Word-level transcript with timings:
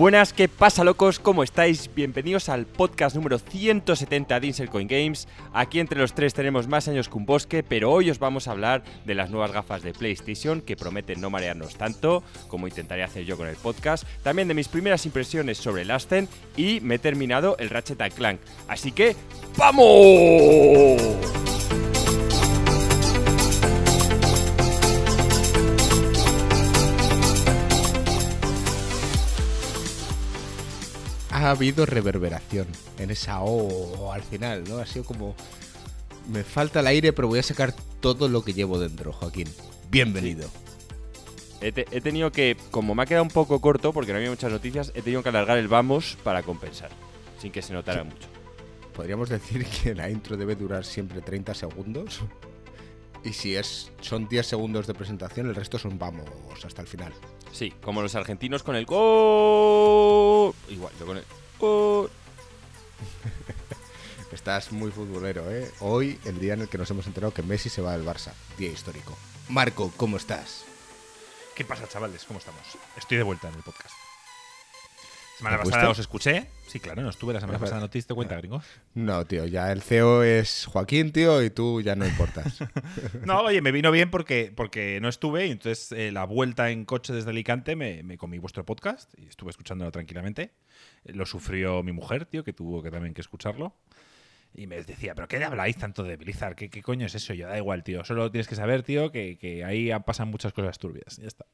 Buenas, 0.00 0.32
¿qué 0.32 0.48
pasa 0.48 0.82
locos? 0.82 1.18
¿Cómo 1.18 1.42
estáis? 1.42 1.90
Bienvenidos 1.94 2.48
al 2.48 2.64
podcast 2.64 3.14
número 3.14 3.38
170 3.38 4.40
de 4.40 4.46
Insel 4.46 4.70
Coin 4.70 4.88
Games. 4.88 5.28
Aquí 5.52 5.78
entre 5.78 5.98
los 5.98 6.14
tres 6.14 6.32
tenemos 6.32 6.66
más 6.66 6.88
años 6.88 7.10
que 7.10 7.18
un 7.18 7.26
bosque, 7.26 7.62
pero 7.62 7.92
hoy 7.92 8.08
os 8.08 8.18
vamos 8.18 8.48
a 8.48 8.52
hablar 8.52 8.82
de 9.04 9.14
las 9.14 9.28
nuevas 9.28 9.52
gafas 9.52 9.82
de 9.82 9.92
PlayStation 9.92 10.62
que 10.62 10.74
prometen 10.74 11.20
no 11.20 11.28
marearnos 11.28 11.76
tanto 11.76 12.22
como 12.48 12.66
intentaré 12.66 13.02
hacer 13.02 13.26
yo 13.26 13.36
con 13.36 13.46
el 13.46 13.56
podcast. 13.56 14.04
También 14.22 14.48
de 14.48 14.54
mis 14.54 14.68
primeras 14.68 15.04
impresiones 15.04 15.58
sobre 15.58 15.82
el 15.82 15.90
Aston 15.90 16.30
y 16.56 16.80
me 16.80 16.94
he 16.94 16.98
terminado 16.98 17.58
el 17.58 17.68
Ratchet 17.68 18.14
Clank. 18.14 18.40
Así 18.68 18.92
que 18.92 19.14
¡vamos! 19.58 21.59
Ha 31.40 31.50
habido 31.50 31.86
reverberación 31.86 32.66
en 32.98 33.10
esa 33.10 33.40
O 33.40 34.12
al 34.12 34.22
final, 34.22 34.64
¿no? 34.68 34.78
Ha 34.78 34.86
sido 34.86 35.04
como. 35.04 35.34
Me 36.28 36.44
falta 36.44 36.80
el 36.80 36.86
aire, 36.86 37.12
pero 37.12 37.28
voy 37.28 37.38
a 37.38 37.42
sacar 37.42 37.74
todo 38.00 38.28
lo 38.28 38.44
que 38.44 38.52
llevo 38.52 38.78
dentro, 38.78 39.12
Joaquín. 39.12 39.48
Bienvenido. 39.90 40.48
He, 41.60 41.72
tenido 41.72 42.32
que, 42.32 42.56
como 42.70 42.94
me 42.94 43.02
ha 43.02 43.06
quedado 43.06 43.22
un 43.22 43.30
poco 43.30 43.60
corto, 43.60 43.92
porque 43.92 44.12
no 44.12 44.18
había 44.18 44.30
muchas 44.30 44.50
noticias, 44.50 44.92
he 44.94 45.02
tenido 45.02 45.22
que 45.22 45.28
alargar 45.28 45.58
el 45.58 45.68
vamos 45.68 46.16
para 46.24 46.42
compensar, 46.42 46.90
sin 47.38 47.52
que 47.52 47.60
se 47.60 47.74
notara 47.74 48.02
mucho. 48.02 48.28
Podríamos 48.94 49.28
decir 49.28 49.66
que 49.66 49.94
la 49.94 50.08
intro 50.08 50.38
debe 50.38 50.56
durar 50.56 50.84
siempre 50.84 51.20
30 51.20 51.52
segundos. 51.54 52.20
Y 53.24 53.34
si 53.34 53.56
es, 53.56 53.92
son 54.00 54.26
10 54.28 54.46
segundos 54.46 54.86
de 54.86 54.94
presentación, 54.94 55.48
el 55.48 55.54
resto 55.54 55.78
son 55.78 55.98
vamos 55.98 56.24
hasta 56.64 56.80
el 56.80 56.88
final. 56.88 57.12
Sí, 57.52 57.72
como 57.82 58.02
los 58.02 58.14
argentinos 58.14 58.62
con 58.62 58.76
el 58.76 58.86
gol. 58.86 60.54
Igual, 60.68 60.92
yo 60.98 61.06
con 61.06 61.16
el 61.16 61.24
gol. 61.58 62.10
Estás 64.32 64.72
muy 64.72 64.90
futbolero, 64.90 65.50
¿eh? 65.50 65.70
Hoy, 65.80 66.18
el 66.24 66.38
día 66.38 66.54
en 66.54 66.62
el 66.62 66.68
que 66.68 66.78
nos 66.78 66.90
hemos 66.90 67.06
enterado 67.06 67.34
que 67.34 67.42
Messi 67.42 67.68
se 67.68 67.82
va 67.82 67.94
al 67.94 68.04
Barça. 68.04 68.32
Día 68.56 68.70
histórico. 68.70 69.16
Marco, 69.48 69.92
¿cómo 69.96 70.16
estás? 70.16 70.64
¿Qué 71.56 71.64
pasa, 71.64 71.88
chavales? 71.88 72.24
¿Cómo 72.24 72.38
estamos? 72.38 72.62
Estoy 72.96 73.18
de 73.18 73.24
vuelta 73.24 73.48
en 73.48 73.56
el 73.56 73.62
podcast. 73.62 73.99
Semana 75.40 75.62
pasada 75.62 75.88
os 75.88 75.98
escuché. 75.98 76.48
Sí, 76.66 76.80
claro, 76.80 77.00
no 77.00 77.08
estuve 77.08 77.32
la 77.32 77.40
semana 77.40 77.58
pasada. 77.58 77.80
¿No 77.80 77.88
te 77.88 77.96
diste 77.96 78.12
cuenta, 78.12 78.36
gringo? 78.36 78.60
No, 78.92 79.24
tío, 79.24 79.46
ya 79.46 79.72
el 79.72 79.80
CEO 79.80 80.22
es 80.22 80.66
Joaquín, 80.66 81.12
tío, 81.12 81.42
y 81.42 81.48
tú 81.48 81.80
ya 81.80 81.96
no 81.96 82.04
importas. 82.06 82.58
no, 83.24 83.40
oye, 83.40 83.62
me 83.62 83.72
vino 83.72 83.90
bien 83.90 84.10
porque, 84.10 84.52
porque 84.54 84.98
no 85.00 85.08
estuve 85.08 85.46
y 85.46 85.52
entonces 85.52 85.92
eh, 85.92 86.12
la 86.12 86.24
vuelta 86.24 86.68
en 86.70 86.84
coche 86.84 87.14
desde 87.14 87.30
Alicante 87.30 87.74
me, 87.74 88.02
me, 88.02 88.18
comí 88.18 88.38
vuestro 88.38 88.66
podcast 88.66 89.14
y 89.16 89.28
estuve 89.28 89.48
escuchándolo 89.48 89.90
tranquilamente. 89.90 90.52
Eh, 91.06 91.14
lo 91.14 91.24
sufrió 91.24 91.82
mi 91.82 91.92
mujer, 91.92 92.26
tío, 92.26 92.44
que 92.44 92.52
tuvo 92.52 92.82
que 92.82 92.90
también 92.90 93.14
que 93.14 93.22
escucharlo. 93.22 93.74
Y 94.52 94.66
me 94.66 94.82
decía, 94.82 95.14
¿pero 95.14 95.26
qué 95.26 95.42
habláis 95.42 95.78
tanto 95.78 96.02
de 96.02 96.18
Blizzard? 96.18 96.54
¿Qué, 96.54 96.68
¿Qué, 96.68 96.82
coño 96.82 97.06
es 97.06 97.14
eso? 97.14 97.32
Yo, 97.32 97.48
da 97.48 97.56
igual, 97.56 97.82
tío. 97.82 98.04
Solo 98.04 98.30
tienes 98.30 98.46
que 98.46 98.56
saber, 98.56 98.82
tío, 98.82 99.10
que, 99.10 99.38
que 99.38 99.64
ahí 99.64 99.90
pasan 100.04 100.28
muchas 100.28 100.52
cosas 100.52 100.78
turbias. 100.78 101.16
Ya 101.16 101.28
está. 101.28 101.46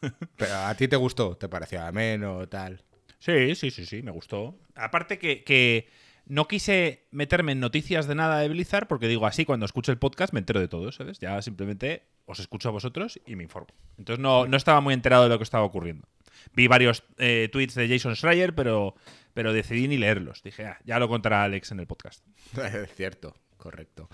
¿Pero 0.36 0.54
a 0.54 0.72
ti 0.76 0.86
te 0.86 0.94
gustó? 0.94 1.36
¿Te 1.36 1.48
pareció 1.48 1.82
ameno 1.82 2.46
tal? 2.48 2.84
Sí, 3.18 3.54
sí, 3.54 3.70
sí, 3.70 3.84
sí, 3.84 4.02
me 4.02 4.10
gustó. 4.10 4.58
Aparte 4.74 5.18
que, 5.18 5.88
no 6.26 6.46
quise 6.46 7.06
meterme 7.10 7.52
en 7.52 7.60
noticias 7.60 8.06
de 8.06 8.14
nada 8.14 8.40
de 8.40 8.48
Blizzard 8.48 8.86
porque 8.86 9.08
digo 9.08 9.26
así, 9.26 9.44
cuando 9.44 9.64
escucho 9.64 9.92
el 9.92 9.98
podcast 9.98 10.32
me 10.34 10.40
entero 10.40 10.60
de 10.60 10.68
todo, 10.68 10.92
¿sabes? 10.92 11.18
Ya 11.18 11.40
simplemente 11.40 12.02
os 12.26 12.38
escucho 12.38 12.68
a 12.68 12.72
vosotros 12.72 13.18
y 13.26 13.34
me 13.34 13.42
informo. 13.42 13.68
Entonces 13.96 14.22
no, 14.22 14.44
estaba 14.54 14.80
muy 14.80 14.92
enterado 14.92 15.22
de 15.22 15.30
lo 15.30 15.38
que 15.38 15.44
estaba 15.44 15.64
ocurriendo. 15.64 16.06
Vi 16.52 16.68
varios 16.68 17.02
eh, 17.16 17.48
tweets 17.50 17.74
de 17.74 17.88
Jason 17.88 18.14
Schreier, 18.14 18.54
pero, 18.54 18.94
pero 19.32 19.54
decidí 19.54 19.88
ni 19.88 19.96
leerlos. 19.96 20.42
Dije, 20.42 20.66
ah, 20.66 20.78
ya 20.84 20.98
lo 20.98 21.08
contará 21.08 21.44
Alex 21.44 21.72
en 21.72 21.80
el 21.80 21.86
podcast. 21.86 22.22
Cierto, 22.94 23.34
correcto. 23.56 24.10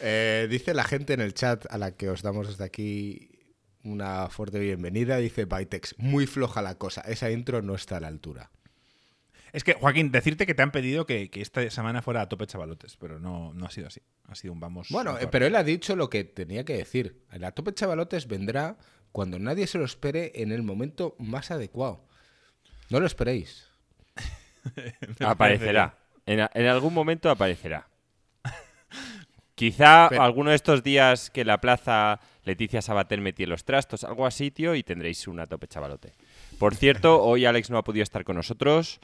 Eh, 0.00 0.48
dice 0.50 0.72
la 0.72 0.84
gente 0.84 1.12
en 1.12 1.20
el 1.20 1.34
chat 1.34 1.66
a 1.70 1.76
la 1.76 1.94
que 1.94 2.08
os 2.08 2.22
damos 2.22 2.48
desde 2.48 2.64
aquí 2.64 3.39
una 3.84 4.28
fuerte 4.28 4.58
bienvenida. 4.58 5.16
Dice 5.18 5.44
Bytex, 5.44 5.94
muy 5.98 6.26
floja 6.26 6.62
la 6.62 6.76
cosa, 6.76 7.02
esa 7.02 7.30
intro 7.30 7.62
no 7.62 7.74
está 7.74 7.96
a 7.96 8.00
la 8.00 8.08
altura. 8.08 8.50
Es 9.52 9.64
que, 9.64 9.74
Joaquín, 9.74 10.12
decirte 10.12 10.46
que 10.46 10.54
te 10.54 10.62
han 10.62 10.70
pedido 10.70 11.06
que, 11.06 11.28
esta 11.34 11.68
semana 11.70 12.02
fuera 12.02 12.20
a 12.22 12.28
tope 12.28 12.46
chavalotes, 12.46 12.96
pero 12.96 13.18
no, 13.18 13.52
no 13.52 13.66
ha 13.66 13.70
sido 13.70 13.88
así. 13.88 14.00
Ha 14.28 14.34
sido 14.36 14.52
un 14.52 14.60
vamos. 14.60 14.88
Bueno, 14.90 15.16
pero 15.30 15.46
él 15.46 15.56
ha 15.56 15.64
dicho 15.64 15.96
lo 15.96 16.08
que 16.08 16.22
tenía 16.22 16.64
que 16.64 16.76
decir. 16.76 17.24
El 17.32 17.42
a 17.44 17.52
tope 17.52 17.74
chavalotes 17.74 18.28
vendrá 18.28 18.76
cuando 19.12 19.38
nadie 19.38 19.66
se 19.66 19.78
lo 19.78 19.84
espere 19.84 20.32
en 20.36 20.52
el 20.52 20.62
momento 20.62 21.16
más 21.18 21.50
adecuado. 21.50 22.06
No 22.90 23.00
lo 23.00 23.06
esperéis. 23.06 23.68
aparecerá. 25.20 25.98
En, 26.26 26.66
algún 26.66 26.94
momento 26.94 27.28
aparecerá. 27.28 27.88
Quizá 29.56 30.06
alguno 30.06 30.50
de 30.50 30.56
estos 30.56 30.84
días 30.84 31.30
que 31.30 31.44
la 31.44 31.60
plaza 31.60 32.20
Leticia 32.44 32.82
Sabater 32.82 33.20
metí 33.20 33.46
los 33.46 33.64
trastos, 33.64 34.04
algo 34.04 34.26
así, 34.26 34.50
tío, 34.50 34.74
y 34.74 34.82
tendréis 34.82 35.28
una 35.28 35.46
tope 35.46 35.66
chavalote. 35.66 36.14
Por 36.58 36.74
cierto, 36.74 37.22
hoy 37.22 37.44
Alex 37.44 37.70
no 37.70 37.78
ha 37.78 37.84
podido 37.84 38.02
estar 38.02 38.24
con 38.24 38.36
nosotros. 38.36 39.00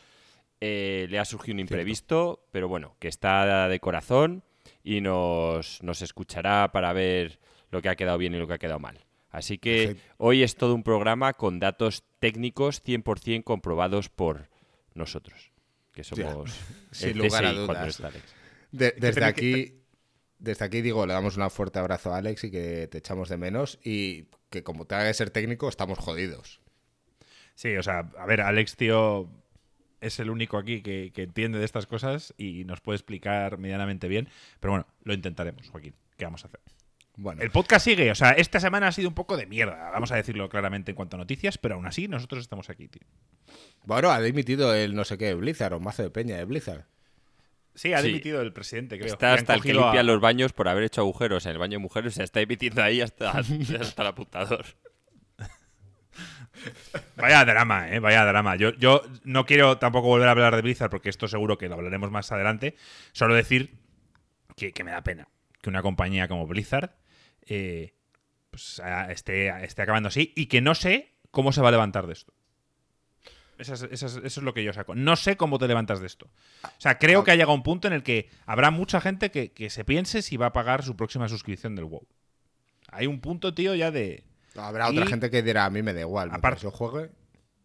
Eh, 0.60 1.06
le 1.10 1.18
ha 1.18 1.24
surgido 1.24 1.54
un 1.54 1.60
imprevisto, 1.60 2.46
pero 2.50 2.68
bueno, 2.68 2.96
que 2.98 3.08
está 3.08 3.68
de 3.68 3.78
corazón 3.78 4.42
y 4.82 5.02
nos, 5.02 5.82
nos, 5.82 6.00
escuchará 6.00 6.72
para 6.72 6.92
ver 6.94 7.38
lo 7.70 7.82
que 7.82 7.90
ha 7.90 7.96
quedado 7.96 8.16
bien 8.16 8.34
y 8.34 8.38
lo 8.38 8.46
que 8.46 8.54
ha 8.54 8.58
quedado 8.58 8.78
mal. 8.78 9.04
Así 9.30 9.58
que 9.58 9.96
hoy 10.16 10.42
es 10.42 10.56
todo 10.56 10.74
un 10.74 10.82
programa 10.82 11.34
con 11.34 11.60
datos 11.60 12.04
técnicos 12.20 12.82
100% 12.82 13.44
comprobados 13.44 14.08
por 14.08 14.48
nosotros, 14.94 15.52
que 15.92 16.04
somos 16.04 16.58
Sin 16.90 17.18
lugar 17.18 17.44
a 17.44 17.52
dudas. 17.52 18.02
desde 18.70 19.24
aquí 19.24 19.85
desde 20.38 20.64
aquí 20.64 20.82
digo, 20.82 21.06
le 21.06 21.12
damos 21.12 21.36
un 21.36 21.50
fuerte 21.50 21.78
abrazo 21.78 22.12
a 22.12 22.18
Alex 22.18 22.44
y 22.44 22.50
que 22.50 22.88
te 22.88 22.98
echamos 22.98 23.28
de 23.28 23.36
menos 23.36 23.78
y 23.82 24.26
que 24.50 24.62
como 24.62 24.86
te 24.86 24.94
haga 24.94 25.12
ser 25.14 25.30
técnico 25.30 25.68
estamos 25.68 25.98
jodidos. 25.98 26.60
Sí, 27.54 27.74
o 27.76 27.82
sea, 27.82 28.10
a 28.18 28.26
ver, 28.26 28.42
Alex, 28.42 28.76
tío, 28.76 29.30
es 30.00 30.20
el 30.20 30.30
único 30.30 30.58
aquí 30.58 30.82
que, 30.82 31.10
entiende 31.16 31.58
de 31.58 31.64
estas 31.64 31.86
cosas 31.86 32.34
y 32.36 32.64
nos 32.64 32.80
puede 32.80 32.96
explicar 32.96 33.58
medianamente 33.58 34.08
bien. 34.08 34.28
Pero 34.60 34.72
bueno, 34.72 34.86
lo 35.02 35.14
intentaremos, 35.14 35.68
Joaquín. 35.70 35.94
¿Qué 36.16 36.24
vamos 36.24 36.44
a 36.44 36.48
hacer? 36.48 36.60
Bueno. 37.16 37.40
El 37.40 37.50
podcast 37.50 37.86
sigue, 37.86 38.10
o 38.10 38.14
sea, 38.14 38.32
esta 38.32 38.60
semana 38.60 38.88
ha 38.88 38.92
sido 38.92 39.08
un 39.08 39.14
poco 39.14 39.38
de 39.38 39.46
mierda, 39.46 39.90
vamos 39.90 40.12
a 40.12 40.16
decirlo 40.16 40.50
claramente 40.50 40.90
en 40.90 40.96
cuanto 40.96 41.16
a 41.16 41.18
noticias, 41.18 41.56
pero 41.56 41.76
aún 41.76 41.86
así 41.86 42.08
nosotros 42.08 42.42
estamos 42.42 42.68
aquí, 42.68 42.88
tío. 42.88 43.06
Bueno, 43.84 44.10
ha 44.10 44.20
dimitido 44.20 44.74
el 44.74 44.94
no 44.94 45.06
sé 45.06 45.16
qué 45.16 45.32
Blizzard 45.32 45.72
o 45.72 45.80
mazo 45.80 46.02
de 46.02 46.10
peña 46.10 46.36
de 46.36 46.44
Blizzard. 46.44 46.84
Sí, 47.76 47.92
ha 47.92 48.00
dimitido 48.00 48.40
el 48.40 48.52
presidente, 48.52 48.98
creo. 48.98 49.12
Está 49.12 49.34
hasta 49.34 49.54
el 49.54 49.62
que 49.62 49.74
limpia 49.74 50.02
los 50.02 50.18
baños 50.20 50.52
por 50.52 50.66
haber 50.66 50.84
hecho 50.84 51.02
agujeros 51.02 51.44
en 51.44 51.52
el 51.52 51.58
baño 51.58 51.72
de 51.72 51.82
mujeres. 51.82 52.14
Se 52.14 52.24
está 52.24 52.40
emitiendo 52.40 52.82
ahí 52.82 53.02
hasta, 53.02 53.30
hasta 53.80 54.02
el 54.02 54.08
apuntador. 54.08 54.64
Vaya 57.16 57.44
drama, 57.44 57.90
¿eh? 57.90 57.98
Vaya 58.00 58.24
drama. 58.24 58.56
Yo, 58.56 58.72
yo 58.74 59.02
no 59.24 59.44
quiero 59.44 59.76
tampoco 59.76 60.08
volver 60.08 60.26
a 60.26 60.30
hablar 60.30 60.56
de 60.56 60.62
Blizzard 60.62 60.90
porque 60.90 61.10
esto 61.10 61.28
seguro 61.28 61.58
que 61.58 61.68
lo 61.68 61.74
hablaremos 61.74 62.10
más 62.10 62.32
adelante. 62.32 62.76
Solo 63.12 63.34
decir 63.34 63.78
que, 64.56 64.72
me 64.82 64.90
da 64.90 65.02
pena 65.02 65.28
que 65.60 65.68
una 65.68 65.82
compañía 65.82 66.28
como 66.28 66.46
Blizzard 66.46 66.96
eh, 67.42 67.94
pues, 68.50 68.80
esté, 69.10 69.48
esté 69.64 69.82
acabando 69.82 70.08
así 70.08 70.32
y 70.34 70.46
que 70.46 70.62
no 70.62 70.74
sé 70.74 71.18
cómo 71.30 71.52
se 71.52 71.60
va 71.60 71.68
a 71.68 71.72
levantar 71.72 72.06
de 72.06 72.14
esto. 72.14 72.32
Eso 73.58 73.74
es, 73.74 74.36
lo 74.38 74.54
que 74.54 74.62
yo 74.62 74.72
saco. 74.72 74.94
No 74.94 75.16
sé 75.16 75.36
cómo 75.36 75.58
te 75.58 75.66
levantas 75.66 76.00
de 76.00 76.06
esto. 76.06 76.26
O 76.62 76.68
sea, 76.80 76.98
creo 76.98 77.24
que 77.24 77.30
ha 77.30 77.34
llegado 77.34 77.54
un 77.54 77.62
punto 77.62 77.88
en 77.88 77.94
el 77.94 78.02
que 78.02 78.28
habrá 78.44 78.70
mucha 78.70 79.00
gente 79.00 79.30
que, 79.30 79.70
se 79.70 79.84
piense 79.84 80.22
si 80.22 80.36
va 80.36 80.46
a 80.46 80.52
pagar 80.52 80.82
su 80.82 80.96
próxima 80.96 81.28
suscripción 81.28 81.74
del 81.74 81.86
WoW. 81.86 82.06
Hay 82.90 83.06
un 83.06 83.20
punto, 83.20 83.54
tío, 83.54 83.74
ya 83.74 83.90
de. 83.90 84.24
Habrá 84.56 84.88
otra 84.88 85.06
gente 85.06 85.30
que 85.30 85.42
dirá, 85.42 85.66
a 85.66 85.70
mí 85.70 85.82
me 85.82 85.92
da 85.92 86.00
igual, 86.00 86.30
aparte 86.32 86.62
yo 86.62 86.70
juegue. 86.70 87.10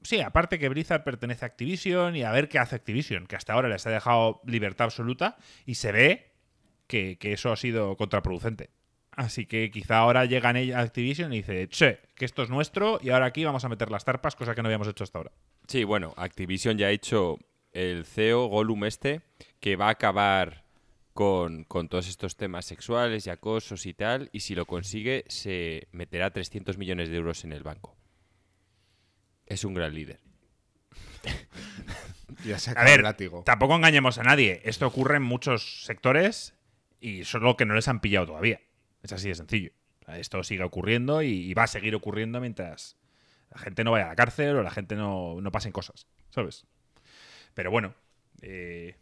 Sí, 0.04 0.20
aparte 0.20 0.58
que 0.58 0.68
Blizzard 0.68 1.04
pertenece 1.04 1.46
a 1.46 1.48
Activision 1.48 2.16
y 2.16 2.24
a 2.24 2.32
ver 2.32 2.50
qué 2.50 2.58
hace 2.58 2.76
Activision, 2.76 3.28
que 3.28 3.36
hasta 3.36 3.54
ahora 3.54 3.70
les 3.70 3.86
ha 3.86 3.92
dejado 3.92 4.42
libertad 4.46 4.86
absoluta 4.86 5.38
y 5.66 5.76
se 5.76 5.92
ve 5.92 6.32
que, 6.88 7.18
eso 7.22 7.52
ha 7.52 7.56
sido 7.56 7.96
contraproducente. 7.96 8.72
Así 9.22 9.46
que 9.46 9.70
quizá 9.70 10.00
ahora 10.00 10.26
llegan 10.26 10.58
a 10.58 10.80
Activision 10.80 11.32
y 11.32 11.38
dice, 11.38 11.68
che, 11.70 12.00
que 12.16 12.26
esto 12.26 12.42
es 12.42 12.50
nuestro 12.50 13.00
y 13.04 13.12
ahora 13.12 13.28
aquí 13.28 13.44
vamos 13.44 13.64
a 13.64 13.70
meter 13.70 13.92
las 13.92 14.04
tarpas, 14.04 14.36
cosa 14.36 14.56
que 14.56 14.64
no 14.64 14.68
habíamos 14.68 14.88
hecho 14.88 15.04
hasta 15.04 15.20
ahora. 15.20 15.32
Sí, 15.68 15.84
bueno, 15.84 16.16
Activision 16.18 16.80
ya 16.80 16.88
ha 16.88 16.90
hecho 16.90 17.38
el 17.72 18.04
CEO 18.06 18.48
Gollum 18.48 18.84
este, 18.86 19.22
que 19.60 19.76
va 19.76 19.88
a 19.88 19.92
acabar 19.92 20.64
con, 21.14 21.66
todos 21.66 22.08
estos 22.08 22.36
temas 22.36 22.66
sexuales 22.66 23.28
y 23.28 23.30
acosos 23.30 23.86
y 23.86 23.94
tal, 23.94 24.32
y 24.34 24.40
si 24.40 24.56
lo 24.56 24.66
consigue 24.66 25.24
se 25.28 25.88
meterá 25.92 26.32
300 26.32 26.80
millones 26.80 27.10
de 27.10 27.18
euros 27.18 27.44
en 27.44 27.54
el 27.54 27.62
banco. 27.62 27.96
Es 29.46 29.64
un 29.66 29.76
gran 29.76 29.94
líder. 29.94 30.20
ya 32.44 32.58
a 32.76 32.84
ver, 32.84 33.04
látigo. 33.04 33.44
tampoco 33.44 33.76
engañemos 33.76 34.18
a 34.18 34.24
nadie. 34.24 34.62
Esto 34.64 34.88
ocurre 34.88 35.18
en 35.18 35.24
muchos 35.24 35.86
sectores 35.86 36.56
y 37.00 37.24
solo 37.24 37.56
que 37.56 37.66
no 37.66 37.76
les 37.76 37.88
han 37.88 38.00
pillado 38.00 38.26
todavía. 38.26 38.62
Es 39.02 39.12
así 39.14 39.30
de 39.30 39.36
sencillo. 39.36 39.72
Esto 40.08 40.44
sigue 40.44 40.64
ocurriendo 40.64 41.22
y 41.22 41.54
va 41.54 41.64
a 41.64 41.68
seguir 41.68 41.96
ocurriendo 41.96 42.42
mientras, 42.42 42.98
la 43.52 43.60
gente 43.60 43.84
no 43.84 43.92
vaya 43.92 44.06
a 44.06 44.10
la 44.10 44.16
cárcel 44.16 44.56
o 44.58 44.64
la 44.64 44.72
gente 44.72 44.96
no, 44.96 45.40
no 45.42 45.52
pasen 45.52 45.72
cosas, 45.72 46.08
¿sabes? 46.30 46.66
Pero 47.54 47.70
bueno, 47.70 47.94
eh, 48.42 48.96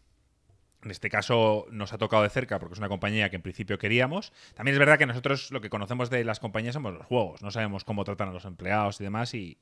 en 0.83 0.91
este 0.91 1.09
caso 1.09 1.67
nos 1.71 1.93
ha 1.93 1.97
tocado 1.97 2.23
de 2.23 2.29
cerca 2.29 2.59
porque 2.59 2.73
es 2.73 2.79
una 2.79 2.89
compañía 2.89 3.29
que 3.29 3.35
en 3.35 3.41
principio 3.41 3.77
queríamos. 3.77 4.33
También 4.55 4.73
es 4.73 4.79
verdad 4.79 4.97
que 4.97 5.05
nosotros 5.05 5.51
lo 5.51 5.61
que 5.61 5.69
conocemos 5.69 6.09
de 6.09 6.23
las 6.23 6.39
compañías 6.39 6.73
somos 6.73 6.93
los 6.93 7.05
juegos, 7.05 7.41
no 7.41 7.51
sabemos 7.51 7.83
cómo 7.83 8.03
tratan 8.03 8.29
a 8.29 8.33
los 8.33 8.45
empleados 8.45 8.99
y 8.99 9.03
demás 9.03 9.33
y 9.33 9.59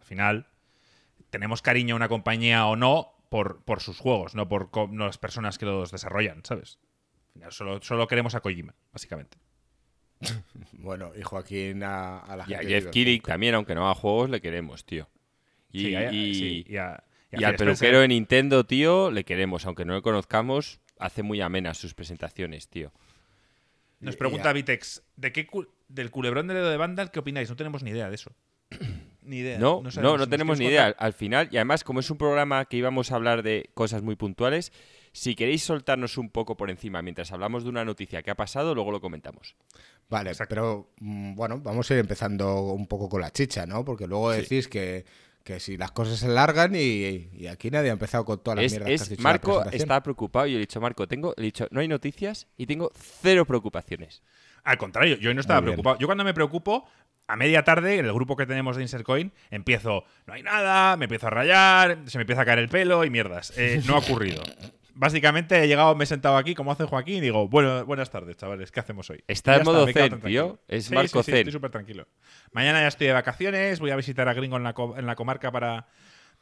al 0.00 0.06
final 0.06 0.46
tenemos 1.30 1.62
cariño 1.62 1.94
a 1.94 1.96
una 1.96 2.08
compañía 2.08 2.66
o 2.66 2.76
no 2.76 3.12
por, 3.28 3.62
por 3.64 3.80
sus 3.80 3.98
juegos, 3.98 4.34
no 4.34 4.48
por 4.48 4.70
no 4.90 5.06
las 5.06 5.18
personas 5.18 5.58
que 5.58 5.66
los 5.66 5.90
desarrollan, 5.90 6.42
¿sabes? 6.44 6.78
Solo, 7.48 7.80
solo 7.82 8.06
queremos 8.08 8.34
a 8.34 8.40
Kojima, 8.40 8.74
básicamente. 8.92 9.38
Bueno, 10.72 11.12
y 11.18 11.22
Joaquín 11.22 11.82
a, 11.84 12.18
a 12.20 12.36
la 12.36 12.44
Y 12.48 12.54
a 12.54 12.58
gente. 12.58 12.72
Jeff 12.74 12.90
Cyberpunk. 12.92 13.26
también, 13.26 13.54
aunque 13.54 13.74
no 13.74 13.84
haga 13.84 13.94
juegos, 13.94 14.30
le 14.30 14.40
queremos, 14.40 14.84
tío. 14.84 15.08
Y, 15.70 15.80
Sí, 15.80 15.94
a- 15.94 16.12
y- 16.12 16.34
sí, 16.34 16.64
y 16.68 16.76
a- 16.76 17.02
y 17.30 17.36
a 17.36 17.40
y 17.40 17.44
al 17.44 17.56
peluquero 17.56 18.00
de 18.00 18.08
Nintendo, 18.08 18.64
tío, 18.64 19.10
le 19.10 19.24
queremos. 19.24 19.64
Aunque 19.66 19.84
no 19.84 19.94
le 19.94 20.02
conozcamos, 20.02 20.80
hace 20.98 21.22
muy 21.22 21.40
amenas 21.40 21.78
sus 21.78 21.94
presentaciones, 21.94 22.68
tío. 22.68 22.92
Nos 24.00 24.16
pregunta 24.16 24.50
a- 24.50 24.52
Vitex, 24.52 25.02
¿de 25.16 25.32
qué 25.32 25.46
cu- 25.46 25.68
del 25.88 26.10
culebrón 26.10 26.48
de 26.48 26.54
dedo 26.54 26.70
de 26.70 26.76
Vandal 26.76 27.10
qué 27.10 27.20
opináis? 27.20 27.48
No 27.48 27.56
tenemos 27.56 27.82
ni 27.82 27.90
idea 27.90 28.08
de 28.08 28.14
eso. 28.16 28.32
ni 29.22 29.38
idea. 29.38 29.58
No, 29.58 29.80
no, 29.82 29.90
sabemos. 29.90 30.12
no, 30.14 30.18
¿Nos 30.18 30.28
tenemos 30.28 30.58
ni 30.58 30.66
idea. 30.66 30.86
Al 30.98 31.12
final, 31.12 31.48
y 31.52 31.56
además, 31.56 31.84
como 31.84 32.00
es 32.00 32.10
un 32.10 32.18
programa 32.18 32.64
que 32.64 32.76
íbamos 32.76 33.12
a 33.12 33.14
hablar 33.14 33.42
de 33.42 33.70
cosas 33.74 34.02
muy 34.02 34.16
puntuales, 34.16 34.72
si 35.12 35.34
queréis 35.34 35.62
soltarnos 35.62 36.16
un 36.18 36.30
poco 36.30 36.56
por 36.56 36.70
encima 36.70 37.02
mientras 37.02 37.30
hablamos 37.32 37.64
de 37.64 37.70
una 37.70 37.84
noticia 37.84 38.22
que 38.22 38.30
ha 38.30 38.34
pasado, 38.34 38.74
luego 38.74 38.90
lo 38.90 39.00
comentamos. 39.00 39.54
Vale, 40.08 40.30
Exacto. 40.30 40.48
pero 40.54 40.90
mm, 41.00 41.34
bueno, 41.34 41.58
vamos 41.60 41.90
a 41.90 41.94
ir 41.94 42.00
empezando 42.00 42.60
un 42.72 42.86
poco 42.86 43.08
con 43.08 43.20
la 43.20 43.30
chicha, 43.30 43.66
¿no? 43.66 43.84
Porque 43.84 44.06
luego 44.06 44.32
Sí. 44.34 44.40
decís 44.42 44.68
que, 44.68 45.04
que 45.44 45.58
si 45.60 45.76
las 45.76 45.90
cosas 45.92 46.18
se 46.18 46.28
largan 46.28 46.74
y, 46.74 47.28
y 47.32 47.46
aquí 47.46 47.70
nadie 47.70 47.90
ha 47.90 47.94
empezado 47.94 48.24
con 48.24 48.42
todas 48.42 48.56
las 48.56 48.66
Es, 48.66 48.72
mierdas 48.72 48.88
que 48.88 48.94
es- 48.94 49.02
has 49.02 49.08
dicho 49.10 49.22
Marco 49.22 49.64
está 49.70 50.02
preocupado 50.02 50.46
y 50.46 50.52
yo 50.52 50.56
he 50.58 50.60
dicho, 50.60 50.80
Marco, 50.80 51.06
tengo, 51.08 51.34
he 51.36 51.42
dicho, 51.42 51.66
no 51.70 51.80
hay 51.80 51.88
noticias 51.88 52.46
y 52.56 52.66
tengo 52.66 52.90
cero 52.94 53.44
preocupaciones. 53.46 54.22
Al 54.64 54.78
contrario, 54.78 55.16
yo 55.16 55.28
hoy 55.30 55.34
no 55.34 55.40
estaba 55.40 55.60
preocupado. 55.60 55.98
Yo 55.98 56.06
cuando 56.06 56.22
me 56.24 56.32
preocupo, 56.34 56.86
a 57.26 57.34
media 57.36 57.64
tarde, 57.64 57.98
en 57.98 58.06
el 58.06 58.12
grupo 58.12 58.36
que 58.36 58.46
tenemos 58.46 58.76
de 58.76 58.82
Insert 58.82 59.04
Coin, 59.04 59.32
empiezo, 59.50 60.04
no 60.26 60.34
hay 60.34 60.42
nada, 60.44 60.96
me 60.96 61.06
empiezo 61.06 61.26
a 61.26 61.30
rayar, 61.30 61.98
se 62.06 62.18
me 62.18 62.22
empieza 62.22 62.42
a 62.42 62.44
caer 62.44 62.60
el 62.60 62.68
pelo 62.68 63.04
y 63.04 63.10
mierdas. 63.10 63.52
Eh, 63.56 63.82
no 63.86 63.94
ha 63.96 63.98
ocurrido. 63.98 64.42
Básicamente 64.94 65.62
he 65.62 65.66
llegado, 65.68 65.94
me 65.94 66.04
he 66.04 66.06
sentado 66.06 66.36
aquí, 66.36 66.54
como 66.54 66.70
hace 66.72 66.84
Joaquín, 66.84 67.16
y 67.16 67.20
digo, 67.20 67.48
bueno, 67.48 67.84
buenas 67.86 68.10
tardes, 68.10 68.36
chavales, 68.36 68.70
¿qué 68.70 68.80
hacemos 68.80 69.08
hoy? 69.10 69.22
Está 69.26 69.56
en 69.56 69.64
modo 69.64 69.86
zen, 69.86 70.10
tan 70.10 70.20
tío. 70.20 70.58
Es 70.68 70.86
Sí, 70.86 70.94
Marco 70.94 71.22
sí, 71.22 71.26
sí, 71.26 71.30
zen. 71.32 71.38
Estoy 71.40 71.52
súper 71.52 71.70
tranquilo. 71.70 72.06
Mañana 72.52 72.80
ya 72.80 72.88
estoy 72.88 73.06
de 73.06 73.12
vacaciones, 73.14 73.80
voy 73.80 73.90
a 73.90 73.96
visitar 73.96 74.28
a 74.28 74.34
Gringo 74.34 74.56
en 74.56 74.62
la, 74.64 74.74
co- 74.74 74.96
en 74.96 75.06
la 75.06 75.14
comarca 75.16 75.50
para, 75.50 75.86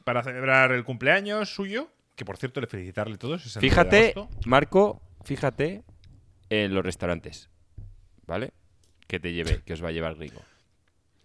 para 0.05 0.23
celebrar 0.23 0.73
el 0.73 0.85
cumpleaños 0.85 1.55
suyo, 1.55 1.91
que 2.17 2.25
por 2.25 2.37
cierto, 2.37 2.61
le 2.61 2.67
felicitarle 2.67 3.15
a 3.15 3.19
todos. 3.19 3.47
es 3.47 3.57
el 3.57 3.63
9 3.63 3.69
de 3.69 3.71
Fíjate. 4.13 4.29
Marco, 4.47 5.01
fíjate 5.25 5.83
en 6.51 6.75
los 6.75 6.85
restaurantes, 6.85 7.49
¿vale? 8.27 8.51
Que 9.07 9.21
te 9.21 9.33
lleve, 9.33 9.63
que 9.65 9.73
os 9.75 9.83
va 9.85 9.89
a 9.89 9.93
llevar 9.93 10.17
Gringo. 10.17 10.43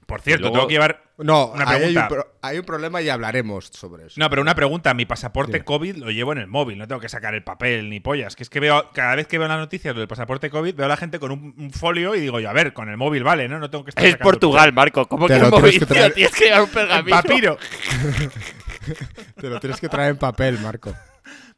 Por 0.05 0.21
cierto, 0.21 0.41
luego- 0.43 0.55
tengo 0.57 0.67
que 0.67 0.73
llevar 0.73 1.03
No, 1.17 1.47
Una 1.47 1.63
ahí 1.63 1.69
hay, 1.69 1.75
un 1.87 1.93
pregunta. 1.93 2.07
pro- 2.09 2.35
hay 2.41 2.57
un 2.59 2.65
problema 2.65 3.01
y 3.01 3.07
hablaremos 3.09 3.67
sobre 3.67 4.07
eso. 4.07 4.15
No, 4.19 4.29
pero 4.29 4.41
una 4.41 4.53
pregunta. 4.53 4.93
Mi 4.93 5.05
pasaporte 5.05 5.53
Dime. 5.53 5.63
COVID 5.65 5.95
lo 5.95 6.11
llevo 6.11 6.33
en 6.33 6.39
el 6.39 6.47
móvil. 6.47 6.77
No 6.77 6.87
tengo 6.87 6.99
que 7.01 7.07
sacar 7.09 7.33
el 7.33 7.41
papel 7.43 7.89
ni 7.89 8.01
pollas. 8.01 8.35
Que 8.35 8.43
es 8.43 8.49
que 8.49 8.59
veo, 8.59 8.91
cada 8.93 9.15
vez 9.15 9.25
que 9.25 9.37
veo 9.39 9.47
las 9.47 9.57
noticias 9.57 9.95
del 9.95 10.07
pasaporte 10.09 10.49
COVID, 10.49 10.75
veo 10.75 10.85
a 10.85 10.89
la 10.89 10.97
gente 10.97 11.17
con 11.19 11.31
un, 11.31 11.55
un 11.57 11.71
folio 11.71 12.13
y 12.15 12.19
digo 12.19 12.39
yo, 12.41 12.49
a 12.49 12.53
ver, 12.53 12.73
con 12.73 12.89
el 12.89 12.97
móvil 12.97 13.23
vale, 13.23 13.47
¿no? 13.47 13.59
No 13.59 13.69
tengo 13.69 13.85
que 13.85 13.91
estar 13.91 14.05
Es 14.05 14.17
Portugal, 14.17 14.73
Marco. 14.73 15.07
¿Cómo 15.07 15.25
que 15.27 15.33
el 15.33 15.39
tienes 15.39 15.59
móvil, 15.59 15.79
que 15.79 15.85
tío? 15.85 15.95
traer- 15.95 16.13
Tienes 16.15 16.35
que 16.35 16.45
llevar 16.45 16.61
un 16.63 16.67
papel. 16.69 16.87
pergamino. 16.87 17.15
Papiro. 17.21 17.57
Te 19.41 19.49
lo 19.49 19.59
tienes 19.59 19.79
que 19.79 19.89
traer 19.89 20.11
en 20.11 20.17
papel, 20.17 20.59
Marco. 20.59 20.93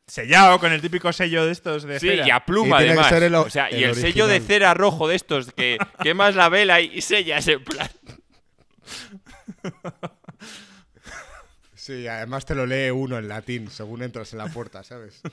Sellado 0.06 0.60
con 0.60 0.72
el 0.72 0.80
típico 0.82 1.12
sello 1.12 1.46
de 1.46 1.52
estos 1.52 1.84
de 1.84 2.00
Sí, 2.00 2.08
cera. 2.10 2.28
y 2.28 2.30
a 2.32 2.40
pluma, 2.46 2.82
Y 2.82 2.88
además. 2.88 3.10
ser 3.10 3.24
el 3.24 3.36
o- 3.36 3.50
sea, 3.50 3.70
y 3.72 3.84
el 3.84 3.90
el 3.90 3.96
sello 3.96 4.28
de 4.28 4.40
cera 4.40 4.74
rojo 4.74 5.08
de 5.08 5.16
estos 5.16 5.52
que 5.52 5.78
quemas 6.02 6.36
la 6.36 6.48
vela 6.48 6.80
y, 6.80 6.92
y 6.94 7.02
sellas 7.02 7.46
en 7.50 7.62
plan. 7.64 7.90
Sí, 11.76 12.08
además 12.08 12.46
te 12.46 12.56
lo 12.56 12.66
lee 12.66 12.90
uno 12.90 13.18
en 13.18 13.28
latín 13.28 13.70
según 13.70 14.02
entras 14.04 14.34
en 14.34 14.40
la 14.40 14.48
puerta, 14.48 14.84
¿sabes? 14.84 15.22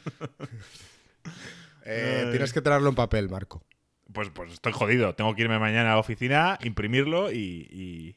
Eh, 1.87 2.29
tienes 2.31 2.55
que 2.55 2.63
traerlo 2.63 2.89
en 2.89 2.95
papel, 2.95 3.29
Marco. 3.29 3.63
Pues, 4.11 4.31
pues 4.31 4.53
estoy 4.55 4.73
jodido. 4.73 5.15
Tengo 5.15 5.35
que 5.35 5.43
irme 5.43 5.59
mañana 5.59 5.91
a 5.91 5.95
la 5.97 5.99
oficina, 6.01 6.59
imprimirlo 6.63 7.31
y, 7.31 7.37
y, 7.71 8.17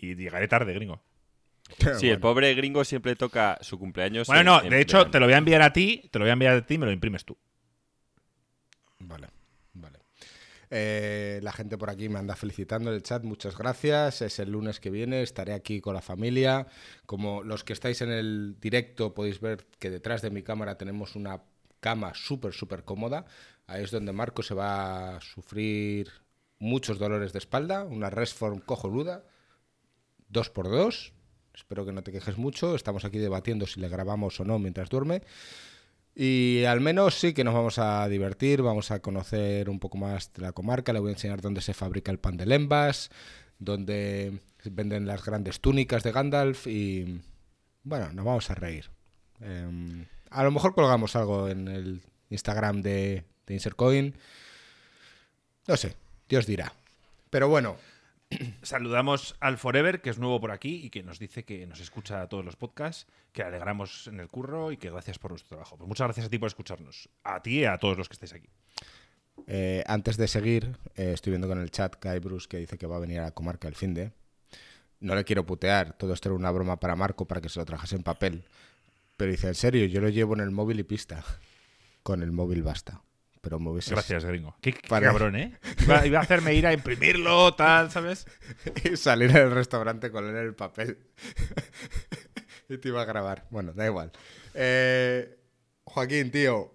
y 0.00 0.14
llegaré 0.14 0.48
tarde, 0.48 0.72
gringo. 0.72 1.02
Sí, 2.00 2.08
el 2.08 2.18
pobre 2.18 2.54
gringo 2.54 2.82
siempre 2.84 3.14
toca 3.14 3.58
su 3.60 3.78
cumpleaños. 3.78 4.26
Bueno, 4.26 4.40
en- 4.40 4.46
no, 4.46 4.62
en 4.64 4.70
de 4.70 4.80
hecho, 4.80 4.96
verano. 4.98 5.10
te 5.10 5.20
lo 5.20 5.26
voy 5.26 5.34
a 5.34 5.38
enviar 5.38 5.60
a 5.60 5.72
ti, 5.74 6.08
te 6.10 6.18
lo 6.18 6.24
voy 6.24 6.30
a 6.30 6.32
enviar 6.32 6.54
a 6.56 6.64
ti 6.66 6.74
y 6.74 6.78
me 6.78 6.86
lo 6.86 6.92
imprimes 6.92 7.26
tú. 7.26 7.36
Vale. 9.00 9.28
Eh, 10.70 11.40
la 11.42 11.52
gente 11.52 11.78
por 11.78 11.90
aquí 11.90 12.08
me 12.08 12.18
anda 12.18 12.36
felicitando 12.36 12.90
en 12.90 12.96
el 12.96 13.02
chat, 13.02 13.24
muchas 13.24 13.56
gracias. 13.56 14.22
Es 14.22 14.38
el 14.38 14.50
lunes 14.50 14.80
que 14.80 14.90
viene, 14.90 15.22
estaré 15.22 15.52
aquí 15.52 15.80
con 15.80 15.94
la 15.94 16.02
familia. 16.02 16.66
Como 17.06 17.42
los 17.42 17.64
que 17.64 17.72
estáis 17.72 18.02
en 18.02 18.10
el 18.10 18.56
directo 18.60 19.14
podéis 19.14 19.40
ver 19.40 19.66
que 19.78 19.90
detrás 19.90 20.22
de 20.22 20.30
mi 20.30 20.42
cámara 20.42 20.76
tenemos 20.76 21.16
una 21.16 21.42
cama 21.80 22.12
súper, 22.14 22.52
súper 22.52 22.84
cómoda. 22.84 23.24
Ahí 23.66 23.84
es 23.84 23.90
donde 23.90 24.12
Marco 24.12 24.42
se 24.42 24.54
va 24.54 25.16
a 25.16 25.20
sufrir 25.20 26.10
muchos 26.58 26.98
dolores 26.98 27.32
de 27.32 27.38
espalda, 27.38 27.84
una 27.84 28.10
Resform 28.10 28.60
cojonuda, 28.60 29.24
dos 30.28 30.50
por 30.50 30.68
dos. 30.68 31.12
Espero 31.54 31.84
que 31.84 31.92
no 31.92 32.02
te 32.02 32.12
quejes 32.12 32.38
mucho. 32.38 32.74
Estamos 32.74 33.04
aquí 33.04 33.18
debatiendo 33.18 33.66
si 33.66 33.80
le 33.80 33.88
grabamos 33.88 34.38
o 34.40 34.44
no 34.44 34.58
mientras 34.58 34.88
duerme. 34.88 35.22
Y 36.20 36.64
al 36.64 36.80
menos 36.80 37.14
sí 37.14 37.32
que 37.32 37.44
nos 37.44 37.54
vamos 37.54 37.78
a 37.78 38.08
divertir, 38.08 38.60
vamos 38.60 38.90
a 38.90 38.98
conocer 38.98 39.70
un 39.70 39.78
poco 39.78 39.98
más 39.98 40.32
de 40.32 40.42
la 40.42 40.50
comarca, 40.50 40.92
le 40.92 40.98
voy 40.98 41.10
a 41.10 41.12
enseñar 41.12 41.40
dónde 41.40 41.60
se 41.60 41.74
fabrica 41.74 42.10
el 42.10 42.18
pan 42.18 42.36
de 42.36 42.44
lembas, 42.44 43.08
dónde 43.60 44.40
venden 44.64 45.06
las 45.06 45.24
grandes 45.24 45.60
túnicas 45.60 46.02
de 46.02 46.10
Gandalf 46.10 46.66
y 46.66 47.20
bueno, 47.84 48.12
nos 48.12 48.24
vamos 48.24 48.50
a 48.50 48.56
reír. 48.56 48.90
Em, 49.40 50.06
a 50.30 50.42
lo 50.42 50.50
mejor 50.50 50.74
colgamos 50.74 51.14
algo 51.14 51.48
en 51.48 51.68
el 51.68 52.02
Instagram 52.30 52.82
de, 52.82 53.22
de 53.46 53.54
Insercoin. 53.54 54.12
No 55.68 55.76
sé, 55.76 55.94
Dios 56.28 56.46
dirá. 56.46 56.72
Pero 57.30 57.48
bueno, 57.48 57.76
Saludamos 58.62 59.36
al 59.40 59.56
Forever, 59.56 60.00
que 60.02 60.10
es 60.10 60.18
nuevo 60.18 60.40
por 60.40 60.50
aquí 60.50 60.84
y 60.84 60.90
que 60.90 61.02
nos 61.02 61.18
dice 61.18 61.44
que 61.44 61.66
nos 61.66 61.80
escucha 61.80 62.20
a 62.20 62.28
todos 62.28 62.44
los 62.44 62.56
podcasts, 62.56 63.06
que 63.32 63.42
le 63.42 63.48
alegramos 63.48 64.06
en 64.06 64.20
el 64.20 64.28
curro 64.28 64.70
y 64.72 64.76
que 64.76 64.90
gracias 64.90 65.18
por 65.18 65.30
nuestro 65.30 65.48
trabajo. 65.50 65.76
Pues 65.76 65.88
muchas 65.88 66.06
gracias 66.06 66.26
a 66.26 66.30
ti 66.30 66.38
por 66.38 66.48
escucharnos. 66.48 67.08
A 67.24 67.42
ti 67.42 67.60
y 67.60 67.64
a 67.64 67.78
todos 67.78 67.96
los 67.96 68.08
que 68.08 68.14
estáis 68.14 68.34
aquí. 68.34 68.48
Eh, 69.46 69.82
antes 69.86 70.16
de 70.16 70.28
seguir, 70.28 70.76
eh, 70.96 71.12
estoy 71.14 71.30
viendo 71.30 71.48
con 71.48 71.58
el 71.60 71.70
chat 71.70 71.96
Kai 71.96 72.18
Bruce 72.18 72.48
que 72.48 72.58
dice 72.58 72.76
que 72.76 72.86
va 72.86 72.96
a 72.96 73.00
venir 73.00 73.20
a 73.20 73.24
la 73.24 73.30
comarca 73.30 73.68
el 73.68 73.74
fin 73.74 73.94
de. 73.94 74.12
No 75.00 75.14
le 75.14 75.24
quiero 75.24 75.46
putear, 75.46 75.96
todo 75.96 76.12
esto 76.12 76.28
era 76.28 76.36
una 76.36 76.50
broma 76.50 76.80
para 76.80 76.96
Marco 76.96 77.26
para 77.26 77.40
que 77.40 77.48
se 77.48 77.60
lo 77.60 77.64
trajese 77.64 77.96
en 77.96 78.02
papel. 78.02 78.44
Pero 79.16 79.30
dice, 79.30 79.48
en 79.48 79.54
serio, 79.54 79.86
yo 79.86 80.00
lo 80.00 80.08
llevo 80.08 80.34
en 80.34 80.40
el 80.40 80.50
móvil 80.50 80.80
y 80.80 80.84
pista. 80.84 81.24
Con 82.02 82.22
el 82.22 82.32
móvil 82.32 82.62
basta. 82.62 83.02
Pero 83.40 83.58
me 83.60 83.70
hubieses- 83.70 83.90
Gracias, 83.92 84.24
gringo. 84.24 84.56
Qué, 84.60 84.72
cabrón, 84.88 85.36
¿eh? 85.36 85.56
Iba, 85.82 86.06
iba 86.06 86.18
a 86.18 86.22
hacerme 86.22 86.54
ir 86.54 86.66
a 86.66 86.72
imprimirlo, 86.72 87.54
tal, 87.54 87.90
¿sabes? 87.90 88.26
y 88.84 88.96
salir 88.96 89.36
al 89.36 89.50
restaurante 89.52 90.10
con 90.10 90.24
él 90.24 90.30
en 90.36 90.46
el 90.46 90.54
papel. 90.54 90.98
y 92.68 92.78
te 92.78 92.88
iba 92.88 93.02
a 93.02 93.04
grabar. 93.04 93.46
Bueno, 93.50 93.72
da 93.72 93.86
igual. 93.86 94.12
Eh, 94.54 95.38
Joaquín, 95.84 96.30
tío. 96.30 96.74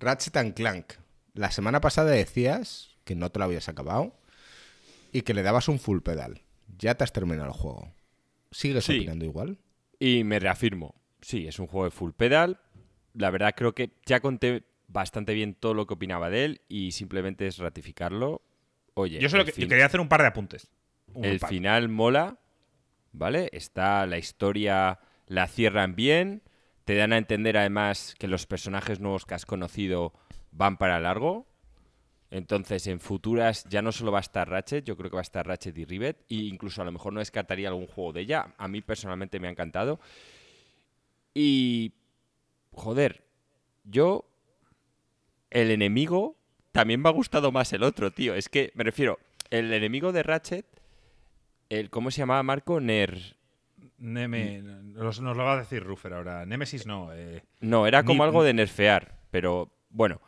Ratchet 0.00 0.36
and 0.36 0.54
Clank. 0.54 0.92
La 1.34 1.50
semana 1.50 1.80
pasada 1.80 2.10
decías 2.10 2.96
que 3.04 3.14
no 3.14 3.30
te 3.30 3.38
lo 3.38 3.44
habías 3.46 3.68
acabado 3.68 4.18
y 5.12 5.22
que 5.22 5.34
le 5.34 5.42
dabas 5.42 5.68
un 5.68 5.78
full 5.78 6.00
pedal. 6.00 6.42
Ya 6.78 6.94
te 6.94 7.04
has 7.04 7.12
terminado 7.12 7.48
el 7.48 7.54
juego. 7.54 7.92
¿Sigues 8.50 8.84
Sí. 8.84 8.96
opinando 8.98 9.24
igual? 9.24 9.58
Y 9.98 10.22
me 10.24 10.38
reafirmo. 10.38 10.94
Sí, 11.20 11.48
es 11.48 11.58
un 11.58 11.66
juego 11.66 11.84
de 11.86 11.90
full 11.90 12.12
pedal. 12.12 12.60
La 13.14 13.30
verdad 13.30 13.54
creo 13.56 13.74
que 13.74 13.90
ya 14.06 14.20
conté 14.20 14.64
bastante 14.88 15.34
bien 15.34 15.54
todo 15.54 15.74
lo 15.74 15.86
que 15.86 15.94
opinaba 15.94 16.30
de 16.30 16.44
él 16.44 16.60
y 16.68 16.92
simplemente 16.92 17.46
es 17.46 17.58
ratificarlo. 17.58 18.42
Oye, 18.94 19.20
Yo 19.20 19.28
solo 19.28 19.44
que- 19.44 19.52
quería 19.52 19.86
hacer 19.86 20.00
un 20.00 20.08
par 20.08 20.22
de 20.22 20.28
apuntes. 20.28 20.68
Un 21.14 21.24
el 21.24 21.38
par. 21.38 21.50
final 21.50 21.88
mola, 21.88 22.38
¿vale? 23.12 23.48
Está 23.52 24.04
la 24.06 24.18
historia, 24.18 24.98
la 25.26 25.46
cierran 25.46 25.94
bien, 25.94 26.42
te 26.84 26.94
dan 26.96 27.12
a 27.12 27.18
entender 27.18 27.56
además 27.56 28.14
que 28.18 28.28
los 28.28 28.46
personajes 28.46 28.98
nuevos 29.00 29.24
que 29.26 29.34
has 29.34 29.46
conocido 29.46 30.12
van 30.50 30.78
para 30.78 30.98
largo. 31.00 31.46
Entonces, 32.30 32.86
en 32.86 33.00
futuras 33.00 33.64
ya 33.70 33.80
no 33.80 33.90
solo 33.92 34.12
va 34.12 34.18
a 34.18 34.20
estar 34.20 34.48
Ratchet, 34.50 34.84
yo 34.84 34.96
creo 34.96 35.10
que 35.10 35.16
va 35.16 35.20
a 35.20 35.22
estar 35.22 35.46
Ratchet 35.46 35.76
y 35.78 35.84
Rivet, 35.86 36.24
e 36.28 36.34
incluso 36.34 36.82
a 36.82 36.84
lo 36.84 36.92
mejor 36.92 37.12
no 37.14 37.20
descartaría 37.20 37.68
algún 37.68 37.86
juego 37.86 38.12
de 38.12 38.20
ella. 38.22 38.54
A 38.58 38.68
mí 38.68 38.82
personalmente 38.82 39.40
me 39.40 39.48
ha 39.48 39.50
encantado. 39.50 39.98
Y, 41.34 41.92
joder, 42.72 43.24
yo, 43.84 44.27
el 45.50 45.70
enemigo, 45.70 46.36
también 46.72 47.00
me 47.00 47.08
ha 47.08 47.12
gustado 47.12 47.52
más 47.52 47.72
el 47.72 47.82
otro, 47.82 48.10
tío. 48.10 48.34
Es 48.34 48.48
que, 48.48 48.70
me 48.74 48.84
refiero, 48.84 49.18
el 49.50 49.72
enemigo 49.72 50.12
de 50.12 50.22
Ratchet 50.22 50.66
El, 51.70 51.90
¿Cómo 51.90 52.10
se 52.10 52.18
llamaba 52.20 52.42
Marco? 52.42 52.80
Ner. 52.80 53.36
Neme, 53.98 54.62
nos, 54.62 55.18
lo 55.18 55.34
va 55.36 55.54
a 55.54 55.58
decir 55.58 55.82
Ruffer 55.82 56.14
ahora. 56.14 56.46
Nemesis 56.46 56.86
no. 56.86 57.12
Eh, 57.12 57.42
No, 57.60 57.86
era 57.86 58.04
como 58.04 58.22
Ni- 58.22 58.28
algo 58.28 58.44
de 58.44 58.54
nerfear, 58.54 59.18
pero 59.30 59.70
bueno. 59.90 60.20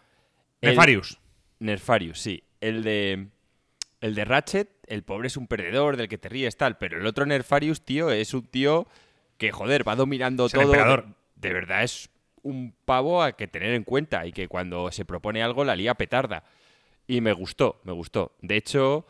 El- 0.60 0.70
Nefarius. 0.70 1.18
Nerfarius, 1.60 2.20
sí. 2.20 2.42
El 2.60 2.82
de. 2.82 3.28
El 4.00 4.14
de 4.14 4.24
Ratchet, 4.24 4.70
el 4.86 5.02
pobre 5.02 5.28
es 5.28 5.36
un 5.36 5.46
perdedor 5.46 5.96
del 5.96 6.08
que 6.08 6.18
te 6.18 6.28
ríes, 6.28 6.56
tal. 6.56 6.78
Pero 6.78 6.98
el 6.98 7.06
otro 7.06 7.26
Nerfarius, 7.26 7.82
tío, 7.84 8.10
es 8.10 8.32
un 8.34 8.46
tío 8.46 8.86
que, 9.36 9.52
joder, 9.52 9.86
va 9.86 9.94
dominando 9.94 10.46
Es 10.46 10.54
el 10.54 10.60
todo. 10.62 10.72
emperador. 10.74 11.06
De 11.36 11.52
verdad 11.52 11.82
es 11.84 12.09
un 12.42 12.74
pavo 12.84 13.22
a 13.22 13.32
que 13.32 13.46
tener 13.48 13.74
en 13.74 13.84
cuenta 13.84 14.26
y 14.26 14.32
que 14.32 14.48
cuando 14.48 14.90
se 14.92 15.04
propone 15.04 15.42
algo 15.42 15.64
la 15.64 15.76
lía 15.76 15.94
petarda. 15.94 16.44
Y 17.06 17.20
me 17.20 17.32
gustó, 17.32 17.80
me 17.84 17.92
gustó. 17.92 18.36
De 18.40 18.56
hecho, 18.56 19.06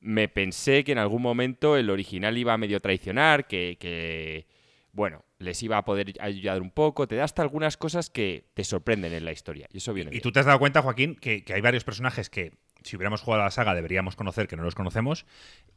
me 0.00 0.28
pensé 0.28 0.84
que 0.84 0.92
en 0.92 0.98
algún 0.98 1.22
momento 1.22 1.76
el 1.76 1.90
original 1.90 2.36
iba 2.38 2.52
a 2.52 2.58
medio 2.58 2.80
traicionar, 2.80 3.46
que, 3.46 3.76
que, 3.78 4.46
bueno, 4.92 5.24
les 5.38 5.62
iba 5.62 5.76
a 5.76 5.84
poder 5.84 6.14
ayudar 6.20 6.62
un 6.62 6.70
poco. 6.70 7.06
Te 7.06 7.16
da 7.16 7.24
hasta 7.24 7.42
algunas 7.42 7.76
cosas 7.76 8.08
que 8.10 8.46
te 8.54 8.64
sorprenden 8.64 9.12
en 9.12 9.24
la 9.24 9.32
historia. 9.32 9.68
Y 9.72 9.78
eso 9.78 9.92
viene 9.92 10.08
Y 10.08 10.12
bien. 10.12 10.22
tú 10.22 10.32
te 10.32 10.40
has 10.40 10.46
dado 10.46 10.58
cuenta, 10.58 10.82
Joaquín, 10.82 11.16
que, 11.16 11.44
que 11.44 11.52
hay 11.52 11.60
varios 11.60 11.84
personajes 11.84 12.30
que, 12.30 12.52
si 12.82 12.96
hubiéramos 12.96 13.20
jugado 13.20 13.42
a 13.42 13.46
la 13.46 13.50
saga, 13.50 13.74
deberíamos 13.74 14.16
conocer, 14.16 14.46
que 14.48 14.56
no 14.56 14.62
los 14.62 14.74
conocemos, 14.74 15.26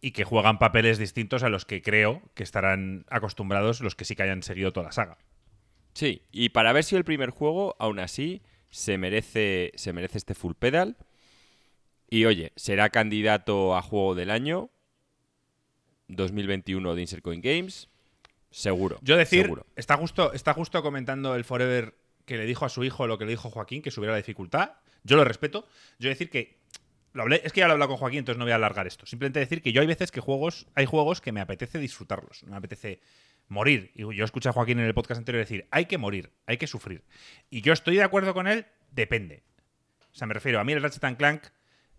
y 0.01 0.11
que 0.11 0.23
juegan 0.23 0.59
papeles 0.59 0.97
distintos 0.97 1.43
a 1.43 1.49
los 1.49 1.65
que 1.65 1.81
creo 1.81 2.21
que 2.33 2.43
estarán 2.43 3.05
acostumbrados 3.09 3.81
los 3.81 3.95
que 3.95 4.05
sí 4.05 4.15
que 4.15 4.23
hayan 4.23 4.43
seguido 4.43 4.71
toda 4.73 4.87
la 4.87 4.91
saga. 4.93 5.17
Sí, 5.97 6.21
y 6.31 6.49
para 6.49 6.69
haber 6.69 6.83
sido 6.83 6.99
el 6.99 7.05
primer 7.05 7.31
juego, 7.31 7.75
aún 7.79 7.97
así, 7.97 8.43
se 8.69 8.99
merece, 8.99 9.71
se 9.73 9.93
merece 9.93 10.19
este 10.19 10.35
full 10.35 10.53
pedal. 10.53 10.95
Y 12.07 12.25
oye, 12.25 12.53
será 12.55 12.91
candidato 12.91 13.75
a 13.75 13.81
juego 13.81 14.13
del 14.13 14.29
año 14.29 14.69
2021 16.09 16.93
de 16.93 17.01
Insert 17.01 17.23
Coin 17.23 17.41
Games. 17.41 17.89
Seguro. 18.51 18.99
Yo 19.01 19.17
decir, 19.17 19.45
seguro. 19.45 19.65
está 19.75 19.97
justo, 19.97 20.33
está 20.33 20.53
justo 20.53 20.83
comentando 20.83 21.33
el 21.33 21.43
Forever 21.43 21.95
que 22.25 22.37
le 22.37 22.45
dijo 22.45 22.65
a 22.65 22.69
su 22.69 22.83
hijo 22.83 23.07
lo 23.07 23.17
que 23.17 23.25
le 23.25 23.31
dijo 23.31 23.49
Joaquín, 23.49 23.81
que 23.81 23.89
subiera 23.89 24.11
la 24.11 24.17
dificultad. 24.17 24.73
Yo 25.03 25.15
lo 25.15 25.23
respeto. 25.23 25.65
Yo 25.97 26.09
decir 26.09 26.29
que. 26.29 26.59
Lo 27.13 27.23
hablé, 27.23 27.41
es 27.43 27.53
que 27.53 27.61
ya 27.61 27.65
lo 27.65 27.71
he 27.71 27.73
hablado 27.73 27.89
con 27.89 27.97
Joaquín, 27.97 28.19
entonces 28.19 28.37
no 28.37 28.45
voy 28.45 28.51
a 28.51 28.57
alargar 28.57 28.85
esto. 28.85 29.07
Simplemente 29.07 29.39
decir 29.39 29.63
que 29.63 29.71
yo 29.71 29.81
hay 29.81 29.87
veces 29.87 30.11
que 30.11 30.19
juegos, 30.19 30.67
hay 30.75 30.85
juegos 30.85 31.21
que 31.21 31.31
me 31.31 31.41
apetece 31.41 31.79
disfrutarlos. 31.79 32.43
Me 32.43 32.55
apetece 32.55 32.99
morir. 33.47 33.91
Y 33.95 34.01
yo 34.15 34.25
escuché 34.25 34.49
a 34.49 34.53
Joaquín 34.53 34.79
en 34.79 34.85
el 34.85 34.93
podcast 34.93 35.19
anterior 35.19 35.43
decir, 35.43 35.67
hay 35.71 35.85
que 35.85 35.97
morir, 35.97 36.31
hay 36.45 36.57
que 36.57 36.67
sufrir. 36.67 37.03
Y 37.49 37.61
yo 37.61 37.73
estoy 37.73 37.95
de 37.95 38.03
acuerdo 38.03 38.33
con 38.33 38.47
él, 38.47 38.65
depende. 38.91 39.43
O 40.11 40.15
sea, 40.15 40.27
me 40.27 40.33
refiero, 40.33 40.59
a 40.59 40.63
mí 40.63 40.73
el 40.73 40.81
Ratchet 40.81 41.03
and 41.03 41.17
Clank. 41.17 41.43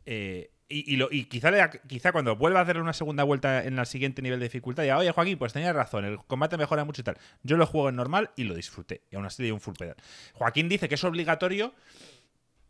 eh, 0.07 0.51
y, 0.71 0.93
y 0.95 0.97
lo- 0.97 1.09
y 1.11 1.25
quizá, 1.25 1.51
le- 1.51 1.81
quizá 1.87 2.13
cuando 2.13 2.37
vuelva 2.37 2.61
a 2.61 2.63
hacer 2.63 2.79
una 2.79 2.93
segunda 2.93 3.25
vuelta 3.25 3.65
en 3.65 3.79
el 3.79 3.87
siguiente 3.87 4.21
nivel 4.21 4.39
de 4.39 4.47
dificultad, 4.47 4.85
ya, 4.85 4.99
oye 4.99 5.11
Joaquín, 5.13 5.39
pues 5.39 5.53
tenías 5.55 5.75
razón, 5.75 6.05
el 6.05 6.19
combate 6.27 6.57
mejora 6.59 6.85
mucho 6.85 7.01
y 7.01 7.05
tal. 7.05 7.17
Yo 7.43 7.57
lo 7.57 7.67
juego 7.67 7.89
en 7.89 7.97
normal 7.97 8.31
y 8.37 8.45
lo 8.45 8.55
disfruté. 8.55 9.03
Y 9.11 9.17
aún 9.17 9.25
así 9.25 9.43
le 9.43 9.47
di 9.47 9.53
un 9.53 9.61
full 9.61 9.75
pedal. 9.79 9.97
Joaquín 10.35 10.69
dice 10.69 10.89
que 10.89 10.97
es 10.97 11.05
obligatorio. 11.05 11.75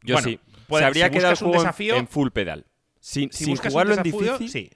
Yo 0.03 0.15
Bueno, 0.15 0.29
sí. 0.29 0.41
puede- 0.69 0.83
se 0.83 0.87
habría 0.87 1.07
si 1.07 1.11
quedado 1.13 1.33
el 1.33 1.39
juego 1.39 1.55
en- 1.55 1.61
desafío- 1.61 1.97
en 1.97 2.07
full 2.09 2.29
pedal. 2.31 2.67
Sin, 3.01 3.33
Si 3.33 3.45
sin 3.45 3.57
jugarlo 3.57 3.95
en 3.95 4.03
difícil, 4.05 4.49
sí. 4.49 4.71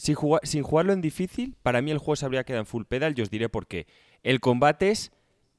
Sin, 0.00 0.14
jugar- 0.14 0.40
sin 0.46 0.62
jugarlo 0.62 0.92
en 0.94 1.00
difícil, 1.02 1.56
para 1.62 1.82
mí 1.82 1.90
el 1.90 1.98
juego 1.98 2.16
se 2.16 2.24
habría 2.24 2.44
quedado 2.44 2.60
en 2.62 2.66
full 2.66 2.84
pedal 2.84 3.14
y 3.16 3.20
os 3.22 3.30
diré 3.30 3.48
por 3.48 3.66
qué. 3.66 3.86
El 4.22 4.40
combate 4.40 4.90
es 4.90 5.12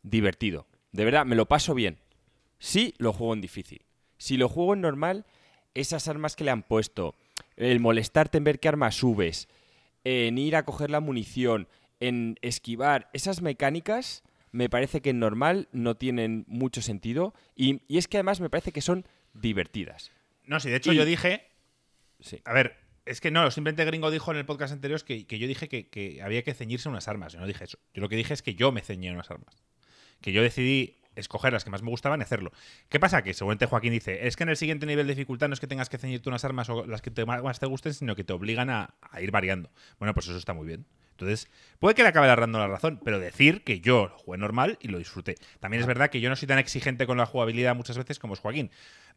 divertido. 0.03 0.67
De 0.91 1.05
verdad, 1.05 1.25
me 1.25 1.35
lo 1.35 1.45
paso 1.47 1.73
bien. 1.75 1.99
Sí, 2.57 2.93
lo 2.97 3.13
juego 3.13 3.33
en 3.33 3.41
difícil. 3.41 3.83
Si 4.17 4.37
lo 4.37 4.49
juego 4.49 4.73
en 4.73 4.81
normal, 4.81 5.25
esas 5.73 6.07
armas 6.07 6.35
que 6.35 6.43
le 6.43 6.51
han 6.51 6.63
puesto, 6.63 7.15
el 7.55 7.79
molestarte 7.79 8.37
en 8.39 8.43
ver 8.43 8.59
qué 8.59 8.67
arma 8.67 8.91
subes, 8.91 9.47
en 10.03 10.37
ir 10.37 10.55
a 10.55 10.65
coger 10.65 10.89
la 10.89 10.99
munición, 10.99 11.67
en 11.99 12.37
esquivar, 12.41 13.09
esas 13.13 13.41
mecánicas 13.43 14.23
me 14.51 14.69
parece 14.69 15.01
que 15.01 15.11
en 15.11 15.19
normal 15.19 15.69
no 15.71 15.95
tienen 15.95 16.43
mucho 16.47 16.81
sentido 16.81 17.33
y, 17.55 17.81
y 17.87 17.97
es 17.99 18.07
que 18.07 18.17
además 18.17 18.41
me 18.41 18.49
parece 18.49 18.71
que 18.71 18.81
son 18.81 19.05
divertidas. 19.33 20.11
No, 20.45 20.59
sí, 20.59 20.69
de 20.69 20.77
hecho 20.77 20.91
Y- 20.93 20.97
yo 20.97 21.05
dije. 21.05 21.45
Sí. 22.19 22.41
A 22.45 22.53
ver, 22.53 22.75
es 23.05 23.21
que 23.21 23.31
no, 23.31 23.49
simplemente 23.51 23.85
Gringo 23.85 24.11
dijo 24.11 24.31
en 24.31 24.37
el 24.37 24.45
podcast 24.45 24.73
anterior 24.73 25.03
que, 25.03 25.25
que 25.25 25.39
yo 25.39 25.47
dije 25.47 25.67
que, 25.67 25.89
que 25.89 26.21
había 26.21 26.43
que 26.43 26.53
ceñirse 26.53 26.89
unas 26.89 27.07
armas. 27.07 27.33
Yo 27.33 27.39
no 27.39 27.47
dije 27.47 27.63
eso. 27.63 27.79
Yo 27.93 28.01
lo 28.01 28.09
que 28.09 28.15
dije 28.15 28.33
es 28.33 28.41
que 28.41 28.55
yo 28.55 28.71
me 28.71 28.81
ceñí 28.81 29.09
unas 29.09 29.31
armas. 29.31 29.63
Que 30.21 30.31
yo 30.31 30.41
decidí 30.43 30.97
escoger 31.15 31.51
las 31.51 31.63
que 31.63 31.69
más 31.69 31.81
me 31.81 31.89
gustaban 31.89 32.19
y 32.19 32.23
hacerlo. 32.23 32.51
¿Qué 32.89 32.99
pasa? 32.99 33.23
Que 33.23 33.33
seguramente 33.33 33.65
Joaquín 33.65 33.91
dice, 33.91 34.27
es 34.27 34.35
que 34.35 34.43
en 34.43 34.49
el 34.49 34.57
siguiente 34.57 34.85
nivel 34.85 35.07
de 35.07 35.13
dificultad 35.15 35.47
no 35.47 35.53
es 35.53 35.59
que 35.59 35.67
tengas 35.67 35.89
que 35.89 35.97
ceñirte 35.97 36.29
unas 36.29 36.45
armas 36.45 36.69
o 36.69 36.85
las 36.85 37.01
que 37.01 37.11
te 37.11 37.25
más 37.25 37.59
te 37.59 37.65
gusten, 37.65 37.93
sino 37.93 38.15
que 38.15 38.23
te 38.23 38.33
obligan 38.33 38.69
a, 38.69 38.95
a 39.01 39.21
ir 39.21 39.31
variando. 39.31 39.71
Bueno, 39.99 40.13
pues 40.13 40.27
eso 40.27 40.37
está 40.37 40.53
muy 40.53 40.67
bien. 40.67 40.85
Entonces, 41.21 41.49
puede 41.79 41.95
que 41.95 42.03
le 42.03 42.09
acabe 42.09 42.27
dando 42.27 42.59
la 42.59 42.67
razón, 42.67 42.99
pero 43.03 43.19
decir 43.19 43.63
que 43.63 43.79
yo 43.79 44.07
lo 44.07 44.17
jugué 44.17 44.37
normal 44.37 44.77
y 44.81 44.87
lo 44.87 44.97
disfruté. 44.97 45.35
También 45.59 45.81
es 45.81 45.87
verdad 45.87 46.09
que 46.09 46.19
yo 46.19 46.29
no 46.29 46.35
soy 46.35 46.47
tan 46.47 46.59
exigente 46.59 47.05
con 47.05 47.17
la 47.17 47.25
jugabilidad 47.25 47.75
muchas 47.75 47.97
veces 47.97 48.19
como 48.19 48.33
es 48.33 48.39
Joaquín. 48.39 48.71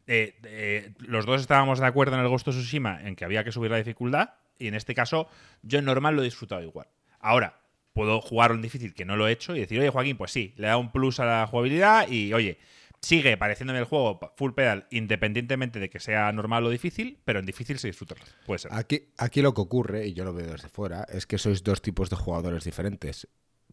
Eh, 0.07 0.37
eh, 0.43 0.91
los 0.99 1.25
dos 1.25 1.41
estábamos 1.41 1.79
de 1.79 1.87
acuerdo 1.87 2.15
en 2.15 2.21
el 2.21 2.27
Ghost 2.27 2.47
of 2.47 2.55
Tsushima 2.55 3.01
en 3.03 3.15
que 3.15 3.25
había 3.25 3.43
que 3.43 3.51
subir 3.51 3.71
la 3.71 3.77
dificultad 3.77 4.29
y 4.59 4.67
en 4.67 4.75
este 4.75 4.93
caso 4.93 5.27
yo 5.63 5.79
en 5.79 5.85
normal 5.85 6.15
lo 6.15 6.21
he 6.21 6.25
disfrutado 6.25 6.61
igual. 6.61 6.87
Ahora, 7.19 7.59
puedo 7.93 8.21
jugarlo 8.21 8.55
en 8.55 8.61
difícil 8.61 8.93
que 8.93 9.05
no 9.05 9.15
lo 9.15 9.27
he 9.27 9.31
hecho 9.31 9.55
y 9.55 9.61
decir, 9.61 9.79
oye 9.79 9.89
Joaquín, 9.89 10.17
pues 10.17 10.31
sí, 10.31 10.53
le 10.57 10.67
da 10.67 10.77
un 10.77 10.91
plus 10.91 11.19
a 11.19 11.25
la 11.25 11.47
jugabilidad 11.47 12.07
y 12.07 12.33
oye, 12.33 12.59
sigue 13.05 13.37
pareciéndome 13.37 13.79
el 13.79 13.85
juego 13.85 14.19
full 14.35 14.53
pedal 14.53 14.87
independientemente 14.91 15.79
de 15.79 15.89
que 15.89 15.99
sea 15.99 16.31
normal 16.31 16.65
o 16.65 16.69
difícil, 16.69 17.19
pero 17.25 17.39
en 17.39 17.45
difícil 17.45 17.77
se 17.79 17.87
disfruta. 17.87 18.15
Puede 18.45 18.59
ser. 18.59 18.73
Aquí, 18.73 19.09
aquí 19.17 19.41
lo 19.41 19.53
que 19.53 19.61
ocurre, 19.61 20.07
y 20.07 20.13
yo 20.13 20.25
lo 20.25 20.33
veo 20.33 20.47
desde 20.51 20.69
fuera, 20.69 21.05
es 21.11 21.25
que 21.27 21.37
sois 21.37 21.63
dos 21.63 21.81
tipos 21.81 22.09
de 22.09 22.15
jugadores 22.15 22.63
diferentes. 22.63 23.27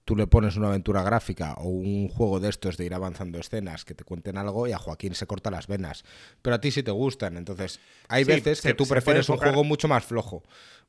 Tú 0.04 0.16
le 0.16 0.26
pones 0.26 0.56
una 0.56 0.66
aventura 0.68 1.02
gráfica 1.04 1.54
o 1.58 1.68
un 1.68 2.08
juego 2.08 2.40
de 2.40 2.48
estos 2.48 2.76
de 2.76 2.84
ir 2.84 2.92
avanzando 2.92 3.38
escenas 3.38 3.84
que 3.84 3.94
te 3.94 4.02
cuenten 4.02 4.36
algo 4.36 4.66
y 4.66 4.72
a 4.72 4.78
Joaquín 4.78 5.14
se 5.14 5.26
corta 5.28 5.48
las 5.50 5.68
venas. 5.68 6.04
Pero 6.42 6.56
a 6.56 6.60
ti 6.60 6.72
sí 6.72 6.82
te 6.82 6.90
gustan. 6.90 7.36
Entonces, 7.36 7.78
hay 8.08 8.24
Sí, 8.24 8.32
veces 8.32 8.58
se- 8.58 8.68
que 8.70 8.74
tú 8.74 8.86
prefieres 8.86 9.28
un 9.28 9.36
juego 9.36 9.62
mucho 9.62 9.86
más 9.86 10.04
flojo. 10.04 10.42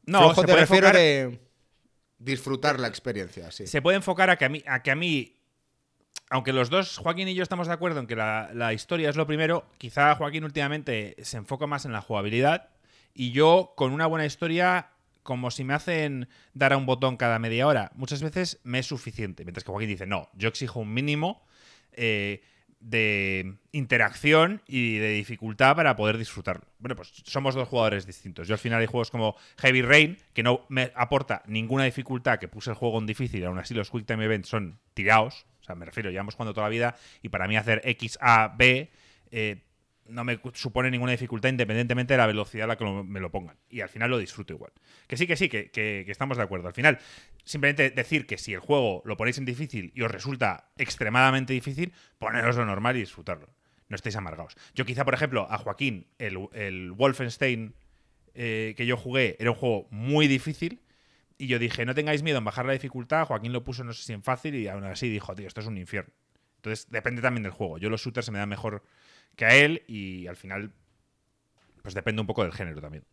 No, 0.07 0.19
flojo 0.33 0.43
te 0.45 0.55
refiero 0.55 0.87
enfocar- 0.87 0.95
de 0.95 1.39
disfrutar 2.17 2.79
la 2.79 2.87
experiencia, 2.87 3.51
sí. 3.51 3.67
Se 3.67 3.81
puede 3.81 3.97
enfocar 3.97 4.29
a 4.29 4.37
que 4.37 4.45
a 4.45 4.49
mí, 4.49 4.63
a 4.65 4.81
que 4.81 4.91
a 4.91 4.95
mí 4.95 5.37
aunque 6.33 6.51
los 6.51 6.71
dos, 6.71 6.97
Joaquín 6.97 7.27
y 7.27 7.35
yo, 7.35 7.43
estamos 7.43 7.67
de 7.67 7.73
acuerdo 7.73 7.99
en 7.99 8.07
que 8.07 8.15
la, 8.15 8.73
historia 8.73 9.07
es 9.07 9.15
lo 9.15 9.27
primero, 9.27 9.65
quizá 9.77 10.15
Joaquín 10.15 10.43
últimamente 10.43 11.15
se 11.21 11.37
enfoca 11.37 11.67
más 11.67 11.85
en 11.85 11.91
la 11.91 12.01
jugabilidad 12.01 12.69
y 13.13 13.31
yo 13.33 13.73
con 13.75 13.93
una 13.93 14.07
buena 14.07 14.25
historia, 14.25 14.89
como 15.21 15.51
si 15.51 15.63
me 15.63 15.75
hacen 15.75 16.27
dar 16.55 16.73
a 16.73 16.77
un 16.77 16.87
botón 16.87 17.17
cada 17.17 17.37
media 17.37 17.67
hora, 17.67 17.91
muchas 17.93 18.23
veces 18.23 18.59
me 18.63 18.79
es 18.79 18.87
suficiente. 18.87 19.45
Mientras 19.45 19.63
que 19.63 19.71
Joaquín 19.71 19.89
dice, 19.89 20.07
no, 20.07 20.29
yo 20.33 20.49
exijo 20.49 20.79
un 20.79 20.91
mínimo 20.91 21.45
eh, 21.91 22.41
de 22.79 23.55
interacción 23.71 24.63
y 24.67 24.97
de 24.97 25.11
dificultad 25.11 25.75
para 25.75 25.95
poder 25.95 26.17
disfrutarlo. 26.17 26.65
Bueno, 26.79 26.95
pues 26.95 27.13
somos 27.25 27.53
dos 27.53 27.67
jugadores 27.67 28.07
distintos. 28.07 28.47
Yo 28.47 28.55
al 28.55 28.59
final 28.59 28.81
hay 28.81 28.87
juegos 28.87 29.11
como 29.11 29.35
Heavy 29.59 29.83
Rain, 29.83 30.17
que 30.33 30.41
no 30.41 30.65
me 30.67 30.91
aporta 30.95 31.43
ninguna 31.45 31.85
dificultad, 31.85 32.39
que 32.39 32.47
puse 32.47 32.71
el 32.71 32.75
juego 32.75 32.97
en 32.97 33.05
difícil, 33.05 33.45
aún 33.45 33.59
así 33.59 33.75
los 33.75 33.91
Quick 33.91 34.07
Time 34.07 34.25
Events 34.25 34.49
son 34.49 34.79
tirados. 34.95 35.45
O 35.63 35.65
sea, 35.65 35.75
me 35.75 35.85
refiero, 35.85 36.11
llevamos 36.11 36.35
jugando 36.35 36.53
toda 36.53 36.67
la 36.67 36.71
vida 36.71 36.95
y 37.21 37.29
para 37.29 37.47
mí 37.47 37.55
hacer 37.55 37.81
X, 37.85 38.19
A, 38.21 38.53
B 38.55 38.91
eh, 39.31 39.63
no 40.07 40.23
me 40.25 40.39
supone 40.53 40.91
ninguna 40.91 41.13
dificultad 41.13 41.49
independientemente 41.49 42.13
de 42.13 42.17
la 42.17 42.27
velocidad 42.27 42.65
a 42.65 42.67
la 42.67 42.77
que 42.77 42.85
me 42.85 43.19
lo 43.19 43.31
pongan. 43.31 43.57
Y 43.69 43.81
al 43.81 43.89
final 43.89 44.11
lo 44.11 44.17
disfruto 44.17 44.53
igual. 44.53 44.73
Que 45.07 45.15
sí, 45.15 45.25
que 45.25 45.37
sí, 45.37 45.47
que, 45.47 46.05
estamos 46.07 46.37
de 46.37 46.43
acuerdo. 46.43 46.67
Al 46.67 46.73
final, 46.73 46.99
simplemente 47.45 47.89
decir 47.89 48.27
que 48.27 48.37
si 48.37 48.53
el 48.53 48.59
juego 48.59 49.01
lo 49.05 49.15
ponéis 49.15 49.37
en 49.37 49.45
difícil 49.45 49.93
y 49.95 50.01
os 50.01 50.11
resulta 50.11 50.71
extremadamente 50.77 51.53
difícil, 51.53 51.93
poneroslo 52.19 52.65
normal 52.65 52.97
y 52.97 52.99
disfrutarlo. 52.99 53.47
No 53.87 53.95
estéis 53.95 54.17
amargados. 54.17 54.55
Yo 54.75 54.85
quizá, 54.85 55.05
por 55.05 55.13
ejemplo, 55.13 55.47
a 55.49 55.57
Joaquín, 55.57 56.07
el, 56.17 56.49
el 56.53 56.91
Wolfenstein 56.91 57.73
eh, 58.35 58.73
que 58.75 58.87
yo 58.87 58.97
jugué 58.97 59.37
era 59.39 59.51
un 59.51 59.57
juego 59.57 59.87
muy 59.91 60.27
difícil. 60.27 60.81
Y 61.43 61.47
yo 61.47 61.59
dije, 61.59 61.85
no 61.85 61.93
tengáis 61.93 62.23
miedo 62.23 62.37
en 62.37 62.45
bajar 62.45 62.65
la 62.65 62.71
dificultad. 62.71 63.25
Joaquín 63.25 63.51
lo 63.51 63.65
puso, 63.65 63.83
no 63.83 63.91
sé 63.91 64.03
si 64.03 64.13
en 64.13 64.23
fácil, 64.23 64.55
y 64.55 64.69
aún 64.69 64.85
así 64.85 65.09
dijo, 65.09 65.35
tío, 65.35 65.45
esto 65.45 65.59
es 65.59 65.67
un 65.67 65.77
infierno. 65.77 66.13
Entonces, 66.55 66.89
depende 66.89 67.21
también 67.21 67.43
del 67.43 67.51
juego. 67.51 67.77
Yo 67.77 67.89
los 67.89 68.01
shooters 68.01 68.25
se 68.25 68.31
me 68.31 68.39
dan 68.39 68.47
mejor 68.47 68.81
que 69.35 69.43
a 69.43 69.53
él, 69.53 69.83
y 69.85 70.25
al 70.27 70.37
final, 70.37 70.71
pues 71.81 71.95
depende 71.95 72.21
un 72.21 72.27
poco 72.27 72.43
del 72.43 72.53
género 72.53 72.79
también. 72.79 73.03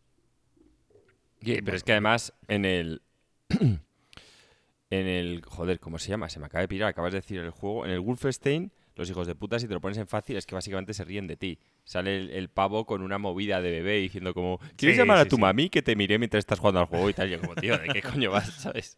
Pero 1.40 1.76
es 1.76 1.82
que 1.82 1.90
además 1.90 2.32
en 2.46 2.64
el. 2.64 3.02
en 3.48 5.06
el. 5.06 5.42
Joder, 5.44 5.80
¿cómo 5.80 5.98
se 5.98 6.10
llama? 6.10 6.28
Se 6.28 6.38
me 6.38 6.46
acaba 6.46 6.62
de 6.62 6.68
pirar, 6.68 6.90
acabas 6.90 7.12
de 7.12 7.18
decir 7.18 7.40
el 7.40 7.50
juego. 7.50 7.84
En 7.84 7.90
el 7.90 7.98
Wolfenstein, 7.98 8.70
los 9.00 9.10
hijos 9.10 9.26
de 9.26 9.34
puta, 9.34 9.58
si 9.58 9.66
te 9.66 9.74
lo 9.74 9.80
pones 9.80 9.98
en 9.98 10.06
fácil, 10.06 10.36
es 10.36 10.46
que 10.46 10.54
básicamente 10.54 10.94
se 10.94 11.04
ríen 11.04 11.26
de 11.26 11.36
ti. 11.36 11.58
Sale 11.84 12.16
el, 12.16 12.30
el 12.30 12.48
pavo 12.50 12.86
con 12.86 13.02
una 13.02 13.18
movida 13.18 13.60
de 13.60 13.70
bebé 13.70 13.96
diciendo 13.96 14.32
como. 14.34 14.58
¿Quieres 14.76 14.96
Sí, 14.96 14.98
llamar 15.00 15.18
a 15.18 15.22
sí, 15.24 15.28
tu 15.30 15.36
sí. 15.36 15.42
mami 15.42 15.70
que 15.70 15.82
te 15.82 15.96
miré 15.96 16.18
mientras 16.18 16.40
estás 16.40 16.58
jugando 16.58 16.80
al 16.80 16.86
juego 16.86 17.10
y 17.10 17.14
tal? 17.14 17.28
Y 17.28 17.32
yo 17.32 17.40
como, 17.40 17.54
tío, 17.56 17.76
¿de 17.78 17.88
qué 17.88 18.02
coño 18.02 18.30
vas? 18.30 18.46
¿Sabes? 18.60 18.96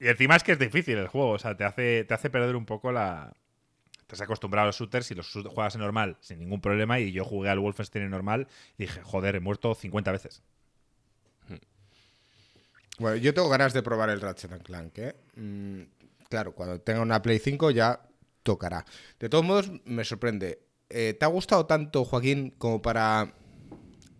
Y 0.00 0.08
encima 0.08 0.36
es 0.36 0.42
que 0.42 0.52
es 0.52 0.58
difícil 0.58 0.98
el 0.98 1.06
juego, 1.08 1.30
o 1.30 1.38
sea, 1.38 1.56
te 1.56 1.64
hace, 1.64 2.04
te 2.04 2.14
hace 2.14 2.30
perder 2.30 2.56
un 2.56 2.66
poco 2.66 2.90
la. 2.90 3.32
Te 4.06 4.14
has 4.16 4.20
acostumbrado 4.20 4.64
a 4.64 4.66
los 4.66 4.76
shooters 4.78 5.10
y 5.10 5.14
los 5.14 5.30
juegas 5.32 5.74
en 5.76 5.80
normal 5.80 6.16
sin 6.20 6.38
ningún 6.38 6.60
problema. 6.60 7.00
Y 7.00 7.12
yo 7.12 7.24
jugué 7.24 7.48
al 7.48 7.58
Wolfenstein 7.58 8.04
en 8.04 8.10
normal 8.10 8.48
y 8.76 8.82
dije, 8.84 9.00
joder, 9.02 9.36
he 9.36 9.40
muerto 9.40 9.74
50 9.74 10.12
veces. 10.12 10.42
Bueno, 12.98 13.16
yo 13.16 13.34
tengo 13.34 13.48
ganas 13.48 13.72
de 13.72 13.82
probar 13.82 14.10
el 14.10 14.20
Ratchet 14.20 14.62
Clank, 14.62 14.98
¿eh? 14.98 15.14
Mm, 15.34 15.82
claro, 16.28 16.54
cuando 16.54 16.80
tenga 16.80 17.00
una 17.00 17.20
Play 17.22 17.38
5 17.40 17.70
ya 17.72 18.00
tocará. 18.44 18.84
De 19.18 19.28
todos 19.28 19.44
modos, 19.44 19.72
me 19.84 20.04
sorprende. 20.04 20.60
Eh, 20.88 21.16
¿Te 21.18 21.24
ha 21.24 21.28
gustado 21.28 21.66
tanto, 21.66 22.04
Joaquín, 22.04 22.54
como 22.56 22.80
para 22.80 23.34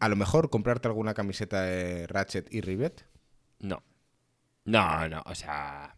a 0.00 0.09
lo 0.09 0.16
mejor 0.16 0.50
comprarte 0.50 0.88
alguna 0.88 1.14
camiseta 1.14 1.62
de 1.62 2.09
Ratchet 2.09 2.52
y 2.52 2.61
Rivet? 2.61 3.07
No. 3.61 3.85
No, 4.64 5.09
no, 5.09 5.23
o 5.26 5.35
sea... 5.35 5.97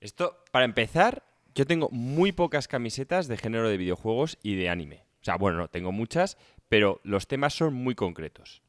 Esto, 0.00 0.44
para 0.52 0.64
empezar, 0.64 1.24
yo 1.54 1.66
tengo 1.66 1.88
muy 1.90 2.30
pocas 2.30 2.68
camisetas 2.68 3.26
de 3.26 3.36
género 3.36 3.68
de 3.68 3.76
videojuegos 3.76 4.38
y 4.42 4.54
de 4.54 4.68
anime. 4.68 5.04
O 5.20 5.24
sea, 5.24 5.36
bueno, 5.36 5.58
no, 5.58 5.68
tengo 5.68 5.90
muchas, 5.90 6.38
pero 6.68 7.00
los 7.02 7.26
temas 7.26 7.54
son 7.54 7.74
muy 7.74 7.94
concretos. 7.94 8.62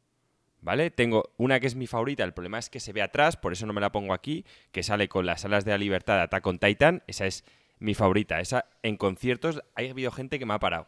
¿Vale? 0.62 0.92
Tengo 0.92 1.32
una 1.38 1.60
que 1.60 1.68
es 1.68 1.76
mi 1.76 1.88
favorita, 1.88 2.24
el 2.24 2.34
problema 2.34 2.60
es 2.60 2.70
que 2.70 2.80
se 2.80 2.92
ve 2.92 3.02
atrás, 3.02 3.38
por 3.38 3.54
eso 3.54 3.66
no 3.66 3.72
me 3.74 3.80
la 3.80 3.92
pongo 3.92 4.14
aquí, 4.14 4.44
que 4.72 4.84
sale 4.84 5.08
con 5.08 5.26
las 5.26 5.46
alas 5.46 5.64
de 5.64 5.72
la 5.72 5.78
libertad 5.78 6.16
de 6.16 6.24
Attack 6.24 6.48
on 6.48 6.60
Titan, 6.60 7.04
esa 7.08 7.28
es 7.28 7.46
mi 7.80 7.94
favorita. 7.94 8.40
Esa 8.40 8.66
en 8.84 8.98
conciertos 8.98 9.62
ha 9.76 9.82
habido 9.82 10.12
gente 10.12 10.40
que 10.40 10.46
me 10.46 10.54
ha 10.54 10.60
parado. 10.60 10.88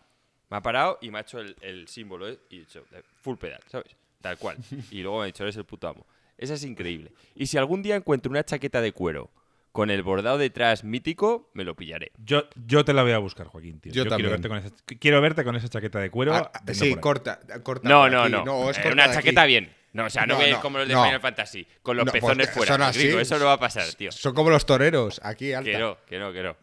Me 0.50 0.58
ha 0.58 0.62
parado 0.62 0.98
y 1.02 1.12
me 1.12 1.20
ha 1.20 1.22
hecho 1.22 1.40
el, 1.40 1.88
símbolo 1.88 2.30
¿eh? 2.30 2.40
y 2.50 2.58
he 2.58 2.60
dicho, 2.60 2.84
full 3.22 3.38
pedal, 3.38 3.62
¿sabes? 3.68 3.96
Tal 4.20 4.38
cual. 4.38 4.58
Y 4.92 5.02
luego 5.02 5.20
me 5.20 5.24
ha 5.24 5.26
dicho, 5.28 5.44
eres 5.44 5.56
el 5.56 5.66
puto 5.66 5.88
amo. 5.88 6.06
Esa 6.38 6.56
es 6.56 6.64
increíble. 6.64 7.12
Y 7.36 7.48
si 7.48 7.58
algún 7.58 7.82
día 7.82 7.96
encuentro 7.96 8.30
una 8.30 8.44
chaqueta 8.44 8.82
de 8.82 8.92
cuero 8.92 9.30
con 9.72 9.90
el 9.90 10.04
bordado 10.04 10.38
detrás 10.38 10.84
mítico, 10.84 11.50
me 11.54 11.64
lo 11.64 11.76
pillaré. 11.76 12.12
Yo, 12.18 12.50
yo 12.68 12.84
te 12.84 12.94
la 12.94 13.04
voy 13.04 13.14
a 13.14 13.20
buscar, 13.20 13.48
Joaquín, 13.48 13.80
tío. 13.80 13.94
Yo, 13.94 14.06
quiero, 14.06 14.30
verte 14.30 14.50
con 14.50 14.58
esa, 14.58 14.70
quiero 15.00 15.22
verte 15.22 15.44
con 15.44 15.56
esa 15.56 15.70
chaqueta 15.70 16.00
de 16.00 16.10
cuero. 16.10 16.34
Ah, 16.34 16.52
sí, 16.74 16.96
corta, 16.96 17.40
corta. 17.64 17.88
No, 17.88 18.10
no, 18.10 18.28
no. 18.28 18.44
no 18.44 18.70
es 18.70 18.78
eh, 18.80 18.90
una 18.92 19.12
chaqueta 19.14 19.46
bien. 19.46 19.74
No, 19.94 20.06
o 20.06 20.10
sea, 20.10 20.26
no, 20.26 20.40
no 20.40 20.62
como 20.62 20.78
los 20.78 20.88
de 20.88 20.96
Final 20.96 21.20
Fantasy, 21.20 21.68
con 21.82 21.98
los 21.98 22.06
pues 22.10 22.22
pezones 22.22 22.50
fuera. 22.50 22.90
eso 22.90 23.40
no 23.40 23.46
va 23.46 23.54
a 23.54 23.60
pasar, 23.60 23.86
tío. 23.94 24.12
Son 24.12 24.34
como 24.34 24.50
los 24.50 24.66
toreros, 24.66 25.20
aquí 25.24 25.54
alta. 25.54 25.72
Que 25.72 25.78
no, 25.78 25.98
que 26.06 26.20
no, 26.20 26.34
que 26.34 26.44
no. 26.44 26.56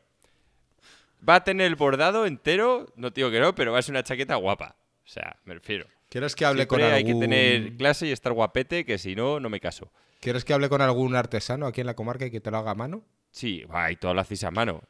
Va 1.26 1.36
a 1.36 1.44
tener 1.44 1.66
el 1.66 1.76
bordado 1.76 2.26
entero, 2.26 2.86
no 2.96 3.10
digo 3.10 3.30
que 3.30 3.40
no, 3.40 3.54
pero 3.54 3.72
va 3.72 3.78
a 3.78 3.82
ser 3.82 3.92
una 3.92 4.02
chaqueta 4.02 4.36
guapa. 4.36 4.76
O 5.04 5.08
sea, 5.08 5.36
me 5.44 5.54
refiero. 5.54 5.86
¿Quieres 6.08 6.34
que 6.34 6.44
hable 6.44 6.66
con 6.66 6.80
algún... 6.80 6.94
hay 6.94 7.04
que 7.04 7.14
tener 7.14 7.76
clase 7.76 8.06
y 8.06 8.12
estar 8.12 8.32
guapete, 8.32 8.84
que 8.84 8.98
si 8.98 9.14
no, 9.14 9.40
no 9.40 9.50
me 9.50 9.60
caso. 9.60 9.92
¿Quieres 10.20 10.44
que 10.44 10.52
hable 10.52 10.68
con 10.68 10.80
algún 10.80 11.14
artesano 11.14 11.66
aquí 11.66 11.80
en 11.80 11.86
la 11.86 11.94
comarca 11.94 12.26
y 12.26 12.30
que 12.30 12.40
te 12.40 12.50
lo 12.50 12.58
haga 12.58 12.72
a 12.72 12.74
mano? 12.74 13.04
Sí, 13.30 13.64
y 13.90 13.96
todo 13.96 14.14
lo 14.14 14.20
hacéis 14.20 14.44
a 14.44 14.50
mano. 14.50 14.82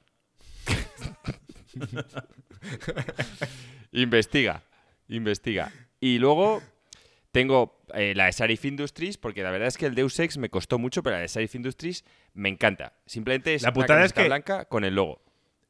investiga, 3.92 4.62
investiga. 5.08 5.72
Y 6.00 6.18
luego 6.18 6.62
tengo 7.32 7.82
eh, 7.94 8.14
la 8.14 8.26
de 8.26 8.32
Sarif 8.32 8.64
Industries, 8.64 9.18
porque 9.18 9.42
la 9.42 9.50
verdad 9.50 9.68
es 9.68 9.76
que 9.76 9.86
el 9.86 9.94
Deus 9.94 10.18
Ex 10.18 10.38
me 10.38 10.50
costó 10.50 10.78
mucho, 10.78 11.02
pero 11.02 11.16
la 11.16 11.22
de 11.22 11.28
Sarif 11.28 11.54
Industries 11.54 12.04
me 12.32 12.48
encanta. 12.48 12.94
Simplemente 13.06 13.54
es 13.54 13.62
la 13.62 13.72
putada 13.72 14.04
es 14.04 14.12
que... 14.12 14.24
blanca 14.24 14.66
con 14.66 14.84
el 14.84 14.94
logo. 14.94 15.22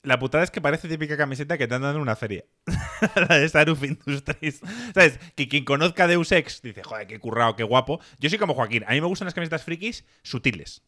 La 0.09 0.19
putada 0.19 0.43
es 0.43 0.50
que 0.50 0.62
parece 0.62 0.88
típica 0.88 1.19
camiseta 1.19 1.59
que 1.59 1.69
te 1.69 1.75
han 1.75 1.83
dado 1.83 1.97
en 1.97 2.00
una 2.00 2.17
feria. 2.17 2.43
la 3.29 3.41
de 3.41 3.47
Sarif 3.47 3.85
Industries. 3.85 4.62
¿Sabes? 4.95 5.21
Que 5.37 5.49
quien 5.49 5.67
conozca 5.67 6.07
Deus 6.07 6.33
Ex 6.33 6.62
dice, 6.62 6.83
joder, 6.83 7.07
qué 7.07 7.19
currado, 7.19 7.57
qué 7.57 7.62
guapo. 7.62 8.00
Yo 8.19 8.31
soy 8.31 8.38
como 8.38 8.55
Joaquín. 8.55 8.85
A 8.87 8.93
mí 8.93 9.03
me 9.03 9.07
gustan 9.07 9.27
las 9.27 9.35
camisetas 9.35 9.65
frikis 9.65 10.07
sutiles. 10.23 10.83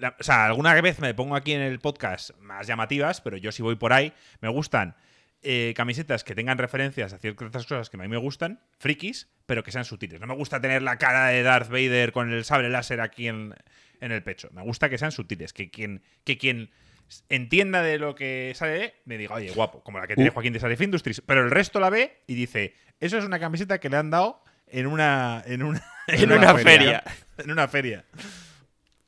o 0.00 0.22
sea, 0.22 0.46
alguna 0.46 0.72
vez 0.80 1.00
me 1.00 1.12
pongo 1.12 1.36
aquí 1.36 1.52
en 1.52 1.60
el 1.60 1.80
podcast 1.80 2.30
más 2.38 2.66
llamativas, 2.66 3.20
pero 3.20 3.36
yo 3.36 3.52
si 3.52 3.60
voy 3.62 3.76
por 3.76 3.92
ahí, 3.92 4.14
me 4.40 4.48
gustan 4.48 4.96
eh, 5.42 5.74
camisetas 5.76 6.24
que 6.24 6.34
tengan 6.34 6.56
referencias 6.56 7.12
a 7.12 7.18
ciertas 7.18 7.66
cosas 7.66 7.90
que 7.90 7.98
a 7.98 8.00
mí 8.00 8.08
me 8.08 8.16
gustan, 8.16 8.62
frikis, 8.78 9.28
pero 9.44 9.62
que 9.62 9.70
sean 9.70 9.84
sutiles. 9.84 10.18
No 10.18 10.26
me 10.26 10.34
gusta 10.34 10.62
tener 10.62 10.80
la 10.80 10.96
cara 10.96 11.26
de 11.26 11.42
Darth 11.42 11.68
Vader 11.68 12.12
con 12.12 12.32
el 12.32 12.46
sable 12.46 12.70
láser 12.70 13.02
aquí 13.02 13.28
en, 13.28 13.54
en 14.00 14.12
el 14.12 14.22
pecho. 14.22 14.48
Me 14.52 14.62
gusta 14.62 14.88
que 14.88 14.96
sean 14.96 15.12
sutiles, 15.12 15.52
que 15.52 15.70
quien, 15.70 16.02
que 16.24 16.38
quien 16.38 16.70
entienda 17.28 17.82
de 17.82 17.98
lo 17.98 18.14
que 18.14 18.52
sale, 18.54 18.94
me 19.04 19.18
diga, 19.18 19.34
oye, 19.34 19.50
guapo, 19.50 19.82
como 19.82 19.98
la 19.98 20.06
que 20.06 20.14
tiene 20.14 20.30
uh. 20.30 20.32
Joaquín 20.32 20.52
de 20.52 20.60
Salif 20.60 20.80
Industries. 20.80 21.20
Pero 21.20 21.44
el 21.44 21.50
resto 21.50 21.80
la 21.80 21.90
ve 21.90 22.22
y 22.26 22.34
dice, 22.34 22.74
eso 23.00 23.18
es 23.18 23.24
una 23.24 23.38
camiseta 23.38 23.78
que 23.78 23.88
le 23.88 23.96
han 23.96 24.10
dado 24.10 24.42
en 24.68 24.86
una, 24.86 25.42
en 25.46 25.62
una, 25.62 25.84
en, 26.08 26.32
una, 26.32 26.54
feria. 26.56 27.02
En 27.38 27.50
una 27.50 27.68
feria. 27.68 28.04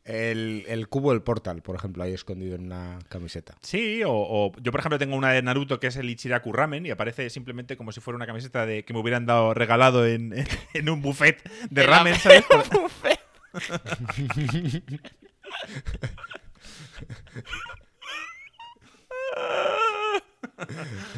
El, 0.05 0.87
cubo 0.91 1.13
del 1.13 1.23
Portal, 1.23 1.63
por 1.63 1.77
ejemplo, 1.77 2.03
ahí 2.03 2.13
escondido 2.13 2.57
en 2.57 2.67
una 2.67 2.99
camiseta. 3.09 3.57
Sí, 3.63 4.03
o, 4.07 4.53
yo, 4.61 4.71
por 4.71 4.81
ejemplo, 4.81 4.99
tengo 4.99 5.17
una 5.17 5.33
de 5.33 5.41
Naruto 5.41 5.81
que 5.81 5.87
es 5.87 5.97
el 5.97 6.11
Ichiraku 6.11 6.53
Ramen 6.53 6.85
y 6.85 6.91
aparece 6.91 7.31
simplemente 7.31 7.79
como 7.79 7.91
si 7.91 8.01
fuera 8.01 8.17
una 8.17 8.27
camiseta 8.27 8.67
de 8.67 8.85
que 8.85 8.93
me 8.93 8.99
hubieran 8.99 9.25
dado 9.25 9.55
regalado 9.55 10.07
en, 10.07 10.35
un 10.89 11.01
buffet 11.01 11.43
de 11.71 11.83
ramen, 11.85 12.17
¿sabes? 12.17 12.45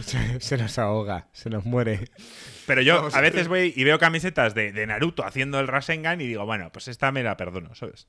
se, 0.40 0.56
nos 0.56 0.78
ahoga, 0.78 1.28
se 1.32 1.50
nos 1.50 1.64
muere. 1.64 2.08
Pero 2.66 2.82
yo 2.82 3.08
a 3.12 3.20
veces 3.20 3.48
voy 3.48 3.72
y 3.76 3.84
veo 3.84 3.98
camisetas 3.98 4.54
de, 4.54 4.72
de, 4.72 4.86
Naruto 4.86 5.24
haciendo 5.24 5.60
el 5.60 5.68
Rasengan 5.68 6.20
y 6.20 6.26
digo, 6.26 6.44
bueno, 6.46 6.70
pues 6.72 6.88
esta 6.88 7.12
me 7.12 7.22
la 7.22 7.36
perdono, 7.36 7.74
¿sabes? 7.74 8.08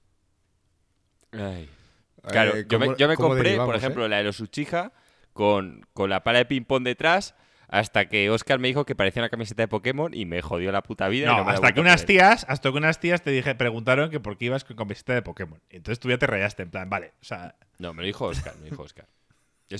Claro, 1.29 2.55
eh, 2.55 2.65
yo, 2.67 2.79
me, 2.79 3.15
compré, 3.15 3.57
por 3.57 3.75
ejemplo, 3.75 4.05
eh? 4.05 4.09
la 4.09 4.17
de 4.17 4.23
los 4.23 4.39
Uchiha 4.39 4.91
con, 5.33 5.85
con 5.93 6.09
la 6.09 6.23
pala 6.23 6.39
de 6.39 6.45
ping-pong 6.45 6.83
detrás 6.83 7.35
hasta 7.67 8.07
que 8.07 8.29
Oscar 8.29 8.59
me 8.59 8.69
dijo 8.69 8.85
que 8.85 8.95
parecía 8.95 9.21
una 9.21 9.29
camiseta 9.29 9.63
de 9.63 9.67
Pokémon 9.67 10.13
y 10.13 10.25
me 10.25 10.41
jodió 10.41 10.71
la 10.71 10.83
puta 10.83 11.09
vida. 11.09 11.27
No, 11.27 11.49
hasta 11.49 11.73
que 11.73 11.81
unas 11.81 12.05
tías, 12.05 12.45
hasta 12.47 12.71
que 12.71 12.77
unas 12.77 12.99
tías 12.99 13.21
te 13.21 13.31
dije, 13.31 13.55
preguntaron 13.55 14.09
que 14.09 14.19
por 14.19 14.37
qué 14.37 14.45
ibas 14.45 14.63
con 14.63 14.77
camiseta 14.77 15.13
de 15.13 15.21
Pokémon. 15.21 15.61
Entonces 15.69 15.99
tú 15.99 16.09
ya 16.09 16.17
te 16.17 16.27
rayaste, 16.27 16.63
en 16.63 16.71
plan, 16.71 16.89
vale, 16.89 17.13
o 17.21 17.25
sea. 17.25 17.55
No, 17.77 17.93
me 17.93 18.03
lo 18.03 18.07
dijo 18.07 18.25
Oscar, 18.25 18.55
me 18.57 18.69
dijo 18.69 18.83
Oscar. 18.83 19.07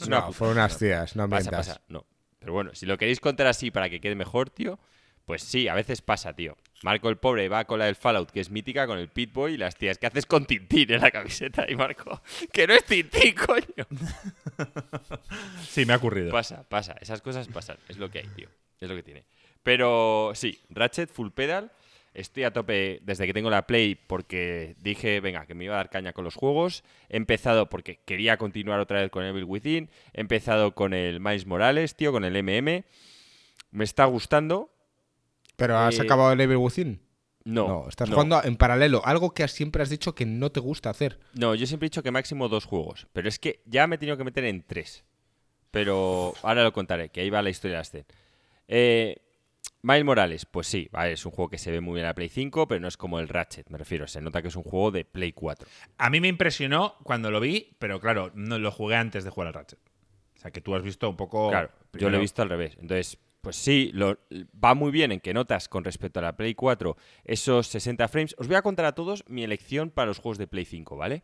No, 0.07 0.31
fueron 0.31 0.57
unas 0.57 0.77
tías, 0.77 1.15
no 1.15 1.29
pasa, 1.29 1.51
pasa, 1.51 1.81
no. 1.87 2.05
Pero 2.39 2.53
bueno, 2.53 2.73
si 2.73 2.85
lo 2.85 2.97
queréis 2.97 3.19
contar 3.19 3.47
así 3.47 3.71
para 3.71 3.89
que 3.89 3.99
quede 3.99 4.15
mejor, 4.15 4.49
tío, 4.49 4.79
pues 5.25 5.43
sí, 5.43 5.67
a 5.67 5.73
veces 5.73 6.01
pasa, 6.01 6.33
tío. 6.33 6.55
Marco 6.83 7.09
el 7.09 7.17
pobre 7.17 7.49
va 7.49 7.65
con 7.65 7.79
la 7.79 7.85
del 7.85 7.95
Fallout, 7.95 8.31
que 8.31 8.39
es 8.39 8.49
mítica, 8.49 8.87
con 8.87 8.97
el 8.97 9.09
Pitboy 9.09 9.55
y 9.55 9.57
las 9.57 9.75
tías. 9.75 9.97
¿Qué 9.97 10.07
haces 10.07 10.25
con 10.25 10.45
Tintín 10.45 10.91
en 10.91 11.01
la 11.01 11.11
camiseta? 11.11 11.65
Y 11.69 11.75
Marco, 11.75 12.21
que 12.53 12.65
no 12.65 12.73
es 12.73 12.85
Tintín, 12.85 13.33
coño. 13.33 13.87
sí, 15.67 15.85
me 15.85 15.93
ha 15.93 15.97
ocurrido. 15.97 16.31
Pasa, 16.31 16.63
pasa. 16.63 16.95
Esas 17.01 17.21
cosas 17.21 17.47
pasan. 17.47 17.77
Es 17.89 17.97
lo 17.97 18.09
que 18.09 18.19
hay, 18.19 18.27
tío. 18.27 18.47
Es 18.79 18.87
lo 18.87 18.95
que 18.95 19.03
tiene. 19.03 19.25
Pero 19.63 20.31
sí, 20.33 20.61
Ratchet, 20.69 21.11
full 21.11 21.31
pedal. 21.31 21.71
Estoy 22.19 22.43
a 22.43 22.51
tope 22.51 22.99
desde 23.03 23.25
que 23.25 23.33
tengo 23.33 23.49
la 23.49 23.67
Play 23.67 23.95
porque 23.95 24.75
dije, 24.79 25.19
venga, 25.19 25.45
que 25.45 25.53
me 25.53 25.65
iba 25.65 25.75
a 25.75 25.77
dar 25.77 25.89
caña 25.89 26.13
con 26.13 26.23
los 26.23 26.35
juegos. 26.35 26.83
He 27.09 27.17
empezado 27.17 27.69
porque 27.69 27.99
quería 28.05 28.37
continuar 28.37 28.79
otra 28.79 29.01
vez 29.01 29.11
con 29.11 29.23
Evil 29.23 29.43
Within. 29.43 29.89
He 30.13 30.21
empezado 30.21 30.73
con 30.73 30.93
el 30.93 31.19
Miles 31.19 31.45
Morales, 31.45 31.95
tío, 31.95 32.11
con 32.11 32.25
el 32.25 32.33
MM. 32.43 32.83
Me 33.71 33.83
está 33.83 34.05
gustando 34.05 34.71
¿Pero 35.57 35.77
has 35.77 35.99
eh, 35.99 36.03
acabado 36.03 36.31
el 36.31 36.39
Evil 36.39 36.57
Within? 36.57 37.01
No. 37.43 37.67
No, 37.67 37.89
estás 37.89 38.09
jugando 38.09 38.41
en 38.43 38.55
paralelo, 38.57 39.01
algo 39.05 39.33
que 39.33 39.47
siempre 39.47 39.81
has 39.81 39.89
dicho 39.89 40.13
que 40.15 40.25
no 40.25 40.51
te 40.51 40.59
gusta 40.59 40.89
hacer. 40.89 41.19
No, 41.33 41.55
yo 41.55 41.65
siempre 41.65 41.87
he 41.87 41.89
dicho 41.89 42.03
que 42.03 42.11
máximo 42.11 42.49
dos 42.49 42.65
juegos, 42.65 43.07
pero 43.13 43.27
es 43.27 43.39
que 43.39 43.61
ya 43.65 43.87
me 43.87 43.95
he 43.95 43.97
tenido 43.97 44.17
que 44.17 44.23
meter 44.23 44.45
en 44.45 44.63
tres. 44.63 45.03
Pero 45.71 46.33
ahora 46.43 46.63
lo 46.63 46.73
contaré, 46.73 47.09
que 47.09 47.21
ahí 47.21 47.29
va 47.29 47.41
la 47.41 47.49
historia 47.49 47.77
de 47.77 47.81
Ascen. 47.81 48.05
Eh, 48.67 49.17
Miles 49.87 50.03
Morales, 50.03 50.45
pues 50.45 50.67
sí, 50.67 50.89
es 51.05 51.25
un 51.25 51.31
juego 51.31 51.49
que 51.49 51.57
se 51.57 51.71
ve 51.71 51.79
muy 51.79 51.93
bien 51.93 52.03
en 52.03 52.09
la 52.09 52.13
Play 52.13 52.27
5, 52.27 52.67
pero 52.67 52.81
no 52.81 52.89
es 52.89 52.97
como 52.97 53.21
el 53.21 53.29
Ratchet, 53.29 53.69
me 53.69 53.77
refiero, 53.77 54.05
se 54.05 54.19
nota 54.19 54.41
que 54.41 54.49
es 54.49 54.55
un 54.57 54.63
juego 54.63 54.91
de 54.91 55.05
Play 55.05 55.31
4. 55.31 55.65
A 55.97 56.09
mí 56.09 56.19
me 56.19 56.27
impresionó 56.27 56.95
cuando 57.03 57.31
lo 57.31 57.39
vi, 57.39 57.73
pero 57.79 58.01
claro, 58.01 58.29
no 58.35 58.59
lo 58.59 58.69
jugué 58.69 58.97
antes 58.97 59.23
de 59.23 59.29
jugar 59.29 59.47
al 59.47 59.53
Ratchet. 59.53 59.79
O 60.35 60.39
sea, 60.39 60.51
que 60.51 60.59
tú 60.59 60.75
has 60.75 60.83
visto 60.83 61.09
un 61.09 61.15
poco... 61.15 61.51
Claro, 61.51 61.71
yo 61.93 62.09
lo 62.09 62.17
he 62.17 62.19
visto 62.19 62.41
al 62.41 62.49
revés. 62.49 62.75
Entonces, 62.81 63.17
pues 63.39 63.55
sí, 63.55 63.91
lo, 63.93 64.19
va 64.61 64.73
muy 64.73 64.91
bien 64.91 65.13
en 65.13 65.21
que 65.21 65.33
notas 65.33 65.69
con 65.69 65.85
respecto 65.85 66.19
a 66.19 66.23
la 66.23 66.35
Play 66.35 66.53
4 66.53 66.97
esos 67.23 67.67
60 67.67 68.09
frames. 68.09 68.35
Os 68.37 68.47
voy 68.47 68.57
a 68.57 68.61
contar 68.61 68.85
a 68.85 68.91
todos 68.93 69.23
mi 69.29 69.45
elección 69.45 69.89
para 69.89 70.07
los 70.07 70.19
juegos 70.19 70.37
de 70.37 70.47
Play 70.47 70.65
5, 70.65 70.97
¿vale? 70.97 71.23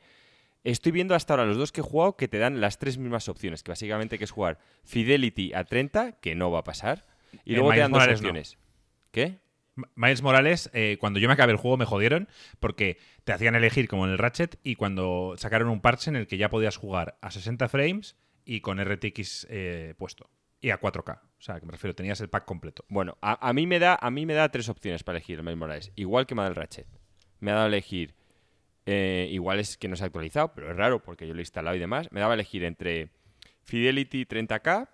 Estoy 0.64 0.94
viendo 0.94 1.16
hasta 1.16 1.34
ahora 1.34 1.46
los 1.46 1.58
dos 1.58 1.74
que 1.74 1.82
he 1.82 1.84
jugado 1.84 2.16
que 2.16 2.30
te 2.30 2.38
dan 2.38 2.62
las 2.62 2.80
tres 2.80 2.98
mismas 2.98 3.28
opciones, 3.28 3.62
que 3.62 3.72
básicamente 3.72 4.18
que 4.18 4.24
es 4.24 4.32
jugar 4.32 4.58
Fidelity 4.86 5.54
a 5.54 5.66
30, 5.66 6.14
que 6.22 6.34
no 6.36 6.50
va 6.50 6.60
a 6.60 6.64
pasar, 6.64 7.13
y 7.46 7.54
eh, 7.54 7.58
luego 7.58 7.72
te 7.72 7.80
dan 7.80 7.92
dos 7.92 8.08
opciones. 8.08 8.58
¿Qué? 9.12 9.40
Miles 9.96 10.22
Morales, 10.22 10.70
eh, 10.74 10.98
cuando 11.00 11.20
yo 11.20 11.28
me 11.28 11.34
acabé 11.34 11.52
el 11.52 11.58
juego 11.58 11.78
me 11.78 11.86
jodieron 11.86 12.28
porque 12.60 13.00
te 13.24 13.34
hacían 13.34 13.56
elegir 13.56 13.88
como 13.88 14.06
en 14.06 14.12
el 14.12 14.18
Ratchet 14.18 14.60
y 14.64 14.76
cuando 14.76 15.34
sacaron 15.38 15.70
un 15.70 15.82
parche 15.82 16.12
en 16.12 16.16
el 16.16 16.28
que 16.28 16.38
ya 16.38 16.50
podías 16.50 16.78
jugar 16.78 17.18
a 17.22 17.32
60 17.32 17.68
frames 17.70 18.16
y 18.46 18.62
con 18.62 18.84
RTX 18.84 19.48
eh, 19.50 19.96
puesto 19.98 20.30
y 20.64 20.70
a 20.70 20.80
4K. 20.80 21.20
O 21.22 21.42
sea, 21.42 21.60
que 21.60 21.66
me 21.66 21.74
refiero, 21.74 21.94
tenías 21.94 22.22
el 22.22 22.30
pack 22.30 22.46
completo. 22.46 22.86
Bueno, 22.88 23.18
a, 23.22 23.52
mí, 23.52 23.68
me 23.68 23.80
da, 23.80 23.98
a 24.00 24.10
mí 24.12 24.26
me 24.26 24.34
da 24.34 24.50
tres 24.50 24.70
opciones 24.70 25.04
para 25.04 25.18
elegir 25.18 25.38
el 25.38 25.44
Miles 25.44 25.58
Morales. 25.58 25.92
Igual 25.96 26.26
que 26.26 26.36
me 26.36 26.42
da 26.42 26.48
el 26.48 26.56
Ratchet. 26.56 26.88
Me 27.40 27.52
ha 27.52 27.56
dado 27.56 27.66
a 27.66 27.68
elegir. 27.68 28.16
Eh, 28.86 29.28
igual 29.32 29.60
es 29.60 29.78
que 29.78 29.90
no 29.90 29.98
se 29.98 30.04
ha 30.04 30.08
actualizado, 30.08 30.54
pero 30.54 30.72
es 30.72 30.78
raro 30.78 31.04
porque 31.04 31.28
yo 31.28 31.34
lo 31.34 31.40
he 31.40 31.44
instalado 31.44 31.76
y 31.76 31.80
demás. 31.80 32.10
Me 32.12 32.22
daba 32.22 32.34
a 32.34 32.36
elegir 32.36 32.64
entre 32.64 33.10
Fidelity 33.64 34.26
30K, 34.26 34.88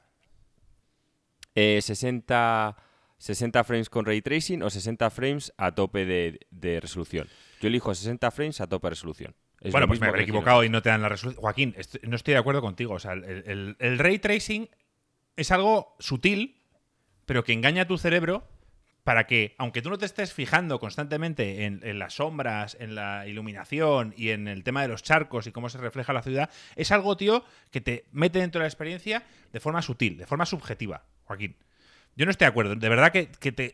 60, 1.82 2.76
60 3.18 3.64
frames 3.64 3.90
con 3.90 4.06
ray 4.06 4.22
tracing 4.22 4.62
o 4.64 4.70
60 4.70 5.10
frames 5.10 5.54
a 5.58 5.74
tope 5.74 6.06
de, 6.06 6.80
resolución. 6.80 7.28
Yo 7.62 7.68
elijo 7.68 7.94
60 7.94 8.32
frames 8.32 8.62
a 8.62 8.68
tope 8.68 8.90
resolución. 8.90 9.36
Es 9.62 9.72
bueno, 9.74 9.88
pues 9.88 10.00
me 10.00 10.08
habré 10.08 10.24
equivocado 10.24 10.64
y 10.64 10.70
no 10.70 10.82
te 10.82 10.88
dan 10.90 11.02
la 11.02 11.10
resolución. 11.10 11.42
Joaquín, 11.42 11.74
est- 11.78 11.98
no 12.04 12.16
estoy 12.16 12.34
de 12.34 12.40
acuerdo 12.40 12.62
contigo. 12.62 12.94
O 12.94 13.00
sea, 13.00 13.14
el, 13.14 13.24
el- 13.26 13.76
el 13.80 14.00
ray 14.00 14.20
tracing 14.20 14.70
es 15.36 15.52
algo 15.52 15.96
sutil, 16.00 16.62
pero 17.26 17.44
que 17.44 17.52
engaña 17.54 17.82
a 17.84 17.88
tu 17.88 17.98
cerebro 17.98 18.48
para 19.04 19.26
que, 19.28 19.56
aunque 19.58 19.82
tú 19.82 19.90
no 19.90 19.98
te 19.98 20.06
estés 20.06 20.34
fijando 20.34 20.80
constantemente 20.80 21.66
en, 21.66 21.82
en 21.84 22.00
las 22.00 22.14
sombras, 22.16 22.78
en 22.80 22.96
la 22.96 23.28
iluminación 23.28 24.14
y 24.16 24.30
en 24.30 24.48
el 24.48 24.64
tema 24.64 24.82
de 24.82 24.88
los 24.88 25.04
charcos 25.04 25.48
y 25.48 25.52
cómo 25.52 25.68
se 25.70 25.78
refleja 25.80 26.14
la 26.14 26.22
ciudad, 26.22 26.50
es 26.76 26.92
algo, 26.92 27.18
tío, 27.18 27.44
que 27.72 27.82
te 27.82 28.06
mete 28.12 28.40
dentro 28.40 28.60
de 28.60 28.64
la 28.64 28.68
experiencia 28.70 29.24
de 29.52 29.60
forma 29.60 29.82
sutil, 29.82 30.18
de 30.18 30.26
forma 30.28 30.46
subjetiva, 30.46 31.06
Joaquín. 31.30 31.56
Yo 32.16 32.26
no 32.26 32.32
estoy 32.32 32.46
de 32.46 32.50
acuerdo. 32.50 32.76
De 32.76 32.90
verdad 32.90 33.12
que, 33.14 33.28
que 33.30 33.52
te- 33.52 33.74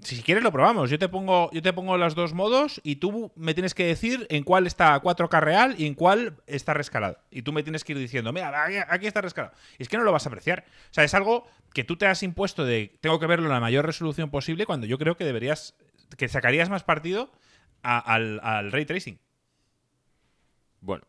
si 0.00 0.22
quieres 0.22 0.44
lo 0.44 0.52
probamos. 0.52 0.88
Yo 0.88 0.98
te 0.98 1.08
pongo, 1.08 1.50
yo 1.52 1.60
te 1.62 1.72
pongo 1.72 1.96
los 1.98 2.14
dos 2.14 2.32
modos 2.32 2.80
y 2.84 2.96
tú 2.96 3.32
me 3.34 3.54
tienes 3.54 3.74
que 3.74 3.84
decir 3.86 4.24
en 4.30 4.44
cuál 4.44 4.66
está 4.66 4.98
4K 5.02 5.40
real 5.40 5.74
y 5.76 5.86
en 5.86 5.94
cuál 5.94 6.36
está 6.46 6.72
rescalado. 6.74 7.18
Y 7.30 7.42
tú 7.42 7.52
me 7.52 7.62
tienes 7.64 7.82
que 7.84 7.92
ir 7.92 7.98
diciendo, 7.98 8.32
mira, 8.32 8.64
aquí, 8.88 9.06
está 9.06 9.20
rescalado. 9.20 9.54
Y 9.78 9.82
es 9.82 9.88
que 9.88 9.98
no 9.98 10.04
lo 10.04 10.12
vas 10.12 10.24
a 10.26 10.28
apreciar. 10.28 10.64
O 10.90 10.94
sea, 10.94 11.02
es 11.04 11.12
algo 11.12 11.46
que 11.74 11.82
tú 11.84 11.96
te 11.96 12.06
has 12.06 12.22
impuesto 12.22 12.64
de 12.64 12.96
tengo 13.00 13.18
que 13.18 13.26
verlo 13.26 13.46
en 13.46 13.52
la 13.52 13.60
mayor 13.60 13.84
resolución 13.84 14.30
posible 14.30 14.64
cuando 14.64 14.86
yo 14.86 14.96
creo 14.96 15.16
que 15.16 15.24
deberías, 15.24 15.74
que 16.16 16.28
sacarías 16.28 16.70
más 16.70 16.84
partido 16.84 17.30
al, 17.82 18.40
al 18.44 18.70
ray 18.72 18.86
tracing. 18.86 19.18
Bueno, 20.80 21.04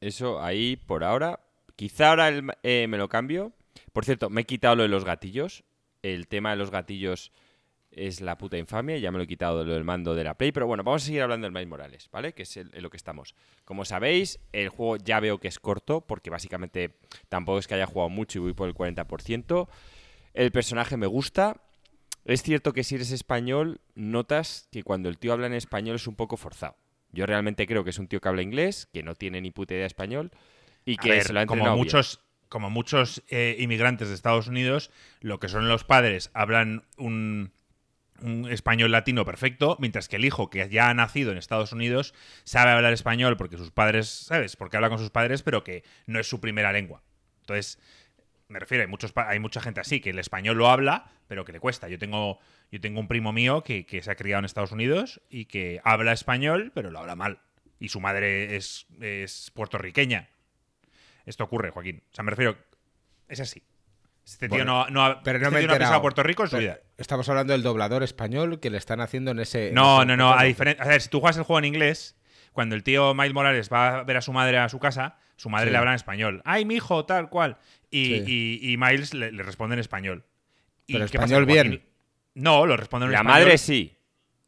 eso 0.00 0.42
ahí 0.42 0.76
por 0.76 1.04
ahora. 1.04 1.40
Quizá 1.74 2.10
ahora 2.10 2.28
el- 2.28 2.52
eh, 2.62 2.86
me 2.88 2.98
lo 2.98 3.08
cambio. 3.08 3.52
Por 3.92 4.04
cierto, 4.04 4.30
me 4.30 4.42
he 4.42 4.44
quitado 4.44 4.76
lo 4.76 4.82
de 4.82 4.88
los 4.88 5.04
gatillos. 5.04 5.64
El 6.02 6.26
tema 6.28 6.50
de 6.50 6.56
los 6.56 6.70
gatillos 6.70 7.32
es 7.90 8.20
la 8.22 8.38
puta 8.38 8.56
infamia. 8.56 8.96
Ya 8.98 9.10
me 9.12 9.18
lo 9.18 9.24
he 9.24 9.26
quitado 9.26 9.58
de 9.60 9.64
lo 9.66 9.74
del 9.74 9.84
mando 9.84 10.14
de 10.14 10.24
la 10.24 10.34
Play. 10.34 10.50
Pero 10.52 10.66
bueno, 10.66 10.82
vamos 10.82 11.02
a 11.02 11.06
seguir 11.06 11.22
hablando 11.22 11.44
del 11.44 11.52
Miles 11.52 11.68
Morales, 11.68 12.08
¿vale? 12.10 12.32
Que 12.32 12.42
es 12.44 12.56
el- 12.56 12.70
en 12.74 12.82
lo 12.82 12.90
que 12.90 12.96
estamos. 12.96 13.34
Como 13.64 13.84
sabéis, 13.84 14.40
el 14.52 14.70
juego 14.70 14.96
ya 14.96 15.20
veo 15.20 15.38
que 15.38 15.48
es 15.48 15.58
corto. 15.58 16.00
Porque 16.00 16.30
básicamente 16.30 16.96
tampoco 17.28 17.58
es 17.58 17.66
que 17.68 17.74
haya 17.74 17.86
jugado 17.86 18.08
mucho 18.08 18.38
y 18.38 18.42
voy 18.42 18.54
por 18.54 18.66
el 18.68 18.74
40%. 18.74 19.68
El 20.34 20.50
personaje 20.52 20.96
me 20.96 21.06
gusta. 21.06 21.60
Es 22.24 22.42
cierto 22.42 22.72
que 22.72 22.84
si 22.84 22.94
eres 22.94 23.10
español, 23.10 23.80
notas 23.94 24.68
que 24.72 24.82
cuando 24.84 25.08
el 25.08 25.18
tío 25.18 25.32
habla 25.32 25.48
en 25.48 25.54
español 25.54 25.96
es 25.96 26.06
un 26.06 26.14
poco 26.14 26.36
forzado. 26.36 26.76
Yo 27.10 27.26
realmente 27.26 27.66
creo 27.66 27.84
que 27.84 27.90
es 27.90 27.98
un 27.98 28.08
tío 28.08 28.20
que 28.20 28.28
habla 28.28 28.40
inglés, 28.42 28.88
que 28.92 29.02
no 29.02 29.14
tiene 29.14 29.40
ni 29.42 29.50
puta 29.50 29.74
idea 29.74 29.82
de 29.82 29.88
español 29.88 30.30
y 30.86 30.94
A 30.94 31.02
que 31.02 31.10
ver, 31.10 31.24
se 31.24 31.32
lo 31.34 31.40
ha 31.40 31.46
como 31.46 31.64
bien. 31.64 31.88
Como 32.52 32.68
muchos 32.68 33.22
eh, 33.30 33.56
inmigrantes 33.58 34.08
de 34.08 34.14
Estados 34.14 34.46
Unidos, 34.46 34.90
lo 35.20 35.40
que 35.40 35.48
son 35.48 35.70
los 35.70 35.84
padres 35.84 36.30
hablan 36.34 36.84
un, 36.98 37.50
español 38.50 38.92
latino 38.92 39.24
perfecto, 39.24 39.78
mientras 39.80 40.06
que 40.06 40.16
el 40.16 40.26
hijo, 40.26 40.50
que 40.50 40.68
ya 40.68 40.90
ha 40.90 40.94
nacido 40.94 41.32
en 41.32 41.38
Estados 41.38 41.72
Unidos, 41.72 42.12
sabe 42.44 42.70
hablar 42.70 42.92
español 42.92 43.38
porque 43.38 43.56
sus 43.56 43.70
padres, 43.70 44.08
¿sabes? 44.08 44.56
Porque 44.56 44.76
habla 44.76 44.90
con 44.90 44.98
sus 44.98 45.08
padres, 45.08 45.42
pero 45.42 45.64
que 45.64 45.82
no 46.06 46.20
es 46.20 46.28
su 46.28 46.40
primera 46.40 46.72
lengua. 46.72 47.02
Entonces, 47.40 47.78
me 48.48 48.58
refiero, 48.58 48.82
hay, 48.82 48.88
muchos, 48.88 49.14
hay 49.16 49.40
mucha 49.40 49.62
gente 49.62 49.80
así, 49.80 50.00
que 50.00 50.10
el 50.10 50.18
español 50.18 50.58
lo 50.58 50.68
habla, 50.68 51.10
pero 51.28 51.46
que 51.46 51.52
le 51.52 51.58
cuesta. 51.58 51.88
Yo 51.88 51.98
tengo, 51.98 52.38
yo 52.70 52.82
tengo 52.82 53.00
un 53.00 53.08
primo 53.08 53.32
mío 53.32 53.64
que, 53.64 53.86
se 54.02 54.10
ha 54.10 54.14
criado 54.14 54.40
en 54.40 54.44
Estados 54.44 54.72
Unidos 54.72 55.22
y 55.30 55.46
que 55.46 55.80
habla 55.84 56.12
español, 56.12 56.70
pero 56.74 56.90
lo 56.90 56.98
habla 56.98 57.16
mal. 57.16 57.40
Y 57.80 57.88
su 57.88 57.98
madre 57.98 58.56
es 58.56 58.86
puertorriqueña. 59.54 60.28
Esto 61.26 61.44
ocurre, 61.44 61.70
Joaquín. 61.70 62.02
O 62.10 62.14
sea, 62.14 62.24
me 62.24 62.30
refiero, 62.30 62.56
es 63.28 63.40
así. 63.40 63.62
Este 64.24 64.48
tío 64.48 64.58
Bueno, 64.58 64.84
no, 64.84 64.90
no 64.90 65.04
ha, 65.04 65.22
Pero 65.22 65.38
este 65.38 65.44
no 65.46 65.50
me 65.50 65.58
he 65.58 65.60
tío 65.62 65.68
no 65.68 65.74
ha 65.74 65.78
pisado. 65.78 66.00
Puerto 66.02 66.22
Rico 66.22 66.42
en 66.44 66.48
su 66.48 66.56
Pero 66.56 66.62
vida. 66.62 66.80
Estamos 66.96 67.28
hablando 67.28 67.52
del 67.54 67.62
doblador 67.62 68.02
español 68.02 68.60
que 68.60 68.70
le 68.70 68.78
están 68.78 69.00
haciendo 69.00 69.32
en 69.32 69.40
ese. 69.40 69.68
en 69.68 69.74
No, 69.74 69.98
ese 70.02 70.06
no, 70.06 70.16
no. 70.16 70.32
A 70.32 70.44
diferencia. 70.44 70.84
A 70.84 70.88
ver, 70.88 71.00
si 71.02 71.08
tú 71.08 71.18
juegas 71.20 71.36
el 71.38 71.42
juego 71.42 71.58
en 71.58 71.64
inglés, 71.64 72.16
cuando 72.52 72.74
el 72.76 72.84
tío 72.84 73.14
Miles 73.14 73.34
Morales 73.34 73.68
va 73.72 73.98
a 73.98 74.04
ver 74.04 74.16
a 74.16 74.20
su 74.20 74.32
madre 74.32 74.58
a 74.58 74.68
su 74.68 74.78
casa, 74.78 75.16
su 75.36 75.48
madre 75.50 75.66
Sí. 75.66 75.72
le 75.72 75.78
habla 75.78 75.90
en 75.90 75.96
español. 75.96 76.40
¡Ay, 76.44 76.64
mi 76.64 76.76
hijo! 76.76 77.04
Tal 77.04 77.28
cual. 77.30 77.58
Y, 77.90 78.04
Sí. 78.04 78.24
y- 78.62 78.72
y 78.72 78.76
Miles 78.76 79.12
le, 79.12 79.32
le 79.32 79.42
responde 79.42 79.74
en 79.74 79.80
español. 79.80 80.24
¿Y 80.86 80.92
Pero 80.94 81.06
qué 81.08 81.16
español 81.16 81.46
bien. 81.46 81.82
No, 82.34 82.64
lo 82.64 82.76
responde 82.76 83.06
en 83.06 83.12
La 83.12 83.18
español. 83.18 83.40
madre 83.42 83.58
sí. 83.58 83.96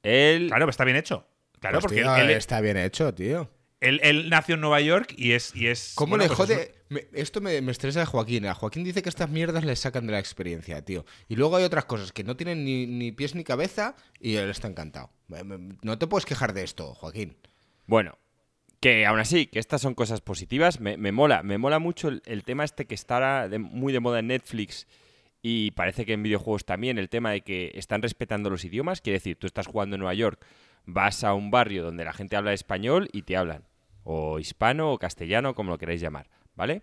Él 0.02 0.46
Claro, 0.48 0.68
está 0.68 0.84
bien 0.84 0.96
hecho. 0.98 1.26
Claro, 1.60 1.76
Pues, 1.80 1.84
porque 1.86 2.02
tío, 2.02 2.14
él, 2.16 2.30
él- 2.30 2.36
está 2.36 2.60
bien 2.60 2.76
hecho, 2.76 3.12
tío. 3.14 3.50
Él- 3.84 4.00
él 4.02 4.28
nació 4.30 4.54
en 4.56 4.60
Nueva 4.62 4.80
York 4.80 5.14
y 5.16 5.32
es. 5.32 5.54
Y 5.54 5.68
es 5.68 5.92
¿Cómo 5.94 6.10
bueno, 6.10 6.24
le 6.24 6.28
pues 6.28 6.36
jode? 6.38 6.54
es 6.54 6.68
un- 6.68 6.74
Me- 6.90 7.06
esto 7.12 7.40
me, 7.40 7.60
me 7.62 7.72
estresa 7.72 8.02
a 8.02 8.06
Joaquín. 8.06 8.46
A 8.46 8.54
Joaquín 8.54 8.84
dice 8.84 9.02
que 9.02 9.08
estas 9.08 9.30
mierdas 9.30 9.64
le 9.64 9.74
sacan 9.76 10.06
de 10.06 10.12
la 10.12 10.18
experiencia, 10.18 10.84
tío. 10.84 11.04
Y 11.28 11.36
luego 11.36 11.56
hay 11.56 11.64
otras 11.64 11.84
cosas 11.86 12.12
que 12.12 12.22
no 12.24 12.36
tienen 12.36 12.64
ni, 12.64 12.86
ni 12.86 13.10
pies 13.12 13.34
ni 13.34 13.42
cabeza 13.44 13.96
y 14.20 14.36
él 14.36 14.50
está 14.50 14.68
encantado. 14.68 15.10
No 15.82 15.98
te 15.98 16.06
puedes 16.06 16.26
quejar 16.26 16.52
de 16.52 16.62
esto, 16.62 16.94
Joaquín. 16.94 17.36
Bueno, 17.86 18.18
que 18.80 19.06
aún 19.06 19.18
así, 19.18 19.46
que 19.46 19.58
estas 19.58 19.80
son 19.80 19.94
cosas 19.94 20.20
positivas, 20.20 20.78
me, 20.78 20.96
me 20.98 21.10
mola, 21.10 21.42
me 21.42 21.56
mola 21.58 21.78
mucho 21.78 22.08
el, 22.08 22.22
el 22.26 22.44
tema 22.44 22.64
este 22.64 22.86
que 22.86 22.94
está 22.94 23.48
de- 23.48 23.58
muy 23.58 23.92
de 23.92 24.00
moda 24.00 24.18
en 24.20 24.26
Netflix 24.28 24.86
y 25.42 25.70
parece 25.72 26.04
que 26.06 26.12
en 26.12 26.22
videojuegos 26.22 26.64
también, 26.66 26.98
el 26.98 27.08
tema 27.08 27.30
de 27.32 27.40
que 27.40 27.72
están 27.74 28.02
respetando 28.02 28.50
los 28.50 28.64
idiomas, 28.64 29.00
quiere 29.00 29.18
decir, 29.18 29.36
tú 29.36 29.46
estás 29.46 29.66
jugando 29.66 29.96
en 29.96 30.00
Nueva 30.00 30.14
York, 30.14 30.44
vas 30.86 31.24
a 31.24 31.32
un 31.34 31.50
barrio 31.50 31.82
donde 31.82 32.04
la 32.04 32.12
gente 32.12 32.36
habla 32.36 32.52
español 32.52 33.08
y 33.12 33.22
te 33.22 33.36
hablan, 33.36 33.64
o 34.04 34.38
hispano 34.38 34.92
o 34.92 34.98
castellano, 34.98 35.54
como 35.54 35.70
lo 35.70 35.78
queráis 35.78 36.00
llamar, 36.00 36.28
¿vale? 36.54 36.82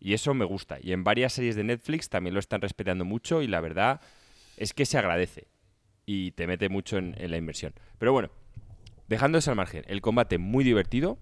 Y 0.00 0.14
eso 0.14 0.34
me 0.34 0.44
gusta. 0.44 0.78
Y 0.82 0.92
en 0.92 1.04
varias 1.04 1.32
series 1.34 1.54
de 1.54 1.62
Netflix 1.64 2.08
también 2.08 2.34
lo 2.34 2.40
están 2.40 2.60
respetando 2.60 3.04
mucho 3.04 3.40
y 3.42 3.46
la 3.46 3.60
verdad 3.60 4.00
es 4.56 4.72
que 4.74 4.84
se 4.86 4.98
agradece 4.98 5.46
y 6.06 6.32
te 6.32 6.46
mete 6.46 6.68
mucho 6.68 6.98
en, 6.98 7.14
en 7.18 7.30
la 7.30 7.36
inversión. 7.36 7.72
Pero 7.98 8.12
bueno, 8.12 8.30
dejando 9.08 9.38
eso 9.38 9.50
al 9.50 9.56
margen, 9.56 9.84
el 9.86 10.00
combate 10.00 10.38
muy 10.38 10.64
divertido. 10.64 11.18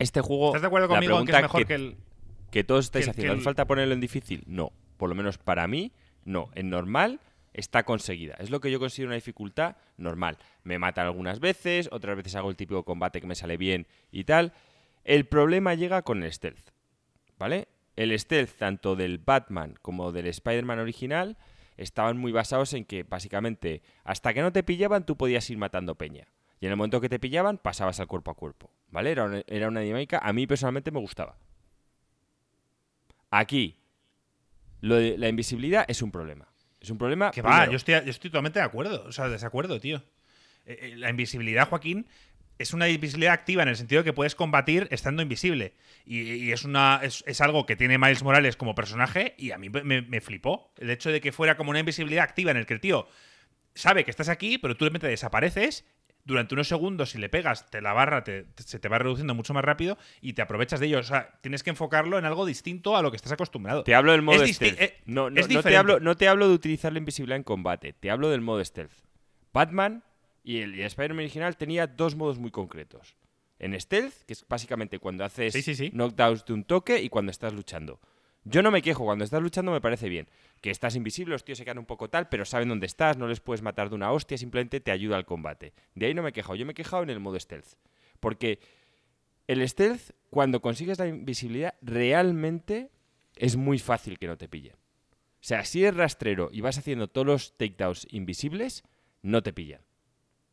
Este 0.00 0.20
juego. 0.20 0.48
¿Estás 0.48 0.62
de 0.62 0.66
acuerdo 0.66 0.88
la 0.88 0.94
conmigo 0.94 1.20
en 1.20 1.26
que 1.26 1.32
es 1.32 1.42
mejor 1.42 1.66
que, 1.66 1.74
el. 1.74 1.96
que 2.50 2.64
todos 2.64 2.86
estáis 2.86 3.04
que 3.04 3.10
el- 3.10 3.12
haciendo. 3.12 3.32
que 3.34 3.36
¿Hace 3.36 3.38
el- 3.40 3.44
falta 3.44 3.64
ponerlo 3.66 3.94
en 3.94 4.00
difícil? 4.00 4.42
No. 4.48 4.72
Por 4.96 5.08
lo 5.08 5.14
menos 5.14 5.38
para 5.38 5.68
mí, 5.68 5.92
no. 6.24 6.50
En 6.56 6.70
normal 6.70 7.20
está 7.54 7.84
conseguida. 7.84 8.34
Es 8.38 8.50
lo 8.50 8.60
que 8.60 8.70
yo 8.70 8.78
considero 8.78 9.08
una 9.08 9.14
dificultad 9.14 9.76
normal. 9.96 10.36
Me 10.64 10.78
matan 10.78 11.06
algunas 11.06 11.40
veces, 11.40 11.88
otras 11.90 12.16
veces 12.16 12.34
hago 12.34 12.50
el 12.50 12.56
típico 12.56 12.84
combate 12.84 13.20
que 13.20 13.26
me 13.26 13.36
sale 13.36 13.56
bien 13.56 13.86
y 14.10 14.24
tal. 14.24 14.52
El 15.04 15.26
problema 15.26 15.74
llega 15.74 16.02
con 16.02 16.22
el 16.22 16.32
stealth. 16.32 16.70
¿Vale? 17.38 17.68
El 17.96 18.18
stealth, 18.18 18.56
tanto 18.58 18.96
del 18.96 19.18
Batman 19.18 19.76
como 19.80 20.12
del 20.12 20.26
Spider-Man 20.26 20.80
original, 20.80 21.36
estaban 21.76 22.18
muy 22.18 22.32
basados 22.32 22.72
en 22.74 22.84
que 22.84 23.04
básicamente 23.04 23.82
hasta 24.02 24.34
que 24.34 24.42
no 24.42 24.52
te 24.52 24.62
pillaban 24.62 25.06
tú 25.06 25.16
podías 25.16 25.48
ir 25.48 25.58
matando 25.58 25.94
peña. 25.94 26.26
Y 26.60 26.66
en 26.66 26.72
el 26.72 26.76
momento 26.76 27.00
que 27.00 27.08
te 27.08 27.20
pillaban 27.20 27.58
pasabas 27.58 28.00
al 28.00 28.08
cuerpo 28.08 28.32
a 28.32 28.34
cuerpo. 28.34 28.70
¿Vale? 28.88 29.12
Era 29.12 29.24
una, 29.24 29.42
era 29.46 29.68
una 29.68 29.80
dinámica, 29.80 30.18
a 30.18 30.32
mí 30.32 30.46
personalmente 30.46 30.90
me 30.90 31.00
gustaba. 31.00 31.36
Aquí, 33.30 33.80
lo 34.80 34.96
de 34.96 35.18
la 35.18 35.28
invisibilidad 35.28 35.84
es 35.88 36.02
un 36.02 36.10
problema. 36.10 36.53
Es 36.84 36.90
un 36.90 36.98
problema. 36.98 37.30
Que 37.30 37.40
va, 37.40 37.66
yo 37.66 37.76
estoy, 37.76 37.94
yo 37.94 38.10
estoy 38.10 38.30
totalmente 38.30 38.58
de 38.58 38.64
acuerdo. 38.64 39.04
O 39.06 39.12
sea, 39.12 39.28
desacuerdo, 39.28 39.80
tío. 39.80 40.02
Eh, 40.66 40.78
eh, 40.82 40.96
la 40.96 41.08
invisibilidad, 41.08 41.66
Joaquín, 41.66 42.06
es 42.58 42.74
una 42.74 42.88
invisibilidad 42.90 43.32
activa 43.32 43.62
en 43.62 43.70
el 43.70 43.76
sentido 43.76 44.02
de 44.02 44.04
que 44.04 44.12
puedes 44.12 44.34
combatir 44.34 44.86
estando 44.90 45.22
invisible. 45.22 45.72
Y, 46.04 46.20
y 46.20 46.52
es, 46.52 46.64
una, 46.64 47.00
es, 47.02 47.24
es 47.26 47.40
algo 47.40 47.64
que 47.64 47.74
tiene 47.74 47.96
Miles 47.96 48.22
Morales 48.22 48.56
como 48.56 48.74
personaje 48.74 49.34
y 49.38 49.52
a 49.52 49.58
mí 49.58 49.70
me, 49.70 50.02
me 50.02 50.20
flipó. 50.20 50.72
El 50.76 50.90
hecho 50.90 51.10
de 51.10 51.22
que 51.22 51.32
fuera 51.32 51.56
como 51.56 51.70
una 51.70 51.80
invisibilidad 51.80 52.24
activa 52.24 52.50
en 52.50 52.58
el 52.58 52.66
que 52.66 52.74
el 52.74 52.80
tío 52.80 53.08
sabe 53.74 54.04
que 54.04 54.10
estás 54.10 54.28
aquí, 54.28 54.58
pero 54.58 54.76
tú 54.76 54.84
de 54.84 54.90
repente 54.90 55.08
desapareces. 55.08 55.86
Durante 56.26 56.54
unos 56.54 56.68
segundos, 56.68 57.10
si 57.10 57.18
le 57.18 57.28
pegas, 57.28 57.70
te 57.70 57.82
la 57.82 57.92
barra 57.92 58.24
te- 58.24 58.44
te- 58.44 58.62
se 58.62 58.78
te 58.78 58.88
va 58.88 58.98
reduciendo 58.98 59.34
mucho 59.34 59.52
más 59.52 59.62
rápido 59.64 59.98
y 60.22 60.32
te 60.32 60.40
aprovechas 60.42 60.80
de 60.80 60.86
ello. 60.86 61.00
O 61.00 61.02
sea, 61.02 61.38
tienes 61.42 61.62
que 61.62 61.68
enfocarlo 61.70 62.18
en 62.18 62.24
algo 62.24 62.46
distinto 62.46 62.96
a 62.96 63.02
lo 63.02 63.10
que 63.10 63.16
estás 63.16 63.32
acostumbrado. 63.32 63.84
Te 63.84 63.94
hablo 63.94 64.12
del 64.12 64.22
modo 64.22 64.42
Es 64.42 64.56
stealth. 64.56 64.80
eh, 64.80 64.96
no, 65.04 65.28
no, 65.28 65.38
es 65.38 65.46
no 65.46 65.48
te 65.48 65.56
diferente. 65.56 65.76
hablo, 65.76 66.00
no 66.00 66.16
te 66.16 66.26
hablo 66.28 66.48
de 66.48 66.54
utilizar 66.54 66.92
la 66.92 66.98
invisibilidad 66.98 67.36
en 67.36 67.42
combate. 67.42 67.92
Te 67.92 68.10
hablo 68.10 68.30
del 68.30 68.40
modo 68.40 68.64
stealth. 68.64 68.92
Batman 69.52 70.02
y 70.42 70.60
el, 70.60 70.80
Spider-Man 70.80 71.18
original 71.24 71.56
tenía 71.56 71.86
dos 71.86 72.14
modos 72.16 72.38
muy 72.38 72.50
concretos. 72.50 73.16
En 73.58 73.78
stealth, 73.80 74.14
que 74.26 74.32
es 74.32 74.46
básicamente 74.48 74.98
cuando 74.98 75.24
haces 75.24 75.52
Sí, 75.52 75.62
sí, 75.62 75.74
sí. 75.74 75.90
knockdowns 75.90 76.44
de 76.44 76.52
un 76.54 76.64
toque 76.64 77.00
y 77.02 77.08
cuando 77.08 77.30
estás 77.30 77.52
luchando. 77.52 78.00
Yo 78.44 78.62
no 78.62 78.70
me 78.70 78.82
quejo, 78.82 79.04
cuando 79.04 79.24
estás 79.24 79.40
luchando 79.42 79.72
me 79.72 79.80
parece 79.80 80.08
bien. 80.08 80.28
Que 80.64 80.70
estás 80.70 80.96
invisible, 80.96 81.32
los 81.32 81.44
tíos 81.44 81.58
se 81.58 81.64
quedan 81.66 81.76
un 81.76 81.84
poco 81.84 82.08
tal, 82.08 82.30
pero 82.30 82.46
saben 82.46 82.70
dónde 82.70 82.86
estás, 82.86 83.18
no 83.18 83.28
les 83.28 83.38
puedes 83.38 83.60
matar 83.60 83.90
de 83.90 83.96
una 83.96 84.10
hostia, 84.10 84.38
simplemente 84.38 84.80
te 84.80 84.92
ayuda 84.92 85.14
al 85.16 85.26
combate. 85.26 85.74
De 85.94 86.06
ahí 86.06 86.14
no 86.14 86.22
me 86.22 86.30
he 86.30 86.32
quejado, 86.32 86.54
yo 86.54 86.64
me 86.64 86.72
he 86.72 86.74
quejado 86.74 87.02
en 87.02 87.10
el 87.10 87.20
modo 87.20 87.38
stealth. 87.38 87.74
Porque 88.18 88.60
el 89.46 89.68
stealth, 89.68 90.12
cuando 90.30 90.62
consigues 90.62 90.98
la 90.98 91.06
invisibilidad, 91.06 91.74
realmente 91.82 92.90
es 93.36 93.56
muy 93.56 93.78
fácil 93.78 94.18
que 94.18 94.26
no 94.26 94.38
te 94.38 94.48
pillen. 94.48 94.72
O 94.72 95.46
sea, 95.46 95.66
si 95.66 95.82
eres 95.84 95.96
rastrero 95.96 96.48
y 96.50 96.62
vas 96.62 96.78
haciendo 96.78 97.08
todos 97.08 97.26
los 97.26 97.58
takedowns 97.58 98.06
invisibles, 98.10 98.84
no 99.20 99.42
te 99.42 99.52
pillan. 99.52 99.82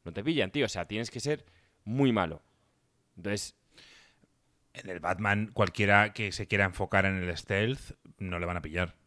No 0.03 0.11
te 0.11 0.25
pillan, 0.25 0.51
tío. 0.51 0.65
O 0.65 0.69
sea, 0.69 0.89
tienes 0.89 1.09
que 1.09 1.21
ser 1.21 1.45
muy 1.85 2.11
malo. 2.11 2.41
Entonces, 3.15 3.55
En 4.73 4.89
el 4.89 4.99
Batman, 4.99 5.51
cualquiera 5.53 6.11
que 6.11 6.33
se 6.33 6.47
quiera 6.47 6.65
enfocar 6.65 7.05
en 7.05 7.15
el 7.15 7.37
stealth, 7.37 7.93
no 8.17 8.39
le 8.39 8.45
van 8.45 8.57
a 8.57 8.61
pillar. 8.61 9.00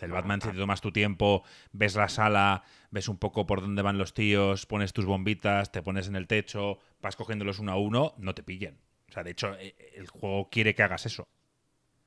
El 0.00 0.12
Batman, 0.12 0.40
si 0.40 0.50
te 0.50 0.56
tomas 0.56 0.80
tu 0.80 0.92
tiempo, 0.92 1.42
ves 1.72 1.96
la 1.96 2.08
sala, 2.08 2.64
ves 2.90 3.08
un 3.08 3.16
poco 3.16 3.46
por 3.46 3.62
dónde 3.62 3.82
van 3.82 3.96
los 3.96 4.12
tíos, 4.12 4.66
pones 4.66 4.92
tus 4.92 5.06
bombitas, 5.06 5.72
te 5.72 5.82
pones 5.82 6.08
en 6.08 6.16
el 6.16 6.26
techo, 6.26 6.78
vas 7.00 7.16
cogiéndolos 7.16 7.58
uno 7.58 7.72
a 7.72 7.76
uno, 7.76 8.14
no 8.18 8.34
te 8.34 8.42
pillen. 8.42 8.78
O 9.08 9.12
sea, 9.12 9.22
de 9.22 9.30
hecho, 9.30 9.54
eh, 9.54 9.74
el 9.94 10.08
juego 10.08 10.50
quiere 10.50 10.74
que 10.74 10.82
hagas 10.82 11.06
eso. 11.06 11.26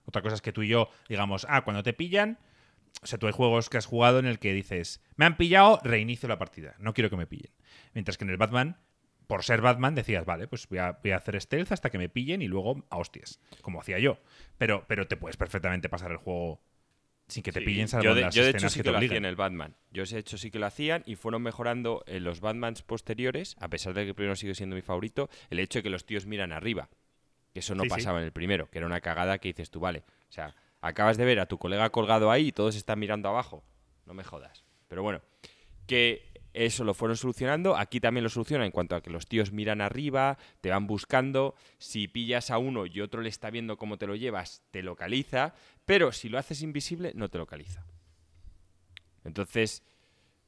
Otra 0.06 0.21
cosa 0.21 0.36
es 0.36 0.41
que 0.41 0.54
tú 0.54 0.63
y 0.63 0.67
yo 0.69 0.89
digamos, 1.08 1.45
ah, 1.49 1.63
cuando 1.63 1.84
te 1.84 1.93
pillan, 1.93 2.39
o 3.02 3.08
sea, 3.08 3.17
tú 3.17 3.28
hay 3.28 3.34
juegos 3.34 3.69
que 3.69 3.78
has 3.78 3.86
jugado 3.86 4.19
en 4.19 4.25
el 4.25 4.39
que 4.39 4.54
dices, 4.54 5.02
me 5.15 5.25
han 5.25 5.38
pillado, 5.38 5.80
reinicio 5.84 6.30
la 6.30 6.38
partida, 6.38 6.75
no 6.80 6.93
quiero 6.93 7.10
que 7.10 7.17
me 7.17 7.28
pillen. 7.28 7.52
Mientras 7.93 8.17
que 8.17 8.23
en 8.23 8.30
el 8.30 8.38
Batman, 8.38 8.78
por 9.28 9.43
ser 9.43 9.62
Batman, 9.62 9.95
decías, 9.95 10.25
vale, 10.25 10.47
pues 10.47 10.67
voy 10.67 10.80
a, 10.80 10.99
voy 11.04 11.12
a 11.12 11.17
hacer 11.17 11.39
stealth 11.39 11.71
hasta 11.71 11.89
que 11.89 11.97
me 11.97 12.10
pillen 12.10 12.41
y 12.41 12.47
luego 12.47 12.86
a 12.89 12.97
hostias, 12.97 13.39
como 13.62 13.80
hacía 13.80 13.99
yo. 13.99 14.19
Pero, 14.58 14.86
pero 14.88 15.08
te 15.08 15.17
puedes 15.17 15.38
perfectamente 15.38 15.89
pasar 15.89 16.12
el 16.12 16.17
juego 16.17 16.62
sin 17.30 17.44
que 17.44 17.52
te 17.52 17.60
Sí, 17.60 17.65
pillen 17.65 17.88
salvo 17.88 18.04
yo 18.06 18.15
de, 18.15 18.22
las 18.22 18.36
yo 18.36 18.44
de 18.44 18.50
hecho 18.50 18.70
sí 18.70 18.82
que 18.82 18.92
lo 18.92 18.98
hacía 18.98 19.08
obligan. 19.08 19.18
en 19.18 19.26
el 19.30 19.36
Batman. 19.36 19.76
Yo 19.92 20.04
de 20.04 20.20
hecho 20.20 20.38
sí 20.38 20.52
que 20.52 20.60
lo 20.60 20.65
hacían 20.65 21.04
y 21.06 21.15
fueron 21.15 21.42
mejorando 21.42 22.04
en 22.08 22.24
los 22.24 22.42
Batmans 22.42 22.82
posteriores, 22.82 23.56
a 23.60 23.70
pesar 23.70 23.94
de 23.94 24.04
que 24.04 24.10
el 24.10 24.15
primero 24.15 24.36
sigue 24.36 24.56
siendo 24.56 24.76
mi 24.76 24.82
favorito, 24.82 25.30
el 25.50 25.60
hecho 25.60 25.80
de 25.80 25.84
que 25.84 25.89
los 25.89 26.06
tíos 26.06 26.26
miran 26.26 26.52
arriba. 26.52 26.89
Que 27.54 27.60
eso 27.62 27.74
no 27.76 27.84
Sí, 27.84 27.89
sí. 27.89 27.96
pasaba 27.96 28.20
en 28.20 28.26
el 28.26 28.32
primero, 28.32 28.70
que 28.70 28.78
era 28.80 28.88
una 28.88 29.02
cagada 29.02 29.38
que 29.39 29.48
dices 29.50 29.70
tú, 29.72 29.80
vale. 29.80 30.04
O 30.30 30.32
sea, 30.32 30.56
acabas 30.82 31.18
de 31.18 31.26
ver 31.26 31.39
a 31.39 31.46
tu 31.48 31.58
colega 31.58 31.89
colgado 31.92 32.30
ahí 32.32 32.48
y 32.48 32.52
todos 32.52 32.76
están 32.76 33.00
mirando 33.00 33.30
abajo. 33.30 33.63
No 34.06 34.13
me 34.13 34.24
jodas. 34.24 34.63
Pero 34.88 35.04
bueno, 35.04 35.22
que 35.88 36.29
eso 36.54 36.84
lo 36.84 36.94
fueron 36.94 37.18
solucionando. 37.18 37.78
Aquí 37.78 38.00
también 38.00 38.24
lo 38.24 38.30
soluciona 38.30 38.66
en 38.66 38.72
cuanto 38.72 38.96
a 38.96 39.02
que 39.02 39.10
los 39.10 39.28
tíos 39.28 39.52
miran 39.52 39.82
arriba, 39.82 40.38
te 40.62 40.70
van 40.70 40.88
buscando. 40.88 41.56
Si 41.78 42.08
pillas 42.08 42.52
a 42.52 42.58
uno 42.58 42.86
y 42.86 43.02
otro 43.02 43.22
le 43.22 43.30
está 43.30 43.50
viendo 43.50 43.78
cómo 43.78 43.98
te 43.98 44.08
lo 44.08 44.16
llevas, 44.16 44.64
te 44.72 44.82
localiza. 44.82 45.54
Pero 45.86 46.12
si 46.12 46.30
lo 46.30 46.38
haces 46.38 46.62
invisible, 46.62 47.12
no 47.16 47.30
te 47.30 47.38
localiza. 47.38 47.86
Entonces, 49.24 49.84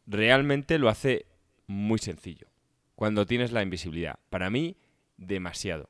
realmente 0.08 0.80
lo 0.80 0.90
hace 0.90 1.26
muy 1.68 2.00
sencillo. 2.00 2.48
Cuando 2.96 3.26
tienes 3.26 3.52
la 3.52 3.62
invisibilidad. 3.62 4.20
Para 4.30 4.50
mí, 4.50 4.78
demasiado. 5.18 5.90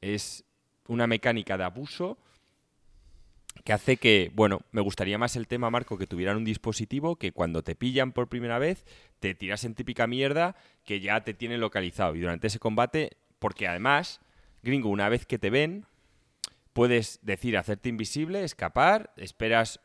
Es 0.00 0.44
una 0.88 1.06
mecánica 1.06 1.56
de 1.56 1.64
abuso 1.64 2.18
que 3.64 3.72
hace 3.72 3.96
que, 3.96 4.30
bueno, 4.34 4.60
me 4.72 4.80
gustaría 4.80 5.18
más 5.18 5.36
el 5.36 5.46
tema, 5.48 5.70
Marco, 5.70 5.98
que 5.98 6.06
tuvieran 6.06 6.36
un 6.36 6.44
dispositivo 6.44 7.16
que 7.16 7.32
cuando 7.32 7.62
te 7.62 7.74
pillan 7.74 8.12
por 8.12 8.28
primera 8.28 8.58
vez, 8.58 8.84
te 9.20 9.34
tiras 9.34 9.64
en 9.64 9.74
típica 9.74 10.06
mierda 10.06 10.56
que 10.84 11.00
ya 11.00 11.22
te 11.24 11.34
tienen 11.34 11.60
localizado. 11.60 12.14
Y 12.14 12.20
durante 12.20 12.46
ese 12.46 12.58
combate, 12.58 13.16
porque 13.38 13.66
además, 13.66 14.20
gringo, 14.62 14.88
una 14.88 15.08
vez 15.08 15.26
que 15.26 15.38
te 15.38 15.50
ven, 15.50 15.86
puedes 16.72 17.18
decir 17.22 17.56
hacerte 17.56 17.88
invisible, 17.88 18.44
escapar, 18.44 19.12
esperas 19.16 19.80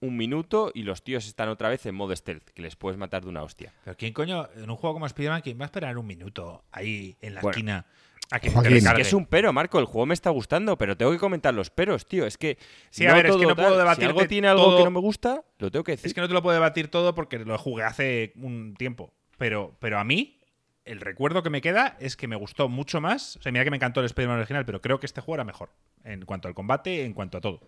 un 0.00 0.16
minuto 0.16 0.70
y 0.74 0.82
los 0.82 1.02
tíos 1.02 1.26
están 1.26 1.48
otra 1.48 1.68
vez 1.68 1.84
en 1.86 1.94
modo 1.94 2.14
stealth, 2.14 2.50
que 2.50 2.62
les 2.62 2.76
puedes 2.76 2.98
matar 2.98 3.22
de 3.22 3.28
una 3.30 3.42
hostia. 3.42 3.72
Pero 3.84 3.96
¿quién 3.96 4.12
coño, 4.12 4.48
en 4.54 4.70
un 4.70 4.76
juego 4.76 4.94
como 4.94 5.06
Spider-Man, 5.06 5.40
quién 5.42 5.58
va 5.58 5.64
a 5.64 5.66
esperar 5.66 5.96
un 5.98 6.06
minuto 6.06 6.64
ahí 6.70 7.16
en 7.20 7.34
la 7.34 7.40
Bueno. 7.40 7.52
esquina 7.52 7.86
a 8.30 8.40
que 8.40 8.48
Es 8.48 8.54
recargue? 8.54 8.94
que 8.96 9.02
es 9.02 9.12
un 9.12 9.26
pero, 9.26 9.52
Marco. 9.52 9.78
El 9.78 9.84
juego 9.84 10.06
me 10.06 10.14
está 10.14 10.30
gustando, 10.30 10.76
pero 10.78 10.96
tengo 10.96 11.12
que 11.12 11.18
comentar 11.18 11.54
los 11.54 11.70
peros, 11.70 12.06
tío. 12.06 12.26
Es 12.26 12.36
que. 12.38 12.58
Sí, 12.90 13.06
a 13.06 13.14
ver, 13.14 13.26
es 13.26 13.36
que 13.36 13.42
no 13.42 13.54
tal. 13.54 13.56
puedo 13.56 13.70
Si 13.74 13.78
debatirte 13.78 14.06
algo 14.06 14.26
tiene 14.26 14.48
algo 14.48 14.64
todo- 14.64 14.78
que 14.78 14.84
no 14.84 14.90
me 14.90 15.00
gusta, 15.00 15.44
lo 15.58 15.70
tengo 15.70 15.84
que 15.84 15.92
decir. 15.92 16.06
Es 16.06 16.14
que 16.14 16.20
no 16.20 16.28
te 16.28 16.34
lo 16.34 16.42
puedo 16.42 16.54
debatir 16.54 16.88
todo 16.88 17.14
porque 17.14 17.38
lo 17.38 17.56
jugué 17.58 17.84
hace 17.84 18.32
un 18.36 18.74
tiempo. 18.76 19.12
Pero, 19.38 19.76
pero 19.80 19.98
a 19.98 20.04
mí, 20.04 20.40
el 20.84 21.00
recuerdo 21.00 21.42
que 21.42 21.50
me 21.50 21.60
queda 21.60 21.96
es 22.00 22.16
que 22.16 22.26
me 22.28 22.36
gustó 22.36 22.68
mucho 22.68 23.00
más. 23.00 23.36
O 23.36 23.42
sea, 23.42 23.52
mira 23.52 23.64
que 23.64 23.70
me 23.70 23.76
encantó 23.76 24.00
el 24.00 24.06
Spider-Man 24.06 24.38
original, 24.38 24.64
pero 24.64 24.80
creo 24.80 24.98
que 25.00 25.06
este 25.06 25.20
juego 25.20 25.34
era 25.36 25.44
mejor. 25.44 25.70
En 26.04 26.24
cuanto 26.24 26.48
al 26.48 26.54
combate, 26.54 27.04
en 27.04 27.12
cuanto 27.12 27.38
a 27.38 27.40
todo. 27.40 27.60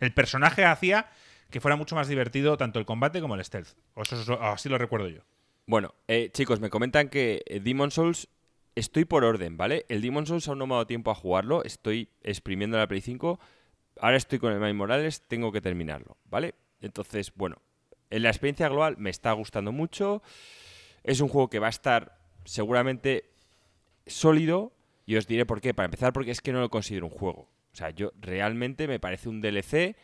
El 0.00 0.12
personaje 0.12 0.64
hacía 0.64 1.08
que 1.50 1.60
fuera 1.60 1.76
mucho 1.76 1.94
más 1.94 2.08
divertido 2.08 2.56
tanto 2.56 2.78
el 2.80 2.86
combate 2.86 3.20
como 3.20 3.34
el 3.36 3.44
stealth. 3.44 3.68
O 3.94 4.02
eso, 4.02 4.20
es- 4.20 4.28
así 4.40 4.68
lo 4.68 4.78
recuerdo 4.78 5.08
yo. 5.08 5.20
Bueno, 5.66 5.94
eh, 6.08 6.30
chicos, 6.32 6.60
me 6.60 6.70
comentan 6.70 7.08
que 7.08 7.42
eh, 7.46 7.60
Demon 7.60 7.90
Souls. 7.90 8.28
Estoy 8.76 9.06
por 9.06 9.24
orden, 9.24 9.56
¿vale? 9.56 9.86
El 9.88 10.02
Demon 10.02 10.26
Souls 10.26 10.46
aún 10.48 10.58
no 10.58 10.66
me 10.66 10.74
ha 10.74 10.76
dado 10.76 10.86
tiempo 10.86 11.10
a 11.10 11.14
jugarlo. 11.14 11.64
Estoy 11.64 12.10
exprimiendo 12.22 12.76
la 12.76 12.86
Play 12.86 13.00
5. 13.00 13.40
Ahora 14.02 14.18
estoy 14.18 14.38
con 14.38 14.52
el 14.52 14.60
Miles 14.60 14.74
Morales. 14.74 15.22
Tengo 15.26 15.50
que 15.50 15.62
terminarlo, 15.62 16.18
¿vale? 16.26 16.54
Entonces, 16.82 17.32
bueno, 17.34 17.56
en 18.10 18.22
la 18.22 18.28
experiencia 18.28 18.68
global 18.68 18.96
me 18.98 19.08
está 19.08 19.32
gustando 19.32 19.72
mucho. 19.72 20.22
Es 21.04 21.22
un 21.22 21.28
juego 21.28 21.48
que 21.48 21.58
va 21.58 21.68
a 21.68 21.70
estar 21.70 22.18
seguramente 22.44 23.30
sólido. 24.06 24.72
Y 25.06 25.16
os 25.16 25.26
diré 25.26 25.46
por 25.46 25.62
qué. 25.62 25.72
Para 25.72 25.86
empezar, 25.86 26.12
porque 26.12 26.32
es 26.32 26.42
que 26.42 26.52
no 26.52 26.60
lo 26.60 26.68
considero 26.68 27.06
un 27.06 27.12
juego. 27.12 27.48
O 27.72 27.76
sea, 27.76 27.88
yo 27.88 28.12
realmente 28.20 28.86
me 28.88 29.00
parece 29.00 29.30
un 29.30 29.40
DLC 29.40 29.96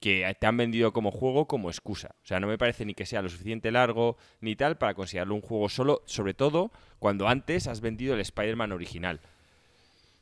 que 0.00 0.34
te 0.40 0.46
han 0.46 0.56
vendido 0.56 0.92
como 0.92 1.10
juego 1.10 1.46
como 1.46 1.68
excusa. 1.70 2.14
O 2.22 2.26
sea, 2.26 2.40
no 2.40 2.46
me 2.46 2.56
parece 2.58 2.84
ni 2.86 2.94
que 2.94 3.04
sea 3.06 3.20
lo 3.22 3.28
suficiente 3.28 3.70
largo 3.70 4.16
ni 4.40 4.56
tal 4.56 4.78
para 4.78 4.94
considerarlo 4.94 5.34
un 5.34 5.42
juego 5.42 5.68
solo, 5.68 6.02
sobre 6.06 6.32
todo 6.34 6.70
cuando 6.98 7.28
antes 7.28 7.66
has 7.66 7.80
vendido 7.82 8.14
el 8.14 8.20
Spider-Man 8.20 8.72
original. 8.72 9.20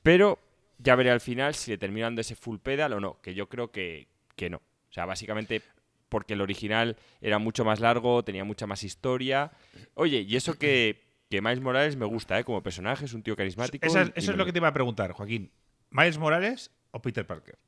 Pero 0.03 0.39
ya 0.79 0.95
veré 0.97 1.11
al 1.11 1.21
final 1.21 1.55
si 1.55 1.71
le 1.71 1.79
terminan 1.79 2.15
de 2.15 2.23
ese 2.23 2.35
full 2.37 2.59
pedal 2.59 2.93
o 2.93 3.01
no, 3.01 3.21
que 3.23 3.35
yo 3.35 3.49
creo 3.49 3.71
que, 3.71 4.09
que 4.37 4.51
no. 4.51 4.59
O 4.59 4.93
sea, 4.93 5.05
básicamente 5.07 5.63
porque 6.09 6.35
el 6.35 6.41
original 6.41 6.97
era 7.21 7.39
mucho 7.39 7.65
más 7.65 7.81
largo, 7.81 8.25
tenía 8.25 8.45
mucha 8.45 8.67
más 8.67 8.83
historia. 8.83 9.53
Oye, 9.95 10.21
y 10.23 10.37
eso 10.37 10.55
que, 10.59 11.03
que 11.29 11.43
Miles 11.43 11.61
Morales 11.61 11.97
me 11.97 12.07
gusta, 12.07 12.39
¿eh? 12.39 12.45
Como 12.45 12.63
personaje, 12.63 13.05
es 13.05 13.13
un 13.13 13.23
tío 13.23 13.37
carismático. 13.37 13.87
Eso, 13.87 14.01
es- 14.01 14.25
y 14.25 14.31
me- 14.33 14.39
lo 14.39 14.47
que 14.47 14.53
te 14.53 14.59
iba 14.59 14.69
a 14.69 14.73
preguntar, 14.73 15.13
Joaquín. 15.13 15.51
¿Miles 15.91 16.19
Morales 16.19 16.71
o 16.93 17.03
Peter 17.03 17.27
Parker? 17.27 17.59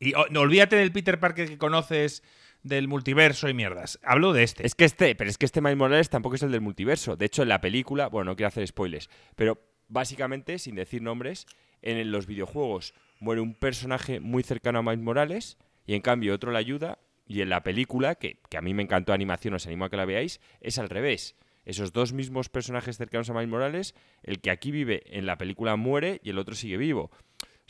Y 0.00 0.14
oh, 0.14 0.24
no, 0.30 0.40
olvídate 0.40 0.76
del 0.76 0.92
Peter 0.92 1.20
Parker 1.20 1.46
que 1.46 1.58
conoces 1.58 2.22
del 2.62 2.88
multiverso 2.88 3.48
y 3.50 3.54
mierdas. 3.54 4.00
Hablo 4.02 4.32
de 4.32 4.42
este. 4.42 4.66
Es 4.66 4.74
que 4.74 4.86
este, 4.86 5.14
pero 5.14 5.28
es 5.28 5.36
que 5.36 5.44
este 5.44 5.60
Miles 5.60 5.76
Morales 5.76 6.08
tampoco 6.08 6.36
es 6.36 6.42
el 6.42 6.50
del 6.50 6.62
multiverso. 6.62 7.16
De 7.16 7.26
hecho, 7.26 7.42
en 7.42 7.50
la 7.50 7.60
película, 7.60 8.08
bueno, 8.08 8.30
no 8.30 8.36
quiero 8.36 8.48
hacer 8.48 8.66
spoilers, 8.66 9.10
pero 9.36 9.62
básicamente, 9.88 10.58
sin 10.58 10.74
decir 10.74 11.02
nombres, 11.02 11.46
en 11.82 12.10
los 12.10 12.26
videojuegos 12.26 12.94
muere 13.18 13.42
un 13.42 13.54
personaje 13.54 14.20
muy 14.20 14.42
cercano 14.42 14.78
a 14.78 14.82
Miles 14.82 15.00
Morales 15.00 15.58
y 15.86 15.94
en 15.94 16.00
cambio 16.00 16.34
otro 16.34 16.50
le 16.50 16.58
ayuda. 16.58 16.98
Y 17.26 17.42
en 17.42 17.50
la 17.50 17.62
película, 17.62 18.16
que, 18.16 18.40
que 18.48 18.56
a 18.56 18.62
mí 18.62 18.74
me 18.74 18.82
encantó 18.82 19.12
animación, 19.12 19.54
os 19.54 19.66
animo 19.66 19.84
a 19.84 19.90
que 19.90 19.96
la 19.96 20.04
veáis, 20.06 20.40
es 20.60 20.78
al 20.78 20.88
revés. 20.88 21.36
Esos 21.64 21.92
dos 21.92 22.12
mismos 22.12 22.48
personajes 22.48 22.96
cercanos 22.96 23.28
a 23.30 23.34
Miles 23.34 23.48
Morales, 23.48 23.94
el 24.22 24.40
que 24.40 24.50
aquí 24.50 24.70
vive 24.72 25.02
en 25.06 25.26
la 25.26 25.36
película 25.36 25.76
muere 25.76 26.20
y 26.24 26.30
el 26.30 26.38
otro 26.38 26.54
sigue 26.54 26.78
vivo. 26.78 27.10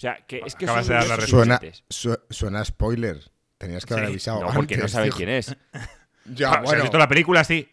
O 0.00 0.02
sea, 0.02 0.16
que 0.26 0.40
es 0.46 0.54
que 0.54 0.64
Acabas 0.64 0.86
son 0.86 0.94
de 0.94 0.98
dar 1.06 1.08
la 1.08 1.14
universos 1.16 2.18
Suena, 2.30 2.64
spoiler. 2.64 3.20
Tenías 3.58 3.84
que 3.84 3.92
haber 3.92 4.06
Sí. 4.06 4.12
avisado 4.12 4.40
No, 4.40 4.46
porque 4.54 4.76
no 4.78 4.80
antes, 4.84 4.92
sabe 4.92 5.08
tío. 5.08 5.16
quién 5.18 5.28
es. 5.28 5.54
Ya, 6.24 6.48
Ah, 6.48 6.54
si 6.54 6.60
bueno. 6.64 6.76
has 6.78 6.82
visto 6.84 6.98
la 6.98 7.08
película, 7.08 7.44
sí. 7.44 7.68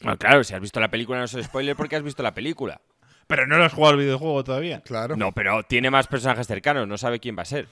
Bueno, 0.00 0.16
claro, 0.18 0.42
si 0.42 0.54
has 0.54 0.60
visto 0.62 0.80
la 0.80 0.90
película 0.90 1.18
no 1.18 1.24
es 1.26 1.36
spoiler 1.42 1.76
porque 1.76 1.96
has 1.96 2.02
visto 2.02 2.22
la 2.22 2.32
película. 2.32 2.80
Pero 3.26 3.46
no 3.46 3.58
lo 3.58 3.64
has 3.64 3.74
jugado 3.74 3.92
al 3.94 3.98
videojuego 4.00 4.42
todavía. 4.42 4.80
Claro. 4.80 5.16
No, 5.16 5.32
pero 5.32 5.62
tiene 5.64 5.90
más 5.90 6.06
personajes 6.06 6.46
cercanos, 6.46 6.88
no 6.88 6.96
sabe 6.96 7.20
quién 7.20 7.36
va 7.36 7.42
a 7.42 7.46
ser. 7.46 7.68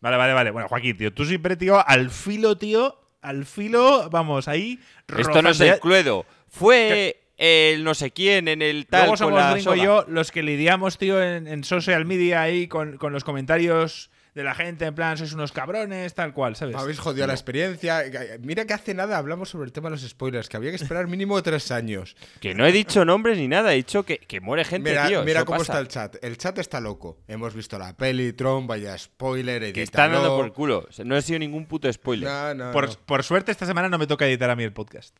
Vale, 0.00 0.16
vale, 0.16 0.32
vale. 0.34 0.50
Bueno, 0.52 0.68
Joaquín, 0.68 0.96
tío, 0.96 1.12
tú 1.12 1.24
siempre, 1.24 1.56
tío, 1.56 1.84
al 1.84 2.10
filo, 2.10 2.56
tío, 2.56 3.00
al 3.22 3.44
filo, 3.44 4.08
vamos, 4.10 4.46
ahí. 4.46 4.78
Esto 5.16 5.42
no 5.42 5.50
es 5.50 5.60
el 5.60 5.80
Cluedo. 5.80 6.24
Fue 6.48 7.20
el 7.38 7.84
no 7.84 7.94
sé 7.94 8.10
quién 8.10 8.48
en 8.48 8.60
el 8.62 8.86
tal. 8.86 9.02
Luego 9.02 9.12
con 9.12 9.18
somos 9.18 9.40
la 9.40 9.52
Gringo 9.52 9.74
y 9.76 9.82
yo 9.82 10.04
los 10.08 10.30
que 10.30 10.42
lidiamos, 10.42 10.98
tío, 10.98 11.22
en, 11.22 11.46
en 11.46 11.64
social 11.64 12.04
media 12.04 12.42
ahí 12.42 12.68
con, 12.68 12.98
con 12.98 13.12
los 13.12 13.24
comentarios 13.24 14.10
de 14.34 14.44
la 14.44 14.54
gente, 14.54 14.84
en 14.84 14.94
plan, 14.94 15.16
sois 15.18 15.32
unos 15.32 15.50
cabrones, 15.50 16.14
tal 16.14 16.32
cual, 16.32 16.54
¿sabes? 16.54 16.76
Habéis 16.76 17.00
jodido 17.00 17.26
la 17.26 17.32
experiencia. 17.32 18.04
Mira 18.40 18.66
que 18.66 18.72
hace 18.74 18.94
nada 18.94 19.18
hablamos 19.18 19.48
sobre 19.48 19.64
el 19.66 19.72
tema 19.72 19.88
de 19.88 19.96
los 19.96 20.08
spoilers, 20.08 20.48
que 20.48 20.56
había 20.56 20.70
que 20.70 20.76
esperar 20.76 21.08
mínimo 21.08 21.42
tres 21.42 21.72
años. 21.72 22.14
Que 22.40 22.54
no 22.54 22.64
he 22.64 22.70
dicho 22.70 23.04
nombres 23.04 23.36
ni 23.36 23.48
nada, 23.48 23.72
he 23.72 23.76
dicho 23.78 24.04
que, 24.04 24.18
que 24.18 24.40
muere 24.40 24.64
gente, 24.64 24.90
Mira, 24.90 25.08
tío. 25.08 25.24
mira 25.24 25.44
cómo 25.44 25.58
pasa. 25.58 25.72
está 25.72 25.80
el 25.80 25.88
chat. 25.88 26.16
El 26.22 26.36
chat 26.38 26.56
está 26.58 26.78
loco. 26.80 27.18
Hemos 27.26 27.52
visto 27.52 27.80
la 27.80 27.96
peli, 27.96 28.32
Tron, 28.32 28.68
vaya 28.68 28.96
spoiler, 28.96 29.60
Que 29.72 29.80
edítalo. 29.80 29.82
están 29.82 30.12
dando 30.12 30.36
por 30.36 30.44
el 30.44 30.52
culo. 30.52 30.86
No 31.04 31.16
ha 31.16 31.22
sido 31.22 31.40
ningún 31.40 31.66
puto 31.66 31.92
spoiler. 31.92 32.28
No, 32.28 32.54
no, 32.54 32.70
por, 32.72 32.86
no. 32.90 32.94
por 33.06 33.24
suerte, 33.24 33.50
esta 33.50 33.66
semana 33.66 33.88
no 33.88 33.98
me 33.98 34.06
toca 34.06 34.24
editar 34.28 34.50
a 34.50 34.54
mí 34.54 34.62
el 34.62 34.72
podcast. 34.72 35.16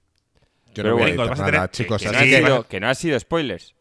Yo 0.69 0.83
Pero 0.83 0.89
no 0.91 0.95
voy 0.95 1.03
a 1.03 1.07
bueno, 1.07 1.23
editar 1.23 1.29
vas 1.31 1.41
a 1.41 1.43
nada, 1.43 1.53
tener- 1.53 1.71
chicos. 1.71 2.03
que, 2.03 2.09
no 2.09 2.11
así 2.19 2.19
ha 2.19 2.31
que- 2.39 2.45
sido, 2.47 2.69
que 2.69 2.81
no 2.81 2.89
ha 2.89 2.95
sido 2.95 3.21
spoilers. 3.21 3.75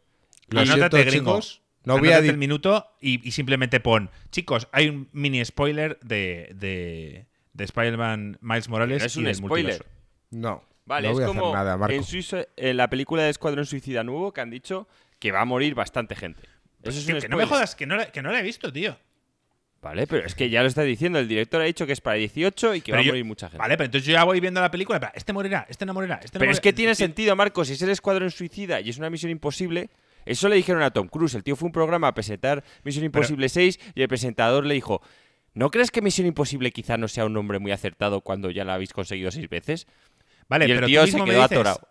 Lo 0.48 0.60
Anótate, 0.60 0.96
siento, 0.96 1.10
gringo. 1.10 1.30
chicos. 1.40 1.62
No 1.84 1.98
voy 1.98 2.08
a 2.10 2.18
el 2.18 2.36
minuto 2.36 2.86
y, 3.00 3.26
y 3.26 3.30
simplemente 3.32 3.80
pon, 3.80 4.10
chicos, 4.30 4.68
hay 4.72 4.88
un 4.88 5.08
mini 5.12 5.42
spoiler 5.44 5.98
de, 6.00 6.50
de, 6.54 7.26
de 7.54 7.64
Spider-Man 7.64 8.38
Miles 8.42 8.68
Morales 8.68 9.00
no 9.02 9.06
es 9.06 9.16
y 9.16 9.20
un 9.24 9.34
spoiler. 9.34 9.72
multiverso. 9.74 9.84
No. 10.30 10.64
Vale, 10.84 11.08
no 11.08 11.14
voy 11.14 11.22
es 11.22 11.28
a 11.28 11.30
hacer 11.30 11.40
como 11.40 11.54
nada, 11.54 11.76
Marco. 11.78 11.94
en, 11.94 12.02
Suizo- 12.02 12.46
en 12.56 12.76
la 12.76 12.90
película 12.90 13.22
de 13.22 13.30
Escuadrón 13.30 13.64
Suicida 13.66 14.04
Nuevo 14.04 14.32
que 14.32 14.40
han 14.40 14.50
dicho 14.50 14.88
que 15.18 15.32
va 15.32 15.40
a 15.42 15.44
morir 15.44 15.74
bastante 15.74 16.14
gente. 16.16 16.42
Eso 16.82 16.98
es 16.98 17.06
Tío, 17.06 17.14
un 17.16 17.20
que 17.20 17.28
no 17.28 17.36
me 17.36 17.44
jodas, 17.46 17.74
que 17.74 17.86
no, 17.86 17.96
la- 17.96 18.10
que 18.10 18.22
no 18.22 18.32
la 18.32 18.40
he 18.40 18.42
visto, 18.42 18.72
tío. 18.72 18.98
Vale, 19.80 20.06
pero 20.08 20.26
es 20.26 20.34
que 20.34 20.50
ya 20.50 20.62
lo 20.62 20.68
está 20.68 20.82
diciendo. 20.82 21.18
El 21.20 21.28
director 21.28 21.60
ha 21.60 21.64
dicho 21.64 21.86
que 21.86 21.92
es 21.92 22.00
para 22.00 22.16
18 22.16 22.74
y 22.74 22.80
que 22.80 22.90
Pero 22.90 22.96
va 22.98 23.02
a 23.02 23.06
morir 23.12 23.24
mucha 23.24 23.46
gente. 23.48 23.58
Vale, 23.58 23.76
pero 23.76 23.86
entonces 23.86 24.06
yo 24.06 24.12
ya 24.12 24.24
voy 24.24 24.40
viendo 24.40 24.60
la 24.60 24.70
película. 24.70 24.98
pero 24.98 25.12
Este 25.14 25.32
morirá, 25.32 25.66
este 25.68 25.86
no 25.86 25.94
morirá, 25.94 26.16
este 26.22 26.36
no 26.38 26.40
Pero 26.40 26.50
es 26.52 26.60
que 26.60 26.72
tiene 26.72 26.94
sentido, 26.96 27.36
Marcos. 27.36 27.68
Si 27.68 27.74
es 27.74 27.82
el 27.82 27.90
Escuadrón 27.90 28.30
Suicida 28.32 28.80
y 28.80 28.90
es 28.90 28.98
una 28.98 29.08
misión 29.08 29.30
imposible, 29.30 29.90
eso 30.26 30.48
le 30.48 30.56
dijeron 30.56 30.82
a 30.82 30.90
Tom 30.90 31.06
Cruise. 31.08 31.34
El 31.34 31.44
tío 31.44 31.54
fue 31.54 31.66
un 31.66 31.72
programa 31.72 32.08
a 32.08 32.14
presentar 32.14 32.64
Misión 32.82 33.04
Imposible 33.04 33.48
6 33.48 33.78
y 33.94 34.02
el 34.02 34.08
presentador 34.08 34.66
le 34.66 34.74
dijo: 34.74 35.00
¿No 35.54 35.70
crees 35.70 35.90
que 35.92 36.02
Misión 36.02 36.26
Imposible 36.26 36.72
quizá 36.72 36.96
no 36.96 37.06
sea 37.06 37.24
un 37.26 37.32
nombre 37.32 37.60
muy 37.60 37.70
acertado 37.70 38.20
cuando 38.20 38.50
ya 38.50 38.64
la 38.64 38.74
habéis 38.74 38.92
conseguido 38.92 39.30
seis 39.30 39.48
veces? 39.48 39.86
Vale, 40.48 40.66
Y 40.66 40.72
el 40.72 40.76
pero 40.78 40.86
tío 40.88 41.00
tú 41.02 41.06
se 41.06 41.12
mismo 41.12 41.24
quedó 41.26 41.42
dices- 41.42 41.52
atorado. 41.52 41.88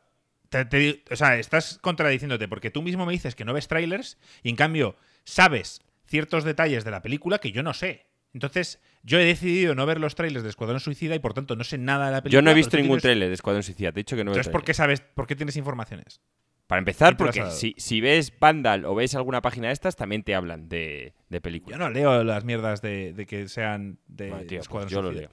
te- 0.50 0.65
te 0.65 0.78
di- 0.78 1.04
o 1.10 1.15
sea, 1.15 1.38
estás 1.39 1.80
contradiciéndote 1.82 2.47
porque 2.50 2.69
tú 2.69 2.82
mismo 2.82 3.06
me 3.06 3.13
dices 3.13 3.34
que 3.36 3.45
no 3.45 3.54
ves 3.54 3.67
trailers 3.69 4.17
y 4.43 4.50
en 4.50 4.56
cambio 4.58 4.95
sabes 5.23 5.82
ciertos 6.08 6.43
detalles 6.43 6.84
de 6.84 6.91
la 6.91 7.02
película 7.02 7.39
que 7.39 7.52
yo 7.52 7.63
no 7.63 7.74
sé. 7.74 8.06
Entonces, 8.34 8.82
yo 9.04 9.20
he 9.20 9.26
decidido 9.26 9.74
no 9.74 9.86
ver 9.86 10.00
los 10.00 10.15
trailers 10.15 10.43
de 10.43 10.50
Escuadrón 10.50 10.80
Suicida 10.80 11.15
y 11.15 11.20
por 11.20 11.34
tanto 11.34 11.56
no 11.56 11.63
sé 11.63 11.78
nada 11.78 12.08
de 12.08 12.12
la 12.12 12.22
película. 12.22 12.38
Yo 12.39 12.41
no 12.43 12.52
he 12.52 12.54
visto 12.54 12.76
ningún 12.78 12.98
tienes- 12.98 13.02
trailer 13.04 13.28
de 13.30 13.34
Escuadrón 13.34 13.63
Suicida. 13.63 13.91
Te 13.91 14.00
he 14.00 14.04
dicho 14.04 14.15
que 14.15 14.24
no 14.24 14.32
Entonces, 14.32 14.52
¿por 14.52 14.62
tráiler. 14.62 14.65
qué 14.65 14.74
sabes, 14.74 15.02
por 15.02 15.28
qué 15.28 15.36
tienes 15.36 15.56
informaciones? 15.58 16.22
Para 16.67 16.80
empezar, 16.80 17.15
¿Quién 17.15 17.17
te 17.17 17.24
lo 17.24 17.30
has 17.30 17.48
porque 17.50 17.56
si, 17.58 17.74
si 17.78 18.02
ves 18.02 18.34
Vandal 18.38 18.84
o 18.84 18.93
ves 18.93 19.15
alguna 19.15 19.41
página 19.41 19.67
de 19.67 19.74
estas, 19.74 19.96
también 19.96 20.24
te 20.24 20.36
hablan 20.36 20.67
de, 20.67 21.13
de 21.30 21.38
Yo 21.38 21.41
películas. 21.41 21.80
no 21.80 21.89
leo 21.89 22.24
las 22.26 22.43
mierdas 22.43 22.82
de, 22.82 23.13
de 23.13 23.26
que 23.26 23.48
sean 23.48 24.00
de 24.08 24.30
Bueno, 24.30 24.46
tío, 24.46 24.58
pues 24.58 24.62
Escuadrón 24.65 24.89
yo 24.89 25.02
lo 25.02 25.12
leo. 25.13 25.30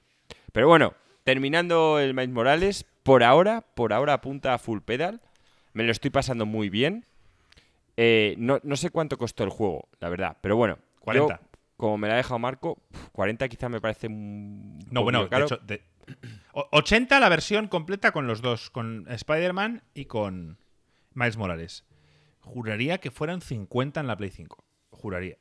Pero 0.53 0.69
bueno, 0.69 0.93
terminando 1.25 1.99
el 1.99 2.13
Miles 2.13 2.29
Morales, 2.29 2.85
por 3.03 3.23
ahora, 3.23 3.61
por 3.75 3.91
ahora 3.91 4.13
apunta 4.13 4.53
a 4.53 4.57
full 4.57 4.79
pedal. 4.79 5.19
Me 5.73 5.83
lo 5.83 5.91
estoy 5.91 6.09
pasando 6.09 6.45
muy 6.45 6.69
bien. 6.69 7.03
Eh, 7.97 8.35
no, 8.37 8.59
no 8.63 8.75
sé 8.75 8.89
cuánto 8.89 9.17
costó 9.17 9.43
el 9.43 9.49
juego, 9.49 9.87
la 9.99 10.09
verdad. 10.09 10.37
Pero 10.41 10.57
bueno, 10.57 10.77
40. 10.99 11.39
yo, 11.41 11.47
como 11.77 11.97
me 11.97 12.07
la 12.07 12.15
ha 12.15 12.17
dejado 12.17 12.39
Marco, 12.39 12.75
pf, 12.91 13.09
40 13.11 13.47
quizá 13.49 13.69
me 13.69 13.79
parece 13.81 14.07
un 14.07 14.79
No, 14.91 15.03
bueno, 15.03 15.23
de 15.23 15.29
caro. 15.29 15.45
hecho, 15.45 15.57
de- 15.57 15.81
o- 16.53 16.67
80 16.71 17.19
la 17.19 17.29
versión 17.29 17.67
completa 17.67 18.11
con 18.11 18.27
los 18.27 18.41
dos, 18.41 18.69
con 18.69 19.05
Spider-Man 19.09 19.83
y 19.93 20.05
con 20.05 20.57
Miles 21.13 21.37
Morales. 21.37 21.85
Juraría 22.41 22.99
que 22.99 23.11
fueran 23.11 23.41
50 23.41 23.99
en 24.01 24.07
la 24.07 24.15
Play 24.17 24.29
5. 24.29 24.63
Juraría. 24.91 25.37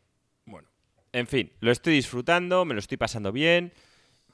Bueno, 0.46 0.68
en 1.12 1.26
fin, 1.26 1.52
lo 1.60 1.70
estoy 1.70 1.94
disfrutando, 1.94 2.64
me 2.64 2.74
lo 2.74 2.80
estoy 2.80 2.96
pasando 2.96 3.30
bien. 3.32 3.72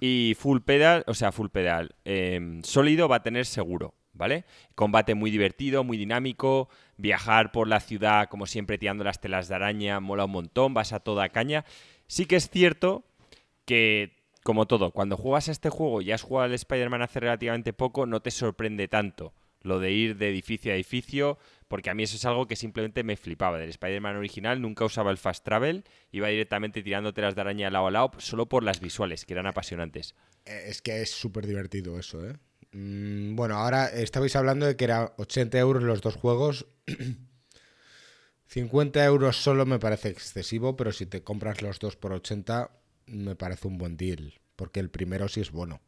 Y 0.02 0.35
full 0.38 0.61
pedal, 0.61 1.04
o 1.06 1.12
sea, 1.14 1.30
full 1.30 1.48
pedal, 1.48 1.94
eh, 2.06 2.61
sólido 2.62 3.06
va 3.09 3.16
a 3.16 3.22
tener 3.22 3.44
seguro, 3.44 3.94
¿vale? 4.20 4.44
Combate 4.74 5.14
muy 5.14 5.30
divertido, 5.30 5.83
muy 5.83 5.96
dinámico. 5.96 6.68
Viajar 6.98 7.50
por 7.50 7.66
la 7.66 7.80
ciudad, 7.80 8.28
como 8.28 8.46
siempre, 8.46 8.76
tirando 8.78 9.02
las 9.02 9.20
telas 9.20 9.48
de 9.48 9.54
araña, 9.54 9.98
mola 9.98 10.26
un 10.26 10.33
montón, 10.33 10.74
vas 10.74 10.92
a 10.92 11.00
toda 11.00 11.30
caña. 11.30 11.64
Sí 12.06 12.26
que 12.26 12.37
es 12.37 12.50
cierto 12.50 13.02
que, 13.64 14.12
como 14.44 14.66
todo, 14.66 14.90
cuando 14.90 15.16
juegas 15.16 15.48
a 15.48 15.52
este 15.52 15.70
juego 15.70 16.02
y 16.02 16.12
has 16.12 16.22
jugado 16.22 16.44
al 16.44 16.54
Spider-Man 16.54 17.02
hace 17.02 17.20
relativamente 17.20 17.72
poco, 17.72 18.04
no 18.04 18.20
te 18.20 18.30
sorprende 18.30 18.88
tanto 18.88 19.33
lo 19.62 19.78
de 19.78 19.92
ir 19.92 20.16
de 20.16 20.28
edificio 20.28 20.72
a 20.72 20.74
edificio, 20.74 21.38
porque 21.68 21.90
a 21.90 21.94
mí 21.94 22.02
eso 22.02 22.16
es 22.16 22.24
algo 22.24 22.46
que 22.46 22.56
simplemente 22.56 23.04
me 23.04 23.16
flipaba. 23.16 23.59
Del 23.59 23.70
Spider-Man 23.70 24.16
original 24.16 24.61
nunca 24.61 24.85
usaba 24.85 25.11
el 25.11 25.18
fast 25.18 25.44
travel, 25.44 25.85
iba 26.12 26.28
directamente 26.28 26.83
tirando 26.83 27.12
telas 27.12 27.35
de 27.35 27.40
araña 27.42 27.66
de 27.66 27.70
lado 27.72 27.87
a 27.87 27.90
lado, 27.90 28.11
solo 28.18 28.46
por 28.46 28.64
las 28.64 28.80
visuales, 28.80 29.24
que 29.24 29.35
eran 29.35 29.46
apasionantes. 29.46 30.14
Eh, 30.46 30.64
Es 30.68 30.80
que 30.80 31.02
es 31.02 31.11
súper 31.11 31.46
divertido 31.46 31.98
eso, 31.98 32.26
¿eh? 32.26 32.37
Mm, 32.72 33.35
bueno, 33.37 33.56
ahora 33.56 33.87
estabais 33.88 34.37
hablando 34.37 34.66
de 34.66 34.76
que 34.76 34.85
era 34.85 35.12
80 35.18 35.59
euros 35.59 35.83
los 35.83 36.00
dos 36.00 36.16
juegos. 36.16 36.66
50 38.46 39.04
euros 39.04 39.37
solo 39.37 39.64
me 39.66 39.78
parece 39.78 40.09
excesivo, 40.09 40.76
pero 40.76 40.92
si 40.92 41.06
te 41.06 41.22
compras 41.22 41.62
los 41.62 41.78
dos 41.78 41.96
por 41.96 42.12
80 42.12 42.70
me 43.06 43.37
parece 43.37 43.68
un 43.68 43.78
buen 43.78 43.96
deal, 43.96 44.35
porque 44.56 44.80
el 44.80 44.90
primero 44.90 45.28
sí 45.28 45.40
es 45.40 45.50
bueno. 45.50 45.80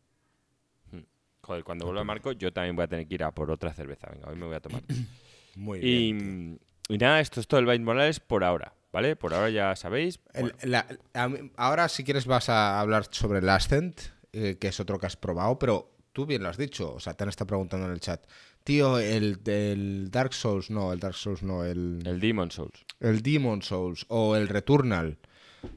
Joder, 1.45 1.65
cuando 1.65 1.87
vuelva 1.87 2.05
Marco, 2.05 2.31
yo 2.33 2.53
también 2.53 2.77
voy 2.77 2.85
a 2.85 2.89
tener 2.89 3.09
que 3.09 3.15
ir 3.17 3.25
a 3.25 3.33
por 3.33 3.51
otra 3.51 3.73
cerveza. 3.73 4.09
Venga, 4.13 4.29
hoy 4.29 4.37
me 4.37 4.47
voy 4.47 4.55
a 4.55 4.61
tomar. 4.61 4.83
Muy 5.57 5.81
y, 5.81 6.13
bien. 6.13 6.61
y 6.89 6.99
nada, 6.99 7.19
esto 7.21 7.41
es 7.41 7.49
todo 7.49 7.59
el 7.59 7.67
Miles 7.67 7.81
Morales 7.81 8.21
por 8.21 8.45
ahora, 8.45 8.75
¿vale? 8.93 9.17
Por 9.17 9.35
ahora 9.35 9.51
ya 9.51 9.75
sabéis. 9.75 10.21
El- 10.35 10.55
la- 10.63 10.87
a 11.15 11.29
mí- 11.29 11.51
ahora, 11.57 11.89
si 11.89 12.05
quieres, 12.05 12.27
vas 12.27 12.49
a 12.49 12.79
hablar 12.81 13.07
sobre 13.11 13.41
el 13.41 13.49
Ascent, 13.49 14.01
eh, 14.33 14.57
que 14.61 14.69
es 14.69 14.79
otro 14.79 15.01
que 15.01 15.07
has 15.07 15.17
probado, 15.17 15.59
pero 15.59 15.92
tú 16.13 16.27
bien 16.27 16.43
lo 16.43 16.49
has 16.49 16.57
dicho. 16.57 16.95
O 16.95 17.01
sea, 17.01 17.15
te 17.15 17.25
han 17.25 17.29
estado 17.31 17.47
preguntando 17.49 17.87
en 17.87 17.93
el 17.93 18.01
chat. 18.01 18.25
Tío, 18.65 18.99
el 18.99 20.11
Dark 20.11 20.35
Souls, 20.35 20.71
no, 20.71 20.93
el 20.93 21.01
Dark 21.01 21.15
Souls 21.17 21.43
no, 21.43 21.65
el, 21.65 22.03
El 22.07 22.21
Demon 22.21 22.51
Souls. 22.51 22.85
el 23.01 23.23
Demon 23.23 23.63
Souls 23.63 24.07
o 24.09 24.37
el 24.37 24.49
Returnal. 24.49 25.19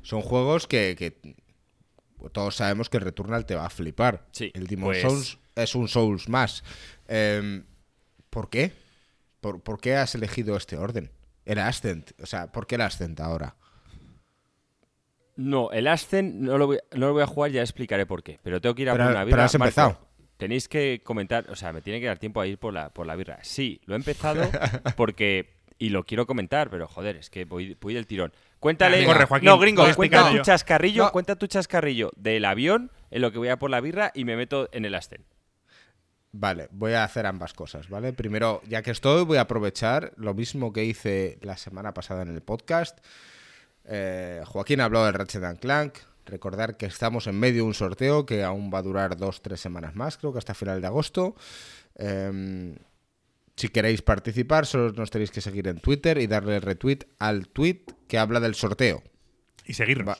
Son 0.04 0.22
juegos 0.22 0.68
que, 0.68 0.96
que 0.98 1.36
todos 2.32 2.56
sabemos 2.56 2.90
que 2.90 2.98
el 2.98 3.04
Returnal 3.04 3.46
te 3.46 3.56
va 3.56 3.66
a 3.66 3.70
flipar. 3.70 4.28
Sí, 4.32 4.52
el 4.54 4.68
Demon 4.68 4.90
pues- 4.90 5.02
Souls 5.02 5.38
es 5.56 5.74
un 5.76 5.88
Souls 5.88 6.30
más. 6.30 6.64
Em, 7.08 7.66
¿Por 8.30 8.50
qué? 8.50 8.72
¿Por, 9.42 9.62
por 9.62 9.80
qué 9.80 9.96
has 9.96 10.14
elegido 10.16 10.56
este 10.58 10.78
orden? 10.78 11.12
El 11.46 11.60
Ascent. 11.60 12.12
O 12.22 12.26
sea, 12.26 12.52
¿por 12.52 12.68
qué 12.68 12.76
el 12.76 12.82
Ascent 12.82 13.20
ahora? 13.20 13.56
No, 15.38 15.72
el 15.72 15.88
Ascent 15.88 16.34
no 16.36 16.58
lo, 16.58 16.68
voy, 16.68 16.80
no 16.94 17.08
lo 17.08 17.14
voy 17.14 17.24
a 17.24 17.28
jugar, 17.28 17.52
ya 17.52 17.62
explicaré 17.62 18.06
por 18.06 18.24
qué. 18.24 18.40
Pero 18.42 18.62
tengo 18.62 18.74
que 18.76 18.84
ir 18.84 18.90
a 18.90 18.94
Pero- 18.94 19.06
una 19.06 19.14
pero 19.16 19.26
birra. 19.28 19.46
has 19.46 19.56
empezado. 19.56 20.00
Tenéis 20.38 20.68
que 20.68 21.02
comentar, 21.04 21.46
o 21.50 21.56
sea, 21.56 21.72
me 21.74 21.82
tiene 21.82 22.00
que 22.00 22.08
dar 22.08 22.18
tiempo 22.20 22.42
a 22.42 22.48
ir 22.48 22.58
por 22.58 22.74
la, 22.74 22.90
por 22.90 23.06
la 23.08 23.16
birra. 23.16 23.40
Sí, 23.44 23.82
lo 23.86 23.94
he 23.96 23.98
empezado 23.98 24.42
porque. 24.98 25.54
Y 25.78 25.90
lo 25.90 26.06
quiero 26.06 26.26
comentar, 26.26 26.70
pero 26.70 26.88
joder, 26.88 27.18
es 27.18 27.30
que 27.30 27.44
voy, 27.44 27.76
voy 27.82 27.94
del 27.94 28.08
tirón. 28.08 28.32
Cuéntale. 28.62 29.00
Venga, 29.00 29.12
corre, 29.12 29.26
Joaquín, 29.26 29.46
no, 29.50 29.60
gringo, 29.60 29.86
cuenta 29.94 30.30
tu 30.30 30.38
yo. 30.38 30.42
chascarrillo, 30.42 31.04
No. 31.04 31.12
cuenta 31.12 31.36
tu 31.36 31.48
chascarrillo 31.48 32.12
del 32.16 32.46
avión 32.46 32.92
en 33.12 33.22
lo 33.22 33.30
que 33.34 33.40
voy 33.40 33.50
a 33.50 33.60
por 33.60 33.70
la 33.70 33.82
birra 33.82 34.10
y 34.16 34.24
me 34.24 34.38
meto 34.38 34.70
en 34.72 34.86
el 34.86 34.96
Ascent. 34.96 35.26
Vale, 36.32 36.70
voy 36.72 36.94
a 36.94 37.04
hacer 37.04 37.26
ambas 37.26 37.54
cosas, 37.54 37.90
¿vale? 37.90 38.14
Primero, 38.14 38.62
ya 38.70 38.82
que 38.84 38.92
estoy, 38.92 39.26
voy 39.26 39.38
a 39.38 39.42
aprovechar 39.42 40.14
lo 40.16 40.34
mismo 40.34 40.72
que 40.72 40.86
hice 40.86 41.40
la 41.42 41.58
semana 41.58 41.94
pasada 41.94 42.22
en 42.22 42.30
el 42.34 42.42
podcast. 42.42 42.98
Eh, 43.84 44.42
Joaquín 44.46 44.80
habló 44.80 45.04
del 45.04 45.14
Ratchet 45.14 45.44
and 45.44 45.60
Clank. 45.60 45.96
Recordar 46.26 46.78
que 46.78 46.86
estamos 46.88 47.28
en 47.28 47.40
medio 47.40 47.58
de 47.64 47.68
un 47.68 47.74
sorteo 47.74 48.26
que 48.26 48.44
aún 48.44 48.72
va 48.74 48.80
a 48.80 48.82
durar 48.84 49.16
dos, 49.18 49.42
tres 49.42 49.60
semanas 49.60 49.96
más, 49.96 50.18
creo 50.18 50.32
que 50.34 50.40
hasta 50.40 50.54
final 50.54 50.82
de 50.82 50.88
agosto. 50.88 51.36
Em, 51.96 52.76
si 53.56 53.70
queréis 53.70 54.02
participar, 54.02 54.66
solo 54.66 54.92
nos 54.94 55.12
tenéis 55.12 55.32
que 55.32 55.42
seguir 55.42 55.68
en 55.68 55.80
Twitter 55.80 56.18
y 56.18 56.28
darle 56.28 56.60
retweet 56.60 57.00
al 57.20 57.48
tweet 57.48 57.84
que 58.08 58.18
habla 58.18 58.40
del 58.40 58.56
sorteo. 58.56 59.04
Y 59.66 59.74
seguirnos. 59.74 60.08
Va- 60.08 60.18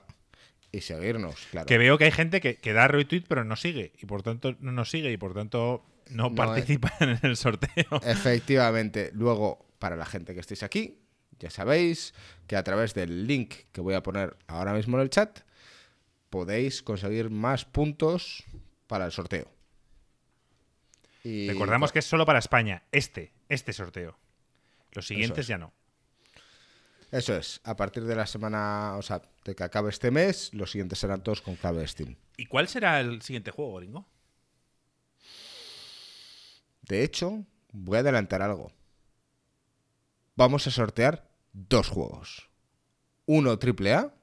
Y 0.72 0.82
seguirnos, 0.82 1.36
claro. 1.52 1.66
Que 1.68 1.78
veo 1.78 1.98
que 1.98 2.06
hay 2.06 2.12
gente 2.12 2.40
que, 2.42 2.56
que 2.58 2.74
da 2.74 2.88
retweet 2.88 3.24
pero 3.28 3.44
no 3.44 3.56
sigue. 3.56 3.94
Y 4.02 4.06
por 4.06 4.24
tanto 4.24 4.56
no 4.60 4.72
nos 4.72 4.90
sigue 4.90 5.12
y 5.12 5.18
por 5.18 5.34
tanto 5.34 5.86
no, 6.10 6.30
No, 6.30 6.36
participa 6.36 6.94
en 7.00 7.18
el 7.24 7.36
sorteo. 7.38 7.86
Efectivamente. 8.06 9.12
Luego, 9.14 9.66
para 9.80 9.96
la 9.96 10.06
gente 10.06 10.34
que 10.34 10.40
estéis 10.40 10.64
aquí, 10.64 11.00
ya 11.40 11.50
sabéis 11.50 12.14
que 12.48 12.56
a 12.56 12.64
través 12.64 12.94
del 12.94 13.26
link 13.28 13.54
que 13.72 13.82
voy 13.82 13.94
a 13.96 14.04
poner 14.04 14.38
ahora 14.48 14.74
mismo 14.74 14.98
en 14.98 15.04
el 15.04 15.10
chat, 15.10 15.40
podéis 16.36 16.84
conseguir 16.84 17.30
más 17.30 17.64
puntos 17.64 18.44
para 18.88 19.06
el 19.06 19.14
sorteo. 19.14 19.50
Y 21.24 21.48
Recordamos 21.48 21.94
que 21.94 22.00
es 22.00 22.06
solo 22.06 22.26
para 22.26 22.40
España. 22.40 22.84
Este, 22.92 23.32
este 23.48 23.72
sorteo. 23.72 24.20
Los 24.92 25.08
siguientes 25.08 25.40
es. 25.40 25.48
ya 25.48 25.58
no. 25.58 25.72
Eso 27.10 27.38
es. 27.38 27.62
A 27.64 27.78
partir 27.78 28.04
de 28.04 28.18
la 28.18 28.26
semana, 28.26 28.98
o 28.98 29.02
sea, 29.02 29.22
de 29.46 29.56
que 29.56 29.64
acabe 29.64 29.90
este 29.90 30.12
mes, 30.12 30.54
los 30.54 30.72
siguientes 30.72 31.00
serán 31.00 31.24
todos 31.24 31.42
con 31.42 31.56
clave 31.56 31.88
Steam. 31.88 32.18
¿Y 32.36 32.48
cuál 32.48 32.68
será 32.68 33.00
el 33.00 33.22
siguiente 33.22 33.52
juego, 33.52 33.78
gringo? 33.78 34.06
De 36.82 37.02
hecho, 37.02 37.46
voy 37.72 37.96
a 37.96 38.00
adelantar 38.02 38.42
algo. 38.42 38.74
Vamos 40.36 40.68
a 40.68 40.72
sortear 40.72 41.32
dos 41.54 41.88
juegos. 41.88 42.50
Uno 43.26 43.52
AAA 43.52 44.14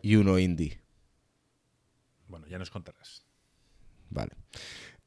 y 0.00 0.16
uno 0.16 0.38
indie. 0.38 0.83
Bueno, 2.34 2.48
ya 2.48 2.58
nos 2.58 2.68
contarás. 2.70 3.24
Vale. 4.10 4.32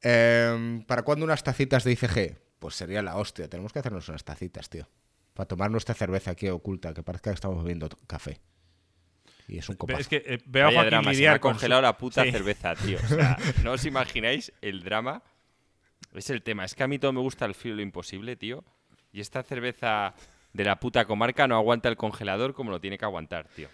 Em, 0.02 0.82
¿Para 0.86 1.02
cuándo 1.04 1.26
unas 1.26 1.44
tacitas 1.44 1.84
de 1.84 1.92
ICG? 1.92 2.38
Pues 2.58 2.76
sería 2.76 3.02
la 3.02 3.18
hostia. 3.18 3.50
Tenemos 3.50 3.74
que 3.74 3.80
hacernos 3.80 4.08
unas 4.08 4.24
tacitas, 4.24 4.70
tío. 4.70 4.88
Para 5.34 5.46
tomar 5.46 5.70
nuestra 5.70 5.94
cerveza 5.94 6.32
aquí 6.32 6.48
oculta, 6.48 6.94
que 6.94 7.04
parezca 7.04 7.32
que 7.32 7.36
estamos 7.36 7.62
bebiendo 7.62 7.90
café. 8.08 8.40
Y 9.50 9.58
es 9.58 9.68
un 9.68 9.76
copazo. 9.76 10.00
Es 10.00 10.08
que 10.08 10.24
eh, 10.26 10.38
veo 10.46 10.64
a 10.64 10.66
Vaya 10.68 10.76
Joaquín 10.78 10.90
drama, 10.90 11.04
se 11.04 11.10
me 11.10 11.16
lidiar 11.16 11.36
ha 11.36 11.40
con 11.42 11.52
congelado 11.52 11.82
su- 11.82 11.84
la 11.84 11.98
puta 11.98 12.24
Sí. 12.24 12.32
cerveza, 12.32 12.76
tío. 12.76 12.98
O 13.04 13.08
sea, 13.08 13.38
no 13.66 13.74
os 13.74 13.84
imagináis 13.86 14.54
el 14.62 14.84
drama. 14.84 15.22
Es 16.14 16.30
el 16.30 16.42
tema. 16.44 16.64
Es 16.64 16.76
que 16.76 16.84
a 16.84 16.88
mí 16.88 16.98
todo 16.98 17.12
me 17.12 17.20
gusta 17.20 17.44
el 17.46 17.56
filo 17.56 17.74
de 17.76 17.82
lo 17.82 17.84
imposible, 17.84 18.38
tío. 18.38 18.64
Y 19.12 19.20
esta 19.20 19.44
cerveza 19.44 20.14
de 20.54 20.64
la 20.64 20.80
puta 20.80 21.04
comarca 21.04 21.46
no 21.46 21.58
aguanta 21.58 21.90
el 21.90 21.98
congelador 21.98 22.54
como 22.54 22.72
lo 22.72 22.80
tiene 22.80 22.98
que 22.98 23.04
aguantar, 23.04 23.50
tío. 23.50 23.68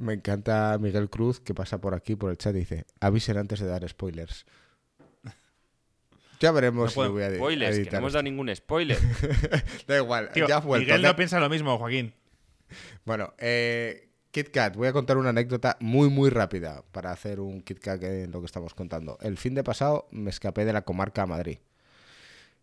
Me 0.00 0.14
encanta 0.14 0.76
Miguel 0.80 1.08
Cruz, 1.10 1.40
que 1.40 1.54
pasa 1.54 1.78
por 1.80 1.94
aquí, 1.94 2.16
por 2.16 2.30
el 2.30 2.38
chat, 2.38 2.54
y 2.56 2.60
dice, 2.60 2.86
avisen 3.00 3.36
antes 3.36 3.60
de 3.60 3.66
dar 3.66 3.86
spoilers. 3.88 4.46
Ya 6.40 6.52
veremos 6.52 6.84
No 6.86 6.90
si 6.90 7.00
lo 7.08 7.12
voy 7.12 7.22
a, 7.22 7.34
Spoilers, 7.34 7.70
que 7.72 7.76
no 7.76 7.82
editar. 7.82 7.98
hemos 8.00 8.12
dado 8.14 8.22
ningún 8.22 8.54
spoiler. 8.56 8.96
Da 9.86 9.98
igual, 9.98 10.30
Tío, 10.32 10.48
ya 10.48 10.56
ha 10.56 10.60
vuelto. 10.60 10.86
Miguel 10.86 11.02
no 11.02 11.14
piensa 11.14 11.38
lo 11.38 11.50
mismo, 11.50 11.76
Joaquín. 11.76 12.14
Bueno, 13.04 13.34
eh, 13.36 14.08
Kit 14.30 14.48
Kat, 14.50 14.74
voy 14.74 14.88
a 14.88 14.92
contar 14.94 15.18
una 15.18 15.30
anécdota 15.30 15.76
muy, 15.80 16.08
muy 16.08 16.30
rápida 16.30 16.82
para 16.92 17.12
hacer 17.12 17.40
un 17.40 17.60
Kit 17.60 17.80
Kat 17.80 18.02
en 18.04 18.30
lo 18.30 18.40
que 18.40 18.46
estamos 18.46 18.72
contando. 18.72 19.18
El 19.20 19.36
fin 19.36 19.54
de 19.54 19.62
pasado 19.62 20.08
me 20.12 20.30
escapé 20.30 20.64
de 20.64 20.72
la 20.72 20.80
comarca 20.82 21.22
a 21.22 21.26
Madrid. 21.26 21.58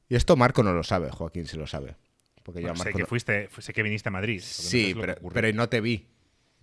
Y 0.09 0.15
esto 0.15 0.35
Marco 0.35 0.63
no 0.63 0.73
lo 0.73 0.83
sabe, 0.83 1.11
Joaquín 1.11 1.45
sí 1.45 1.55
lo 1.55 1.67
sabe. 1.67 1.95
Porque 2.41 2.61
yo 2.61 2.69
a 2.69 2.71
Bueno, 2.71 2.77
sé 2.83 2.85
Marco 2.85 2.97
que 2.97 3.03
no- 3.03 3.07
fuiste, 3.07 3.49
sé 3.59 3.73
que 3.73 3.83
viniste 3.83 4.09
a 4.09 4.11
Madrid. 4.11 4.38
no 4.39 4.43
sé 4.43 4.63
Sí, 4.63 4.95
pero, 4.99 5.15
pero 5.31 5.53
no 5.53 5.69
te 5.69 5.81
vi. 5.81 6.07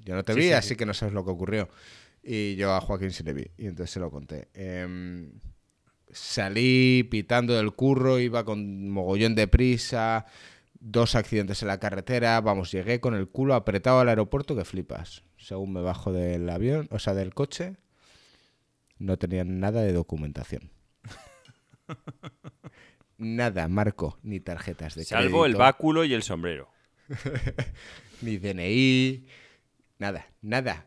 Yo 0.05 0.15
no 0.15 0.23
te 0.23 0.35
Sí, 0.35 0.41
vi, 0.41 0.47
sí, 0.47 0.53
así 0.53 0.69
sí. 0.71 0.77
que 0.77 0.87
no 0.87 0.95
sabes 0.95 1.15
lo 1.15 1.25
que 1.25 1.31
ocurrió. 1.31 1.69
Y 2.23 2.57
yo 2.57 2.73
a 2.75 2.81
Joaquín 2.81 3.11
se 3.11 3.25
le 3.25 3.33
vi. 3.33 3.47
Y 3.59 3.67
entonces 3.67 3.91
se 3.91 4.01
lo 4.01 4.11
conté. 4.11 4.49
Em, 4.55 5.33
salí 6.11 7.03
pitando 7.11 7.55
del 7.55 7.73
curro, 7.73 8.19
iba 8.19 8.45
con 8.45 8.89
mogollón 8.91 9.35
de 9.35 9.49
prisa, 9.49 10.27
dos 10.79 11.15
accidentes 11.15 11.63
en 11.63 11.69
la 11.69 11.81
carretera, 11.81 12.41
vamos, 12.41 12.71
llegué 12.71 13.01
con 13.01 13.15
el 13.15 13.29
culo 13.29 13.55
apretado 13.55 14.01
al 14.01 14.09
aeropuerto 14.09 14.57
que 14.57 14.65
flipas. 14.65 15.23
Según 15.39 15.73
me 15.73 15.81
bajo 15.81 16.13
del 16.13 16.49
avión, 16.49 16.89
o 16.91 16.99
sea, 16.99 17.15
del 17.15 17.35
coche, 17.35 17.77
no 18.99 19.19
tenían 19.19 19.61
nada 19.61 19.83
de 19.83 19.93
documentación. 19.93 20.71
nada, 23.19 23.69
Marco, 23.69 24.19
ni 24.23 24.41
tarjetas 24.41 24.95
de 24.95 25.05
Salvo 25.05 25.47
el 25.47 25.57
báculo 25.57 26.05
y 26.05 26.15
el 26.15 26.23
sombrero. 26.23 26.69
ni 28.23 28.39
DNI, 28.39 29.27
nada, 29.99 30.27
nada. 30.43 30.87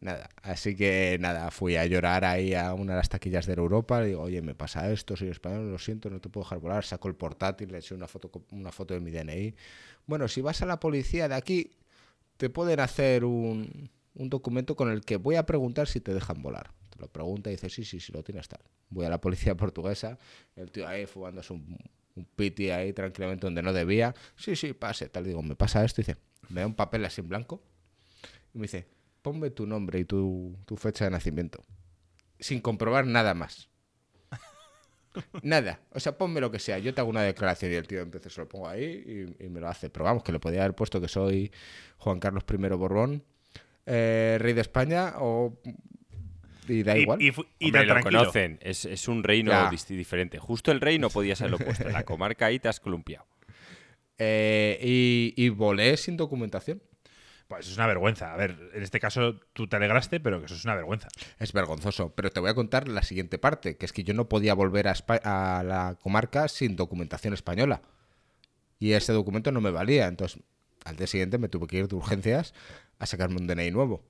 Nada, 0.00 0.28
así 0.42 0.76
que 0.76 1.16
nada, 1.18 1.50
fui 1.50 1.76
a 1.76 1.86
llorar 1.86 2.26
ahí 2.26 2.52
a 2.52 2.74
una 2.74 2.92
de 2.92 2.98
las 2.98 3.08
taquillas 3.08 3.46
de 3.46 3.54
Europa. 3.54 4.00
Le 4.00 4.08
digo, 4.08 4.22
oye, 4.22 4.42
me 4.42 4.54
pasa 4.54 4.90
esto, 4.92 5.16
soy 5.16 5.28
español, 5.28 5.70
lo 5.70 5.78
siento, 5.78 6.10
no 6.10 6.20
te 6.20 6.28
puedo 6.28 6.44
dejar 6.44 6.58
volar. 6.58 6.84
Saco 6.84 7.08
el 7.08 7.14
portátil, 7.14 7.72
le 7.72 7.78
eché 7.78 7.94
una 7.94 8.06
foto, 8.06 8.30
una 8.50 8.70
foto 8.70 8.92
de 8.92 9.00
mi 9.00 9.10
DNI. 9.10 9.54
Bueno, 10.06 10.28
si 10.28 10.42
vas 10.42 10.60
a 10.60 10.66
la 10.66 10.78
policía 10.78 11.26
de 11.28 11.36
aquí, 11.36 11.70
te 12.36 12.50
pueden 12.50 12.80
hacer 12.80 13.24
un, 13.24 13.90
un 14.14 14.30
documento 14.30 14.76
con 14.76 14.90
el 14.90 15.02
que 15.02 15.16
voy 15.16 15.36
a 15.36 15.46
preguntar 15.46 15.88
si 15.88 16.00
te 16.00 16.12
dejan 16.12 16.42
volar. 16.42 16.72
Te 16.90 16.98
lo 16.98 17.08
pregunta 17.08 17.50
y 17.50 17.54
dice, 17.54 17.70
sí, 17.70 17.84
sí, 17.84 17.98
sí, 18.00 18.12
lo 18.12 18.22
tienes 18.22 18.48
tal. 18.48 18.60
Voy 18.90 19.06
a 19.06 19.08
la 19.08 19.20
policía 19.20 19.54
portuguesa, 19.56 20.18
el 20.56 20.70
tío 20.70 20.86
ahí 20.86 21.06
fumándose 21.06 21.52
un, 21.52 21.78
un 22.14 22.24
piti 22.24 22.70
ahí 22.70 22.92
tranquilamente 22.92 23.46
donde 23.46 23.62
no 23.62 23.72
debía. 23.72 24.14
Sí, 24.36 24.56
sí, 24.56 24.72
pase, 24.72 25.08
tal. 25.08 25.24
Digo, 25.24 25.42
me 25.42 25.56
pasa 25.56 25.84
esto. 25.84 26.00
Y 26.00 26.04
dice, 26.04 26.18
me 26.48 26.60
da 26.60 26.66
un 26.66 26.74
papel 26.74 27.04
así 27.04 27.20
en 27.20 27.28
blanco. 27.28 27.62
Y 28.54 28.58
me 28.58 28.62
dice, 28.62 28.86
ponme 29.22 29.50
tu 29.50 29.66
nombre 29.66 29.98
y 30.00 30.04
tu, 30.04 30.56
tu 30.64 30.76
fecha 30.76 31.04
de 31.04 31.10
nacimiento. 31.10 31.62
Sin 32.38 32.60
comprobar 32.60 33.06
nada 33.06 33.34
más. 33.34 33.68
Nada. 35.42 35.80
O 35.92 36.00
sea, 36.00 36.16
ponme 36.18 36.40
lo 36.40 36.50
que 36.50 36.58
sea. 36.58 36.78
Yo 36.78 36.92
te 36.94 37.00
hago 37.00 37.10
una 37.10 37.22
declaración 37.22 37.72
y 37.72 37.74
el 37.76 37.86
tío 37.86 38.00
entonces 38.02 38.32
se 38.32 38.40
lo 38.40 38.48
pongo 38.48 38.68
ahí 38.68 39.28
y, 39.38 39.44
y 39.44 39.48
me 39.48 39.60
lo 39.60 39.68
hace. 39.68 39.88
Pero 39.90 40.04
vamos, 40.04 40.22
que 40.24 40.32
le 40.32 40.40
podía 40.40 40.60
haber 40.64 40.74
puesto 40.74 41.00
que 41.00 41.08
soy 41.08 41.52
Juan 41.98 42.18
Carlos 42.18 42.44
I 42.50 42.56
Borbón, 42.74 43.22
eh, 43.86 44.36
rey 44.40 44.52
de 44.54 44.60
España 44.60 45.14
o... 45.18 45.56
Y 46.66 46.82
da 46.82 46.96
Y, 46.96 47.02
igual. 47.02 47.20
y 47.20 47.26
y 47.26 47.30
Hombre, 47.30 47.70
tan 47.72 47.86
lo 47.88 47.92
tranquilo. 47.94 48.18
conocen, 48.20 48.58
es, 48.62 48.86
es 48.86 49.06
un 49.06 49.22
reino 49.22 49.52
diferente. 49.88 50.38
Justo 50.38 50.72
el 50.72 50.80
rey 50.80 50.98
no 50.98 51.10
podía 51.10 51.36
ser 51.36 51.50
lo 51.50 51.58
puesto. 51.58 51.86
En 51.86 51.92
la 51.92 52.04
comarca 52.06 52.46
ahí 52.46 52.58
te 52.58 52.68
has 52.68 52.80
columpiado. 52.80 53.26
Eh, 54.18 54.78
y, 54.82 55.34
y 55.36 55.48
volé 55.50 55.96
sin 55.96 56.16
documentación. 56.16 56.82
Pues 57.54 57.68
es 57.68 57.76
una 57.76 57.86
vergüenza. 57.86 58.32
A 58.32 58.36
ver, 58.36 58.70
en 58.74 58.82
este 58.82 58.98
caso 59.00 59.40
tú 59.52 59.66
te 59.68 59.76
alegraste, 59.76 60.18
pero 60.20 60.40
que 60.40 60.46
eso 60.46 60.54
es 60.54 60.64
una 60.64 60.74
vergüenza. 60.74 61.08
Es 61.38 61.52
vergonzoso, 61.52 62.14
pero 62.14 62.30
te 62.30 62.40
voy 62.40 62.50
a 62.50 62.54
contar 62.54 62.88
la 62.88 63.02
siguiente 63.02 63.38
parte, 63.38 63.76
que 63.76 63.86
es 63.86 63.92
que 63.92 64.02
yo 64.04 64.12
no 64.14 64.28
podía 64.28 64.54
volver 64.54 64.88
a, 64.88 64.92
Espa- 64.94 65.20
a 65.24 65.62
la 65.62 65.96
comarca 66.02 66.48
sin 66.48 66.74
documentación 66.76 67.32
española. 67.34 67.82
Y 68.78 68.92
ese 68.92 69.12
documento 69.12 69.52
no 69.52 69.60
me 69.60 69.70
valía, 69.70 70.06
entonces 70.08 70.42
al 70.84 70.96
día 70.96 71.06
siguiente 71.06 71.38
me 71.38 71.48
tuve 71.48 71.66
que 71.66 71.78
ir 71.78 71.88
de 71.88 71.94
urgencias 71.96 72.52
a 72.98 73.06
sacarme 73.06 73.36
un 73.36 73.46
DNI 73.46 73.70
nuevo. 73.70 74.04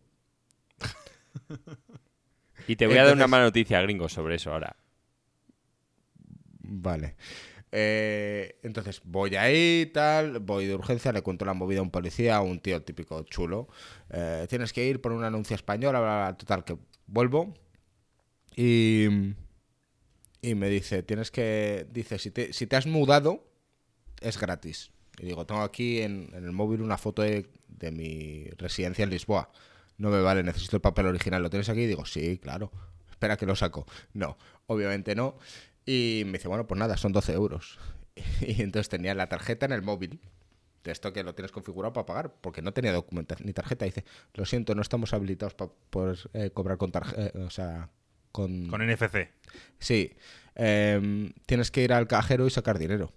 Y 2.66 2.76
te 2.76 2.86
voy 2.86 2.96
a 2.96 3.04
dar 3.04 3.14
una 3.14 3.26
mala 3.26 3.44
noticia, 3.44 3.80
gringo, 3.82 4.08
sobre 4.08 4.36
eso 4.36 4.50
ahora. 4.52 4.74
Vale. 6.60 7.16
Eh, 7.76 8.60
entonces 8.62 9.00
voy 9.02 9.34
ahí, 9.34 9.90
tal, 9.92 10.38
voy 10.38 10.66
de 10.66 10.76
urgencia, 10.76 11.12
le 11.12 11.22
cuento 11.22 11.44
la 11.44 11.54
movida 11.54 11.80
a 11.80 11.82
un 11.82 11.90
policía, 11.90 12.36
a 12.36 12.40
un 12.40 12.60
tío 12.60 12.80
típico 12.82 13.20
chulo. 13.24 13.66
Eh, 14.10 14.46
tienes 14.48 14.72
que 14.72 14.86
ir 14.86 15.00
por 15.00 15.10
un 15.10 15.24
anuncio 15.24 15.56
español, 15.56 15.96
total, 16.36 16.62
que 16.64 16.78
vuelvo. 17.08 17.52
Y, 18.54 19.08
y 20.40 20.54
me 20.54 20.68
dice, 20.68 21.02
tienes 21.02 21.32
que, 21.32 21.88
dice, 21.90 22.20
si 22.20 22.30
te, 22.30 22.52
si 22.52 22.68
te 22.68 22.76
has 22.76 22.86
mudado, 22.86 23.44
es 24.20 24.38
gratis. 24.38 24.92
Y 25.18 25.26
digo, 25.26 25.44
tengo 25.44 25.62
aquí 25.62 26.00
en, 26.00 26.30
en 26.32 26.44
el 26.44 26.52
móvil 26.52 26.80
una 26.80 26.96
foto 26.96 27.22
de, 27.22 27.50
de 27.66 27.90
mi 27.90 28.44
residencia 28.56 29.02
en 29.02 29.10
Lisboa. 29.10 29.50
No 29.98 30.10
me 30.10 30.20
vale, 30.20 30.44
necesito 30.44 30.76
el 30.76 30.82
papel 30.82 31.06
original. 31.06 31.42
¿Lo 31.42 31.50
tienes 31.50 31.68
aquí? 31.68 31.80
Y 31.80 31.86
digo, 31.86 32.06
sí, 32.06 32.38
claro. 32.38 32.70
Espera 33.10 33.36
que 33.36 33.46
lo 33.46 33.56
saco. 33.56 33.84
No, 34.12 34.36
obviamente 34.68 35.16
no. 35.16 35.38
Y 35.86 36.22
me 36.26 36.32
dice, 36.32 36.48
bueno, 36.48 36.66
pues 36.66 36.78
nada, 36.78 36.96
son 36.96 37.12
12 37.12 37.32
euros. 37.32 37.78
Y 38.40 38.62
entonces 38.62 38.88
tenía 38.88 39.14
la 39.14 39.28
tarjeta 39.28 39.66
en 39.66 39.72
el 39.72 39.82
móvil. 39.82 40.20
De 40.84 40.92
esto 40.92 41.12
que 41.14 41.22
lo 41.24 41.34
tienes 41.34 41.50
configurado 41.50 41.94
para 41.94 42.04
pagar, 42.06 42.34
porque 42.42 42.60
no 42.60 42.72
tenía 42.72 42.92
documentación 42.92 43.46
ni 43.46 43.52
tarjeta. 43.54 43.86
Dice, 43.86 44.04
lo 44.34 44.44
siento, 44.44 44.74
no 44.74 44.82
estamos 44.82 45.14
habilitados 45.14 45.54
para 45.54 45.70
poder 45.90 46.18
eh, 46.34 46.50
cobrar 46.50 46.76
con 46.76 46.92
tarjeta. 46.92 47.38
o 47.40 47.48
sea, 47.50 47.88
con... 48.32 48.68
Con 48.68 48.86
NFC. 48.86 49.30
Sí, 49.78 50.12
em, 50.54 51.32
tienes 51.46 51.70
que 51.70 51.82
ir 51.82 51.92
al 51.92 52.06
cajero 52.06 52.46
y 52.46 52.50
sacar 52.50 52.78
dinero. 52.78 53.12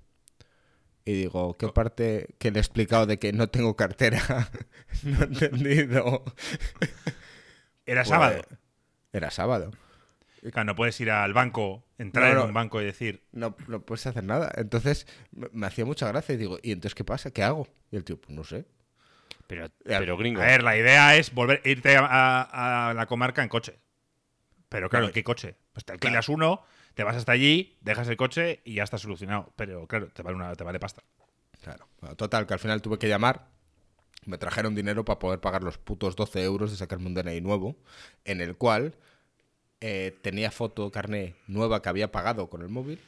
Y 1.03 1.13
digo, 1.13 1.57
¿qué 1.57 1.67
parte 1.69 2.35
que 2.37 2.51
le 2.51 2.59
he 2.59 2.61
explicado 2.61 3.05
de 3.05 3.19
que 3.19 3.33
no 3.33 3.47
tengo 3.49 3.75
cartera? 3.75 4.49
no 5.03 5.19
he 5.21 5.23
entendido. 5.25 6.23
Era 7.85 8.01
Pues, 8.01 8.07
sábado. 8.09 8.41
Era 9.13 9.31
sábado. 9.31 9.71
Claro, 10.51 10.65
no 10.65 10.75
puedes 10.75 10.99
ir 11.01 11.11
al 11.11 11.33
banco, 11.33 11.83
entrar 11.97 12.33
No, 12.35 12.41
en 12.41 12.47
un 12.47 12.53
banco 12.53 12.81
y 12.81 12.85
decir, 12.85 13.23
No, 13.31 13.55
no 13.67 13.81
puedes 13.81 14.05
hacer 14.07 14.23
nada. 14.23 14.51
Entonces 14.55 15.07
me, 15.31 15.47
me 15.51 15.67
hacía 15.67 15.85
mucha 15.85 16.07
gracia 16.07 16.35
y 16.35 16.37
digo, 16.37 16.59
¿y 16.61 16.71
entonces 16.71 16.95
qué 16.95 17.03
pasa? 17.03 17.31
¿Qué 17.31 17.43
hago? 17.43 17.67
Y 17.91 17.95
el 17.97 18.03
tío, 18.03 18.19
pues 18.19 18.31
no 18.35 18.43
sé. 18.43 18.65
Pero, 19.47 19.67
pero 19.83 20.17
gringo. 20.17 20.41
a 20.41 20.45
ver, 20.45 20.61
la 20.63 20.77
idea 20.77 21.15
es 21.15 21.33
volver 21.33 21.61
irte 21.63 21.95
a, 21.95 22.05
a- 22.05 22.89
a 22.89 22.93
la 22.93 23.05
comarca 23.05 23.41
en 23.43 23.49
coche. 23.49 23.79
Pero 24.69 24.89
claro. 24.89 25.05
¿en 25.07 25.13
qué 25.13 25.23
coche? 25.23 25.55
Pues 25.71 25.85
te 25.85 25.93
alquilas 25.93 26.27
uno, 26.27 26.63
te 26.93 27.03
vas 27.03 27.15
hasta 27.15 27.31
allí, 27.31 27.77
dejas 27.81 28.07
el 28.09 28.17
coche 28.17 28.61
y 28.65 28.73
ya 28.75 28.83
está 28.83 28.97
solucionado. 28.97 29.53
Pero 29.55 29.87
claro, 29.87 30.09
te 30.09 30.21
vale, 30.23 30.35
una, 30.35 30.53
te 30.55 30.63
vale 30.65 30.79
pasta. 30.79 31.01
Claro. 31.61 31.87
Bueno, 32.01 32.15
total, 32.17 32.45
que 32.45 32.53
al 32.53 32.59
final 32.59 32.81
tuve 32.81 32.99
que 32.99 33.07
llamar. 33.07 33.47
Me 34.25 34.37
trajeron 34.37 34.75
dinero 34.75 35.05
para 35.05 35.19
poder 35.19 35.39
pagar 35.39 35.63
los 35.63 35.77
putos 35.77 36.17
12 36.17 36.43
euros 36.43 36.71
de 36.71 36.77
sacarme 36.77 37.05
un 37.07 37.13
DNI 37.13 37.39
nuevo, 37.39 37.77
en 38.25 38.41
el 38.41 38.57
cual 38.57 38.97
eh, 39.81 40.15
tenía 40.21 40.51
foto 40.51 40.91
carné 40.91 41.35
nueva 41.47 41.81
que 41.81 41.89
había 41.89 42.11
pagado 42.11 42.49
con 42.49 42.61
el 42.61 42.69
móvil, 42.69 42.99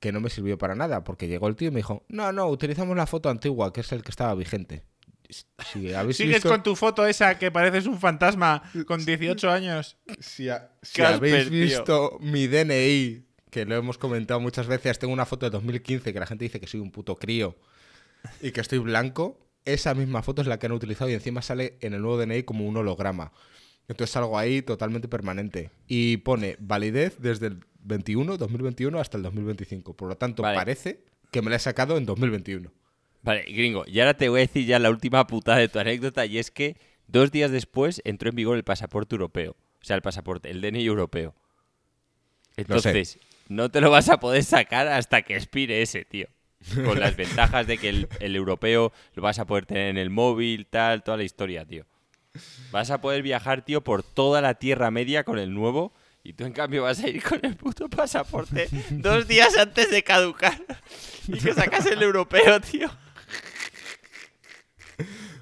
que 0.00 0.12
no 0.12 0.20
me 0.20 0.30
sirvió 0.30 0.58
para 0.58 0.74
nada, 0.74 1.02
porque 1.04 1.28
llegó 1.28 1.48
el 1.48 1.56
tío 1.56 1.68
y 1.68 1.70
me 1.70 1.78
dijo, 1.78 2.04
no, 2.08 2.30
no, 2.32 2.46
utilizamos 2.48 2.96
la 2.96 3.06
foto 3.06 3.30
antigua, 3.30 3.72
que 3.72 3.80
es 3.80 3.90
el 3.92 4.02
que 4.02 4.10
estaba 4.10 4.34
vigente. 4.34 4.84
Si 5.30 5.94
habéis 5.94 6.18
¿Sigues 6.18 6.36
visto, 6.36 6.48
con 6.50 6.62
tu 6.62 6.76
foto 6.76 7.06
esa 7.06 7.38
que 7.38 7.50
pareces 7.50 7.86
un 7.86 7.98
fantasma 7.98 8.62
con 8.86 9.04
18 9.04 9.50
años? 9.50 9.96
si, 10.20 10.48
ha- 10.50 10.70
si 10.82 10.98
Casper, 11.00 11.14
habéis 11.16 11.48
tío. 11.50 11.60
visto 11.62 12.18
mi 12.20 12.46
DNI, 12.46 13.24
que 13.50 13.64
lo 13.64 13.74
hemos 13.76 13.96
comentado 13.98 14.40
muchas 14.40 14.66
veces, 14.66 14.98
tengo 14.98 15.14
una 15.14 15.24
foto 15.26 15.46
de 15.46 15.50
2015 15.50 16.12
que 16.12 16.20
la 16.20 16.26
gente 16.26 16.44
dice 16.44 16.60
que 16.60 16.66
soy 16.66 16.80
un 16.80 16.90
puto 16.90 17.16
crío 17.16 17.56
y 18.42 18.50
que 18.52 18.60
estoy 18.60 18.78
blanco. 18.80 19.40
Esa 19.64 19.94
misma 19.94 20.22
foto 20.22 20.42
es 20.42 20.48
la 20.48 20.58
que 20.58 20.66
han 20.66 20.72
utilizado 20.72 21.08
y 21.08 21.14
encima 21.14 21.40
sale 21.40 21.78
en 21.80 21.94
el 21.94 22.02
nuevo 22.02 22.18
DNI 22.18 22.42
como 22.42 22.66
un 22.68 22.76
holograma. 22.76 23.32
Entonces 23.88 24.12
salgo 24.12 24.38
ahí 24.38 24.62
totalmente 24.62 25.08
permanente. 25.08 25.70
Y 25.86 26.18
pone 26.18 26.56
validez 26.58 27.16
desde 27.18 27.48
el 27.48 27.60
21, 27.80 28.36
2021 28.36 28.98
hasta 28.98 29.16
el 29.16 29.22
2025. 29.22 29.94
Por 29.94 30.08
lo 30.08 30.16
tanto, 30.16 30.42
Vale. 30.42 30.56
parece 30.56 31.04
que 31.30 31.42
me 31.42 31.50
la 31.50 31.56
he 31.56 31.60
sacado 31.60 31.96
en 31.96 32.06
2021. 32.06 32.70
Vale, 33.22 33.42
gringo, 33.48 33.84
y 33.86 34.00
ahora 34.00 34.14
te 34.14 34.28
voy 34.28 34.40
a 34.40 34.42
decir 34.42 34.66
ya 34.66 34.78
la 34.78 34.90
última 34.90 35.26
putada 35.26 35.58
de 35.58 35.68
tu 35.68 35.78
anécdota, 35.78 36.26
y 36.26 36.36
es 36.38 36.50
que 36.50 36.76
dos 37.06 37.30
días 37.30 37.50
después 37.50 38.02
entró 38.04 38.28
en 38.28 38.36
vigor 38.36 38.56
el 38.56 38.64
pasaporte 38.64 39.14
europeo. 39.14 39.56
O 39.80 39.84
sea, 39.84 39.96
el 39.96 40.02
pasaporte, 40.02 40.50
el 40.50 40.60
DNI 40.60 40.84
europeo. 40.84 41.34
Sé. 42.54 42.62
Entonces, 42.62 43.18
no 43.48 43.70
te 43.70 43.80
lo 43.80 43.90
vas 43.90 44.08
a 44.10 44.20
poder 44.20 44.44
sacar 44.44 44.88
hasta 44.88 45.22
que 45.22 45.36
expire 45.36 45.82
ese, 45.82 46.04
tío. 46.04 46.28
Con 46.84 47.00
las 47.00 47.16
ventajas 47.16 47.66
de 47.66 47.78
que 47.78 47.88
el, 47.88 48.08
el 48.20 48.36
europeo 48.36 48.92
lo 49.14 49.22
vas 49.22 49.38
a 49.38 49.46
poder 49.46 49.66
tener 49.66 49.88
en 49.88 49.98
el 49.98 50.10
móvil, 50.10 50.66
tal, 50.66 51.02
toda 51.02 51.16
la 51.16 51.24
historia, 51.24 51.64
tío. 51.64 51.86
Vas 52.70 52.90
a 52.90 53.00
poder 53.00 53.22
viajar, 53.22 53.62
tío, 53.62 53.82
por 53.82 54.02
toda 54.02 54.40
la 54.40 54.54
Tierra 54.54 54.90
Media 54.90 55.24
con 55.24 55.38
el 55.38 55.54
nuevo, 55.54 55.92
y 56.22 56.32
tú 56.32 56.44
en 56.44 56.52
cambio 56.52 56.82
vas 56.82 57.00
a 57.02 57.08
ir 57.08 57.22
con 57.22 57.38
el 57.44 57.54
puto 57.54 57.88
pasaporte 57.88 58.68
dos 58.90 59.28
días 59.28 59.56
antes 59.58 59.90
de 59.90 60.02
caducar. 60.02 60.60
Y 61.28 61.38
que 61.38 61.52
sacas 61.54 61.86
el 61.86 62.02
europeo, 62.02 62.60
tío. 62.60 62.90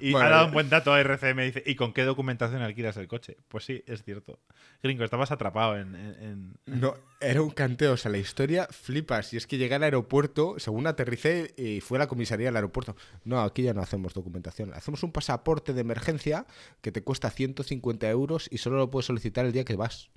Y 0.05 0.11
Bueno, 0.11 0.26
ha 0.26 0.30
dado 0.30 0.46
un 0.46 0.53
buen 0.53 0.68
dato 0.68 0.92
a 0.92 1.00
RCM. 1.00 1.42
Dice, 1.44 1.62
¿y 1.64 1.76
con 1.76 1.92
qué 1.92 2.03
documentación 2.03 2.61
alquilas 2.61 2.96
el 2.96 3.07
coche? 3.07 3.36
Pues 3.46 3.64
sí, 3.64 3.84
es 3.86 4.03
cierto. 4.03 4.40
Gringo, 4.82 5.05
estabas 5.05 5.30
atrapado 5.30 5.78
en... 5.78 5.94
en- 5.94 6.57
en- 6.66 6.80
No, 6.80 6.94
era 7.20 7.40
un 7.40 7.50
canteo, 7.50 7.92
o 7.92 7.96
sea, 7.96 8.11
la 8.11 8.18
historia 8.18 8.66
flipas. 8.70 9.32
Y 9.32 9.36
es 9.36 9.46
que 9.46 9.59
llegué 9.59 9.76
al 9.76 9.84
aeropuerto, 9.84 10.57
según 10.59 10.88
aterricé 10.88 11.55
y 11.57 11.80
fue 11.80 11.98
a 11.98 12.00
la 12.00 12.07
comisaría 12.09 12.46
del 12.48 12.57
aeropuerto. 12.57 12.96
No, 13.24 13.40
aquí 13.42 13.62
ya 13.62 13.74
no 13.74 13.80
hacemos 13.80 14.12
documentación. 14.12 14.74
Hacemos 14.74 15.05
un 15.05 15.12
pasaporte 15.12 15.72
de 15.72 15.80
emergencia 15.82 16.46
que 16.80 16.90
te 16.90 17.05
cuesta 17.05 17.30
150 17.30 18.11
euros 18.11 18.48
y 18.50 18.59
solo 18.59 18.78
lo 18.78 18.90
puedes 18.90 19.07
solicitar 19.07 19.46
el 19.46 19.53
día 19.53 19.64
que 19.64 19.76
vas. 19.76 20.11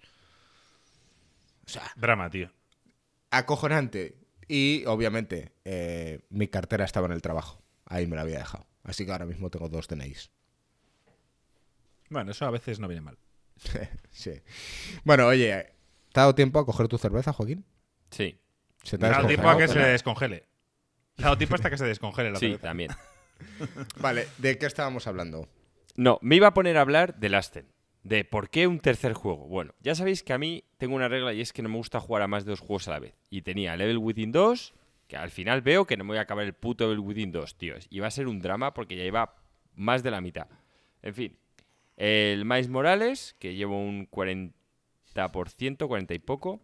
O 1.68 1.70
sea, 1.70 1.84
Drama, 1.96 2.30
tío. 2.32 2.50
acojonante. 3.32 4.16
Y 4.48 4.84
obviamente, 4.86 5.54
eh, 5.66 6.22
mi 6.30 6.48
cartera 6.48 6.86
estaba 6.86 7.08
en 7.08 7.14
el 7.14 7.22
trabajo. 7.22 7.62
Ahí 7.86 8.06
me 8.08 8.16
la 8.16 8.22
había 8.24 8.40
dejado. 8.40 8.66
Así 8.86 9.06
que 9.06 9.12
ahora 9.12 9.26
mismo 9.26 9.50
tengo 9.50 9.68
dos 9.68 9.88
DNIs. 9.88 10.32
Bueno, 12.10 12.32
eso 12.32 12.46
a 12.46 12.52
veces 12.52 12.80
no 12.80 12.88
viene 12.88 13.02
mal. 13.02 13.18
sí. 14.12 14.42
Bueno, 15.04 15.28
oye, 15.28 15.74
¿te 16.14 16.20
ha 16.20 16.24
dado 16.24 16.36
tiempo 16.36 16.60
a 16.60 16.66
coger 16.66 16.88
tu 16.88 16.98
cerveza, 16.98 17.34
Joaquín? 17.34 17.66
Sí, 18.12 18.40
¿Se 18.84 18.98
Le 18.98 19.08
ha 19.08 19.10
dado 19.10 19.28
tiempo 19.28 19.50
a 19.50 19.58
que 19.58 19.68
se 19.68 19.80
descongele. 19.80 20.48
Le 21.18 21.24
ha 21.24 21.26
dado 21.26 21.38
tiempo 21.38 21.56
hasta 21.56 21.72
que 21.72 21.78
se 21.78 21.86
descongele 21.86 22.30
la 22.30 22.40
sí, 22.40 22.46
cerveza. 22.46 22.68
también. 22.68 22.92
Vale, 24.00 24.28
¿de 24.38 24.58
qué 24.60 24.68
estábamos 24.68 25.08
hablando? 25.08 25.50
No, 25.96 26.20
me 26.22 26.36
iba 26.36 26.48
a 26.48 26.54
poner 26.54 26.78
a 26.78 26.82
hablar 26.82 27.16
del 27.16 27.34
Aston. 27.34 27.66
De 28.04 28.24
por 28.24 28.52
qué 28.52 28.68
un 28.68 28.80
tercer 28.80 29.14
juego. 29.14 29.48
Bueno, 29.48 29.74
ya 29.80 29.96
sabéis 29.96 30.22
que 30.22 30.34
a 30.34 30.38
mí 30.38 30.64
tengo 30.78 30.96
una 30.96 31.08
regla 31.08 31.34
y 31.34 31.42
es 31.42 31.52
que 31.52 31.64
no 31.64 31.70
me 31.70 31.78
gusta 31.78 32.00
jugar 32.00 32.22
a 32.22 32.28
más 32.28 32.46
de 32.46 32.52
dos 32.52 32.60
juegos 32.60 32.88
a 32.88 32.92
la 32.92 33.00
vez. 33.00 33.16
Y 33.32 33.42
tenía 33.42 33.76
Level 33.76 33.98
Within 33.98 34.32
2, 34.32 34.74
que 35.08 35.18
al 35.18 35.30
final 35.30 35.62
veo 35.62 35.86
que 35.86 35.98
no 35.98 36.04
me 36.04 36.10
voy 36.10 36.18
a 36.18 36.22
acabar 36.22 36.46
el 36.46 36.54
puto 36.54 36.86
Level 36.86 37.00
Within 37.00 37.32
2, 37.32 37.58
tío. 37.58 37.76
Y 37.90 38.00
va 38.00 38.08
a 38.08 38.12
ser 38.12 38.28
un 38.28 38.42
drama 38.42 38.74
porque 38.74 38.96
ya 38.96 39.04
iba 39.04 39.36
más 39.76 40.04
de 40.04 40.12
la 40.12 40.22
mitad. 40.22 40.48
En 41.02 41.14
fin, 41.14 41.38
el 41.98 42.46
Miles 42.46 42.70
Morales, 42.70 43.36
que 43.40 43.56
llevo 43.56 43.80
un 43.80 44.10
40%, 44.10 45.88
40 45.88 46.14
y 46.14 46.20
poco. 46.20 46.62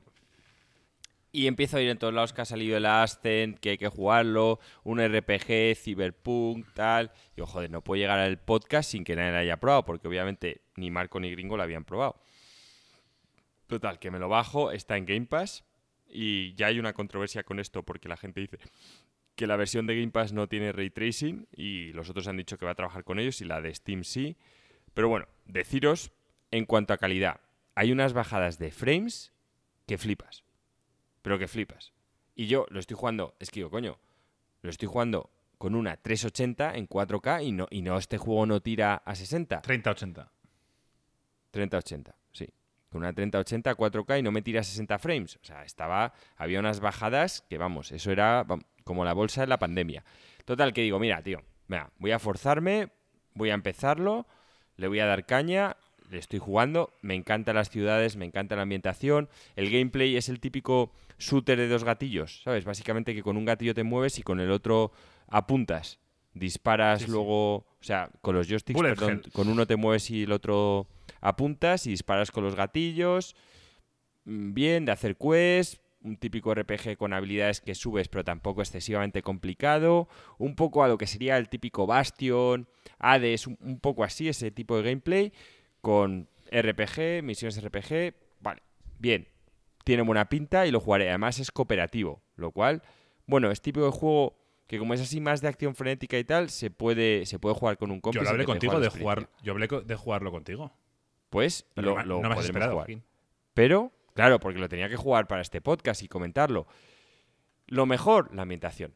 Y 1.34 1.48
empiezo 1.48 1.78
a 1.78 1.82
ir 1.82 1.90
en 1.90 1.98
todos 1.98 2.14
lados 2.14 2.34
que 2.34 2.42
ha 2.42 2.46
salido 2.46 2.76
el 2.76 2.86
Ascent, 2.86 3.58
que 3.60 3.70
hay 3.70 3.78
que 3.78 3.88
jugarlo, 3.88 4.60
un 4.84 5.00
RPG, 5.00 5.78
Cyberpunk, 5.78 6.68
tal. 6.74 7.12
Y 7.38 7.42
joder, 7.42 7.72
no 7.72 7.82
puedo 7.82 8.02
llegar 8.02 8.20
al 8.20 8.38
podcast 8.38 8.92
sin 8.92 9.06
que 9.06 9.16
nadie 9.16 9.32
lo 9.32 9.38
haya 9.38 9.58
probado, 9.58 9.86
porque 9.86 10.10
obviamente 10.10 10.62
ni 10.76 10.92
Marco 10.92 11.22
ni 11.22 11.32
Gringo 11.32 11.56
lo 11.56 11.64
habían 11.64 11.86
probado. 11.86 12.20
Total, 13.68 14.00
que 14.00 14.12
me 14.12 14.20
lo 14.20 14.28
bajo, 14.28 14.72
está 14.72 14.98
en 14.98 15.06
Game 15.06 15.26
Pass. 15.28 15.64
Y 16.12 16.54
ya 16.56 16.68
hay 16.68 16.80
una 16.80 16.94
controversia 16.94 17.44
con 17.44 17.60
esto, 17.60 17.84
porque 17.84 18.10
la 18.10 18.18
gente 18.18 18.42
dice 18.42 18.60
que 19.36 19.48
la 19.48 19.56
versión 19.56 19.88
de 19.88 19.96
Game 19.96 20.12
Pass 20.12 20.34
no 20.34 20.48
tiene 20.48 20.72
ray 20.72 20.90
tracing 20.90 21.48
y 21.56 21.94
los 21.94 22.10
otros 22.10 22.28
han 22.28 22.38
dicho 22.38 22.58
que 22.58 22.66
va 22.66 22.72
a 22.72 22.76
trabajar 22.76 23.04
con 23.04 23.18
ellos 23.18 23.42
y 23.42 23.46
la 23.46 23.62
de 23.62 23.74
Steam 23.74 24.04
sí. 24.04 24.38
Pero 24.94 25.10
bueno, 25.10 25.28
deciros 25.46 26.12
en 26.52 26.66
cuanto 26.66 26.94
a 26.94 26.98
calidad, 26.98 27.40
hay 27.76 27.92
unas 27.92 28.14
bajadas 28.14 28.60
de 28.60 28.72
frames 28.72 29.34
que 29.88 29.98
flipas. 29.98 30.44
Pero 31.22 31.40
que 31.40 31.48
flipas. 31.48 31.94
Y 32.36 32.48
yo 32.48 32.66
lo 32.70 32.80
estoy 32.80 32.98
jugando, 32.98 33.36
es 33.40 33.50
que 33.50 33.62
digo, 33.62 33.70
coño, 33.70 34.00
lo 34.62 34.70
estoy 34.70 34.88
jugando 34.88 35.30
con 35.58 35.76
una 35.76 35.98
380 35.98 36.76
en 36.76 36.88
4K 36.88 37.46
y 37.46 37.52
no, 37.52 37.68
y 37.70 37.82
no 37.82 37.98
este 37.98 38.18
juego 38.18 38.46
no 38.46 38.62
tira 38.62 38.96
a 38.96 39.16
60. 39.16 39.62
30-80. 39.62 40.30
3080, 41.52 42.16
sí. 42.16 42.21
Con 42.92 43.02
una 43.02 43.14
3080 43.14 43.74
4K 43.76 44.20
y 44.20 44.22
no 44.22 44.32
me 44.32 44.42
tira 44.42 44.64
60 44.64 45.00
frames. 45.00 45.38
O 45.38 45.46
sea, 45.46 45.64
estaba. 45.64 46.14
Había 46.36 46.60
unas 46.60 46.82
bajadas 46.82 47.46
que, 47.50 47.58
vamos, 47.58 47.92
eso 47.92 48.12
era 48.12 48.46
como 48.84 49.06
la 49.06 49.14
bolsa 49.14 49.44
en 49.44 49.50
la 49.50 49.60
pandemia. 49.60 50.04
Total, 50.46 50.74
que 50.74 50.82
digo, 50.82 51.00
mira, 51.00 51.22
tío, 51.22 51.42
mira, 51.68 51.92
voy 51.98 52.12
a 52.12 52.20
forzarme, 52.20 52.90
voy 53.34 53.50
a 53.50 53.54
empezarlo, 53.54 54.28
le 54.76 54.88
voy 54.90 55.00
a 55.00 55.06
dar 55.06 55.26
caña, 55.26 55.78
le 56.10 56.18
estoy 56.18 56.40
jugando, 56.40 56.92
me 57.02 57.16
encantan 57.16 57.56
las 57.56 57.70
ciudades, 57.70 58.18
me 58.18 58.26
encanta 58.26 58.58
la 58.58 58.64
ambientación. 58.64 59.30
El 59.56 59.72
gameplay 59.72 60.18
es 60.18 60.28
el 60.28 60.42
típico 60.42 60.92
shooter 61.18 61.58
de 61.58 61.70
dos 61.70 61.86
gatillos, 61.86 62.42
¿sabes? 62.44 62.66
Básicamente 62.66 63.16
que 63.16 63.24
con 63.24 63.38
un 63.38 63.46
gatillo 63.46 63.74
te 63.74 63.84
mueves 63.84 64.20
y 64.20 64.24
con 64.24 64.42
el 64.42 64.52
otro 64.52 64.92
apuntas. 65.28 66.00
Disparas 66.34 67.00
Sí, 67.02 67.06
sí. 67.06 67.12
luego, 67.12 67.56
o 67.58 67.66
sea, 67.82 68.10
con 68.22 68.36
los 68.36 68.48
joysticks, 68.48 68.76
Bullet 68.78 68.90
perdón, 68.96 69.22
hell. 69.26 69.32
con 69.34 69.48
uno 69.50 69.66
te 69.68 69.76
mueves 69.76 70.10
y 70.12 70.24
el 70.24 70.32
otro 70.32 70.88
apuntas 71.20 71.86
y 71.88 71.92
disparas 71.92 72.32
con 72.32 72.44
los 72.44 72.56
gatillos. 72.56 73.36
Mm, 74.26 74.54
Bien, 74.54 74.86
de 74.86 74.92
hacer 74.94 75.18
quest, 75.18 75.82
un 76.04 76.18
típico 76.18 76.54
RPG 76.56 76.98
con 76.98 77.14
habilidades 77.14 77.62
que 77.62 77.76
subes 77.76 78.08
pero 78.08 78.24
tampoco 78.24 78.62
excesivamente 78.62 79.22
complicado, 79.22 80.08
un 80.40 80.56
poco 80.56 80.84
a 80.84 80.88
lo 80.88 80.98
que 80.98 81.06
sería 81.06 81.38
el 81.38 81.50
típico 81.50 81.86
Bastion, 81.86 82.68
Hades, 82.98 83.46
un 83.48 83.80
poco 83.82 84.04
así 84.04 84.28
ese 84.30 84.52
tipo 84.52 84.78
de 84.78 84.84
gameplay 84.84 85.34
con 85.82 86.28
RPG, 86.52 87.24
misiones 87.24 87.62
RPG, 87.64 88.14
vale, 88.40 88.62
bien, 89.00 89.28
tiene 89.84 90.02
buena 90.04 90.28
pinta 90.30 90.66
y 90.66 90.72
lo 90.72 90.80
jugaré, 90.80 91.10
además 91.10 91.40
es 91.40 91.52
cooperativo, 91.52 92.22
lo 92.36 92.52
cual, 92.52 92.82
bueno, 93.28 93.52
es 93.52 93.62
típico 93.62 93.86
de 93.86 93.92
juego 93.92 94.36
que 94.72 94.80
como 94.80 94.94
es 94.94 95.02
así 95.02 95.20
más 95.20 95.42
de 95.42 95.50
acción 95.50 95.76
frenética 95.76 96.18
y 96.18 96.24
tal, 96.24 96.50
se 96.50 96.72
puede, 96.72 97.26
se 97.26 97.40
puede 97.40 97.56
jugar 97.56 97.78
con 97.78 97.92
un 97.92 98.00
compi. 98.00 98.20
Yo 98.20 98.24
lo 98.24 98.30
hablé 98.30 98.46
contigo 98.46 98.80
de 98.80 98.88
jugar. 98.88 99.28
Yo 99.44 99.52
hablé 99.52 99.68
de 99.68 99.96
jugarlo 99.98 100.32
contigo. 100.32 100.72
Pues 101.30 101.66
Pero 101.74 101.90
lo, 101.90 101.98
no, 101.98 102.04
lo 102.06 102.22
no 102.22 102.30
me 102.30 102.36
has 102.36 102.46
esperado, 102.46 102.72
jugar. 102.72 102.86
Joaquín. 102.88 103.04
Pero, 103.54 103.92
claro, 104.14 104.40
porque 104.40 104.60
lo 104.60 104.70
tenía 104.70 104.88
que 104.88 104.96
jugar 104.96 105.28
para 105.28 105.42
este 105.42 105.60
podcast 105.60 106.04
y 106.04 106.08
comentarlo. 106.08 106.68
Lo 107.68 107.86
mejor, 107.86 108.34
la 108.34 108.44
ambientación. 108.44 108.94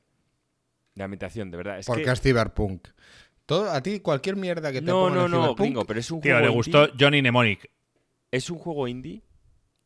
La 0.93 1.03
ambientación, 1.03 1.51
de 1.51 1.57
verdad. 1.57 1.77
Es 1.79 1.87
Porque 1.87 2.03
que... 2.05 2.11
es 2.11 2.21
Cyberpunk. 2.21 2.87
Todo, 3.45 3.69
a 3.69 3.83
ti, 3.83 3.99
cualquier 3.99 4.37
mierda 4.37 4.71
que 4.71 4.79
te 4.79 4.87
No, 4.87 5.01
pongan 5.01 5.13
no, 5.17 5.25
en 5.25 5.31
no, 5.31 5.37
Cyberpunk, 5.41 5.59
gringo, 5.59 5.83
pero 5.85 5.99
es 5.99 6.09
un 6.09 6.21
Tío, 6.21 6.31
juego 6.35 6.45
le 6.47 6.51
indie- 6.53 6.55
gustó 6.55 6.87
Johnny 6.97 7.19
Mnemonic. 7.21 7.69
Es 8.31 8.49
un 8.49 8.59
juego 8.59 8.87
indie 8.87 9.23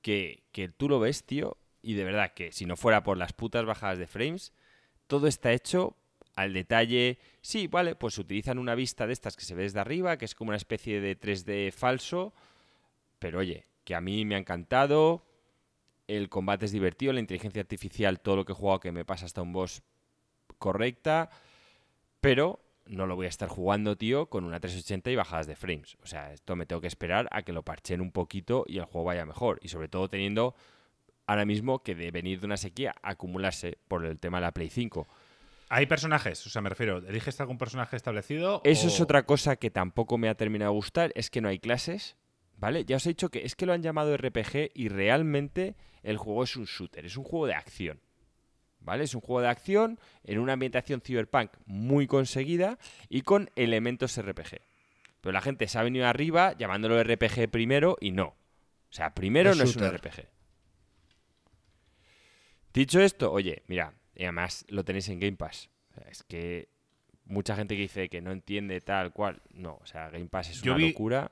que, 0.03 0.43
que 0.51 0.69
tú 0.69 0.87
lo 0.87 0.99
ves, 0.99 1.23
tío, 1.25 1.57
y 1.81 1.95
de 1.95 2.03
verdad 2.03 2.31
que 2.35 2.51
si 2.51 2.67
no 2.67 2.75
fuera 2.75 3.01
por 3.01 3.17
las 3.17 3.33
putas 3.33 3.65
bajadas 3.65 3.97
de 3.97 4.05
frames, 4.05 4.53
todo 5.09 5.25
está 5.25 5.51
hecho 5.51 5.97
al 6.35 6.53
detalle. 6.53 7.17
Sí, 7.41 7.67
vale, 7.67 7.95
pues 7.95 8.17
utilizan 8.19 8.59
una 8.59 8.75
vista 8.75 9.07
de 9.07 9.13
estas 9.13 9.35
que 9.35 9.43
se 9.43 9.55
ve 9.55 9.63
desde 9.63 9.79
arriba, 9.79 10.17
que 10.17 10.25
es 10.25 10.35
como 10.35 10.49
una 10.49 10.57
especie 10.57 11.01
de 11.01 11.19
3D 11.19 11.71
falso, 11.71 12.31
pero 13.17 13.39
oye, 13.39 13.65
que 13.83 13.95
a 13.95 14.01
mí 14.01 14.23
me 14.23 14.35
ha 14.35 14.37
encantado. 14.37 15.25
El 16.07 16.29
combate 16.29 16.65
es 16.65 16.71
divertido, 16.71 17.11
la 17.11 17.19
inteligencia 17.19 17.59
artificial, 17.59 18.19
todo 18.19 18.37
lo 18.37 18.45
que 18.45 18.51
he 18.51 18.55
jugado 18.55 18.79
que 18.79 18.91
me 18.91 19.03
pasa 19.03 19.25
hasta 19.25 19.41
un 19.41 19.51
boss 19.51 19.81
correcta, 20.59 21.31
pero 22.21 22.59
no 22.85 23.07
lo 23.07 23.15
voy 23.15 23.25
a 23.25 23.29
estar 23.29 23.49
jugando, 23.49 23.97
tío, 23.97 24.27
con 24.27 24.43
una 24.43 24.59
380 24.59 25.09
y 25.09 25.15
bajadas 25.15 25.47
de 25.47 25.55
frames. 25.55 25.97
O 26.03 26.05
sea, 26.05 26.33
esto 26.33 26.55
me 26.55 26.67
tengo 26.67 26.81
que 26.81 26.87
esperar 26.87 27.27
a 27.31 27.41
que 27.41 27.51
lo 27.51 27.63
parchen 27.63 27.99
un 27.99 28.11
poquito 28.11 28.63
y 28.67 28.77
el 28.77 28.85
juego 28.85 29.05
vaya 29.05 29.25
mejor. 29.25 29.59
Y 29.63 29.69
sobre 29.69 29.87
todo 29.87 30.07
teniendo 30.07 30.55
ahora 31.29 31.45
mismo 31.45 31.83
que 31.83 31.95
de 31.95 32.11
venir 32.11 32.39
de 32.39 32.45
una 32.47 32.57
sequía 32.57 32.95
acumularse 33.03 33.77
por 33.87 34.05
el 34.05 34.17
tema 34.19 34.39
de 34.39 34.41
la 34.47 34.51
Play 34.51 34.69
5. 34.69 35.07
Hay 35.69 35.85
personajes, 35.85 36.45
o 36.47 36.49
sea, 36.49 36.61
me 36.63 36.69
refiero, 36.69 36.97
¿eliges 36.97 37.39
algún 37.39 37.57
personaje 37.59 37.95
establecido? 37.95 38.61
Eso 38.63 38.87
o- 38.87 38.89
es 38.89 38.99
otra 38.99 39.23
cosa 39.27 39.55
que 39.55 39.69
tampoco 39.69 40.17
me 40.17 40.27
ha 40.29 40.35
terminado 40.35 40.71
de 40.71 40.75
gustar, 40.77 41.11
es 41.15 41.29
que 41.29 41.41
no 41.41 41.47
hay 41.49 41.59
clases, 41.59 42.15
¿vale? 42.57 42.83
Ya 42.85 42.95
os 42.95 43.05
he 43.05 43.09
dicho 43.09 43.29
que 43.29 43.45
es 43.45 43.55
que 43.55 43.67
lo 43.67 43.73
han 43.73 43.83
llamado 43.83 44.15
RPG 44.17 44.71
y 44.73 44.89
realmente 44.89 45.75
el 46.01 46.17
juego 46.17 46.43
es 46.43 46.55
un 46.55 46.65
shooter, 46.65 47.05
es 47.05 47.15
un 47.17 47.23
juego 47.23 47.45
de 47.47 47.53
acción. 47.53 47.99
¿Vale? 48.81 49.03
Es 49.03 49.13
un 49.13 49.19
juego 49.21 49.41
de 49.41 49.49
acción 49.49 49.99
en 50.23 50.39
una 50.39 50.53
ambientación 50.53 51.01
cyberpunk 51.01 51.51
muy 51.65 52.07
conseguida 52.07 52.79
y 53.09 53.21
con 53.23 53.51
elementos 53.57 54.17
RPG. 54.19 54.61
Pero 55.21 55.33
la 55.33 55.41
gente 55.41 55.67
se 55.67 55.77
ha 55.77 55.83
venido 55.83 56.07
arriba 56.07 56.53
llamándolo 56.57 56.97
RPG 57.03 57.49
primero 57.51 57.97
y 57.99 58.11
no. 58.11 58.27
O 58.27 58.35
sea, 58.93 59.13
primero 59.13 59.51
Es 59.51 59.57
no 59.57 59.63
es 59.65 59.75
un. 59.75 59.83
RPG. 59.83 60.25
Dicho 62.73 62.99
esto, 63.01 63.31
oye, 63.31 63.63
mira, 63.67 63.93
y 64.15 64.23
además 64.23 64.65
lo 64.69 64.83
tenéis 64.83 65.09
en 65.09 65.19
Game 65.19 65.37
Pass. 65.37 65.69
O 65.91 65.93
sea, 65.95 66.03
es 66.09 66.23
que 66.23 66.69
mucha 67.25 67.55
gente 67.55 67.75
que 67.75 67.81
dice 67.83 68.09
que 68.09 68.21
no 68.21 68.31
entiende 68.31 68.79
tal 68.81 69.11
cual. 69.13 69.41
No, 69.51 69.79
o 69.81 69.85
sea, 69.85 70.09
Game 70.09 70.27
Pass 70.27 70.49
es 70.49 70.61
Yo 70.61 70.73
una 70.73 70.77
vi- 70.83 70.89
locura. 70.89 71.31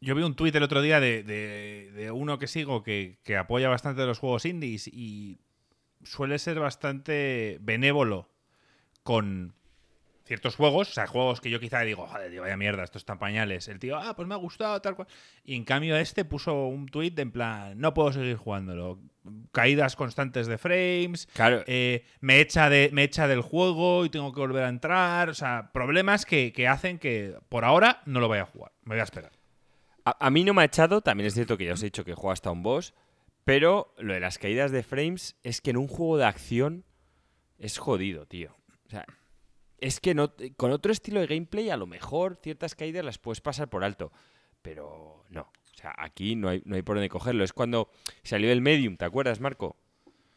Yo 0.00 0.14
vi 0.14 0.22
un 0.22 0.34
tuit 0.34 0.54
el 0.54 0.62
otro 0.62 0.80
día 0.80 0.98
de, 1.00 1.22
de- 1.22 1.90
de 1.92 2.10
uno 2.10 2.38
que 2.38 2.46
sigo 2.46 2.82
que, 2.82 3.18
que 3.22 3.36
apoya 3.36 3.68
bastante 3.68 4.04
los 4.06 4.18
juegos 4.18 4.46
indies 4.46 4.88
y 4.88 5.40
suele 6.02 6.38
ser 6.38 6.58
bastante 6.58 7.58
benévolo 7.60 8.30
con 9.02 9.54
ciertos 10.30 10.54
juegos, 10.54 10.90
o 10.90 10.92
sea, 10.92 11.08
juegos 11.08 11.40
que 11.40 11.50
yo 11.50 11.58
quizá 11.58 11.80
digo, 11.80 12.06
joder, 12.06 12.30
tío, 12.30 12.42
vaya 12.42 12.56
mierda, 12.56 12.84
estos 12.84 13.00
están 13.00 13.18
pañales. 13.18 13.66
El 13.66 13.80
tío, 13.80 13.96
ah, 13.96 14.14
pues 14.14 14.28
me 14.28 14.34
ha 14.34 14.36
gustado, 14.36 14.80
tal 14.80 14.94
cual. 14.94 15.08
Y 15.42 15.56
en 15.56 15.64
cambio 15.64 15.96
este 15.96 16.24
puso 16.24 16.66
un 16.66 16.86
tuit 16.86 17.18
en 17.18 17.32
plan, 17.32 17.76
no 17.80 17.92
puedo 17.94 18.12
seguir 18.12 18.36
jugándolo. 18.36 19.00
Caídas 19.50 19.96
constantes 19.96 20.46
de 20.46 20.56
frames, 20.56 21.26
Claro, 21.32 21.64
eh, 21.66 22.04
me, 22.20 22.38
echa 22.38 22.70
de, 22.70 22.90
me 22.92 23.02
echa 23.02 23.26
del 23.26 23.40
juego 23.40 24.04
y 24.04 24.08
tengo 24.08 24.32
que 24.32 24.38
volver 24.38 24.62
a 24.62 24.68
entrar. 24.68 25.30
O 25.30 25.34
sea, 25.34 25.72
problemas 25.72 26.24
que, 26.24 26.52
que 26.52 26.68
hacen 26.68 27.00
que 27.00 27.34
por 27.48 27.64
ahora 27.64 28.00
no 28.06 28.20
lo 28.20 28.28
vaya 28.28 28.42
a 28.42 28.46
jugar. 28.46 28.70
Me 28.84 28.94
voy 28.94 29.00
a 29.00 29.04
esperar. 29.04 29.32
A, 30.04 30.26
a 30.26 30.30
mí 30.30 30.44
no 30.44 30.54
me 30.54 30.62
ha 30.62 30.66
echado, 30.66 31.00
también 31.00 31.26
es 31.26 31.34
cierto 31.34 31.58
que 31.58 31.64
ya 31.64 31.72
os 31.72 31.82
he 31.82 31.86
dicho 31.86 32.04
que 32.04 32.14
juego 32.14 32.30
hasta 32.30 32.52
un 32.52 32.62
boss, 32.62 32.94
pero 33.42 33.96
lo 33.98 34.14
de 34.14 34.20
las 34.20 34.38
caídas 34.38 34.70
de 34.70 34.84
frames 34.84 35.34
es 35.42 35.60
que 35.60 35.70
en 35.70 35.76
un 35.76 35.88
juego 35.88 36.18
de 36.18 36.26
acción 36.26 36.84
es 37.58 37.78
jodido, 37.78 38.26
tío. 38.26 38.54
O 38.86 38.90
sea, 38.90 39.04
es 39.80 40.00
que 40.00 40.14
no, 40.14 40.32
con 40.56 40.70
otro 40.72 40.92
estilo 40.92 41.20
de 41.20 41.26
gameplay 41.26 41.70
a 41.70 41.76
lo 41.76 41.86
mejor 41.86 42.36
ciertas 42.42 42.74
caídas 42.74 43.04
las 43.04 43.18
puedes 43.18 43.40
pasar 43.40 43.68
por 43.68 43.84
alto, 43.84 44.12
pero 44.62 45.24
no. 45.30 45.42
O 45.42 45.76
sea, 45.80 45.94
aquí 45.96 46.36
no 46.36 46.48
hay, 46.48 46.62
no 46.66 46.76
hay 46.76 46.82
por 46.82 46.96
dónde 46.96 47.08
cogerlo. 47.08 47.42
Es 47.44 47.52
cuando 47.52 47.90
salió 48.22 48.52
el 48.52 48.60
Medium, 48.60 48.96
¿te 48.96 49.04
acuerdas, 49.06 49.40
Marco? 49.40 49.76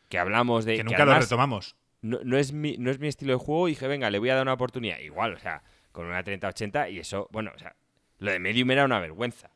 Que 0.10 0.18
hablamos 0.18 0.64
de... 0.66 0.78
Que 0.78 0.84
nunca 0.84 1.00
lo 1.00 1.12
además 1.12 1.26
retomamos. 1.26 1.76
no, 2.02 2.20
no 2.24 2.38
es 2.38 2.54
mi, 2.54 2.78
no 2.78 2.89
es 2.91 3.00
mi 3.00 3.08
estilo 3.08 3.34
de 3.34 3.39
juego 3.39 3.68
y 3.68 3.72
dije, 3.72 3.88
venga, 3.88 4.10
le 4.10 4.20
voy 4.20 4.30
a 4.30 4.36
dar 4.36 4.44
una 4.44 4.54
oportunidad. 4.54 5.00
Igual, 5.00 5.34
o 5.34 5.39
sea, 5.39 5.64
con 5.91 6.06
una 6.06 6.24
3080 6.24 6.89
y 6.89 7.00
eso, 7.00 7.28
bueno, 7.32 7.52
o 7.54 7.60
sea, 7.60 7.76
lo 8.20 8.32
de 8.32 8.39
Medium 8.39 8.72
era 8.72 8.86
una 8.86 9.00
vergüenza. 9.00 9.48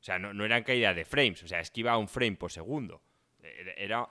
O 0.00 0.04
sea, 0.04 0.18
no, 0.18 0.34
no 0.34 0.44
eran 0.44 0.64
caídas 0.64 0.96
de 0.96 1.04
frames, 1.04 1.42
o 1.44 1.48
sea, 1.48 1.60
es 1.60 1.70
que 1.70 1.80
iba 1.80 1.92
a 1.92 1.96
un 1.98 2.08
frame 2.08 2.36
por 2.36 2.50
segundo. 2.52 3.00
Era, 3.40 3.72
era- 3.74 4.08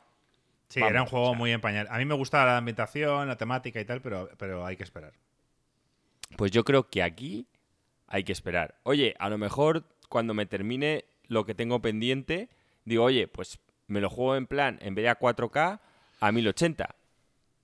Sí, 0.71 0.79
Vamos, 0.79 0.91
era 0.91 1.01
un 1.01 1.07
juego 1.09 1.25
o 1.25 1.29
sea. 1.31 1.37
muy 1.37 1.51
empañal. 1.51 1.85
A 1.89 1.97
mí 1.97 2.05
me 2.05 2.13
gusta 2.15 2.45
la 2.45 2.55
ambientación, 2.57 3.27
la 3.27 3.35
temática 3.35 3.81
y 3.81 3.85
tal, 3.85 4.01
pero, 4.01 4.29
pero 4.37 4.65
hay 4.65 4.77
que 4.77 4.83
esperar. 4.83 5.11
Pues 6.37 6.51
yo 6.51 6.63
creo 6.63 6.89
que 6.89 7.03
aquí 7.03 7.45
hay 8.07 8.23
que 8.23 8.31
esperar. 8.31 8.75
Oye, 8.83 9.13
a 9.19 9.29
lo 9.29 9.37
mejor 9.37 9.83
cuando 10.07 10.33
me 10.33 10.45
termine 10.45 11.03
lo 11.27 11.45
que 11.45 11.55
tengo 11.55 11.81
pendiente, 11.81 12.49
digo, 12.85 13.03
oye, 13.03 13.27
pues 13.27 13.59
me 13.87 13.99
lo 13.99 14.09
juego 14.09 14.37
en 14.37 14.47
plan, 14.47 14.79
en 14.81 14.95
vez 14.95 15.03
de 15.03 15.09
a 15.09 15.19
4K, 15.19 15.81
a 16.21 16.31
1080. 16.31 16.95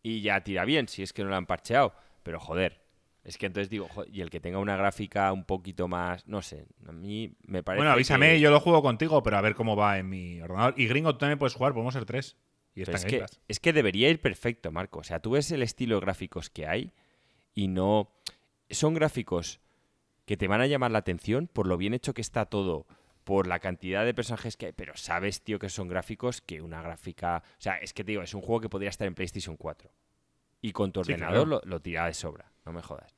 Y 0.03 0.21
ya 0.21 0.41
tira 0.43 0.65
bien, 0.65 0.89
si 0.89 1.01
es 1.01 1.13
que 1.13 1.23
no 1.23 1.29
lo 1.29 1.37
han 1.37 1.45
parcheado. 1.45 1.93
Pero 2.23 2.41
joder, 2.41 2.81
es 3.23 3.37
que 3.37 3.45
entonces 3.45 3.69
digo, 3.69 3.87
joder, 3.87 4.13
y 4.13 4.19
el 4.19 4.29
que 4.29 4.41
tenga 4.41 4.59
una 4.59 4.75
gráfica 4.75 5.31
un 5.31 5.45
poquito 5.45 5.87
más, 5.87 6.27
no 6.27 6.41
sé, 6.41 6.65
a 6.85 6.91
mí 6.91 7.33
me 7.45 7.63
parece. 7.63 7.79
Bueno, 7.79 7.91
avísame, 7.93 8.31
que- 8.33 8.39
yo 8.41 8.51
lo 8.51 8.59
juego 8.59 8.81
contigo, 8.81 9.23
pero 9.23 9.37
a 9.37 9.41
ver 9.41 9.55
cómo 9.55 9.77
va 9.77 9.97
en 9.97 10.09
mi 10.09 10.41
ordenador. 10.41 10.73
Y 10.75 10.87
gringo, 10.87 11.13
tú 11.13 11.19
también 11.19 11.39
puedes 11.39 11.53
jugar, 11.53 11.71
podemos 11.73 11.93
ser 11.93 12.05
tres. 12.05 12.35
Y 12.77 12.83
es, 12.83 13.05
que, 13.05 13.25
es 13.47 13.61
debería 13.61 14.09
ir 14.09 14.21
perfecto, 14.21 14.71
Marco. 14.71 14.99
O 14.99 15.03
sea, 15.03 15.19
tú 15.19 15.31
ves 15.31 15.51
el 15.51 15.63
estilo 15.63 15.95
de 15.95 16.01
gráficos 16.01 16.49
que 16.49 16.67
hay 16.67 16.93
y 17.55 17.67
no. 17.67 18.11
Son 18.69 18.93
gráficos 18.93 19.59
que 20.25 20.37
te 20.37 20.47
van 20.47 20.61
a 20.61 20.67
llamar 20.67 20.91
la 20.91 20.99
atención 20.99 21.47
por 21.47 21.67
lo 21.67 21.77
bien 21.77 21.93
hecho 21.93 22.13
que 22.13 22.21
está 22.21 22.45
todo, 22.45 22.85
por 23.23 23.47
la 23.47 23.59
cantidad 23.59 24.05
de 24.05 24.13
personajes 24.13 24.57
que 24.57 24.67
hay. 24.67 24.73
Pero 24.73 24.95
sabes, 24.95 25.41
tío, 25.41 25.57
que 25.57 25.69
son 25.69 25.87
gráficos 25.87 26.41
que 26.41 26.61
una 26.61 26.81
gráfica. 26.81 27.43
O 27.53 27.61
sea, 27.61 27.77
es 27.77 27.93
que 27.93 28.03
te 28.03 28.11
digo, 28.11 28.21
es 28.21 28.33
un 28.33 28.41
juego 28.41 28.61
que 28.61 28.69
podría 28.69 28.89
estar 28.89 29.07
en 29.07 29.15
PlayStation 29.15 29.57
4. 29.57 29.89
Y 30.61 30.71
con 30.71 30.91
tu 30.91 31.03
Sí, 31.03 31.13
ordenador 31.13 31.47
claro. 31.47 31.61
lo, 31.63 31.69
lo 31.69 31.81
tira 31.81 32.05
de 32.05 32.13
sobra, 32.13 32.51
no 32.65 32.73
me 32.73 32.81
jodas. 32.81 33.15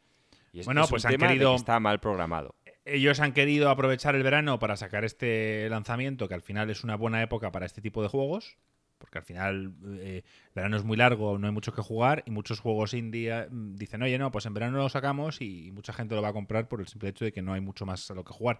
Y 0.53 0.59
es, 0.61 0.65
Bueno, 0.65 0.83
es 0.83 0.89
pues 0.89 1.03
un 1.03 1.07
han 1.09 1.13
tema 1.17 1.27
querido- 1.27 1.51
que 1.51 1.55
está 1.57 1.79
mal 1.79 1.99
programado. 1.99 2.55
Ellos 2.85 3.19
han 3.19 3.33
querido 3.33 3.69
aprovechar 3.69 4.15
el 4.15 4.23
verano 4.23 4.57
para 4.57 4.75
sacar 4.77 5.03
este 5.05 5.67
lanzamiento, 5.69 6.27
que 6.27 6.33
al 6.33 6.41
final 6.41 6.69
es 6.69 6.83
una 6.83 6.95
buena 6.95 7.21
época 7.21 7.51
para 7.51 7.65
este 7.65 7.81
tipo 7.81 8.01
de 8.01 8.07
juegos, 8.07 8.57
porque 8.99 9.17
al 9.17 9.23
final 9.23 9.73
eh, 9.99 10.23
verano 10.53 10.77
es 10.77 10.83
muy 10.83 10.97
largo, 10.97 11.39
no 11.39 11.47
hay 11.47 11.53
mucho 11.53 11.73
que 11.73 11.81
jugar, 11.81 12.21
y 12.25 12.31
muchos 12.31 12.59
juegos 12.59 12.93
indie 12.93 13.31
eh, 13.31 13.47
dicen, 13.49 14.03
oye, 14.03 14.19
no, 14.19 14.31
pues 14.31 14.45
en 14.45 14.53
verano 14.53 14.77
lo 14.77 14.89
sacamos 14.89 15.41
y 15.41 15.71
mucha 15.71 15.93
gente 15.93 16.13
lo 16.13 16.21
va 16.21 16.29
a 16.29 16.33
comprar 16.33 16.67
por 16.67 16.81
el 16.81 16.87
simple 16.87 17.09
hecho 17.09 17.25
de 17.25 17.31
que 17.31 17.41
no 17.41 17.53
hay 17.53 17.61
mucho 17.61 17.85
más 17.85 18.11
a 18.11 18.13
lo 18.13 18.23
que 18.23 18.33
jugar. 18.33 18.59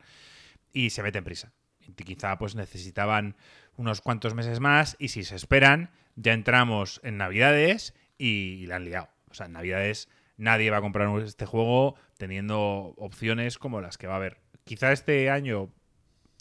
Y 0.73 0.89
se 0.89 1.03
meten 1.03 1.23
prisa. 1.23 1.51
Quizá 1.95 2.37
pues 2.37 2.55
necesitaban 2.55 3.35
unos 3.75 4.01
cuantos 4.01 4.33
meses 4.33 4.59
más, 4.59 4.95
y 4.99 5.09
si 5.09 5.23
se 5.23 5.35
esperan, 5.35 5.91
ya 6.15 6.33
entramos 6.33 7.01
en 7.03 7.17
Navidades 7.17 7.93
y, 8.17 8.65
la 8.67 8.77
han 8.77 8.85
liado. 8.85 9.09
O 9.29 9.33
sea, 9.33 9.47
en 9.47 9.53
Navidades 9.53 10.09
nadie 10.37 10.71
va 10.71 10.77
a 10.77 10.81
comprar 10.81 11.09
este 11.21 11.45
juego 11.45 11.95
teniendo 12.17 12.93
opciones 12.97 13.57
como 13.57 13.81
las 13.81 13.97
que 13.97 14.07
va 14.07 14.13
a 14.13 14.17
haber. 14.17 14.37
Quizá 14.63 14.91
este 14.91 15.29
año 15.29 15.71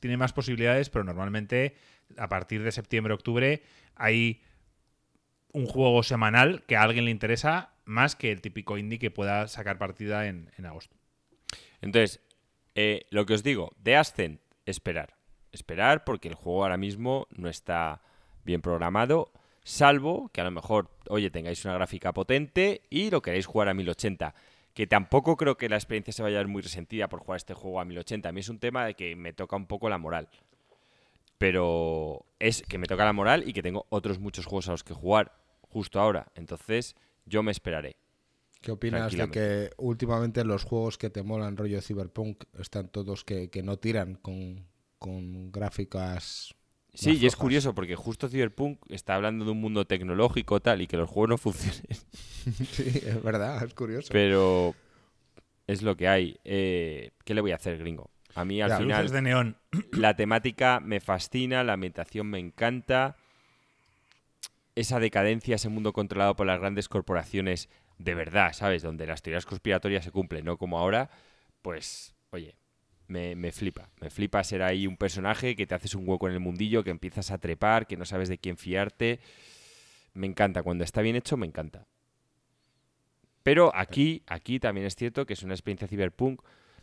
tiene 0.00 0.16
más 0.16 0.32
posibilidades, 0.32 0.90
pero 0.90 1.04
normalmente 1.04 1.74
a 2.16 2.28
partir 2.28 2.62
de 2.62 2.72
septiembre-octubre 2.72 3.62
hay 3.94 4.42
un 5.52 5.66
juego 5.66 6.02
semanal 6.02 6.64
que 6.66 6.76
a 6.76 6.82
alguien 6.82 7.04
le 7.04 7.10
interesa 7.10 7.72
más 7.84 8.16
que 8.16 8.30
el 8.30 8.40
típico 8.40 8.78
indie 8.78 8.98
que 8.98 9.10
pueda 9.10 9.48
sacar 9.48 9.78
partida 9.78 10.26
en, 10.26 10.50
en 10.56 10.66
agosto. 10.66 10.96
Entonces, 11.80 12.20
eh, 12.74 13.06
lo 13.10 13.26
que 13.26 13.34
os 13.34 13.42
digo, 13.42 13.72
de 13.78 13.96
Ascent, 13.96 14.40
esperar. 14.66 15.16
Esperar 15.52 16.04
porque 16.04 16.28
el 16.28 16.34
juego 16.34 16.62
ahora 16.62 16.76
mismo 16.76 17.26
no 17.30 17.48
está 17.48 18.02
bien 18.44 18.60
programado, 18.60 19.32
salvo 19.64 20.30
que 20.32 20.40
a 20.40 20.44
lo 20.44 20.50
mejor, 20.50 20.90
oye, 21.08 21.30
tengáis 21.30 21.64
una 21.64 21.74
gráfica 21.74 22.12
potente 22.12 22.82
y 22.90 23.10
lo 23.10 23.22
queréis 23.22 23.46
jugar 23.46 23.68
a 23.68 23.74
1080. 23.74 24.34
Que 24.74 24.86
tampoco 24.86 25.36
creo 25.36 25.56
que 25.56 25.68
la 25.68 25.76
experiencia 25.76 26.12
se 26.12 26.22
vaya 26.22 26.36
a 26.36 26.40
ver 26.40 26.48
muy 26.48 26.62
resentida 26.62 27.08
por 27.08 27.20
jugar 27.20 27.38
este 27.38 27.54
juego 27.54 27.80
a 27.80 27.84
1080. 27.84 28.28
A 28.28 28.32
mí 28.32 28.40
es 28.40 28.48
un 28.48 28.60
tema 28.60 28.86
de 28.86 28.94
que 28.94 29.16
me 29.16 29.32
toca 29.32 29.56
un 29.56 29.66
poco 29.66 29.88
la 29.88 29.98
moral. 29.98 30.28
Pero 31.38 32.26
es 32.38 32.62
que 32.62 32.78
me 32.78 32.86
toca 32.86 33.04
la 33.04 33.12
moral 33.12 33.48
y 33.48 33.52
que 33.52 33.62
tengo 33.62 33.86
otros 33.90 34.18
muchos 34.18 34.46
juegos 34.46 34.68
a 34.68 34.72
los 34.72 34.84
que 34.84 34.94
jugar 34.94 35.32
justo 35.62 36.00
ahora. 36.00 36.30
Entonces, 36.34 36.96
yo 37.24 37.42
me 37.42 37.52
esperaré. 37.52 37.96
¿Qué 38.60 38.72
opinas 38.72 39.12
de 39.12 39.30
que 39.30 39.70
últimamente 39.76 40.44
los 40.44 40.64
juegos 40.64 40.98
que 40.98 41.10
te 41.10 41.22
molan 41.22 41.56
rollo 41.56 41.80
Cyberpunk 41.80 42.44
están 42.58 42.88
todos 42.88 43.24
que, 43.24 43.50
que 43.50 43.62
no 43.62 43.78
tiran 43.78 44.16
con, 44.16 44.66
con 44.98 45.52
gráficas 45.52 46.56
Sí, 46.98 47.16
y 47.16 47.26
es 47.26 47.36
curioso 47.36 47.76
porque 47.76 47.94
justo 47.94 48.28
Cyberpunk 48.28 48.80
está 48.88 49.14
hablando 49.14 49.44
de 49.44 49.52
un 49.52 49.60
mundo 49.60 49.86
tecnológico 49.86 50.58
tal 50.58 50.82
y 50.82 50.88
que 50.88 50.96
los 50.96 51.08
juegos 51.08 51.28
no 51.28 51.38
funcionen. 51.38 51.84
sí, 52.72 53.02
es 53.06 53.22
verdad, 53.22 53.62
es 53.62 53.72
curioso. 53.74 54.08
Pero 54.10 54.74
es 55.68 55.82
lo 55.82 55.96
que 55.96 56.08
hay. 56.08 56.40
Eh, 56.44 57.12
¿Qué 57.24 57.34
le 57.34 57.40
voy 57.40 57.52
a 57.52 57.56
hacer, 57.56 57.78
gringo? 57.78 58.10
A 58.38 58.44
mí 58.44 58.62
al 58.62 58.70
Ya, 58.70 58.78
final 58.78 59.02
Luces 59.02 59.12
de 59.12 59.22
neón. 59.22 59.56
la 59.92 60.14
temática 60.14 60.78
me 60.78 61.00
fascina, 61.00 61.64
la 61.64 61.72
ambientación 61.72 62.28
me 62.28 62.38
encanta. 62.38 63.16
Esa 64.76 65.00
decadencia, 65.00 65.56
ese 65.56 65.68
mundo 65.68 65.92
controlado 65.92 66.36
por 66.36 66.46
las 66.46 66.60
grandes 66.60 66.88
corporaciones 66.88 67.68
de 67.98 68.14
verdad, 68.14 68.52
¿sabes? 68.52 68.82
Donde 68.82 69.06
las 69.06 69.22
teorías 69.22 69.44
conspiratorias 69.44 70.04
se 70.04 70.12
cumplen, 70.12 70.44
no 70.44 70.56
como 70.56 70.78
ahora, 70.78 71.10
pues, 71.62 72.14
oye, 72.30 72.54
me, 73.08 73.34
me 73.34 73.50
flipa. 73.50 73.90
Me 74.00 74.08
flipa 74.08 74.44
ser 74.44 74.62
ahí 74.62 74.86
un 74.86 74.96
personaje 74.96 75.56
que 75.56 75.66
te 75.66 75.74
haces 75.74 75.96
un 75.96 76.08
hueco 76.08 76.28
en 76.28 76.34
el 76.34 76.40
mundillo, 76.40 76.84
que 76.84 76.90
empiezas 76.90 77.32
a 77.32 77.38
trepar, 77.38 77.88
que 77.88 77.96
no 77.96 78.04
sabes 78.04 78.28
de 78.28 78.38
quién 78.38 78.56
fiarte. 78.56 79.18
Me 80.14 80.28
encanta, 80.28 80.62
cuando 80.62 80.84
está 80.84 81.02
bien 81.02 81.16
hecho, 81.16 81.36
me 81.36 81.46
encanta. 81.46 81.88
Pero 83.42 83.74
aquí, 83.74 84.22
aquí 84.28 84.60
también 84.60 84.86
es 84.86 84.94
cierto 84.94 85.26
que 85.26 85.32
es 85.32 85.42
una 85.42 85.54
experiencia 85.54 85.88
cyberpunk 85.88 86.40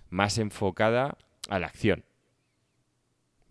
más 0.09 0.37
enfocada 0.37 1.17
a 1.49 1.59
la 1.59 1.67
acción. 1.67 2.03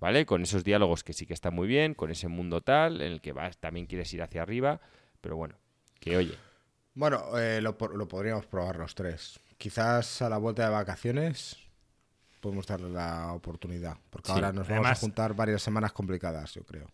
¿Vale? 0.01 0.27
Con 0.27 0.43
esos 0.43 0.65
diálogos 0.65 1.03
que 1.03 1.13
sí 1.13 1.25
que 1.27 1.33
están 1.35 1.55
muy 1.55 1.67
bien, 1.67 1.95
con 1.95 2.11
ese 2.11 2.29
mundo 2.29 2.61
tal, 2.61 3.01
en 3.01 3.13
el 3.13 3.21
que 3.21 3.33
vas, 3.33 3.57
también 3.59 3.87
quieres 3.87 4.13
ir 4.13 4.23
hacia 4.23 4.43
arriba, 4.43 4.81
pero 5.21 5.37
bueno, 5.37 5.57
que 6.01 6.17
oye, 6.17 6.37
Bueno, 6.95 7.39
eh, 7.39 7.61
lo, 7.63 7.77
lo 7.95 8.07
podríamos 8.07 8.45
probar 8.47 8.77
los 8.77 8.95
tres. 8.95 9.41
Quizás 9.57 10.21
a 10.21 10.29
la 10.29 10.37
vuelta 10.39 10.65
de 10.65 10.71
vacaciones 10.71 11.57
podemos 12.41 12.67
darle 12.67 12.91
la 12.91 13.33
oportunidad. 13.33 13.97
Porque 14.11 14.27
Sí. 14.27 14.33
ahora 14.33 14.53
nos 14.53 14.69
vamos 14.69 14.87
a 14.89 14.95
juntar 14.97 15.35
varias 15.35 15.63
semanas 15.63 15.93
complicadas, 15.93 16.53
yo 16.55 16.63
creo. 16.65 16.87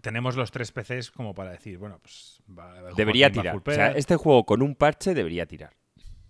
Tenemos 0.00 0.34
los 0.36 0.50
tres 0.50 0.72
PCs 0.72 1.10
como 1.12 1.34
para 1.34 1.52
decir, 1.52 1.78
bueno, 1.78 1.98
pues... 2.00 2.42
va- 2.58 2.92
debería 2.96 3.30
tirar. 3.30 3.56
O 3.56 3.70
sea, 3.70 3.92
este 3.92 4.16
juego 4.16 4.44
con 4.44 4.62
un 4.62 4.74
parche 4.74 5.14
debería 5.14 5.46
tirar. 5.46 5.76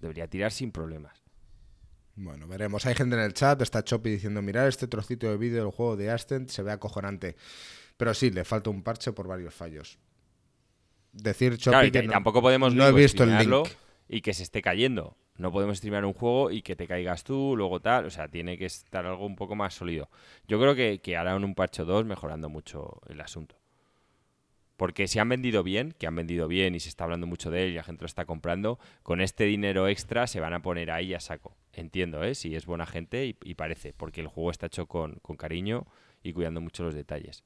Debería 0.00 0.28
tirar 0.28 0.52
sin 0.52 0.70
problemas. 0.70 1.24
Bueno, 2.20 2.48
veremos. 2.48 2.84
Hay 2.84 2.96
gente 2.96 3.14
en 3.14 3.22
el 3.22 3.32
chat, 3.32 3.62
está 3.62 3.84
Chopi 3.84 4.10
diciendo, 4.10 4.42
mirar 4.42 4.66
este 4.66 4.88
trocito 4.88 5.28
de 5.28 5.36
vídeo 5.36 5.62
del 5.62 5.70
juego 5.70 5.96
de 5.96 6.10
Ascent, 6.10 6.48
se 6.48 6.64
ve 6.64 6.72
acojonante. 6.72 7.36
Pero 7.96 8.12
sí, 8.12 8.30
le 8.30 8.44
falta 8.44 8.70
un 8.70 8.82
parche 8.82 9.12
por 9.12 9.28
varios 9.28 9.54
fallos. 9.54 9.98
Decir 11.12 11.56
Chopi 11.56 11.70
Claro, 11.70 11.86
y 11.86 11.90
que 11.92 12.02
no, 12.02 12.12
tampoco 12.12 12.42
podemos 12.42 12.74
no 12.74 12.86
he 12.88 12.92
visto 12.92 13.22
el 13.22 13.38
link. 13.38 13.68
y 14.08 14.20
que 14.20 14.34
se 14.34 14.42
esté 14.42 14.62
cayendo. 14.62 15.16
No 15.36 15.52
podemos 15.52 15.78
streamear 15.78 16.04
un 16.04 16.12
juego 16.12 16.50
y 16.50 16.62
que 16.62 16.74
te 16.74 16.88
caigas 16.88 17.22
tú, 17.22 17.54
luego 17.56 17.78
tal. 17.78 18.06
O 18.06 18.10
sea, 18.10 18.26
tiene 18.26 18.58
que 18.58 18.66
estar 18.66 19.06
algo 19.06 19.24
un 19.24 19.36
poco 19.36 19.54
más 19.54 19.74
sólido. 19.74 20.10
Yo 20.48 20.58
creo 20.58 20.74
que, 20.74 21.00
que 21.00 21.16
harán 21.16 21.44
un 21.44 21.54
parche 21.54 21.84
2 21.84 22.04
mejorando 22.04 22.48
mucho 22.48 23.00
el 23.08 23.20
asunto. 23.20 23.54
Porque 24.79 25.09
si 25.09 25.18
han 25.18 25.29
vendido 25.29 25.64
bien, 25.64 25.93
que 25.99 26.07
han 26.07 26.14
vendido 26.14 26.47
bien 26.47 26.76
y 26.76 26.81
se 26.81 26.89
está 26.89 27.03
hablando 27.03 27.26
mucho 27.26 27.51
de 27.51 27.64
él 27.64 27.72
y 27.72 27.74
la 27.74 27.83
gente 27.83 28.03
lo 28.03 28.07
está 28.07 28.26
comprando, 28.26 28.79
con 29.03 29.20
este 29.20 29.43
dinero 29.43 29.89
extra 29.89 30.29
se 30.29 30.39
van 30.39 30.55
a 30.55 30.62
poner 30.62 30.93
ahí 30.93 31.14
a 31.14 31.20
saco. 31.20 31.57
Entiendo, 31.72 32.22
¿eh? 32.22 32.37
Si 32.37 32.55
es 32.55 32.64
buena 32.64 32.87
gente 32.87 33.26
y, 33.26 33.37
y 33.43 33.55
parece, 33.55 33.93
porque 33.93 34.20
el 34.20 34.29
juego 34.29 34.53
está 34.53 34.66
hecho 34.66 34.87
con, 34.87 35.16
con 35.20 35.37
cariño 35.37 35.85
y 36.22 36.33
cuidando 36.33 36.61
mucho 36.61 36.85
los 36.85 36.95
detalles. 36.95 37.43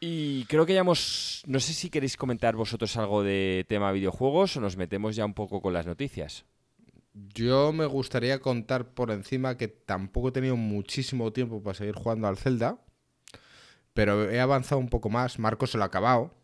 Y 0.00 0.44
creo 0.46 0.66
que 0.66 0.74
ya 0.74 0.80
hemos... 0.80 1.44
No 1.46 1.60
sé 1.60 1.72
si 1.72 1.88
queréis 1.88 2.16
comentar 2.16 2.56
vosotros 2.56 2.96
algo 2.96 3.22
de 3.22 3.64
tema 3.68 3.92
videojuegos 3.92 4.56
o 4.56 4.60
nos 4.60 4.76
metemos 4.76 5.14
ya 5.14 5.24
un 5.24 5.34
poco 5.34 5.62
con 5.62 5.72
las 5.72 5.86
noticias. 5.86 6.46
Yo 7.14 7.72
me 7.72 7.86
gustaría 7.86 8.40
contar 8.40 8.92
por 8.92 9.12
encima 9.12 9.56
que 9.56 9.68
tampoco 9.68 10.30
he 10.30 10.32
tenido 10.32 10.56
muchísimo 10.56 11.32
tiempo 11.32 11.62
para 11.62 11.74
seguir 11.74 11.94
jugando 11.94 12.26
al 12.26 12.36
Zelda, 12.36 12.78
pero 13.96 14.30
he 14.30 14.38
avanzado 14.40 14.78
un 14.78 14.90
poco 14.90 15.08
más. 15.08 15.38
Marco 15.38 15.66
se 15.66 15.78
lo 15.78 15.84
ha 15.84 15.86
acabado. 15.86 16.34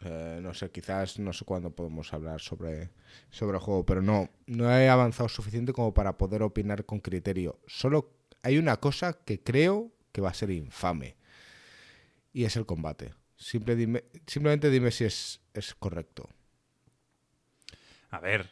Eh, 0.00 0.40
no 0.42 0.54
sé, 0.54 0.70
quizás 0.70 1.18
no 1.18 1.34
sé 1.34 1.44
cuándo 1.44 1.70
podemos 1.70 2.14
hablar 2.14 2.40
sobre, 2.40 2.90
sobre 3.30 3.58
el 3.58 3.62
juego, 3.62 3.84
pero 3.84 4.00
no, 4.00 4.30
no 4.46 4.72
he 4.74 4.88
avanzado 4.88 5.28
suficiente 5.28 5.74
como 5.74 5.92
para 5.92 6.16
poder 6.16 6.42
opinar 6.42 6.86
con 6.86 7.00
criterio. 7.00 7.60
Solo 7.66 8.10
hay 8.42 8.56
una 8.56 8.78
cosa 8.78 9.12
que 9.12 9.42
creo 9.42 9.92
que 10.12 10.22
va 10.22 10.30
a 10.30 10.34
ser 10.34 10.50
infame 10.50 11.16
y 12.32 12.44
es 12.44 12.56
el 12.56 12.64
combate. 12.64 13.12
Simplemente 13.36 14.70
dime 14.70 14.90
si 14.90 15.04
es, 15.04 15.42
es 15.52 15.74
correcto. 15.74 16.30
A 18.08 18.18
ver, 18.18 18.50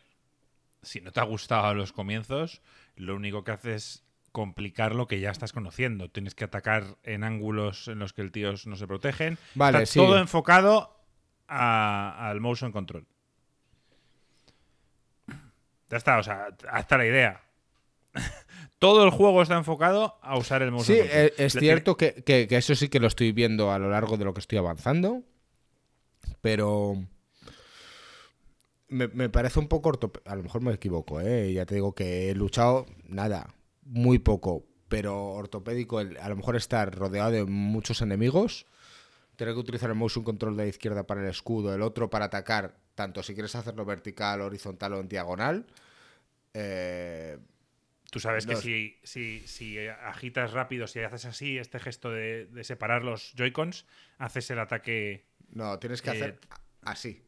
si 0.83 1.01
no 1.01 1.11
te 1.11 1.21
ha 1.21 1.25
gustado 1.25 1.69
a 1.69 1.75
los 1.75 1.93
comienzos, 1.93 2.61
lo 2.97 3.17
único 3.17 3.45
que 3.45 3.53
haces 3.53 3.85
es 3.85 4.06
complicar 4.37 4.95
lo 4.95 5.07
que 5.07 5.19
ya 5.19 5.31
estás 5.31 5.55
conociendo. 5.55 6.11
Tienes 6.11 6.35
que 6.35 6.45
atacar 6.45 6.99
en 7.05 7.25
ángulos 7.25 7.89
en 7.89 8.01
los 8.01 8.13
que 8.13 8.21
el 8.21 8.33
tío 8.33 8.53
no 8.67 8.77
se 8.77 8.87
protegen. 8.87 9.39
Vale, 9.55 9.79
Está 9.85 9.93
sí. 9.95 9.99
todo 9.99 10.19
enfocado 10.19 10.95
a- 11.49 12.29
al 12.29 12.43
motion 12.43 12.71
control. 12.71 13.07
Ya 15.89 15.97
está, 15.97 16.19
o 16.19 16.23
sea, 16.23 16.49
hasta 16.71 16.99
la 16.99 17.07
idea. 17.07 17.41
todo 18.79 19.05
el 19.05 19.11
juego 19.11 19.41
está 19.41 19.57
enfocado 19.57 20.19
a 20.21 20.37
usar 20.37 20.61
el 20.61 20.71
motion 20.71 20.97
Sí, 20.99 21.01
control. 21.03 21.19
e- 21.39 21.45
es 21.47 21.53
cierto 21.55 21.97
que, 21.97 22.23
que- 22.23 22.47
que 22.47 22.57
eso 22.59 22.75
sí 22.75 22.91
que 22.91 23.01
lo 23.01 23.07
estoy 23.07 23.33
viendo 23.33 23.73
a 23.73 23.79
lo 23.79 23.89
largo 23.89 24.19
de 24.19 24.27
lo 24.27 24.35
que 24.35 24.41
estoy 24.41 24.59
avanzando, 24.59 25.23
pero 26.43 27.03
me, 28.89 29.09
me 29.09 29.31
parece 29.31 29.61
un 29.61 29.69
poco 29.69 29.89
orto. 29.89 30.13
A 30.27 30.37
lo 30.37 30.43
mejor 30.43 30.61
me 30.61 30.75
equivoco, 30.75 31.23
¿eh? 31.23 31.55
ya 31.55 31.65
te 31.65 31.77
digo 31.77 31.95
que 31.95 32.29
he 32.31 32.35
luchado 32.35 32.85
nada, 33.09 33.55
muy 33.87 34.19
poco, 34.19 34.65
pero 34.89 35.31
ortopédico, 35.33 36.01
el- 36.01 36.17
a 36.19 36.29
lo 36.29 36.37
mejor 36.37 36.57
estar 36.57 36.95
rodeado 36.95 37.31
de 37.31 37.45
muchos 37.45 38.03
enemigos, 38.03 38.67
tener 39.37 39.55
que 39.55 39.61
utilizar 39.61 39.91
el 39.91 39.97
motion 39.97 40.25
control 40.25 40.57
de 40.57 40.65
la 40.65 40.69
izquierda 40.69 41.07
para 41.07 41.23
el 41.23 41.29
escudo, 41.29 41.75
el 41.75 41.83
otro 41.83 42.11
para 42.11 42.27
atacar, 42.27 42.77
tanto 42.95 43.23
si 43.23 43.35
quieres 43.35 43.55
hacerlo 43.55 43.85
vertical, 43.85 44.41
horizontal 44.41 44.95
o 44.95 45.01
en 45.01 45.09
diagonal. 45.09 45.67
eh, 46.55 47.39
Tú 48.11 48.21
sabes 48.21 48.47
que 48.47 48.57
si, 48.57 48.99
si, 49.03 49.41
si 49.47 49.79
agitas 49.89 50.53
rápido, 50.53 50.87
si 50.87 51.01
haces 51.01 51.27
así, 51.27 51.59
este 51.59 51.79
gesto 51.81 52.11
de, 52.11 52.47
de 52.47 52.65
separar 52.65 53.05
los 53.05 53.35
Joy-Cons, 53.35 53.85
haces 54.19 54.51
el 54.51 54.61
ataque. 54.61 55.27
no, 55.51 55.79
tienes 55.79 56.01
que 56.01 56.11
Eh, 56.11 56.13
hacer 56.13 56.41
así. 56.83 57.23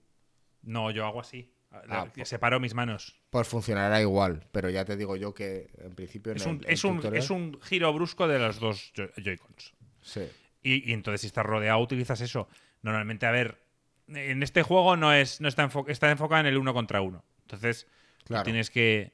No, 0.63 0.91
yo 0.91 1.05
hago 1.05 1.21
así. 1.21 1.53
Ah, 1.71 2.07
po- 2.15 2.25
separo 2.25 2.61
mis 2.61 2.75
manos. 2.75 3.21
Pues 3.31 3.47
funcionará 3.47 4.01
igual, 4.01 4.47
pero 4.53 4.71
ya 4.71 4.85
te 4.85 4.97
digo 4.97 5.17
yo 5.17 5.35
que 5.35 5.69
en 5.79 5.95
principio 5.95 6.33
en 6.33 6.39
Es 6.39 6.47
un, 6.47 6.57
el- 6.61 6.67
el 6.67 6.73
es, 6.73 6.85
un, 6.85 6.97
tutorial- 7.01 7.19
es 7.23 7.31
un 7.31 7.61
giro 7.63 7.93
brusco 7.93 8.27
de 8.27 8.39
los 8.39 8.59
dos 8.59 8.93
Joy- 8.95 9.11
Joy-Cons. 9.23 9.75
Sí. 10.01 10.23
Y, 10.63 10.91
y 10.91 10.93
entonces, 10.95 11.21
si 11.21 11.27
estás 11.27 11.45
rodeado, 11.45 11.79
utilizas 11.81 12.21
eso. 12.21 12.49
Normalmente, 12.83 13.27
a 13.27 13.31
ver, 13.31 13.63
en 14.09 14.43
este 14.43 14.63
juego 14.63 14.97
no 14.97 15.13
es 15.13 15.41
no 15.41 15.49
está, 15.49 15.69
enfo- 15.69 15.85
está 15.89 16.11
enfocado 16.11 16.41
en 16.41 16.47
el 16.47 16.57
uno 16.59 16.73
contra 16.73 17.01
uno. 17.03 17.25
Entonces, 17.43 17.87
Claro. 18.25 18.45
tienes 18.45 18.71
que, 18.71 19.13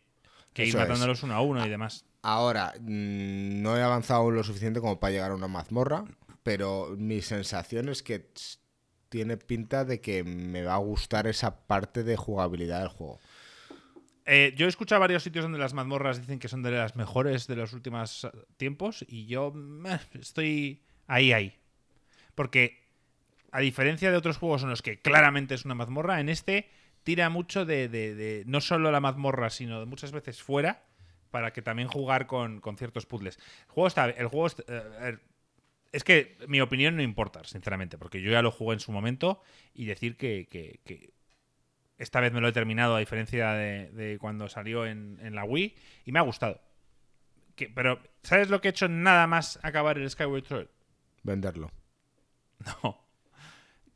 que 0.53 0.63
ir 0.65 0.69
es. 0.71 0.75
matándolos 0.77 1.23
uno 1.25 1.35
a 1.35 1.41
uno 1.41 1.67
y 1.67 1.69
demás. 1.69 2.05
Ahora, 2.23 2.73
mm, 2.81 3.63
no 3.63 3.77
he 3.77 3.83
avanzado 3.83 4.31
lo 4.31 4.43
suficiente 4.45 4.81
como 4.81 4.99
para 5.01 5.11
llegar 5.13 5.33
a 5.33 5.35
una 5.35 5.49
mazmorra, 5.49 6.05
pero 6.43 6.95
mi 6.97 7.21
sensación 7.21 7.89
es 7.89 8.03
que 8.03 8.31
tiene 9.15 9.37
pinta 9.37 9.85
de 9.85 10.01
que 10.01 10.25
me 10.25 10.65
va 10.65 10.75
a 10.75 10.79
gustar 10.79 11.29
esa 11.29 11.69
parte 11.69 12.03
de 12.03 12.17
jugabilidad 12.17 12.81
del 12.81 12.89
juego. 12.89 13.21
Eh, 14.27 14.53
yo 14.57 14.67
he 14.67 14.69
escuchado 14.69 15.01
varios 15.01 15.23
sitios 15.23 15.45
donde 15.45 15.61
las 15.61 15.73
mazmorras 15.73 16.21
dicen 16.21 16.41
que 16.41 16.49
son 16.49 16.65
de 16.65 16.73
las 16.73 16.97
mejores 16.97 17.47
de 17.47 17.55
los 17.55 17.73
últimos 17.75 18.29
tiempos 18.57 19.05
y 19.07 19.27
yo 19.27 19.55
estoy 20.19 20.83
ahí, 21.07 21.33
ahí. 21.33 21.57
Porque 22.35 22.83
a 23.53 23.61
diferencia 23.61 24.11
de 24.11 24.17
otros 24.17 24.37
juegos 24.37 24.65
en 24.65 24.71
los 24.71 24.83
que 24.83 25.01
claramente 25.01 25.55
es 25.55 25.65
una 25.65 25.77
mazmorra, 25.77 26.19
en 26.19 26.29
este 26.29 26.69
tira 27.05 27.31
mucho 27.31 27.65
de, 27.65 28.43
no 28.49 28.61
solo 28.61 28.91
la 28.91 28.99
mazmorra, 28.99 29.49
sino 29.49 29.87
muchas 29.87 30.11
veces 30.11 30.43
fuera 30.43 30.83
para 31.31 31.53
que 31.53 31.63
también 31.63 31.87
jugar 31.87 32.27
con, 32.27 32.61
ciertos 32.77 33.07
puzzles. 33.07 33.39
El 33.69 33.75
juego 33.75 33.87
está... 33.87 34.11
El 34.11 34.27
juego 34.27 34.49
está- 34.49 34.65
eh, 34.67 35.19
es 35.95 36.05
que 36.05 36.37
mi 36.49 36.61
opinión 36.61 36.97
no 36.97 37.03
importa, 37.03 37.45
sinceramente, 37.45 37.97
porque 37.99 38.21
yo 38.21 38.31
ya 38.31 38.43
lo 38.43 38.51
jugué 38.51 38.75
en 38.75 38.81
su 38.81 38.93
momento 38.93 39.41
y 39.75 39.87
decir 39.87 40.17
que, 40.17 40.47
que- 40.51 40.81
que 40.85 41.13
esta 41.99 42.21
vez 42.21 42.33
me 42.33 42.41
lo 42.41 42.49
he 42.49 42.53
terminado 42.53 42.97
a 42.97 42.99
diferencia 42.99 43.53
de, 43.53 43.91
de 43.93 44.19
cuando 44.19 44.49
salió 44.49 44.85
en, 44.87 45.19
en 45.23 45.35
la 45.35 45.45
Wii 45.45 45.75
y 46.05 46.13
me 46.13 46.19
ha 46.19 46.23
gustado. 46.23 46.61
Que- 47.55 47.69
pero, 47.71 48.01
¿sabes 48.23 48.51
lo 48.51 48.61
que 48.61 48.69
he 48.69 48.71
hecho 48.71 48.89
nada 48.89 49.27
más 49.27 49.59
acabar 49.63 49.97
el 49.99 50.11
Skyward 50.11 50.45
Sword? 50.47 50.69
Venderlo. 51.23 51.71
No. 52.83 53.05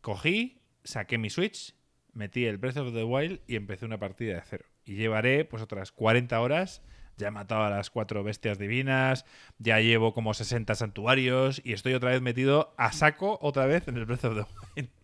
Cogí, 0.01 0.61
saqué 0.85 1.19
mi 1.19 1.31
Switch, 1.31 1.75
metí 2.13 2.45
el 2.47 2.59
Breath 2.59 2.77
of 2.79 2.93
the 2.95 3.05
Wild 3.05 3.41
y 3.47 3.57
empecé 3.57 3.85
una 3.85 3.99
partida 3.99 4.35
de 4.37 4.43
cero. 4.47 4.65
Y 4.85 4.95
llevaré 4.97 5.45
pues 5.45 5.63
otras 5.63 5.93
40 5.93 6.41
horas. 6.41 6.83
Ya 7.19 7.29
he 7.29 7.31
matado 7.31 7.65
a 7.65 7.71
las 7.71 7.91
cuatro 7.91 8.23
bestias 8.25 8.59
divinas, 8.59 9.27
ya 9.59 9.81
llevo 9.81 10.15
como 10.15 10.33
60 10.35 10.75
santuarios 10.75 11.61
y 11.65 11.73
estoy 11.75 11.93
otra 11.95 12.11
vez 12.11 12.23
metido 12.23 12.73
a 12.79 12.93
saco 12.93 13.39
otra 13.43 13.67
vez 13.67 13.87
en 13.89 13.97
el 13.99 14.07
Breath 14.07 14.25
of 14.25 14.35
the 14.37 14.45
Wild. 14.77 14.89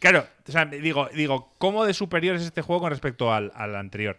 Claro, 0.00 0.26
o 0.48 0.50
sea, 0.52 0.64
digo, 0.64 1.08
digo, 1.14 1.54
¿cómo 1.58 1.84
de 1.84 1.94
superior 1.94 2.34
es 2.34 2.42
este 2.42 2.62
juego 2.62 2.82
con 2.82 2.90
respecto 2.90 3.32
al, 3.32 3.52
al 3.54 3.76
anterior? 3.76 4.18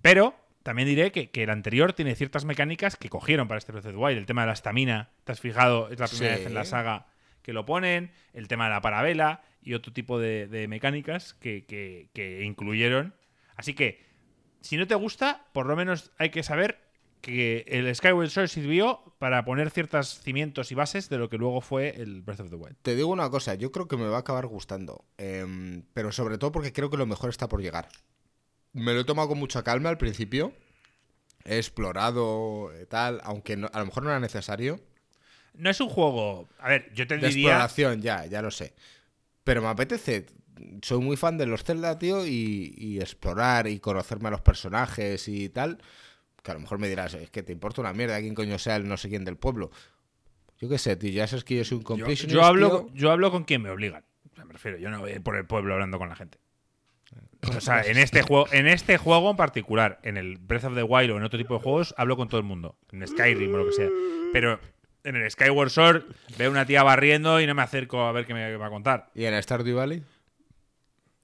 Pero 0.00 0.34
también 0.62 0.86
diré 0.86 1.10
que, 1.10 1.30
que 1.30 1.42
el 1.42 1.50
anterior 1.50 1.92
tiene 1.92 2.14
ciertas 2.14 2.44
mecánicas 2.44 2.96
que 2.96 3.08
cogieron 3.08 3.48
para 3.48 3.58
este 3.58 3.72
Breath 3.72 3.86
of 3.86 3.92
the 3.92 3.98
Wild. 3.98 4.18
El 4.18 4.26
tema 4.26 4.42
de 4.42 4.46
la 4.46 4.52
estamina, 4.52 5.10
¿te 5.24 5.32
has 5.32 5.40
fijado? 5.40 5.88
Es 5.90 5.98
la 5.98 6.06
primera 6.06 6.34
Sí. 6.34 6.38
vez 6.40 6.46
en 6.46 6.54
la 6.54 6.64
saga 6.64 7.06
que 7.42 7.52
lo 7.52 7.66
ponen. 7.66 8.12
El 8.32 8.46
tema 8.46 8.64
de 8.66 8.70
la 8.70 8.80
parabela 8.80 9.42
y 9.60 9.74
otro 9.74 9.92
tipo 9.92 10.20
de, 10.20 10.46
de 10.46 10.68
mecánicas 10.68 11.34
que, 11.34 11.64
que- 11.66 12.08
que 12.12 12.44
incluyeron. 12.44 13.12
Así 13.56 13.74
que, 13.74 14.05
si 14.66 14.76
no 14.76 14.86
te 14.86 14.94
gusta, 14.94 15.46
por 15.52 15.66
lo 15.66 15.76
menos 15.76 16.10
hay 16.18 16.30
que 16.30 16.42
saber 16.42 16.78
que 17.20 17.64
el 17.68 17.92
Skyward 17.94 18.28
Sword 18.30 18.48
sirvió 18.48 19.00
para 19.18 19.44
poner 19.44 19.70
ciertos 19.70 20.20
cimientos 20.20 20.70
y 20.70 20.74
bases 20.74 21.08
de 21.08 21.18
lo 21.18 21.28
que 21.28 21.38
luego 21.38 21.60
fue 21.60 22.00
el 22.00 22.22
Breath 22.22 22.40
of 22.40 22.50
the 22.50 22.56
Wild. 22.56 22.76
Te 22.82 22.94
digo 22.94 23.08
una 23.08 23.30
cosa, 23.30 23.54
yo 23.54 23.72
creo 23.72 23.88
que 23.88 23.96
me 23.96 24.06
va 24.06 24.18
a 24.18 24.20
acabar 24.20 24.46
gustando, 24.46 25.04
em, 25.18 25.82
pero 25.94 26.12
sobre 26.12 26.38
todo 26.38 26.52
porque 26.52 26.72
creo 26.72 26.90
que 26.90 26.96
lo 26.96 27.06
mejor 27.06 27.30
está 27.30 27.48
por 27.48 27.62
llegar. 27.62 27.88
Me 28.72 28.92
lo 28.94 29.00
he 29.00 29.04
tomado 29.04 29.28
con 29.28 29.38
mucha 29.38 29.62
calma 29.64 29.88
al 29.88 29.98
principio, 29.98 30.52
he 31.44 31.56
explorado 31.56 32.72
eh, 32.74 32.86
tal, 32.86 33.20
aunque 33.24 33.56
no- 33.56 33.70
a 33.72 33.78
lo 33.80 33.86
mejor 33.86 34.02
no 34.04 34.10
era 34.10 34.20
necesario. 34.20 34.80
No 35.54 35.70
es 35.70 35.80
un 35.80 35.88
juego. 35.88 36.48
A 36.58 36.68
ver, 36.68 36.92
yo 36.92 37.06
te 37.06 37.16
De 37.16 37.28
diría. 37.28 37.48
exploración, 37.50 38.02
ya, 38.02 38.26
ya 38.26 38.42
lo 38.42 38.50
sé. 38.50 38.74
Pero 39.42 39.62
me 39.62 39.68
apetece. 39.68 40.26
Soy 40.82 41.00
muy 41.00 41.16
fan 41.16 41.38
de 41.38 41.46
los 41.46 41.64
Zelda, 41.64 41.98
tío, 41.98 42.26
y, 42.26 42.74
y 42.76 43.00
explorar 43.00 43.66
y 43.66 43.78
conocerme 43.78 44.28
a 44.28 44.30
los 44.32 44.40
personajes 44.40 45.28
y 45.28 45.48
tal. 45.48 45.78
Que 46.42 46.50
a 46.50 46.54
lo 46.54 46.60
mejor 46.60 46.78
me 46.78 46.88
dirás, 46.88 47.14
es 47.14 47.30
que 47.30 47.42
te 47.42 47.52
importa 47.52 47.80
una 47.80 47.92
mierda 47.92 48.20
quién 48.20 48.34
coño 48.34 48.58
sea 48.58 48.76
el 48.76 48.88
no 48.88 48.96
sé 48.96 49.08
quién 49.08 49.24
del 49.24 49.36
pueblo. 49.36 49.70
Yo 50.60 50.68
qué 50.68 50.78
sé, 50.78 50.96
tío, 50.96 51.10
ya 51.10 51.26
sabes 51.26 51.44
que 51.44 51.56
yo 51.56 51.64
soy 51.64 51.76
un 51.78 51.82
Yo, 51.82 51.86
completionist, 51.88 52.34
yo 52.34 52.44
hablo, 52.44 52.86
tío. 52.86 52.94
yo 52.94 53.10
hablo 53.10 53.30
con 53.30 53.44
quien 53.44 53.62
me 53.62 53.70
obligan. 53.70 54.04
O 54.32 54.34
sea, 54.34 54.44
me 54.44 54.52
refiero, 54.52 54.78
yo 54.78 54.90
no 54.90 55.00
voy 55.00 55.18
por 55.18 55.36
el 55.36 55.44
pueblo 55.46 55.74
hablando 55.74 55.98
con 55.98 56.08
la 56.08 56.16
gente. 56.16 56.38
O 57.54 57.60
sea, 57.60 57.82
en 57.84 57.98
este 57.98 58.22
juego, 58.22 58.46
en 58.52 58.66
este 58.66 58.96
juego 58.96 59.30
en 59.30 59.36
particular, 59.36 59.98
en 60.02 60.16
el 60.16 60.38
Breath 60.38 60.64
of 60.64 60.74
the 60.74 60.82
Wild 60.82 61.10
o 61.10 61.16
en 61.18 61.24
otro 61.24 61.38
tipo 61.38 61.54
de 61.54 61.60
juegos, 61.60 61.94
hablo 61.98 62.16
con 62.16 62.28
todo 62.28 62.38
el 62.40 62.46
mundo. 62.46 62.76
En 62.92 63.06
Skyrim 63.06 63.52
o 63.54 63.58
lo 63.58 63.66
que 63.66 63.72
sea. 63.72 63.88
Pero 64.32 64.58
en 65.04 65.16
el 65.16 65.30
Skyward 65.30 65.70
Sword 65.70 66.04
veo 66.38 66.50
una 66.50 66.64
tía 66.66 66.82
barriendo 66.82 67.40
y 67.40 67.46
no 67.46 67.54
me 67.54 67.62
acerco 67.62 68.00
a 68.00 68.12
ver 68.12 68.26
qué 68.26 68.34
me 68.34 68.56
va 68.56 68.66
a 68.66 68.70
contar. 68.70 69.10
¿Y 69.14 69.24
en 69.24 69.40
Stardew 69.42 69.76
Valley? 69.76 70.02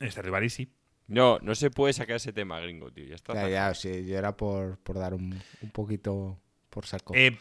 En 0.03 0.09
este 0.09 0.21
rival 0.21 0.51
sí. 0.51 0.69
No, 1.07 1.39
no 1.43 1.55
se 1.55 1.71
puede 1.71 1.93
sacar 1.93 2.17
ese 2.17 2.33
tema, 2.33 2.59
gringo, 2.59 2.91
tío. 2.91 3.05
Ya 3.05 3.15
está. 3.15 3.35
Ya, 3.35 3.49
ya, 3.49 3.75
sí, 3.75 4.05
yo 4.05 4.19
era 4.19 4.37
por, 4.37 4.79
por 4.79 4.99
dar 4.99 5.15
un, 5.15 5.41
un 5.61 5.71
poquito 5.71 6.41
por 6.71 6.87
saco. 6.87 7.15
Eh, 7.15 7.39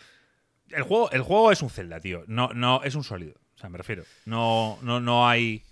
el, 0.70 0.84
juego, 0.84 1.10
el 1.12 1.24
juego 1.24 1.52
es 1.52 1.64
un 1.64 1.72
Zelda, 1.72 2.00
tío. 2.00 2.24
No, 2.28 2.50
no, 2.54 2.84
es 2.84 2.94
un 2.94 3.04
sólido. 3.04 3.34
O 3.56 3.58
sea, 3.58 3.70
me 3.70 3.80
refiero. 3.80 4.04
No, 4.26 4.78
no, 4.84 5.00
no 5.00 5.28
hay. 5.28 5.64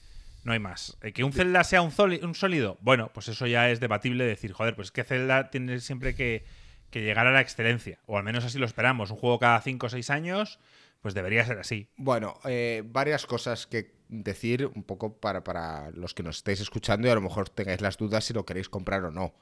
No 0.43 0.53
hay 0.53 0.59
más. 0.59 0.97
Eh, 1.03 1.11
Que 1.11 1.23
un 1.23 1.31
Zelda 1.31 1.63
sea 1.63 1.83
un 1.83 1.91
sólido, 1.91 2.77
bueno, 2.81 3.11
pues 3.13 3.27
eso 3.27 3.45
ya 3.45 3.69
es 3.69 3.79
debatible 3.79 4.23
decir, 4.23 4.51
joder, 4.53 4.75
pues 4.75 4.87
es 4.87 4.91
que 4.91 5.03
Zelda 5.03 5.51
tiene 5.51 5.79
siempre 5.79 6.15
que, 6.15 6.45
que 6.89 7.01
llegar 7.01 7.27
a 7.27 7.31
la 7.31 7.41
excelencia. 7.41 7.99
O 8.07 8.17
al 8.17 8.23
menos 8.23 8.45
así 8.45 8.57
lo 8.57 8.65
esperamos. 8.65 9.11
Un 9.11 9.17
juego 9.17 9.37
cada 9.37 9.61
5 9.61 9.85
o 9.85 9.89
6 9.89 10.09
años, 10.09 10.57
pues 11.01 11.13
debería 11.13 11.45
ser 11.45 11.59
así. 11.59 11.89
Bueno, 11.97 12.39
eh, 12.45 12.83
varias 12.85 13.25
cosas 13.25 13.67
que 13.67 13.97
decir 14.09 14.65
un 14.73 14.83
poco 14.83 15.17
para, 15.19 15.43
para 15.43 15.91
los 15.91 16.13
que 16.13 16.23
nos 16.23 16.37
estáis 16.37 16.59
escuchando 16.61 17.07
y 17.07 17.11
a 17.11 17.15
lo 17.15 17.21
mejor 17.21 17.49
tengáis 17.49 17.81
las 17.81 17.97
dudas 17.97 18.25
si 18.25 18.33
lo 18.33 18.45
queréis 18.45 18.69
comprar 18.69 19.03
o 19.05 19.11
no. 19.11 19.33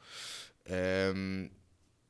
Em, 0.66 1.50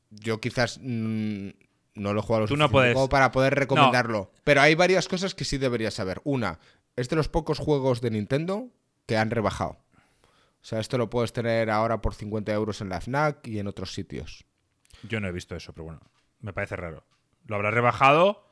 yo 0.10 0.40
quizás 0.42 0.80
mm, 0.82 1.50
no 1.96 2.14
lo 2.14 2.20
he 2.20 2.24
jugado 2.24 2.42
lo 2.42 2.48
Tú 2.48 2.58
no 2.58 2.70
puedes- 2.70 2.94
como 2.94 3.10
para 3.10 3.32
poder 3.32 3.56
recomendarlo. 3.56 4.32
Pero 4.44 4.62
hay 4.62 4.76
varias 4.76 5.08
cosas 5.08 5.36
que 5.36 5.46
sí 5.46 5.58
deberías 5.58 5.94
saber. 5.94 6.22
Una, 6.24 6.60
es 6.96 7.10
de 7.10 7.16
los 7.16 7.30
pocos 7.30 7.60
juegos 7.60 8.02
de 8.02 8.12
Nintendo 8.12 8.70
que 9.06 9.18
han 9.18 9.30
rebajado. 9.32 9.78
O 10.60 10.66
sea, 10.70 10.80
esto 10.80 10.98
lo 10.98 11.10
puedes 11.10 11.32
tener 11.34 11.70
ahora 11.70 12.02
por 12.02 12.14
50 12.14 12.52
euros 12.52 12.82
en 12.82 12.90
la 12.90 13.00
FNAC 13.00 13.48
y 13.48 13.60
en 13.60 13.68
otros 13.68 13.94
sitios. 13.94 14.46
Yo 15.04 15.20
no 15.20 15.28
he 15.28 15.32
visto 15.32 15.56
eso, 15.56 15.72
pero 15.74 15.86
bueno, 15.86 16.02
me 16.42 16.52
parece 16.52 16.76
raro. 16.76 17.06
Lo 17.46 17.56
habrá 17.56 17.72
rebajado 17.72 18.47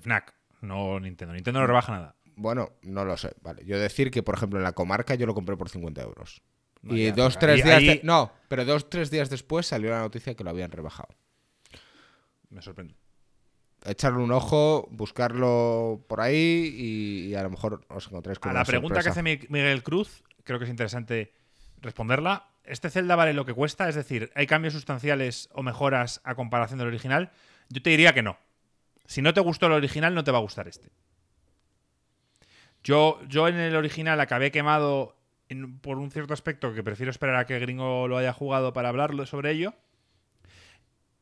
FNAC, 0.00 0.34
no 0.62 0.98
Nintendo. 1.00 1.34
Nintendo 1.34 1.60
no 1.60 1.66
rebaja 1.66 1.92
nada. 1.92 2.16
Bueno, 2.36 2.72
no 2.82 3.04
lo 3.04 3.16
sé. 3.16 3.34
Vale, 3.42 3.64
yo 3.64 3.78
decir 3.78 4.10
que, 4.10 4.22
por 4.22 4.34
ejemplo, 4.36 4.58
en 4.58 4.64
la 4.64 4.72
comarca 4.72 5.14
yo 5.14 5.26
lo 5.26 5.34
compré 5.34 5.56
por 5.56 5.68
50 5.70 6.02
euros. 6.02 6.42
No, 6.82 6.94
y 6.94 7.10
dos, 7.10 7.36
pero 7.38 7.54
tres 7.54 7.64
ahí- 7.64 7.68
días. 7.70 7.78
ahí- 7.78 7.98
de- 7.98 8.04
No, 8.04 8.32
pero 8.48 8.64
dos, 8.64 8.88
tres 8.90 9.10
días 9.10 9.30
después 9.30 9.66
salió 9.66 9.90
la 9.90 10.00
noticia 10.00 10.34
que 10.34 10.44
lo 10.44 10.50
habían 10.50 10.70
rebajado. 10.70 11.08
Me 12.50 12.62
sorprende. 12.62 12.94
Echarle 13.84 14.18
un 14.22 14.32
ojo, 14.32 14.88
buscarlo 14.90 16.04
por 16.08 16.20
ahí 16.20 16.72
y, 16.76 17.26
y 17.28 17.34
a 17.34 17.42
lo 17.42 17.50
mejor 17.50 17.84
os 17.88 18.06
encontráis 18.06 18.38
con 18.38 18.50
A 18.50 18.52
una 18.52 18.60
la 18.60 18.64
pregunta 18.66 19.02
que 19.02 19.08
hace 19.08 19.22
Mi- 19.22 19.38
Miguel 19.48 19.82
Cruz, 19.82 20.22
creo 20.44 20.58
que 20.58 20.64
es 20.64 20.70
interesante 20.70 21.32
responderla. 21.80 22.48
¿Este 22.64 22.90
Zelda 22.90 23.14
vale 23.16 23.32
lo 23.32 23.44
que 23.44 23.52
cuesta? 23.54 23.88
Es 23.88 23.94
decir, 23.94 24.30
¿hay 24.34 24.46
cambios 24.46 24.74
sustanciales 24.74 25.48
o 25.52 25.62
mejoras 25.62 26.20
a 26.24 26.34
comparación 26.34 26.78
del 26.78 26.88
original? 26.88 27.30
Yo 27.68 27.80
te 27.82 27.90
diría 27.90 28.12
que 28.12 28.22
no. 28.22 28.38
Si 29.06 29.22
no 29.22 29.32
te 29.34 29.40
gustó 29.40 29.66
el 29.66 29.72
original, 29.72 30.14
no 30.14 30.24
te 30.24 30.30
va 30.30 30.38
a 30.38 30.42
gustar 30.42 30.68
este. 30.68 30.90
Yo, 32.82 33.20
yo 33.28 33.48
en 33.48 33.56
el 33.56 33.74
original 33.74 34.20
acabé 34.20 34.50
quemado 34.50 35.16
por 35.80 35.98
un 35.98 36.10
cierto 36.10 36.34
aspecto 36.34 36.74
que 36.74 36.82
prefiero 36.82 37.10
esperar 37.10 37.36
a 37.36 37.46
que 37.46 37.58
Gringo 37.58 38.08
lo 38.08 38.16
haya 38.16 38.32
jugado 38.32 38.72
para 38.72 38.88
hablar 38.88 39.26
sobre 39.26 39.52
ello. 39.52 39.74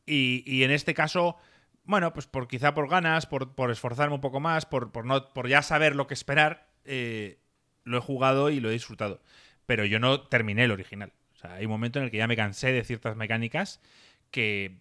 Y, 0.06 0.42
y 0.46 0.64
en 0.64 0.70
este 0.70 0.94
caso, 0.94 1.36
bueno, 1.84 2.12
pues 2.12 2.26
por 2.26 2.48
quizá 2.48 2.74
por 2.74 2.88
ganas, 2.88 3.26
por, 3.26 3.54
por 3.54 3.70
esforzarme 3.70 4.14
un 4.14 4.20
poco 4.20 4.40
más, 4.40 4.66
por, 4.66 4.92
por, 4.92 5.04
no, 5.04 5.32
por 5.32 5.48
ya 5.48 5.62
saber 5.62 5.96
lo 5.96 6.06
que 6.06 6.14
esperar, 6.14 6.68
eh, 6.84 7.38
lo 7.84 7.98
he 7.98 8.00
jugado 8.00 8.50
y 8.50 8.60
lo 8.60 8.70
he 8.70 8.72
disfrutado. 8.72 9.20
Pero 9.66 9.84
yo 9.84 9.98
no 9.98 10.22
terminé 10.22 10.64
el 10.64 10.72
original. 10.72 11.12
O 11.34 11.38
sea, 11.38 11.54
hay 11.54 11.64
un 11.66 11.70
momento 11.70 11.98
en 11.98 12.06
el 12.06 12.10
que 12.10 12.18
ya 12.18 12.26
me 12.26 12.36
cansé 12.36 12.72
de 12.72 12.84
ciertas 12.84 13.16
mecánicas 13.16 13.80
que, 14.30 14.78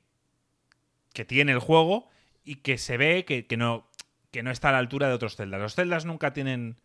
que 1.13 1.25
tiene 1.25 1.51
el 1.51 1.59
juego 1.59 2.09
y 2.43 2.55
que 2.55 2.77
se 2.77 2.97
ve 2.97 3.25
que, 3.25 3.45
que 3.45 3.57
no, 3.57 3.89
que 4.31 4.43
no 4.43 4.51
está 4.51 4.69
a 4.69 4.71
la 4.73 4.77
altura 4.79 5.07
de 5.07 5.13
otros 5.13 5.35
celdas. 5.35 5.61
Los 5.61 5.75
celdas 5.75 6.05
nunca 6.05 6.33
tienen 6.33 6.77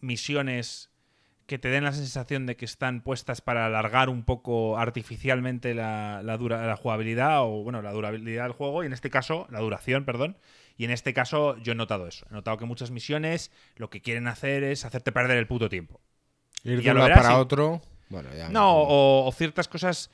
misiones 0.00 0.90
que 1.46 1.58
te 1.58 1.68
den 1.68 1.84
la 1.84 1.92
sensación 1.92 2.46
de 2.46 2.56
que 2.56 2.64
están 2.64 3.02
puestas 3.02 3.40
para 3.40 3.66
alargar 3.66 4.08
un 4.08 4.24
poco 4.24 4.78
artificialmente 4.78 5.74
la, 5.74 6.22
la 6.22 6.36
dura, 6.38 6.66
la 6.66 6.76
jugabilidad 6.76 7.42
o 7.42 7.62
bueno, 7.62 7.82
la 7.82 7.92
durabilidad 7.92 8.44
del 8.44 8.52
juego 8.52 8.82
y 8.82 8.86
en 8.86 8.92
este 8.92 9.10
caso, 9.10 9.46
la 9.50 9.60
duración, 9.60 10.04
perdón. 10.04 10.38
Y 10.76 10.84
en 10.84 10.90
este 10.90 11.12
caso 11.12 11.56
yo 11.58 11.72
he 11.72 11.74
notado 11.74 12.06
eso. 12.06 12.26
He 12.30 12.34
notado 12.34 12.56
que 12.56 12.64
muchas 12.64 12.90
misiones 12.90 13.50
lo 13.76 13.90
que 13.90 14.00
quieren 14.00 14.26
hacer 14.28 14.64
es 14.64 14.84
hacerte 14.84 15.12
perder 15.12 15.36
el 15.36 15.46
puto 15.46 15.68
tiempo. 15.68 16.00
Ir 16.64 16.82
de 16.82 16.90
un 16.90 16.98
lado 16.98 17.14
para 17.14 17.28
sí. 17.28 17.34
otro. 17.34 17.82
Bueno, 18.08 18.30
ya. 18.34 18.48
No, 18.48 18.74
o 18.76 19.32
ciertas 19.32 19.68
cosas 19.68 20.10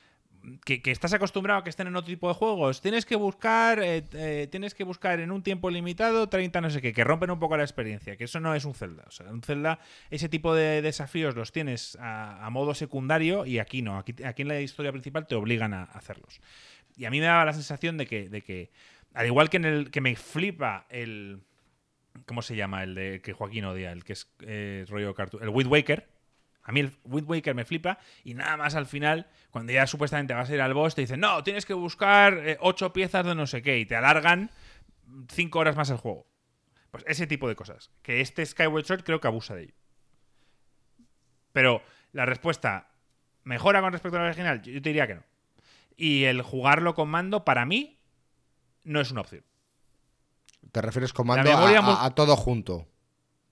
que, 0.65 0.81
estás 0.91 1.13
acostumbrado 1.13 1.61
a 1.61 1.65
que 1.65 1.71
estén 1.71 1.87
en 1.87 1.97
otro 1.97 2.09
tipo 2.09 2.29
de 2.29 2.35
juegos. 2.35 2.81
Tienes 2.81 3.07
que 3.07 3.17
buscar, 3.17 3.81
eh, 3.83 4.05
eh, 4.13 4.49
tienes 4.51 4.75
que 4.75 4.85
buscar 4.85 5.21
en 5.21 5.31
un 5.31 5.43
tiempo 5.43 5.71
limitado 5.71 6.29
30 6.29 6.61
no 6.61 6.71
sé 6.71 6.81
qué, 6.81 6.93
que 6.93 7.05
rompen 7.05 7.31
un 7.31 7.39
poco 7.39 7.57
la 7.57 7.65
experiencia, 7.65 8.17
que 8.17 8.25
eso 8.25 8.41
no 8.41 8.55
es 8.55 8.65
un 8.65 8.75
Zelda. 8.75 9.05
O 9.07 9.11
sea, 9.11 9.31
un 9.31 9.43
Zelda, 9.43 9.81
ese 10.11 10.29
tipo 10.29 10.55
de 10.55 10.83
desafíos 10.83 11.35
los 11.35 11.53
tienes 11.53 11.97
a, 12.01 12.45
a 12.45 12.51
modo 12.51 12.75
secundario 12.75 13.47
y 13.47 13.59
aquí 13.59 13.83
no. 13.83 13.99
Aquí, 13.99 14.15
aquí 14.25 14.43
en 14.43 14.49
la 14.49 14.61
historia 14.61 14.93
principal 14.93 15.27
te 15.27 15.35
obligan 15.35 15.75
a 15.75 15.85
hacerlos. 15.85 16.41
Y 16.97 17.05
a 17.05 17.11
mí 17.11 17.21
me 17.21 17.27
daba 17.27 17.45
la 17.45 17.53
sensación 17.53 17.97
de 17.97 18.07
que, 18.07 18.29
de 18.29 18.43
que 18.43 18.71
al 19.15 19.27
igual 19.27 19.51
que 19.51 19.57
en 19.57 19.65
el 19.65 19.91
que 19.91 20.01
me 20.01 20.15
flipa 20.17 20.87
el... 20.91 21.41
¿Cómo 22.27 22.43
se 22.43 22.57
llama? 22.57 22.83
El 22.83 22.95
de 22.95 23.21
que 23.23 23.33
Joaquín 23.33 23.65
odia, 23.65 23.93
el 23.93 24.05
que 24.05 24.13
es 24.13 24.29
eh, 24.41 24.85
rollo 24.89 25.15
cartoon. 25.15 25.43
El 25.43 25.51
Wind 25.51 25.71
Waker. 25.71 26.09
A 26.69 26.73
mí 26.73 26.81
el 26.81 26.93
Wind 27.05 27.27
Waker 27.31 27.55
me 27.55 27.65
flipa 27.65 27.99
y 28.25 28.35
nada 28.35 28.59
más 28.59 28.75
al 28.75 28.85
final, 28.85 29.27
cuando 29.51 29.73
ya 29.73 29.87
supuestamente 29.87 30.35
vas 30.35 30.51
a 30.51 30.55
ir 30.55 30.61
al 30.61 30.75
boss, 30.75 30.95
te 30.95 31.01
dicen, 31.01 31.19
no, 31.19 31.43
tienes 31.43 31.65
que 31.65 31.73
buscar 31.73 32.35
eh, 32.47 32.59
ocho 32.61 32.93
piezas 32.93 33.25
de 33.25 33.35
no 33.35 33.47
sé 33.47 33.63
qué 33.63 33.79
y 33.79 33.87
te 33.87 33.97
alargan 33.97 34.51
cinco 35.33 35.61
horas 35.61 35.77
más 35.77 35.89
el 35.89 35.97
juego. 35.97 36.27
Pues 36.91 37.05
ese 37.07 37.27
tipo 37.27 37.49
de 37.49 37.57
cosas. 37.57 37.91
Que 38.03 38.21
este 38.21 38.45
Skyward 38.45 38.85
Sword 38.85 39.03
creo 39.03 39.19
que 39.21 39.27
abusa 39.29 39.55
de 39.55 39.63
ello. 39.63 39.75
Pero 41.53 41.83
la 42.13 42.27
respuesta, 42.27 42.91
¿mejora 43.45 43.81
con 43.81 43.93
respecto 43.93 44.19
al 44.19 44.25
original? 44.27 44.61
Yo 44.63 44.73
te 44.83 44.89
diría 44.91 45.07
que 45.07 45.15
no. 45.17 45.23
Y 45.97 46.25
el 46.25 46.43
jugarlo 46.43 46.95
con 46.95 47.09
mando, 47.09 47.45
para 47.45 47.65
mí, 47.65 47.99
no 48.85 49.01
es 49.01 49.11
una 49.11 49.23
opción. 49.23 49.43
Te 50.71 50.83
refieres 50.83 51.13
La 51.17 51.25
memoria 51.57 51.79
a, 51.81 51.83
a- 52.03 52.05
a 52.07 52.11
todo 52.15 52.37
junto. 52.37 52.87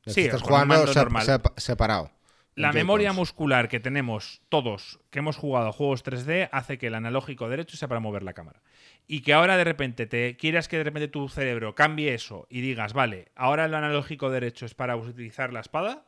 Sí, 0.06 0.20
estás 0.20 0.42
con 0.42 0.50
jugando 0.50 0.74
mando 0.74 0.92
sep- 0.92 0.96
normal. 0.96 1.26
sep- 1.26 1.58
separado. 1.58 2.10
La 2.56 2.72
memoria 2.72 3.12
muscular 3.12 3.68
que 3.68 3.80
tenemos 3.80 4.40
todos 4.48 4.98
que 5.10 5.18
hemos 5.18 5.36
jugado 5.36 5.68
a 5.68 5.72
juegos 5.72 6.02
3D 6.02 6.48
hace 6.52 6.78
que 6.78 6.86
el 6.86 6.94
analógico 6.94 7.50
derecho 7.50 7.76
sea 7.76 7.86
para 7.86 8.00
mover 8.00 8.22
la 8.22 8.32
cámara. 8.32 8.62
Y 9.06 9.20
que 9.20 9.34
ahora 9.34 9.58
de 9.58 9.64
repente 9.64 10.06
te 10.06 10.38
quieras 10.38 10.66
que 10.66 10.78
de 10.78 10.84
repente 10.84 11.08
tu 11.08 11.28
cerebro 11.28 11.74
cambie 11.74 12.14
eso 12.14 12.46
y 12.48 12.62
digas, 12.62 12.94
vale, 12.94 13.30
ahora 13.36 13.66
el 13.66 13.74
analógico 13.74 14.30
derecho 14.30 14.64
es 14.64 14.74
para 14.74 14.96
utilizar 14.96 15.52
la 15.52 15.60
espada 15.60 16.06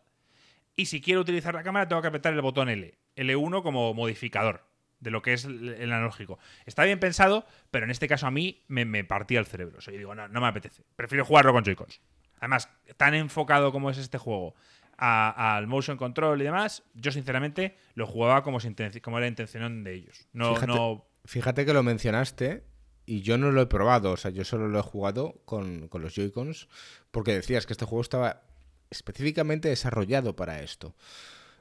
y 0.75 0.87
si 0.87 1.03
quiero 1.03 1.21
utilizar 1.21 1.53
la 1.53 1.63
cámara 1.63 1.87
tengo 1.87 2.01
que 2.01 2.09
apretar 2.09 2.33
el 2.33 2.41
botón 2.41 2.71
L, 2.71 2.95
L1 3.15 3.63
como 3.63 3.93
modificador 3.93 4.65
de 5.01 5.11
lo 5.11 5.21
que 5.21 5.35
es 5.35 5.45
el, 5.45 5.93
analógico. 5.93 6.39
Está 6.65 6.85
bien 6.85 6.99
pensado, 6.99 7.47
pero 7.71 7.85
en 7.85 7.91
este 7.91 8.09
caso 8.09 8.27
a 8.27 8.31
mí 8.31 8.65
me, 8.69 8.87
me 8.87 9.05
partía 9.05 9.39
el 9.39 9.47
cerebro. 9.47 9.79
O 9.79 9.81
sea, 9.83 9.93
yo 9.93 9.99
digo, 9.99 10.15
no, 10.15 10.29
no 10.29 10.41
me 10.41 10.47
apetece. 10.47 10.83
Prefiero 10.97 11.27
jugarlo 11.27 11.53
con 11.53 11.63
Joy-Cons. 11.63 12.01
Además, 12.41 12.71
tan 12.97 13.15
enfocado 13.15 13.71
como 13.71 13.91
es 13.91 13.99
este 13.99 14.17
juego 14.17 14.55
al 14.99 15.67
motion 15.69 15.97
control 15.97 16.41
y 16.41 16.45
demás, 16.45 16.83
yo 16.95 17.13
sinceramente 17.13 17.77
lo 17.95 18.07
jugaba 18.07 18.43
como, 18.43 18.59
como 19.03 19.19
era 19.19 19.25
la 19.25 19.29
intención 19.29 19.85
de 19.85 19.95
ellos. 19.95 20.27
No, 20.33 20.55
Fíjate- 20.55 20.67
no 20.67 21.05
Fíjate 21.25 21.67
que 21.67 21.73
lo 21.75 21.83
mencionaste 21.83 22.65
y 23.07 23.21
yo 23.23 23.37
no 23.39 23.51
lo 23.53 23.61
he 23.63 23.67
probado, 23.67 24.13
o 24.13 24.17
sea, 24.17 24.31
yo 24.31 24.45
solo 24.45 24.67
lo 24.69 24.79
he 24.79 24.83
jugado 24.83 25.41
con, 25.45 25.89
con 25.89 26.03
los 26.03 26.15
Joy-Cons 26.15 26.69
porque 27.11 27.33
decías 27.35 27.67
que 27.67 27.75
este 27.75 27.85
juego 27.85 28.01
estaba 28.03 28.43
específicamente 28.91 29.69
desarrollado 29.69 30.35
para 30.37 30.63
esto. 30.63 30.95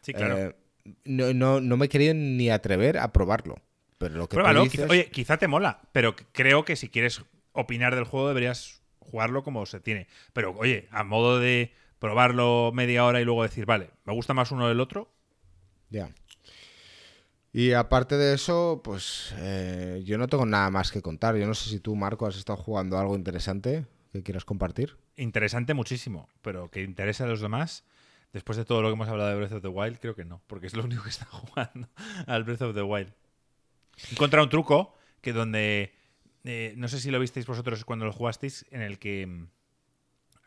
Sí, 0.02 0.14
claro. 0.14 0.38
Eh, 0.38 0.56
no, 1.06 1.34
no, 1.34 1.60
no 1.60 1.78
me 1.78 1.88
he 1.88 1.90
querido 1.90 2.14
ni 2.14 2.50
atrever 2.50 2.98
a 2.98 3.12
probarlo, 3.12 3.62
pero 3.98 4.16
lo 4.16 4.30
que 4.30 4.36
Pruébalo, 4.36 4.64
dices- 4.64 4.82
quizá- 4.82 4.92
oye, 4.92 5.10
quizá 5.12 5.38
te 5.38 5.48
mola, 5.48 5.82
pero 5.92 6.16
creo 6.32 6.64
que 6.64 6.76
si 6.78 6.88
quieres 6.90 7.22
opinar 7.52 7.94
del 7.96 8.06
juego 8.06 8.30
deberías 8.30 8.82
jugarlo 9.00 9.44
como 9.44 9.66
se 9.66 9.80
tiene. 9.82 10.08
Pero 10.34 10.52
oye, 10.58 10.88
a 10.92 11.04
modo 11.04 11.40
de 11.40 11.74
probarlo 12.00 12.72
media 12.74 13.06
hora 13.06 13.22
y 13.22 13.26
luego 13.26 13.44
decir, 13.44 13.66
vale, 13.66 13.92
me 14.06 14.14
gusta 14.14 14.34
más 14.34 14.52
uno 14.52 14.68
del 14.68 14.80
otro, 14.80 15.12
Ya. 15.90 16.14
Y 17.54 17.72
aparte 17.72 18.18
de 18.18 18.36
eso, 18.36 18.82
pues 18.84 19.34
eh, 19.38 20.04
yo 20.06 20.18
no 20.18 20.28
tengo 20.28 20.46
nada 20.46 20.70
más 20.70 20.92
que 20.92 21.02
contar. 21.02 21.36
Yo 21.38 21.48
no 21.48 21.56
sé 21.56 21.70
si 21.70 21.80
tú, 21.80 21.96
Marco, 21.96 22.28
has 22.28 22.38
estado 22.38 22.58
jugando 22.58 23.00
algo 23.00 23.16
interesante 23.16 23.88
que 24.12 24.22
quieras 24.22 24.46
compartir. 24.46 24.98
interesante 25.16 25.74
muchísimo, 25.74 26.30
pero 26.42 26.70
que 26.70 26.84
interesa 26.84 27.24
a 27.24 27.28
los 27.28 27.42
demás. 27.42 27.84
Después 28.34 28.58
de 28.58 28.66
todo 28.66 28.82
lo 28.82 28.90
que 28.90 28.94
hemos 28.94 29.08
hablado 29.08 29.30
de 29.30 29.38
Breath 29.38 29.54
of 29.54 29.62
the 29.62 29.70
Wild, 29.70 30.00
creo 30.00 30.14
que 30.14 30.26
no, 30.26 30.42
porque 30.48 30.68
es 30.68 30.76
lo 30.76 30.84
único 30.84 31.04
que 31.04 31.10
está 31.10 31.26
jugando 31.32 31.90
al 32.28 32.44
Breath 32.44 32.62
of 32.62 32.76
the 32.76 32.84
Wild. 32.84 33.14
Encontrado 34.12 34.44
un 34.44 34.50
truco 34.50 34.96
que 35.22 35.34
donde, 35.34 35.96
eh, 36.44 36.74
no 36.78 36.88
sé 36.88 37.00
si 37.00 37.10
lo 37.10 37.20
visteis 37.20 37.48
vosotros 37.48 37.84
cuando 37.86 38.06
lo 38.06 38.14
jugasteis, 38.14 38.66
en 38.70 38.82
el 38.82 39.00
que 39.00 39.26
mm, 39.26 39.48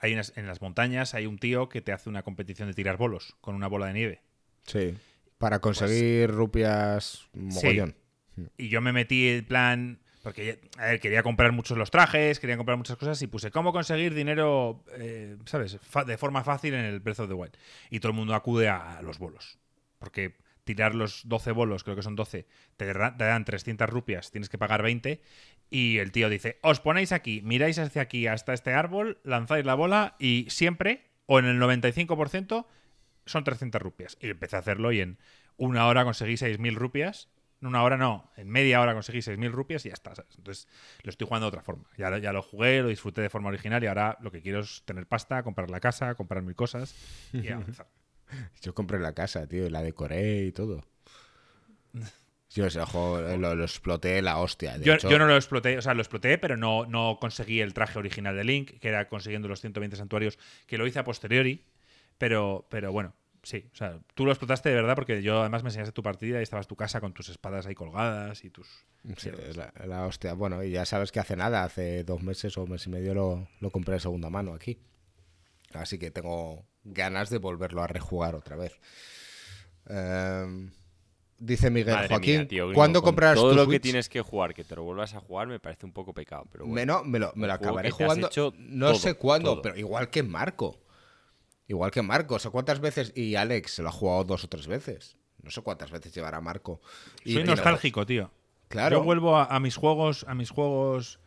hay 0.01 0.13
unas, 0.15 0.33
en 0.37 0.47
las 0.47 0.61
montañas 0.61 1.15
hay 1.15 1.27
un 1.27 1.39
tío 1.39 1.69
que 1.69 1.81
te 1.81 1.93
hace 1.93 2.09
una 2.09 2.23
competición 2.23 2.69
de 2.69 2.75
tirar 2.75 2.97
bolos 2.97 3.37
con 3.41 3.55
una 3.55 3.69
bola 3.69 3.87
de 3.87 3.93
nieve. 3.93 4.23
Sí. 4.67 4.97
Para 5.39 5.59
conseguir 5.61 6.31
rupias 6.31 7.29
mogollón. 7.33 7.95
Y 8.57 8.69
yo 8.69 8.81
me 8.81 8.93
metí 8.93 9.29
en 9.29 9.45
plan. 9.45 10.01
Porque, 10.23 10.61
a 10.77 10.85
ver, 10.87 11.01
quería 11.01 11.23
comprar 11.23 11.51
muchos 11.53 11.79
los 11.79 11.91
trajes, 11.91 12.41
quería 12.41 12.59
comprar 12.59 12.77
muchas 12.77 12.99
cosas 12.99 13.21
y 13.23 13.27
puse 13.27 13.51
cómo 13.51 13.73
conseguir 13.73 14.13
dinero, 14.15 14.85
eh, 14.99 15.39
¿sabes? 15.47 15.79
Fa- 15.81 16.05
de 16.05 16.19
forma 16.19 16.45
fácil 16.45 16.75
en 16.75 16.85
el 16.85 17.01
Breath 17.01 17.21
of 17.21 17.29
the 17.29 17.35
Wild. 17.35 17.57
Y 17.89 18.01
todo 18.01 18.13
el 18.13 18.17
mundo 18.19 18.35
acude 18.35 18.69
a 18.69 19.01
los 19.01 19.19
bolos. 19.19 19.59
Porque 19.99 20.37
tirar 20.65 20.95
los 20.95 21.27
12 21.27 21.53
bolos, 21.53 21.85
creo 21.85 21.97
que 21.97 22.03
son 22.03 22.17
12, 22.17 22.47
te, 22.77 22.93
te 22.93 22.95
dan 23.25 23.45
300 23.47 23.89
rupias, 23.89 24.31
tienes 24.31 24.51
que 24.51 24.59
pagar 24.59 24.83
20. 24.83 25.23
Y 25.71 25.99
el 25.99 26.13
tío 26.13 26.29
dice: 26.29 26.59
Os 26.63 26.81
ponéis 26.81 27.13
aquí, 27.13 27.41
miráis 27.43 27.79
hacia 27.79 28.03
aquí 28.03 28.27
hasta 28.27 28.53
este 28.53 28.75
árbol, 28.75 29.21
lanzáis 29.23 29.65
la 29.65 29.75
bola 29.75 30.17
y 30.19 30.47
siempre, 30.51 31.07
o 31.27 31.39
en 31.39 31.47
el 31.47 31.61
95%, 31.61 32.67
son 33.25 33.45
300 33.45 33.81
rupias. 33.81 34.19
Y 34.21 34.29
empecé 34.29 34.57
a 34.57 34.59
hacerlo 34.59 34.93
y 34.93 35.01
en 35.01 35.19
una 35.57 35.87
hora 35.87 36.05
conseguí 36.05 36.35
6.000 36.35 36.75
rupias. 36.75 37.29
En 37.61 37.69
una 37.69 37.83
hora 37.83 37.99
no, 37.99 38.33
en 38.37 38.49
media 38.49 38.81
hora 38.81 38.95
conseguí 38.95 39.21
6.000 39.21 39.51
rupias 39.53 39.85
y 39.85 39.91
ya 39.91 39.95
está. 39.95 40.15
¿sabes? 40.15 40.35
Entonces 40.37 40.67
lo 41.03 41.11
estoy 41.11 41.27
jugando 41.27 41.47
de 41.47 41.49
otra 41.49 41.63
forma. 41.63 41.85
Ya, 41.97 42.17
ya 42.19 42.33
lo 42.33 42.43
jugué, 42.43 42.83
lo 42.83 42.89
disfruté 42.89 43.21
de 43.21 43.31
forma 43.31 43.49
original 43.49 43.83
y 43.85 43.87
ahora 43.87 44.19
lo 44.21 44.33
que 44.33 44.41
quiero 44.41 44.61
es 44.61 44.83
tener 44.87 45.07
pasta, 45.07 45.43
comprar 45.43 45.71
la 45.71 45.79
casa, 45.79 46.15
comprar 46.15 46.43
mil 46.43 46.57
cosas 46.57 46.95
y 47.33 47.49
avanzar. 47.53 47.89
Yo 48.63 48.75
compré 48.75 48.99
la 48.99 49.13
casa, 49.13 49.47
tío, 49.47 49.67
y 49.67 49.71
la 49.71 49.83
decoré 49.83 50.45
y 50.45 50.53
todo. 50.53 50.85
Yo 52.53 52.67
ese 52.67 52.85
juego 52.85 53.21
lo, 53.37 53.55
lo 53.55 53.65
exploté 53.65 54.21
la 54.23 54.39
hostia. 54.39 54.77
De 54.77 54.85
Yo, 54.85 54.95
hecho, 54.95 55.09
yo 55.09 55.19
no 55.19 55.27
lo 55.27 55.37
exploté, 55.37 55.79
o 55.79 55.83
sea, 55.83 55.95
lo 55.95 56.03
exploté, 56.03 56.37
pero 56.37 56.57
no, 56.57 56.85
no 56.87 57.19
conseguí 57.21 57.61
el 57.61 57.75
traje 57.75 57.99
original 57.99 58.37
de 58.37 58.45
Link, 58.45 58.79
que 58.81 58.89
era 58.89 59.09
consiguiendo 59.09 59.47
los 59.47 59.61
120 59.61 59.97
santuarios, 59.97 60.39
que 60.67 60.77
lo 60.77 60.87
hice 60.87 60.99
a 60.99 61.05
posteriori. 61.05 61.65
Pero, 62.19 62.67
pero 62.69 62.93
bueno, 62.93 63.15
sí. 63.43 63.71
O 63.73 63.77
sea, 63.77 63.99
tú 64.15 64.27
lo 64.27 64.33
explotaste 64.33 64.69
de 64.69 64.75
verdad 64.75 64.95
porque 64.97 65.23
yo 65.23 65.41
además 65.41 65.63
me 65.63 65.69
enseñaste 65.69 65.93
tu 65.93 66.03
partida 66.03 66.41
y 66.41 66.43
estabas 66.43 66.67
tu 66.67 66.77
casa 66.77 67.01
con 67.01 67.13
tus 67.15 67.29
espadas 67.29 67.67
ahí 67.67 67.75
colgadas 67.75 68.45
y 68.45 68.51
tus. 68.51 68.69
Sí, 69.17 69.31
es 69.49 69.57
la, 69.57 69.73
la 69.87 70.05
hostia. 70.07 70.35
Bueno, 70.35 70.63
y 70.63 70.71
ya 70.71 70.85
sabes 70.85 71.13
que 71.13 71.21
hace 71.21 71.37
nada, 71.37 71.65
hace 71.65 72.05
dos 72.05 72.23
meses 72.23 72.59
o 72.59 72.65
un 72.65 72.71
mes 72.73 72.87
y 72.87 72.91
medio 72.91 73.15
lo, 73.15 73.49
lo 73.61 73.71
compré 73.71 73.95
de 73.95 74.01
segunda 74.01 74.29
mano 74.29 74.53
aquí. 74.55 74.79
Así 75.73 75.99
que 75.99 76.11
tengo 76.11 76.67
ganas 76.83 77.31
de 77.31 77.39
volverlo 77.39 77.83
a 77.83 77.87
rejugar 77.87 78.35
otra 78.35 78.57
vez. 78.57 78.79
Em, 79.87 80.71
dice 81.41 81.71
Miguel 81.71 81.95
Madre 81.97 82.09
Joaquín, 82.09 82.37
mía, 82.39 82.49
tío, 82.49 82.73
¿cuándo 82.73 83.03
comprarás 83.03 83.35
Todo 83.37 83.51
tu 83.51 83.57
lo 83.57 83.67
que 83.69 83.81
tienes 83.81 84.09
que 84.09 84.21
jugar, 84.21 84.55
que 84.55 84.63
te 84.63 84.77
lo 84.77 84.85
vuelvas 84.85 85.15
a 85.15 85.21
jugar, 85.21 85.49
me 85.49 85.59
parece 85.59 85.87
un 85.87 85.93
poco 85.93 86.15
pecado. 86.15 86.47
Pero 86.53 86.67
bueno. 86.67 86.75
Me, 86.75 86.87
no, 86.87 87.03
me 87.05 87.19
lo, 87.19 87.33
me 87.35 87.47
lo 87.49 87.53
acabaré 87.55 87.91
jugando. 87.91 88.29
hecho 88.29 88.55
No 88.59 88.91
todo, 88.93 88.95
sé 89.01 89.15
cuándo, 89.15 89.55
todo. 89.55 89.63
pero 89.63 89.77
igual 89.77 90.09
que 90.11 90.23
Marco. 90.23 90.79
Igual 91.67 91.91
que 91.91 92.03
Marco. 92.03 92.37
O 92.37 92.39
sea, 92.39 92.51
¿cuántas 92.51 92.81
veces? 92.81 93.13
Y 93.17 93.35
Alex 93.35 93.73
se 93.75 93.83
lo 93.83 93.89
ha 93.89 93.93
jugado 93.93 94.25
dos 94.25 94.45
o 94.45 94.49
tres 94.49 94.67
veces. 94.67 95.17
No 95.43 95.51
sé 95.51 95.63
cuántas 95.63 95.91
veces 95.91 96.15
llevará 96.15 96.41
Marco. 96.41 96.81
Y 97.25 97.33
Soy 97.35 97.45
nostálgico, 97.45 98.05
tío. 98.07 98.31
Claro. 98.69 98.99
Yo 98.99 99.03
vuelvo 99.05 99.37
a, 99.37 99.45
a 99.47 99.59
mis 99.61 99.77
juegos, 99.77 100.25
a 100.29 100.35
mis 100.35 100.51
juegos. 100.51 101.19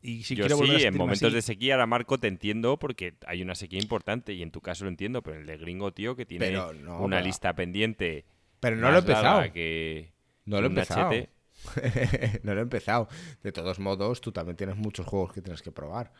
Y 0.00 0.22
si 0.22 0.36
Yo 0.36 0.44
quiero 0.44 0.58
volver 0.58 0.76
a 0.76 0.78
sí, 0.78 0.86
en 0.86 0.96
momentos 0.96 1.26
así- 1.26 1.34
de 1.34 1.42
sequía, 1.42 1.74
ahora 1.74 1.86
Marco 1.86 2.18
te 2.18 2.28
entiendo 2.28 2.78
porque 2.78 3.14
hay 3.26 3.42
una 3.42 3.56
sequía 3.56 3.80
importante 3.80 4.32
y 4.32 4.42
en 4.42 4.52
tu 4.52 4.60
caso 4.60 4.84
lo 4.84 4.90
entiendo, 4.90 5.22
pero 5.22 5.40
el 5.40 5.46
de 5.46 5.56
gringo, 5.56 5.92
tío, 5.92 6.14
que 6.14 6.24
tiene 6.24 6.52
no, 6.52 7.00
una 7.00 7.16
pero- 7.16 7.26
lista 7.26 7.52
pendiente. 7.54 8.24
Pero 8.60 8.76
no 8.76 8.90
lo 8.90 8.96
he 8.96 9.00
empezado. 9.00 9.52
Que 9.52 10.12
No 10.44 10.60
lo 10.60 10.66
he 10.66 10.70
empezado. 10.70 11.10
No 12.44 12.54
lo 12.54 12.60
he 12.60 12.62
empezado. 12.62 13.08
De 13.42 13.52
todos 13.52 13.78
modos, 13.78 14.20
tú 14.20 14.32
también 14.32 14.56
tienes 14.56 14.76
muchos 14.76 15.06
juegos 15.06 15.32
que 15.32 15.42
tienes 15.42 15.60
que 15.62 15.72
probar. 15.72 16.12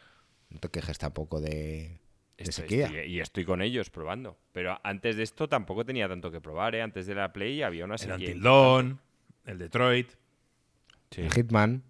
No 0.50 0.58
te 0.58 0.68
quejes 0.68 0.98
tampoco 0.98 1.40
de, 1.40 2.00
sequía. 2.38 2.86
estoy- 2.86 3.06
y 3.12 3.20
estoy 3.20 3.44
con 3.44 3.62
ellos 3.62 3.88
probando. 3.90 4.38
Pero 4.52 4.78
antes 4.82 5.16
de 5.16 5.22
esto 5.22 5.48
tampoco 5.48 5.84
tenía 5.84 6.08
tanto 6.08 6.30
que 6.30 6.40
probar, 6.40 6.74
¿eh? 6.74 6.82
Antes 6.82 7.06
de 7.06 7.14
la 7.14 7.32
Play 7.32 7.62
había 7.62 7.84
una 7.84 7.94
El 7.94 7.98
sequía. 8.00 8.14
Until 8.28 8.42
Dawn, 8.42 9.00
el 9.44 9.58
Detroit. 9.58 10.10
Sí. 11.10 11.22
El 11.22 11.32
Hitman. 11.32 11.82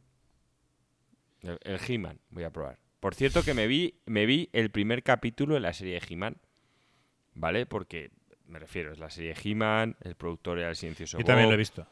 El, 1.43 1.59
el 1.63 1.79
He-Man, 1.87 2.19
voy 2.31 2.45
a 2.45 2.51
probar. 2.51 2.79
Por 3.01 3.15
cierto 3.15 3.43
que 3.45 3.55
me 3.55 3.67
vi, 3.67 3.95
me 4.07 4.27
vi 4.27 4.49
el 4.53 4.71
primer 4.71 5.03
capítulo 5.05 5.55
de 5.55 5.61
la 5.61 5.73
serie 5.73 5.99
de 6.01 6.07
He-Man. 6.09 6.37
¿Vale? 7.35 7.65
Porque, 7.67 8.11
me 8.49 8.59
refiero, 8.59 8.93
es 8.93 8.99
la 8.99 9.11
serie 9.11 9.35
He-Man, 9.43 9.97
el 10.03 10.15
productor 10.15 10.59
era 10.59 10.71
el 10.71 10.77
silencioso 10.77 11.19
Yo 11.19 11.25
también 11.25 11.49
lo 11.49 11.55
he 11.55 11.59
visto. 11.59 11.87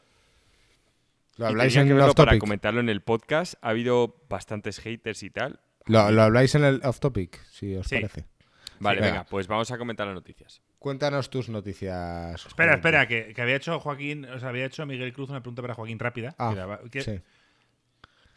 ¿Lo 1.36 1.44
y 1.46 1.48
habláis 1.48 1.72
tenía 1.72 1.82
en 1.82 1.88
que 1.88 1.92
el 1.92 1.98
verlo 1.98 2.14
para 2.14 2.30
topic? 2.32 2.40
comentarlo 2.40 2.80
en 2.80 2.88
el 2.88 3.02
podcast. 3.02 3.54
Ha 3.60 3.68
habido 3.70 4.16
bastantes 4.28 4.80
haters 4.80 5.22
y 5.22 5.30
tal. 5.30 5.60
¿Lo, 5.84 6.10
lo 6.10 6.22
habláis 6.22 6.54
en 6.54 6.64
el 6.64 6.80
off 6.84 6.98
topic, 6.98 7.44
si 7.50 7.74
os 7.76 7.86
Sí. 7.86 7.96
parece? 7.96 8.24
Vale, 8.78 9.00
venga. 9.00 9.12
venga, 9.12 9.24
pues 9.26 9.46
vamos 9.46 9.70
a 9.70 9.78
comentar 9.78 10.06
las 10.06 10.14
noticias. 10.14 10.60
Cuéntanos 10.78 11.30
tus 11.30 11.48
noticias. 11.48 12.44
Espera, 12.46 12.74
espera, 12.74 13.06
que, 13.08 13.32
que 13.34 13.42
había 13.42 13.56
hecho 13.56 13.78
Joaquín, 13.80 14.24
o 14.26 14.38
sea, 14.38 14.50
había 14.50 14.66
hecho 14.66 14.84
Miguel 14.86 15.12
Cruz 15.12 15.30
una 15.30 15.40
pregunta 15.40 15.62
para 15.62 15.74
Joaquín 15.74 15.98
rápida. 15.98 16.34
Ah, 16.38 16.50
que 16.52 16.56
la- 16.60 16.80
que- 16.90 17.02
sí. 17.02 17.20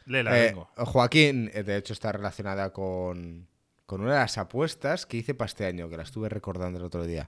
Léela, 0.06 0.38
Eh, 0.38 0.46
vengo. 0.48 0.70
Joaquín, 0.78 1.52
eh, 1.54 1.64
de 1.64 1.78
hecho, 1.78 1.94
está 1.94 2.12
relacionada 2.12 2.72
con, 2.72 3.48
con 3.90 4.02
una 4.02 4.14
de 4.14 4.20
las 4.20 4.38
apuestas 4.38 5.08
que 5.08 5.18
hice 5.18 5.34
para 5.34 5.48
este 5.48 5.66
año, 5.66 5.90
que 5.90 5.98
la 5.98 6.04
estuve 6.04 6.30
recordando 6.30 6.78
el 6.78 6.86
otro 6.86 7.08
día. 7.08 7.28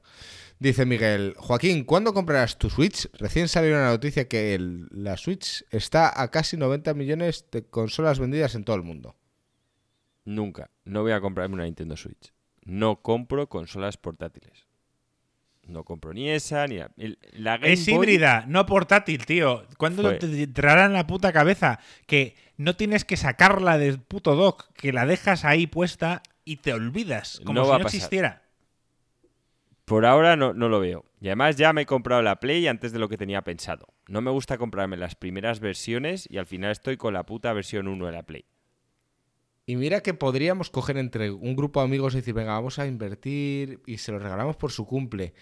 Dice 0.59 0.85
Miguel, 0.85 1.33
Joaquín, 1.35 1.83
¿cuándo 1.85 2.13
comprarás 2.13 2.59
tu 2.59 2.69
Switch? 2.69 3.09
Recién 3.13 3.47
salió 3.47 3.71
una 3.75 3.89
noticia 3.89 4.27
que 4.27 4.53
el- 4.53 4.87
la 4.91 5.17
Switch 5.17 5.65
está 5.71 6.21
a 6.21 6.29
casi 6.29 6.57
90 6.57 6.93
millones 6.93 7.47
de 7.51 7.63
consolas 7.63 8.19
vendidas 8.19 8.53
en 8.53 8.63
todo 8.63 8.75
el 8.75 8.83
mundo. 8.83 9.15
Nunca. 10.23 10.69
No 10.85 11.01
voy 11.01 11.13
a 11.13 11.19
comprarme 11.19 11.55
una 11.55 11.63
Nintendo 11.65 11.97
Switch. 11.97 12.31
No 12.63 13.01
compro 13.01 13.49
consolas 13.49 13.97
portátiles. 13.97 14.67
No 15.63 15.83
compro 15.83 16.13
ni 16.13 16.29
esa 16.29 16.67
ni 16.67 16.77
la, 16.77 17.57
Game 17.57 17.73
Es 17.73 17.85
Boy- 17.87 17.95
híbrida, 17.95 18.45
no 18.47 18.67
portátil, 18.67 19.25
tío. 19.25 19.63
¿Cuándo 19.79 20.03
Fue- 20.03 20.19
te 20.19 20.43
entrará 20.43 20.85
en 20.85 20.93
la 20.93 21.07
puta 21.07 21.33
cabeza 21.33 21.79
que 22.05 22.35
no 22.57 22.75
tienes 22.75 23.03
que 23.03 23.17
sacarla 23.17 23.79
del 23.79 23.99
puto 23.99 24.35
dock, 24.35 24.71
que 24.73 24.93
la 24.93 25.07
dejas 25.07 25.43
ahí 25.43 25.65
puesta 25.65 26.21
y 26.45 26.57
te 26.57 26.73
olvidas, 26.73 27.41
como 27.45 27.59
No 27.59 27.65
si 27.65 27.69
va 27.69 27.75
a 27.75 27.79
no 27.79 27.85
existiera? 27.85 28.43
Por 29.85 30.05
ahora 30.05 30.35
no, 30.35 30.53
no 30.53 30.69
lo 30.69 30.79
veo. 30.79 31.05
Y 31.19 31.27
además 31.27 31.57
ya 31.57 31.73
me 31.73 31.81
he 31.81 31.85
comprado 31.85 32.21
la 32.21 32.39
Play 32.39 32.67
antes 32.67 32.91
de 32.93 32.99
lo 32.99 33.09
que 33.09 33.17
tenía 33.17 33.43
pensado. 33.43 33.87
No 34.07 34.21
me 34.21 34.31
gusta 34.31 34.57
comprarme 34.57 34.97
las 34.97 35.15
primeras 35.15 35.59
versiones 35.59 36.27
y 36.29 36.37
al 36.37 36.45
final 36.45 36.71
estoy 36.71 36.97
con 36.97 37.13
la 37.13 37.25
puta 37.25 37.51
versión 37.53 37.87
1 37.87 38.05
de 38.05 38.11
la 38.11 38.23
Play. 38.23 38.45
Y 39.65 39.75
mira 39.75 40.01
que 40.01 40.13
podríamos 40.13 40.69
coger 40.69 40.97
entre 40.97 41.31
un 41.31 41.55
grupo 41.55 41.81
de 41.81 41.85
amigos 41.85 42.13
y 42.13 42.17
decir, 42.17 42.33
venga, 42.33 42.53
vamos 42.53 42.79
a 42.79 42.87
invertir 42.87 43.81
y 43.85 43.97
se 43.97 44.11
lo 44.11 44.19
regalamos 44.19 44.55
por 44.55 44.71
su 44.71 44.85
cumple. 44.85 45.33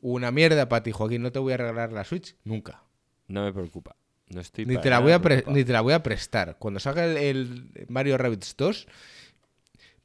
Una 0.00 0.30
mierda 0.30 0.68
para 0.68 0.82
ti, 0.82 0.92
Joaquín, 0.92 1.22
no 1.22 1.32
te 1.32 1.38
voy 1.38 1.54
a 1.54 1.56
regalar 1.56 1.92
la 1.92 2.04
Switch 2.04 2.36
nunca. 2.44 2.82
No 3.28 3.44
me 3.44 3.52
preocupa. 3.52 3.96
No 4.28 4.40
estoy 4.40 4.66
Ni 4.66 4.76
te, 4.78 4.90
la 4.90 4.98
voy 4.98 5.12
a 5.12 5.20
ni 5.46 5.64
te 5.64 5.72
la 5.72 5.80
voy 5.80 5.92
a 5.94 6.02
prestar. 6.02 6.56
Cuando 6.58 6.80
salga 6.80 7.04
el, 7.04 7.16
el 7.16 7.86
Mario 7.88 8.18
Rabbids 8.18 8.56
2, 8.56 8.88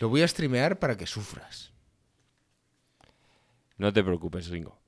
lo 0.02 0.10
voy 0.10 0.22
a 0.24 0.28
streamear 0.28 0.80
para 0.80 0.98
que 0.98 1.06
sufras. 1.08 1.72
No 3.78 3.94
te 3.94 4.04
preocupes, 4.04 4.50
Ringo. 4.50 4.80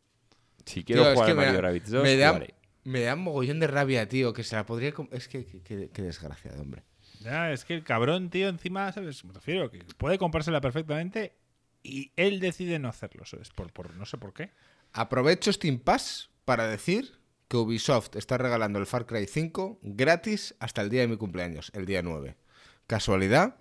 Si 0.65 0.83
quiero 0.83 1.03
Tío, 1.03 1.11
es 1.11 1.15
jugar 1.15 1.27
que 1.27 1.31
a 1.31 1.35
me 1.35 1.45
Mario 1.45 1.61
Rabbids 1.61 1.89
2, 1.91 2.03
me 2.03 2.17
da, 2.17 2.41
me 2.83 3.01
da 3.01 3.13
un 3.13 3.21
mogollón 3.21 3.59
de 3.59 3.67
rabia, 3.67 4.07
tío, 4.07 4.33
que 4.33 4.43
se 4.43 4.55
la 4.55 4.65
podría... 4.65 4.93
Es 5.11 5.27
que, 5.27 5.45
que, 5.45 5.61
que- 5.61 5.89
que 5.89 6.01
desgraciado, 6.01 6.61
hombre. 6.61 6.83
Ya, 7.19 7.51
es 7.51 7.63
que 7.65 7.73
el 7.75 7.83
cabrón, 7.83 8.29
tío, 8.29 8.49
encima, 8.49 8.91
¿sabes? 8.91 9.23
Me 9.23 9.33
refiero 9.33 9.69
que 9.71 9.79
puede 9.97 10.17
comprársela 10.17 10.61
perfectamente 10.61 11.37
y 11.81 12.11
él 12.15 12.39
decide 12.39 12.79
no 12.79 12.89
hacerlo, 12.89 13.25
¿sabes? 13.25 13.49
Por, 13.51 13.71
por 13.71 13.93
no 13.95 14.05
sé 14.05 14.17
por 14.17 14.33
qué. 14.33 14.51
Aprovecho 14.93 15.51
Steam 15.53 15.79
Pass 15.79 16.29
para 16.45 16.67
decir 16.67 17.19
que 17.47 17.57
Ubisoft 17.57 18.15
está 18.15 18.37
regalando 18.37 18.79
el 18.79 18.85
Far 18.85 19.05
Cry 19.05 19.25
5 19.27 19.79
gratis 19.83 20.55
hasta 20.59 20.81
el 20.81 20.89
día 20.89 21.01
de 21.01 21.07
mi 21.07 21.17
cumpleaños, 21.17 21.71
el 21.75 21.85
día 21.85 22.01
9. 22.01 22.35
¿Casualidad? 22.87 23.57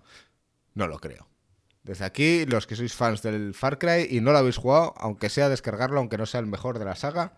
No 0.73 0.87
lo 0.87 0.99
creo. 0.99 1.27
Desde 1.83 2.05
aquí, 2.05 2.45
los 2.45 2.65
que 2.65 2.75
sois 2.75 2.95
fans 2.95 3.21
del 3.21 3.53
Far 3.53 3.77
Cry 3.77 4.07
y 4.09 4.21
no 4.21 4.31
lo 4.31 4.37
habéis 4.37 4.57
jugado, 4.57 4.93
aunque 4.97 5.29
sea 5.29 5.49
descargarlo, 5.49 5.99
aunque 5.99 6.17
no 6.17 6.25
sea 6.25 6.39
el 6.39 6.45
mejor 6.45 6.79
de 6.79 6.85
la 6.85 6.95
saga, 6.95 7.33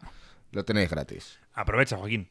lo 0.51 0.63
tenéis 0.65 0.89
gratis. 0.89 1.39
Aprovecha, 1.53 1.97
Joaquín. 1.97 2.29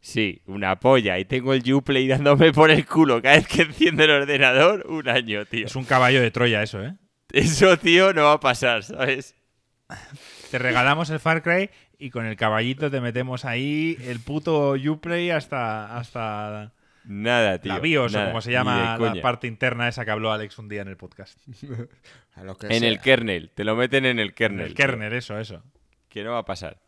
Sí, 0.00 0.42
una 0.44 0.78
polla. 0.78 1.18
Y 1.18 1.24
tengo 1.24 1.54
el 1.54 1.72
Uplay 1.72 2.06
dándome 2.06 2.52
por 2.52 2.70
el 2.70 2.84
culo 2.84 3.22
cada 3.22 3.36
vez 3.36 3.48
que 3.48 3.62
enciende 3.62 4.04
el 4.04 4.10
ordenador. 4.10 4.84
Un 4.86 5.08
año, 5.08 5.46
tío. 5.46 5.64
Es 5.64 5.74
un 5.74 5.84
caballo 5.84 6.20
de 6.20 6.30
Troya 6.30 6.62
eso, 6.62 6.82
¿eh? 6.82 6.94
Eso, 7.32 7.78
tío, 7.78 8.12
no 8.12 8.24
va 8.24 8.32
a 8.34 8.40
pasar, 8.40 8.82
¿sabes? 8.82 9.34
Te 10.50 10.58
regalamos 10.58 11.08
el 11.08 11.20
Far 11.20 11.42
Cry 11.42 11.70
y 11.98 12.10
con 12.10 12.26
el 12.26 12.36
caballito 12.36 12.90
te 12.90 13.00
metemos 13.00 13.46
ahí 13.46 13.96
el 14.02 14.20
puto 14.20 14.72
Uplay 14.72 15.30
hasta, 15.30 15.96
hasta 15.96 16.74
Nada, 17.04 17.58
tío. 17.60 17.72
la 17.72 17.80
BIOS 17.80 18.12
nada, 18.12 18.24
o 18.26 18.28
como 18.30 18.40
se 18.40 18.50
llama 18.52 18.96
la 18.98 19.20
parte 19.22 19.46
interna 19.46 19.88
esa 19.88 20.04
que 20.04 20.10
habló 20.10 20.32
Alex 20.32 20.58
un 20.58 20.68
día 20.68 20.82
en 20.82 20.88
el 20.88 20.96
podcast. 20.96 21.38
A 22.36 22.42
lo 22.44 22.56
que 22.56 22.66
En 22.68 22.80
sea. 22.80 22.88
el 22.88 23.00
kernel. 23.00 23.50
Te 23.54 23.62
lo 23.64 23.76
meten 23.76 24.06
en 24.06 24.18
el 24.18 24.28
En 24.28 24.34
kernel. 24.34 24.66
el 24.66 24.74
tío. 24.74 24.86
kernel, 24.86 25.12
eso, 25.12 25.38
eso. 25.38 25.62
Que 26.08 26.24
no 26.24 26.32
va 26.32 26.38
a 26.38 26.44
pasar. 26.44 26.78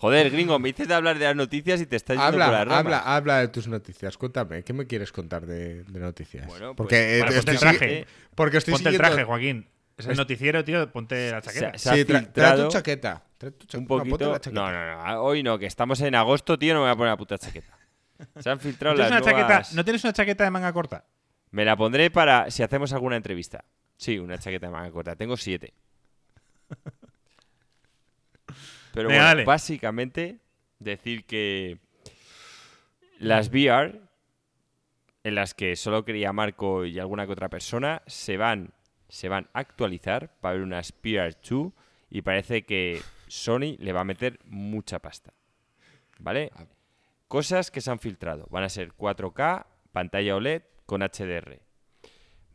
Joder, 0.00 0.30
gringo, 0.30 0.58
me 0.60 0.68
dices 0.68 0.86
de 0.86 0.94
hablar 0.94 1.18
de 1.18 1.24
las 1.24 1.34
noticias 1.34 1.80
y 1.80 1.86
te 1.86 1.96
estás 1.96 2.16
yendo 2.16 2.30
por 2.32 2.42
Habla, 2.42 2.58
las 2.58 2.68
ramas. 2.68 2.78
habla, 2.78 2.98
habla 3.16 3.38
de 3.40 3.48
tus 3.48 3.66
noticias. 3.66 4.16
Cuéntame, 4.16 4.62
¿qué 4.62 4.72
me 4.72 4.86
quieres 4.86 5.10
contar 5.10 5.44
de, 5.44 5.82
de 5.82 6.00
noticias? 6.00 6.46
Bueno, 6.46 6.66
pues, 6.68 6.76
porque, 6.76 7.18
eh, 7.18 7.24
estoy 7.36 7.54
el 7.54 7.60
traje. 7.60 8.06
porque 8.36 8.56
estoy 8.58 8.74
Ponte 8.74 8.88
el 8.90 8.96
traje, 8.96 9.24
Joaquín. 9.24 9.66
Es 9.96 10.06
el 10.06 10.16
noticiero, 10.16 10.64
tío. 10.64 10.88
Ponte 10.92 11.32
la 11.32 11.42
chaqueta. 11.42 11.76
Se- 11.76 11.90
Sí, 11.96 12.04
tra- 12.04 12.32
trae 12.32 12.56
tu 12.62 12.68
chaqueta. 12.68 13.24
Trae 13.36 13.50
tu 13.50 13.66
cha- 13.66 13.78
un 13.78 13.84
no, 13.84 13.88
ponte 13.88 14.10
poquito. 14.10 14.30
la 14.30 14.40
chaqueta. 14.40 14.60
No, 14.60 14.70
no, 14.70 15.04
no. 15.14 15.22
Hoy 15.22 15.42
no, 15.42 15.58
que 15.58 15.66
estamos 15.66 16.00
en 16.00 16.14
agosto, 16.14 16.56
tío, 16.58 16.74
no 16.74 16.80
me 16.80 16.86
voy 16.86 16.92
a 16.92 16.96
poner 16.96 17.10
la 17.12 17.16
puta 17.16 17.36
chaqueta. 17.38 17.76
Se 18.40 18.50
han 18.50 18.60
filtrado 18.60 18.94
¿No 18.96 19.00
las 19.00 19.08
tienes, 19.08 19.26
una 19.26 19.32
chaqueta, 19.32 19.76
¿No 19.76 19.84
tienes 19.84 20.04
una 20.04 20.12
chaqueta 20.12 20.44
de 20.44 20.50
manga 20.50 20.72
corta? 20.72 21.04
Me 21.50 21.64
la 21.64 21.76
pondré 21.76 22.10
para 22.10 22.50
si 22.50 22.62
hacemos 22.62 22.92
alguna 22.92 23.16
entrevista. 23.16 23.64
Sí, 23.96 24.18
una 24.18 24.38
chaqueta 24.38 24.66
de 24.66 24.72
manga 24.72 24.90
corta. 24.90 25.16
Tengo 25.16 25.36
siete. 25.36 25.72
Pero 28.92 29.08
Venga, 29.08 29.20
bueno, 29.20 29.24
dale. 29.24 29.44
básicamente 29.44 30.40
decir 30.78 31.24
que 31.24 31.78
las 33.18 33.48
VR, 33.48 34.00
en 35.24 35.34
las 35.34 35.54
que 35.54 35.76
solo 35.76 36.04
quería 36.04 36.32
Marco 36.32 36.84
y 36.84 36.98
alguna 36.98 37.26
que 37.26 37.32
otra 37.32 37.48
persona, 37.48 38.02
se 38.06 38.36
van, 38.36 38.72
se 39.08 39.28
van 39.28 39.48
a 39.52 39.60
actualizar 39.60 40.34
para 40.40 40.54
ver 40.54 40.62
unas 40.62 40.94
VR2 41.02 41.72
y 42.10 42.22
parece 42.22 42.64
que 42.64 43.00
Sony 43.26 43.76
le 43.78 43.92
va 43.92 44.00
a 44.00 44.04
meter 44.04 44.38
mucha 44.44 44.98
pasta. 44.98 45.32
¿Vale? 46.18 46.50
Cosas 47.28 47.70
que 47.70 47.80
se 47.80 47.90
han 47.90 47.98
filtrado. 47.98 48.46
Van 48.50 48.64
a 48.64 48.68
ser 48.68 48.92
4K, 48.94 49.66
pantalla 49.92 50.36
OLED 50.36 50.62
con 50.86 51.02
HDR. 51.02 51.60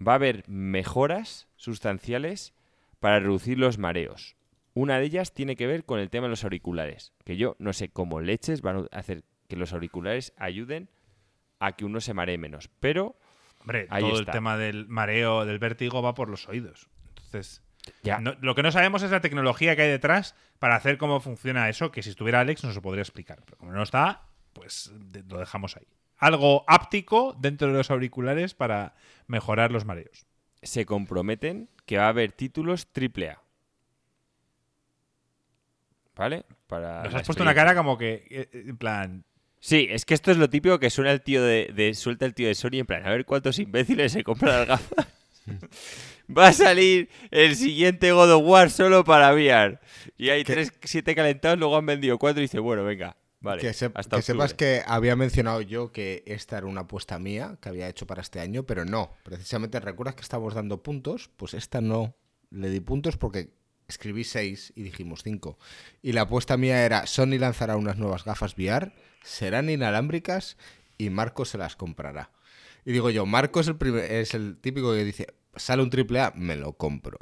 Va 0.05 0.13
a 0.13 0.15
haber 0.15 0.43
mejoras 0.47 1.47
sustanciales 1.55 2.53
para 2.99 3.19
reducir 3.19 3.59
los 3.59 3.77
mareos. 3.77 4.35
Una 4.73 4.97
de 4.97 5.05
ellas 5.05 5.33
tiene 5.33 5.55
que 5.55 5.67
ver 5.67 5.85
con 5.85 5.99
el 5.99 6.09
tema 6.09 6.25
de 6.25 6.31
los 6.31 6.43
auriculares, 6.43 7.13
que 7.23 7.37
yo 7.37 7.55
no 7.59 7.73
sé 7.73 7.89
cómo 7.89 8.19
leches 8.21 8.61
van 8.61 8.87
a 8.91 8.97
hacer 8.97 9.23
que 9.47 9.55
los 9.55 9.71
auriculares 9.73 10.33
ayuden 10.37 10.89
a 11.59 11.73
que 11.75 11.85
uno 11.85 12.01
se 12.01 12.13
maree 12.13 12.37
menos, 12.37 12.69
pero 12.79 13.15
Hombre, 13.61 13.87
Ahí 13.91 14.01
todo 14.03 14.19
está. 14.19 14.31
el 14.31 14.33
tema 14.33 14.57
del 14.57 14.87
mareo, 14.89 15.45
del 15.45 15.57
vértigo 15.59 16.01
va 16.01 16.13
por 16.15 16.27
los 16.27 16.49
oídos. 16.49 16.89
Entonces, 17.15 17.61
ya 18.01 18.19
no- 18.19 18.35
lo 18.41 18.55
que 18.55 18.63
no 18.63 18.71
sabemos 18.73 19.03
es 19.03 19.11
la 19.11 19.21
tecnología 19.21 19.75
que 19.77 19.83
hay 19.83 19.89
detrás 19.89 20.35
para 20.59 20.75
hacer 20.75 20.97
cómo 20.97 21.21
funciona 21.21 21.69
eso, 21.69 21.89
que 21.91 22.03
si 22.03 22.09
estuviera 22.09 22.41
Alex 22.41 22.63
nos 22.65 22.75
lo 22.75 22.81
podría 22.81 23.03
explicar. 23.03 23.41
Pero 23.45 23.57
como 23.57 23.71
no 23.71 23.81
está, 23.83 24.23
pues 24.53 24.91
de- 24.93 25.23
lo 25.23 25.39
dejamos 25.39 25.75
ahí. 25.77 25.87
Algo 26.17 26.63
áptico 26.67 27.35
dentro 27.39 27.67
de 27.67 27.73
los 27.73 27.91
auriculares 27.91 28.53
para 28.53 28.95
mejorar 29.27 29.71
los 29.71 29.85
mareos. 29.85 30.25
se 30.61 30.85
comprometen 30.85 31.69
que 31.85 31.97
va 31.97 32.05
a 32.05 32.09
haber 32.09 32.31
títulos 32.31 32.87
AAA. 32.93 33.41
¿Vale? 36.15 36.45
Para 36.67 37.03
Nos 37.03 37.15
has 37.15 37.23
puesto 37.25 37.43
una 37.43 37.55
cara 37.55 37.75
como 37.75 37.97
que, 37.97 38.25
eh, 38.29 38.49
en 38.53 38.77
plan, 38.77 39.25
Sí, 39.59 39.87
es 39.89 40.03
que 40.03 40.13
esto 40.13 40.29
es 40.29 40.37
lo 40.37 40.49
típico 40.49 40.77
que 40.77 40.89
suena 40.89 41.11
el 41.11 41.21
tío 41.21 41.41
de, 41.41 41.71
de- 41.73 41.93
suelta 41.93 42.25
el 42.25 42.33
tío 42.33 42.47
de 42.49 42.55
Sony 42.55 42.79
en 42.79 42.85
plan, 42.85 43.05
a 43.05 43.09
ver 43.11 43.25
cuántos 43.25 43.59
imbéciles 43.59 44.11
se 44.11 44.23
compran 44.23 44.59
las 44.59 44.67
gafas. 44.67 45.07
Va 46.37 46.47
a 46.47 46.53
salir 46.53 47.09
el 47.31 47.55
siguiente 47.55 48.11
God 48.11 48.31
of 48.33 48.43
War 48.45 48.69
solo 48.69 49.03
para 49.05 49.33
VR. 49.33 49.79
Y 50.17 50.29
hay 50.29 50.43
tres, 50.43 50.71
siete 50.83 51.15
calentados, 51.15 51.57
luego 51.59 51.77
han 51.77 51.85
vendido 51.85 52.17
cuatro 52.17 52.41
y 52.41 52.43
dice, 52.43 52.59
bueno, 52.59 52.83
venga, 52.83 53.15
vale. 53.43 53.61
que 53.61 53.73
se- 53.73 53.91
hasta 53.93 54.15
que 54.15 54.23
sepas 54.23 54.53
octubre". 54.53 54.79
que 54.81 54.83
había 54.87 55.15
mencionado 55.15 55.61
yo 55.61 55.91
que 55.91 56.23
esta 56.25 56.57
era 56.57 56.65
una 56.65 56.81
apuesta 56.81 57.19
mía 57.19 57.57
que 57.61 57.69
había 57.69 57.87
hecho 57.87 58.07
para 58.07 58.21
este 58.23 58.39
año, 58.39 58.63
pero 58.63 58.83
no. 58.85 59.11
Precisamente 59.23 59.79
recuerdas 59.79 60.15
que 60.15 60.21
estamos 60.23 60.55
dando 60.55 60.81
puntos, 60.81 61.29
pues 61.37 61.53
esta 61.53 61.79
no 61.81 62.15
le 62.49 62.69
di 62.71 62.79
puntos 62.79 63.17
porque 63.17 63.53
escribí 63.87 64.23
seis 64.23 64.73
y 64.75 64.81
dijimos 64.81 65.21
cinco. 65.23 65.59
Y 66.01 66.13
la 66.13 66.21
apuesta 66.21 66.57
mía 66.57 66.83
era 66.85 67.05
Sony 67.05 67.37
lanzará 67.37 67.75
unas 67.77 67.97
nuevas 67.97 68.23
gafas 68.23 68.55
VR, 68.57 68.91
serán 69.23 69.69
inalámbricas 69.69 70.57
y 70.97 71.09
Marco 71.11 71.45
se 71.45 71.57
las 71.59 71.75
comprará. 71.75 72.31
Y 72.85 72.91
digo 72.91 73.09
yo, 73.09 73.25
Marco 73.25 73.59
es 73.59 73.67
el, 73.67 73.75
primer- 73.77 74.11
es 74.11 74.33
el 74.33 74.57
típico 74.57 74.93
que 74.93 75.03
dice, 75.03 75.27
sale 75.55 75.83
un 75.83 75.89
triple 75.89 76.19
A, 76.21 76.31
me 76.35 76.55
lo 76.55 76.73
compro. 76.73 77.17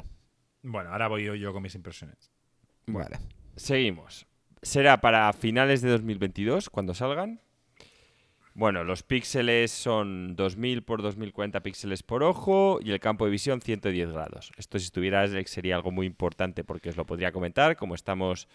bueno, 0.63 0.91
ahora 0.91 1.07
voy 1.07 1.23
yo, 1.23 1.35
yo 1.35 1.53
con 1.53 1.63
mis 1.63 1.75
impresiones. 1.75 2.31
Vale. 2.87 3.19
Seguimos. 3.55 4.27
Será 4.63 5.01
para 5.01 5.33
finales 5.33 5.81
de 5.81 5.89
2022, 5.89 6.69
cuando 6.69 6.93
salgan. 6.93 7.41
Bueno, 8.53 8.83
los 8.83 9.01
píxeles 9.01 9.71
son 9.71 10.35
2000 10.35 10.83
por 10.83 11.01
2040 11.01 11.63
píxeles 11.63 12.03
por 12.03 12.21
ojo 12.21 12.79
y 12.79 12.91
el 12.91 12.99
campo 12.99 13.25
de 13.25 13.31
visión 13.31 13.61
110 13.61 14.11
grados. 14.11 14.51
Esto 14.57 14.77
si 14.77 14.85
estuviera 14.85 15.21
Alex 15.21 15.49
sería 15.49 15.75
algo 15.75 15.89
muy 15.89 16.05
importante 16.05 16.63
porque 16.63 16.89
os 16.89 16.97
lo 16.97 17.07
podría 17.07 17.31
comentar. 17.31 17.75
Como 17.75 17.95
estamos 17.95 18.47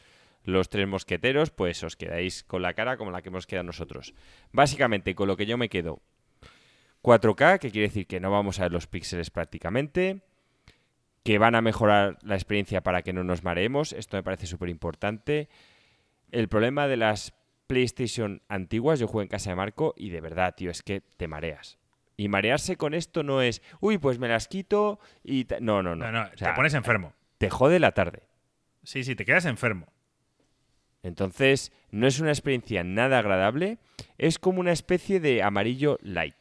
los 0.45 0.69
tres 0.69 0.87
mosqueteros, 0.87 1.51
pues 1.51 1.83
os 1.83 1.97
quedáis 1.97 2.45
con 2.45 2.63
la 2.63 2.75
cara 2.75 2.99
como 2.99 3.11
la 3.11 3.21
que 3.21 3.31
hemos 3.31 3.49
quedado 3.49 3.65
nosotros. 3.65 4.15
Básicamente, 4.53 5.17
con 5.17 5.27
lo 5.27 5.37
que 5.37 5.47
yo 5.47 5.59
me 5.59 5.69
quedo, 5.69 6.03
4K, 7.03 7.59
que 7.59 7.73
quiere 7.73 7.89
decir 7.89 8.07
que 8.07 8.21
no 8.21 8.31
vamos 8.31 8.61
a 8.61 8.63
ver 8.63 8.73
los 8.73 8.87
píxeles 8.87 9.31
prácticamente, 9.31 10.21
que 11.25 11.39
van 11.39 11.57
a 11.57 11.63
mejorar 11.63 12.19
la 12.23 12.37
experiencia 12.37 12.83
para 12.83 13.03
que 13.03 13.13
no 13.13 13.25
nos 13.25 13.43
mareemos. 13.43 13.93
Esto 13.93 14.17
me 14.17 14.23
parece 14.23 14.47
súper 14.47 14.69
importante. 14.69 15.49
El 16.31 16.49
problema 16.49 16.87
de 16.89 16.97
las 16.97 17.33
PlayStation 17.67 18.43
antiguas, 18.49 18.99
yo 19.01 19.07
juego 19.09 19.23
en 19.23 19.29
casa 19.29 19.51
de 19.51 19.57
Marco 19.57 19.95
y 19.97 20.11
de 20.11 20.21
verdad, 20.21 20.55
tío, 20.57 20.71
es 20.71 20.83
que 20.83 21.01
te 21.01 21.29
mareas. 21.29 21.79
Y 22.17 22.29
marearse 22.29 22.77
con 22.77 22.95
esto 22.95 23.23
no 23.23 23.43
es, 23.43 23.61
uy, 23.81 23.99
pues 23.99 24.19
me 24.19 24.29
las 24.29 24.49
quito 24.49 24.99
y... 25.23 25.45
ta-". 25.45 25.59
No, 25.61 25.83
no, 25.83 25.95
no. 25.97 26.11
No, 26.11 26.13
no, 26.13 26.31
O 26.33 26.37
sea, 26.37 26.51
te 26.51 26.55
pones 26.57 26.75
enfermo. 26.75 27.13
te 27.39 27.51
jode 27.51 27.79
la 27.79 27.93
tarde. 27.93 28.23
Sí, 28.85 29.05
sí, 29.05 29.15
te 29.17 29.25
quedas 29.25 29.45
enfermo. 29.45 29.87
Entonces, 31.03 31.73
no 31.91 32.07
es 32.07 32.19
una 32.21 32.31
experiencia 32.31 32.83
nada 32.85 33.19
agradable. 33.19 33.79
Es 34.19 34.39
como 34.39 34.61
una 34.61 34.73
especie 34.73 35.21
de 35.21 35.43
amarillo 35.43 35.99
light. 36.03 36.37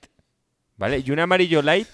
¿Vale? 0.77 0.99
Y 1.05 1.11
un 1.11 1.19
amarillo 1.19 1.61
light 1.61 1.87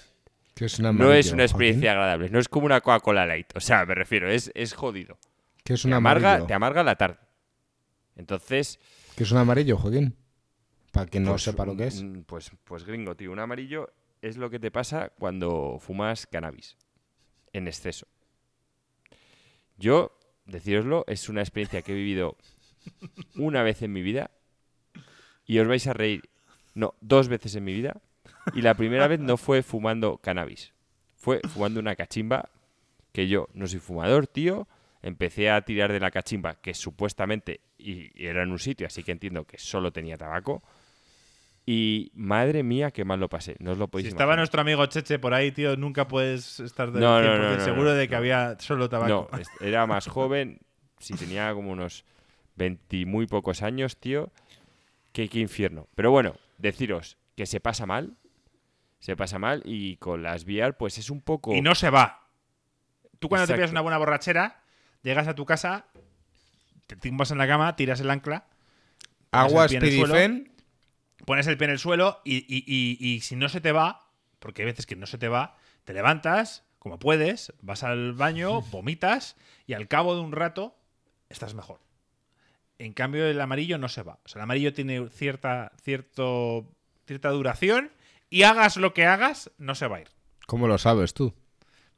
Que 0.54 0.64
es 0.66 0.78
un 0.78 0.96
no 0.96 1.12
es 1.12 1.32
una 1.32 1.44
experiencia 1.44 1.90
Joaquín. 1.92 1.98
agradable. 2.00 2.30
No 2.30 2.38
es 2.38 2.48
como 2.48 2.66
una 2.66 2.80
Coca-Cola 2.80 3.26
light. 3.26 3.48
O 3.56 3.60
sea, 3.60 3.84
me 3.86 3.94
refiero, 3.94 4.30
es, 4.30 4.50
es 4.54 4.74
jodido. 4.74 5.18
Que 5.64 5.74
es 5.74 5.84
un 5.84 5.90
Te 5.90 5.96
amarga, 5.96 6.28
amarillo. 6.30 6.46
te 6.46 6.54
amarga 6.54 6.82
la 6.82 6.96
tarde. 6.96 7.18
Entonces, 8.16 8.78
Que 9.16 9.24
es 9.24 9.30
un 9.32 9.38
amarillo, 9.38 9.76
Joaquín. 9.76 10.16
Para 10.92 11.06
quien 11.06 11.22
no 11.24 11.30
pues, 11.32 11.42
sepa 11.42 11.64
lo 11.64 11.76
que 11.76 11.86
es. 11.86 12.00
un- 12.00 12.24
Pues, 12.24 12.50
pues 12.64 12.84
gringo, 12.84 13.14
tío. 13.16 13.32
Un 13.32 13.38
amarillo 13.38 13.92
es 14.20 14.36
lo 14.36 14.50
que 14.50 14.58
te 14.58 14.70
pasa 14.70 15.10
cuando 15.18 15.78
fumas 15.80 16.26
cannabis. 16.26 16.76
En 17.52 17.66
exceso. 17.68 18.06
Yo, 19.76 20.18
decíroslo, 20.46 21.04
es 21.06 21.28
una 21.28 21.40
experiencia 21.40 21.82
que 21.82 21.92
he 21.92 21.96
vivido 21.96 22.36
una 23.36 23.62
vez 23.62 23.82
en 23.82 23.92
mi 23.92 24.02
vida. 24.02 24.30
Y 25.46 25.58
os 25.58 25.66
vais 25.68 25.86
a 25.86 25.92
reír. 25.92 26.22
No, 26.74 26.94
dos 27.00 27.28
veces 27.28 27.54
en 27.56 27.64
mi 27.64 27.72
vida. 27.72 28.00
Y 28.54 28.62
la 28.62 28.74
primera 28.74 29.06
vez 29.08 29.20
no 29.20 29.36
fue 29.36 29.62
fumando 29.62 30.18
cannabis. 30.18 30.72
Fue 31.16 31.40
fumando 31.52 31.80
una 31.80 31.96
cachimba. 31.96 32.50
Que 33.12 33.28
yo 33.28 33.48
no 33.52 33.66
soy 33.66 33.78
fumador, 33.80 34.26
tío. 34.26 34.66
Empecé 35.02 35.50
a 35.50 35.62
tirar 35.62 35.92
de 35.92 35.98
la 36.00 36.10
cachimba, 36.12 36.54
que 36.60 36.74
supuestamente 36.74 37.60
y 37.76 38.10
era 38.24 38.42
en 38.44 38.52
un 38.52 38.58
sitio, 38.60 38.86
así 38.86 39.02
que 39.02 39.10
entiendo 39.12 39.44
que 39.44 39.58
solo 39.58 39.92
tenía 39.92 40.16
tabaco. 40.16 40.62
Y 41.64 42.10
madre 42.14 42.62
mía, 42.64 42.90
qué 42.90 43.04
mal 43.04 43.20
lo 43.20 43.28
pasé. 43.28 43.56
No 43.60 43.72
os 43.72 43.78
lo 43.78 43.86
podéis 43.88 44.06
Si 44.06 44.08
estaba 44.10 44.30
imaginar. 44.30 44.38
nuestro 44.40 44.60
amigo 44.62 44.84
Cheche 44.86 45.18
por 45.20 45.32
ahí, 45.34 45.52
tío, 45.52 45.76
nunca 45.76 46.08
puedes 46.08 46.58
estar 46.60 46.90
del 46.90 47.00
No, 47.02 47.20
100% 47.20 47.38
no, 47.38 47.56
no, 47.56 47.60
seguro 47.64 47.92
de 47.94 48.08
que 48.08 48.16
había 48.16 48.56
solo 48.58 48.88
tabaco. 48.88 49.28
No, 49.32 49.38
era 49.66 49.86
más 49.86 50.06
joven. 50.08 50.58
Si 50.98 51.14
tenía 51.14 51.52
como 51.52 51.70
unos 51.72 52.04
20 52.56 52.96
y 52.96 53.04
muy 53.06 53.26
pocos 53.26 53.62
años, 53.62 53.96
tío. 53.96 54.30
Qué, 55.12 55.28
qué 55.28 55.38
infierno. 55.40 55.88
Pero 55.94 56.10
bueno, 56.10 56.34
deciros 56.58 57.16
que 57.36 57.46
se 57.46 57.60
pasa 57.60 57.86
mal. 57.86 58.14
Se 58.98 59.16
pasa 59.16 59.38
mal 59.38 59.62
y 59.64 59.96
con 59.96 60.22
las 60.22 60.44
VR, 60.44 60.74
pues 60.74 60.98
es 60.98 61.10
un 61.10 61.20
poco. 61.20 61.52
Y 61.54 61.60
no 61.60 61.74
se 61.76 61.90
va. 61.90 62.28
Tú 63.20 63.28
cuando 63.28 63.46
te 63.46 63.52
Exacto. 63.52 63.60
pillas 63.60 63.70
una 63.72 63.80
buena 63.82 63.98
borrachera, 63.98 64.61
llegas 65.02 65.28
a 65.28 65.34
tu 65.34 65.44
casa, 65.46 65.86
te 66.86 66.96
tumbas 66.96 67.30
en 67.30 67.38
la 67.38 67.46
cama, 67.46 67.76
tiras 67.76 68.00
el 68.00 68.10
ancla, 68.10 68.46
Agua 69.30 69.64
el 69.64 69.68
pie 69.68 69.78
en 69.78 69.84
el 69.84 69.90
suelo. 69.90 70.14
Spirifen. 70.14 70.52
pones 71.26 71.46
el 71.46 71.56
pie 71.56 71.66
en 71.66 71.70
el 71.72 71.78
suelo 71.78 72.20
y, 72.24 72.36
y- 72.38 72.64
y- 72.66 72.98
y 73.14 73.20
si 73.20 73.36
no 73.36 73.48
se 73.48 73.60
te 73.60 73.72
va, 73.72 74.08
porque 74.38 74.62
hay 74.62 74.66
veces 74.66 74.86
que 74.86 74.96
no 74.96 75.06
se 75.06 75.18
te 75.18 75.28
va, 75.28 75.56
te 75.84 75.92
levantas 75.92 76.64
como 76.78 76.98
puedes, 76.98 77.52
vas 77.62 77.82
al 77.84 78.12
baño, 78.12 78.60
vomitas 78.72 79.36
y 79.66 79.74
al 79.74 79.86
cabo 79.88 80.14
de 80.16 80.20
un 80.20 80.32
rato 80.32 80.76
estás 81.28 81.54
mejor. 81.54 81.78
En 82.78 82.92
cambio, 82.92 83.24
el 83.26 83.40
amarillo 83.40 83.78
no 83.78 83.88
se 83.88 84.02
va. 84.02 84.18
O 84.24 84.28
sea, 84.28 84.40
el 84.40 84.44
amarillo 84.44 84.72
tiene 84.72 85.08
cierta, 85.08 85.70
cierto, 85.82 86.66
cierta 87.06 87.30
duración 87.30 87.92
y 88.28 88.42
hagas 88.42 88.76
lo 88.76 88.92
que 88.92 89.06
hagas, 89.06 89.52
no 89.58 89.76
se 89.76 89.86
va 89.86 89.98
a 89.98 90.00
ir. 90.00 90.08
¿Cómo 90.48 90.66
lo 90.66 90.76
sabes 90.78 91.14
tú? 91.14 91.32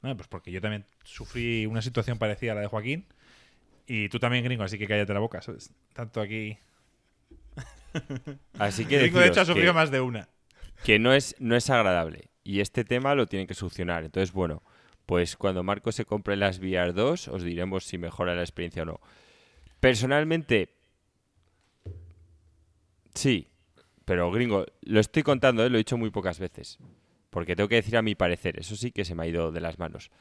Bueno, 0.05 0.19
pues 0.19 0.29
porque 0.29 0.53
yo 0.53 0.61
también 0.61 0.85
sufrí 1.03 1.65
una 1.65 1.81
situación 1.81 2.19
parecida 2.19 2.53
a 2.53 2.57
la 2.57 2.61
de 2.61 2.67
Joaquín. 2.67 3.07
Y 3.87 4.11
tú 4.11 4.19
también, 4.19 4.45
gringo, 4.45 4.63
así 4.63 4.77
que 4.77 4.87
cállate 4.87 5.15
la 5.15 5.21
boca. 5.21 5.41
¿sabes? 5.41 5.73
Tanto 5.95 6.21
aquí. 6.21 6.59
Así 8.59 8.85
que 8.85 8.99
Gringo, 8.99 9.21
de 9.21 9.29
hecho, 9.29 9.41
ha 9.41 9.45
sufrido 9.47 9.73
que, 9.73 9.77
más 9.77 9.91
de 9.91 10.03
una. 10.03 10.29
que 10.85 10.99
no, 10.99 11.15
es, 11.15 11.35
no 11.39 11.57
es 11.57 11.71
agradable. 11.71 12.29
Y 12.43 12.61
este 12.61 12.85
tema 12.85 13.15
lo 13.15 13.27
tienen 13.27 13.47
que 13.47 13.55
solucionar. 13.55 14.05
Entonces, 14.05 14.35
bueno, 14.35 14.63
pues 15.07 15.37
cuando 15.37 15.63
Marco 15.63 15.91
se 15.91 16.05
compre 16.05 16.37
las 16.37 16.59
VR 16.59 16.93
2, 16.93 17.29
os 17.29 17.43
diremos 17.43 17.87
si 17.87 17.97
mejora 17.97 18.35
la 18.35 18.43
experiencia 18.43 18.83
o 18.83 18.85
no. 18.85 19.01
Personalmente, 19.81 20.69
sí. 23.15 23.49
Pero, 24.05 24.31
gringo, 24.31 24.67
lo 24.83 25.01
estoy 25.01 25.23
contando, 25.23 25.65
¿eh? 25.65 25.71
lo 25.71 25.77
he 25.77 25.79
dicho 25.79 25.97
muy 25.97 26.11
pocas 26.11 26.39
veces. 26.39 26.79
Porque 27.35 27.57
tengo 27.57 27.69
que 27.69 27.75
decir 27.75 27.97
a 27.97 28.03
mi 28.03 28.15
parecer. 28.15 28.61
Eso 28.61 28.77
sí 28.77 28.93
que 28.93 29.05
se 29.05 29.17
me 29.17 29.25
ha 29.25 29.27
ido 29.27 29.51
de 29.51 29.61
las 29.61 29.81
manos. 29.81 30.13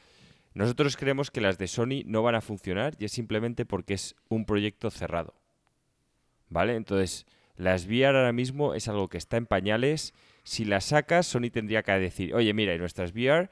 Nosotros 0.52 0.96
creemos 0.96 1.30
que 1.30 1.40
las 1.40 1.58
de 1.58 1.68
Sony 1.68 2.02
no 2.06 2.24
van 2.24 2.34
a 2.34 2.40
funcionar 2.40 2.96
y 2.98 3.04
es 3.04 3.12
simplemente 3.12 3.64
porque 3.64 3.94
es 3.94 4.16
un 4.28 4.44
proyecto 4.44 4.90
cerrado. 4.90 5.32
¿Vale? 6.48 6.74
Entonces, 6.74 7.24
las 7.54 7.86
VR 7.86 8.18
ahora 8.18 8.32
mismo 8.32 8.74
es 8.74 8.88
algo 8.88 9.08
que 9.08 9.18
está 9.18 9.36
en 9.36 9.46
pañales. 9.46 10.12
Si 10.42 10.64
las 10.64 10.86
sacas, 10.86 11.28
Sony 11.28 11.50
tendría 11.52 11.84
que 11.84 11.92
decir, 11.92 12.34
oye, 12.34 12.52
mira, 12.52 12.74
y 12.74 12.78
nuestras 12.78 13.12
VR 13.12 13.48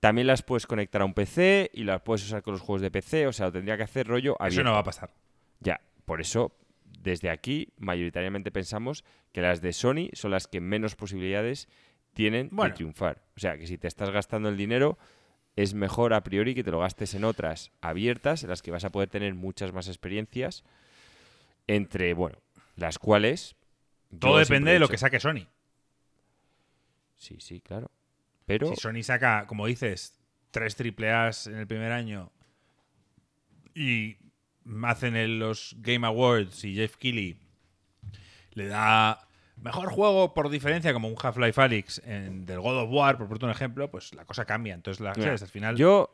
también 0.00 0.26
las 0.26 0.42
puedes 0.42 0.66
conectar 0.66 1.00
a 1.00 1.04
un 1.04 1.14
PC 1.14 1.70
y 1.72 1.84
las 1.84 2.02
puedes 2.02 2.24
usar 2.24 2.42
con 2.42 2.54
los 2.54 2.62
juegos 2.62 2.82
de 2.82 2.90
PC. 2.90 3.28
O 3.28 3.32
sea, 3.32 3.46
lo 3.46 3.52
tendría 3.52 3.76
que 3.76 3.84
hacer 3.84 4.08
rollo 4.08 4.34
abierto. 4.40 4.60
Eso 4.60 4.64
no 4.64 4.72
va 4.72 4.80
a 4.80 4.84
pasar. 4.84 5.14
Ya, 5.60 5.80
por 6.04 6.20
eso, 6.20 6.50
desde 6.98 7.30
aquí, 7.30 7.68
mayoritariamente 7.78 8.50
pensamos 8.50 9.04
que 9.30 9.40
las 9.40 9.62
de 9.62 9.72
Sony 9.72 10.08
son 10.14 10.32
las 10.32 10.48
que 10.48 10.60
menos 10.60 10.96
posibilidades 10.96 11.68
tienen 12.14 12.48
Bueno. 12.52 12.70
de 12.70 12.76
triunfar. 12.76 13.22
O 13.36 13.40
sea, 13.40 13.58
que 13.58 13.66
si 13.66 13.76
te 13.78 13.88
estás 13.88 14.10
gastando 14.10 14.48
el 14.48 14.56
dinero, 14.56 14.98
es 15.56 15.74
mejor 15.74 16.14
a 16.14 16.22
priori 16.24 16.54
que 16.54 16.64
te 16.64 16.70
lo 16.70 16.80
gastes 16.80 17.14
en 17.14 17.24
otras 17.24 17.70
abiertas, 17.80 18.42
en 18.42 18.50
las 18.50 18.62
que 18.62 18.70
vas 18.70 18.84
a 18.84 18.90
poder 18.90 19.08
tener 19.08 19.34
muchas 19.34 19.72
más 19.72 19.88
experiencias, 19.88 20.64
entre, 21.66 22.14
bueno, 22.14 22.38
las 22.76 22.98
cuales... 22.98 23.56
Todo 24.18 24.38
depende 24.38 24.72
de 24.72 24.78
lo 24.78 24.88
que 24.88 24.98
saque 24.98 25.18
Sony. 25.20 25.46
Sí, 27.16 27.36
sí, 27.40 27.60
claro. 27.60 27.90
Pero... 28.46 28.68
Si 28.68 28.76
Sony 28.76 29.02
saca, 29.02 29.46
como 29.46 29.66
dices, 29.66 30.18
tres 30.50 30.76
triple 30.76 31.10
A's 31.10 31.46
en 31.46 31.56
el 31.56 31.66
primer 31.66 31.92
año 31.92 32.30
y 33.74 34.16
hacen 34.84 35.16
el- 35.16 35.38
los 35.38 35.74
Game 35.78 36.06
Awards 36.06 36.64
y 36.64 36.74
Jeff 36.74 36.96
Keighley 36.96 37.36
le 38.52 38.66
da 38.68 39.26
mejor 39.56 39.90
juego 39.90 40.34
por 40.34 40.50
diferencia 40.50 40.92
como 40.92 41.08
un 41.08 41.16
Half-Life 41.20 41.60
Alyx 41.60 42.02
del 42.04 42.60
God 42.60 42.82
of 42.82 42.90
War, 42.90 43.18
por 43.18 43.44
un 43.44 43.50
ejemplo, 43.50 43.90
pues 43.90 44.14
la 44.14 44.24
cosa 44.24 44.44
cambia. 44.44 44.74
Entonces, 44.74 45.00
la, 45.00 45.12
Mira, 45.14 45.28
¿sabes? 45.28 45.42
al 45.42 45.48
final... 45.48 45.76
Yo, 45.76 46.10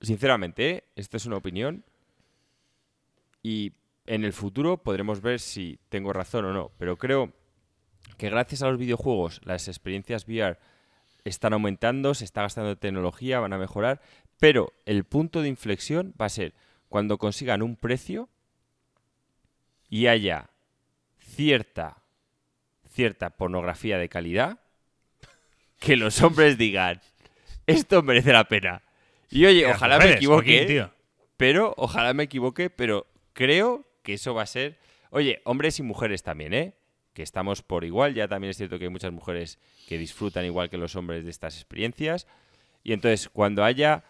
sinceramente, 0.00 0.70
¿eh? 0.70 0.84
esta 0.96 1.16
es 1.16 1.26
una 1.26 1.36
opinión. 1.36 1.84
Y 3.42 3.72
en 4.06 4.24
el 4.24 4.32
futuro 4.32 4.82
podremos 4.82 5.20
ver 5.20 5.40
si 5.40 5.78
tengo 5.88 6.12
razón 6.12 6.44
o 6.44 6.52
no. 6.52 6.70
Pero 6.78 6.96
creo 6.96 7.32
que 8.16 8.30
gracias 8.30 8.62
a 8.62 8.68
los 8.68 8.78
videojuegos 8.78 9.40
las 9.44 9.68
experiencias 9.68 10.26
VR 10.26 10.58
están 11.24 11.52
aumentando, 11.52 12.14
se 12.14 12.24
está 12.24 12.42
gastando 12.42 12.76
tecnología, 12.76 13.40
van 13.40 13.52
a 13.52 13.58
mejorar. 13.58 14.00
Pero 14.38 14.72
el 14.86 15.04
punto 15.04 15.42
de 15.42 15.48
inflexión 15.48 16.14
va 16.20 16.26
a 16.26 16.30
ser 16.30 16.54
cuando 16.88 17.18
consigan 17.18 17.62
un 17.62 17.76
precio 17.76 18.28
y 19.88 20.06
haya 20.06 20.50
cierta, 21.18 22.01
cierta 22.92 23.30
pornografía 23.30 23.98
de 23.98 24.08
calidad 24.08 24.60
que 25.78 25.96
los 25.96 26.22
hombres 26.22 26.56
digan, 26.56 27.00
esto 27.66 28.02
merece 28.02 28.32
la 28.32 28.44
pena. 28.44 28.82
Y 29.30 29.46
oye, 29.46 29.62
las 29.62 29.76
ojalá 29.76 29.98
me 29.98 30.12
equivoque, 30.12 30.58
Joaquín, 30.58 30.66
tío. 30.66 30.90
pero 31.36 31.74
ojalá 31.76 32.14
me 32.14 32.24
equivoque, 32.24 32.70
pero 32.70 33.06
creo 33.32 33.84
que 34.02 34.14
eso 34.14 34.34
va 34.34 34.42
a 34.42 34.46
ser... 34.46 34.78
Oye, 35.10 35.42
hombres 35.44 35.78
y 35.78 35.82
mujeres 35.82 36.22
también, 36.22 36.54
¿eh? 36.54 36.74
Que 37.12 37.22
estamos 37.22 37.62
por 37.62 37.84
igual, 37.84 38.14
ya 38.14 38.28
también 38.28 38.50
es 38.50 38.56
cierto 38.56 38.78
que 38.78 38.84
hay 38.84 38.90
muchas 38.90 39.12
mujeres 39.12 39.58
que 39.88 39.98
disfrutan 39.98 40.44
igual 40.44 40.70
que 40.70 40.78
los 40.78 40.96
hombres 40.96 41.24
de 41.24 41.30
estas 41.30 41.56
experiencias. 41.56 42.26
Y 42.82 42.92
entonces, 42.92 43.28
cuando 43.28 43.64
haya 43.64 44.04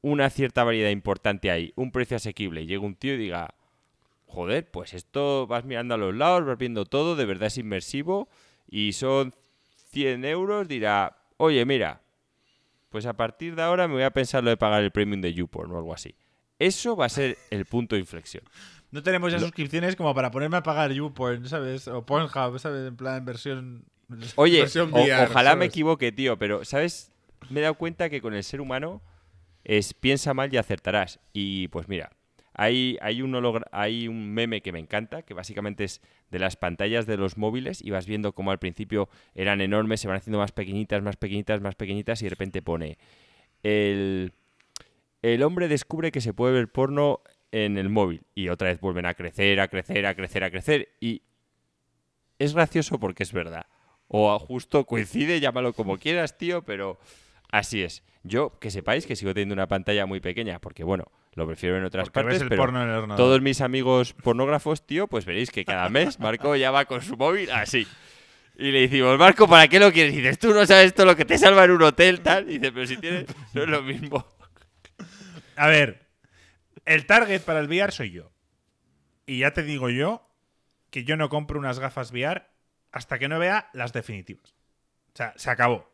una 0.00 0.30
cierta 0.30 0.64
variedad 0.64 0.90
importante 0.90 1.50
ahí, 1.50 1.72
un 1.76 1.92
precio 1.92 2.16
asequible, 2.16 2.62
y 2.62 2.66
llega 2.66 2.82
un 2.82 2.96
tío 2.96 3.14
y 3.14 3.18
diga, 3.18 3.54
joder, 4.32 4.70
pues 4.70 4.94
esto 4.94 5.46
vas 5.46 5.64
mirando 5.64 5.94
a 5.94 5.98
los 5.98 6.14
lados, 6.14 6.44
vas 6.46 6.58
viendo 6.58 6.84
todo, 6.86 7.14
de 7.16 7.24
verdad 7.26 7.48
es 7.48 7.58
inmersivo, 7.58 8.28
y 8.68 8.92
son 8.94 9.34
100 9.90 10.24
euros, 10.24 10.66
dirá, 10.68 11.16
oye, 11.36 11.64
mira, 11.66 12.00
pues 12.88 13.06
a 13.06 13.12
partir 13.14 13.54
de 13.54 13.62
ahora 13.62 13.86
me 13.88 13.94
voy 13.94 14.02
a 14.02 14.10
pensar 14.10 14.42
lo 14.42 14.50
de 14.50 14.56
pagar 14.56 14.82
el 14.82 14.90
premium 14.90 15.20
de 15.20 15.34
YouPorn 15.34 15.70
o 15.72 15.76
algo 15.78 15.94
así. 15.94 16.14
Eso 16.58 16.96
va 16.96 17.06
a 17.06 17.08
ser 17.08 17.36
el 17.50 17.64
punto 17.66 17.94
de 17.96 18.00
inflexión. 18.00 18.44
No 18.90 19.02
tenemos 19.02 19.32
ya 19.32 19.38
suscripciones 19.38 19.96
como 19.96 20.14
para 20.14 20.30
ponerme 20.30 20.58
a 20.58 20.62
pagar 20.62 20.92
YouPorn, 20.92 21.48
¿sabes? 21.48 21.88
O 21.88 22.04
Pornhub, 22.04 22.58
¿sabes? 22.58 22.86
En 22.86 22.96
plan 22.96 23.24
versión. 23.24 23.84
Oye, 24.36 24.60
Versión 24.60 24.90
o- 24.92 25.02
VR, 25.02 25.26
ojalá 25.30 25.56
me 25.56 25.64
equivoque, 25.66 26.12
tío, 26.12 26.38
pero, 26.38 26.64
¿sabes? 26.64 27.10
Me 27.50 27.60
he 27.60 27.62
dado 27.62 27.74
cuenta 27.74 28.10
que 28.10 28.20
con 28.20 28.34
el 28.34 28.44
ser 28.44 28.60
humano 28.60 29.02
es 29.64 29.94
piensa 29.94 30.34
mal 30.34 30.52
y 30.52 30.58
acertarás. 30.58 31.18
Y 31.32 31.68
pues 31.68 31.88
mira, 31.88 32.12
hay, 32.62 33.22
un 33.22 33.34
un 33.34 34.34
meme 34.34 34.60
que 34.60 34.72
me 34.72 34.78
encanta, 34.78 35.22
que 35.22 35.34
básicamente 35.34 35.84
es 35.84 36.00
de 36.30 36.38
las 36.38 36.56
pantallas 36.56 37.06
de 37.06 37.16
los 37.16 37.36
móviles 37.36 37.82
y 37.82 37.90
vas 37.90 38.06
viendo 38.06 38.32
cómo 38.32 38.52
al 38.52 38.58
principio 38.58 39.08
eran 39.34 39.60
enormes, 39.60 40.00
se 40.00 40.08
van 40.08 40.18
haciendo 40.18 40.38
más 40.38 40.52
pequeñitas, 40.52 41.02
más 41.02 41.16
pequeñitas, 41.16 41.60
más 41.60 41.74
pequeñitas 41.74 42.22
y 42.22 42.26
de 42.26 42.30
repente 42.30 42.62
pone 42.62 42.98
el, 43.62 44.32
el 45.22 45.42
hombre 45.42 45.66
descubre 45.66 46.12
que 46.12 46.20
se 46.20 46.34
puede 46.34 46.54
ver 46.54 46.70
porno 46.70 47.20
en 47.50 47.78
el 47.78 47.88
móvil 47.88 48.22
y 48.34 48.48
otra 48.48 48.68
vez 48.68 48.80
vuelven 48.80 49.06
a 49.06 49.14
crecer, 49.14 49.60
a 49.60 49.68
crecer, 49.68 50.06
a 50.06 50.14
crecer, 50.14 50.44
a 50.44 50.50
crecer 50.50 50.88
y 51.00 51.22
es 52.38 52.54
gracioso 52.54 52.98
porque 53.00 53.24
es 53.24 53.32
verdad. 53.32 53.66
O 54.06 54.38
justo 54.38 54.84
coincide, 54.84 55.40
llámalo 55.40 55.72
como 55.72 55.98
quieras, 55.98 56.36
tío, 56.36 56.62
pero 56.62 56.98
así 57.50 57.82
es. 57.82 58.04
Yo, 58.24 58.58
que 58.60 58.70
sepáis 58.70 59.06
que 59.06 59.16
sigo 59.16 59.32
teniendo 59.32 59.54
una 59.54 59.68
pantalla 59.68 60.06
muy 60.06 60.20
pequeña, 60.20 60.60
porque 60.60 60.84
bueno, 60.84 61.10
lo 61.34 61.46
prefiero 61.46 61.78
en 61.78 61.84
otras 61.84 62.10
Porque 62.10 62.18
ves 62.18 62.24
partes, 62.24 62.42
el 62.42 62.48
pero 62.48 62.62
porno 62.62 62.82
en 62.82 62.88
el 62.88 62.94
ordenador. 62.94 63.16
todos 63.16 63.40
mis 63.40 63.60
amigos 63.60 64.12
pornógrafos, 64.12 64.86
tío, 64.86 65.06
pues 65.08 65.24
veréis 65.24 65.50
que 65.50 65.64
cada 65.64 65.88
mes 65.88 66.20
Marco 66.20 66.56
ya 66.56 66.70
va 66.70 66.84
con 66.84 67.02
su 67.02 67.16
móvil 67.16 67.50
así. 67.50 67.86
Y 68.56 68.70
le 68.70 68.82
decimos, 68.82 69.18
Marco, 69.18 69.48
¿para 69.48 69.66
qué 69.66 69.80
lo 69.80 69.90
quieres? 69.92 70.12
Y 70.12 70.18
dices, 70.18 70.38
tú 70.38 70.52
no 70.52 70.66
sabes 70.66 70.94
todo 70.94 71.06
lo 71.06 71.16
que 71.16 71.24
te 71.24 71.38
salva 71.38 71.64
en 71.64 71.70
un 71.70 71.82
hotel, 71.82 72.20
tal. 72.20 72.50
Y 72.50 72.58
dice, 72.58 72.70
pero 72.70 72.86
si 72.86 72.96
tienes, 72.98 73.24
no 73.54 73.62
es 73.62 73.68
lo 73.68 73.82
mismo. 73.82 74.26
A 75.56 75.68
ver, 75.68 76.06
el 76.84 77.06
target 77.06 77.42
para 77.42 77.60
el 77.60 77.66
VR 77.66 77.92
soy 77.92 78.10
yo. 78.10 78.30
Y 79.26 79.38
ya 79.38 79.52
te 79.52 79.62
digo 79.62 79.88
yo 79.88 80.28
que 80.90 81.04
yo 81.04 81.16
no 81.16 81.28
compro 81.30 81.58
unas 81.58 81.78
gafas 81.78 82.12
VR 82.12 82.46
hasta 82.90 83.18
que 83.18 83.28
no 83.28 83.38
vea 83.38 83.70
las 83.72 83.92
definitivas. 83.92 84.54
O 85.14 85.16
sea, 85.16 85.32
se 85.36 85.50
acabó. 85.50 85.91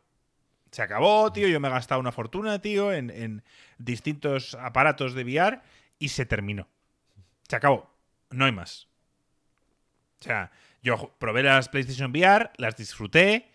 Se 0.71 0.81
acabó, 0.81 1.31
tío. 1.33 1.47
Yo 1.47 1.59
me 1.59 1.67
he 1.67 1.71
gastado 1.71 1.99
una 1.99 2.11
fortuna, 2.11 2.59
tío, 2.61 2.91
en, 2.93 3.43
distintos 3.77 4.53
aparatos 4.55 5.13
de 5.13 5.23
VR 5.23 5.61
y 5.99 6.09
se 6.09 6.25
terminó. 6.25 6.67
Se 7.47 7.55
acabó. 7.55 7.89
No 8.29 8.45
hay 8.45 8.51
más. 8.51 8.87
O 10.19 10.23
sea, 10.23 10.51
yo 10.83 11.15
probé 11.17 11.43
las 11.43 11.69
PlayStation 11.69 12.11
VR, 12.11 12.51
las 12.57 12.75
disfruté. 12.75 13.49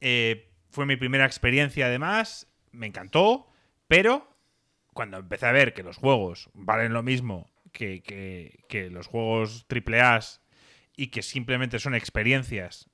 eh, 0.00 0.48
fue 0.70 0.86
mi 0.86 0.96
primera 0.96 1.26
experiencia, 1.26 1.86
además. 1.86 2.46
Me 2.72 2.86
encantó. 2.86 3.46
Pero 3.88 4.26
cuando 4.94 5.18
empecé 5.18 5.46
a 5.46 5.52
ver 5.52 5.74
que 5.74 5.82
los 5.82 5.96
juegos 5.98 6.48
valen 6.54 6.92
lo 6.92 7.02
mismo 7.02 7.50
que, 7.72 8.02
que- 8.02 8.64
que 8.68 8.90
los 8.90 9.06
juegos 9.06 9.66
AAA 9.68 10.20
y 10.96 11.06
que 11.08 11.22
simplemente 11.22 11.78
son 11.78 11.94
experiencias 11.94 12.88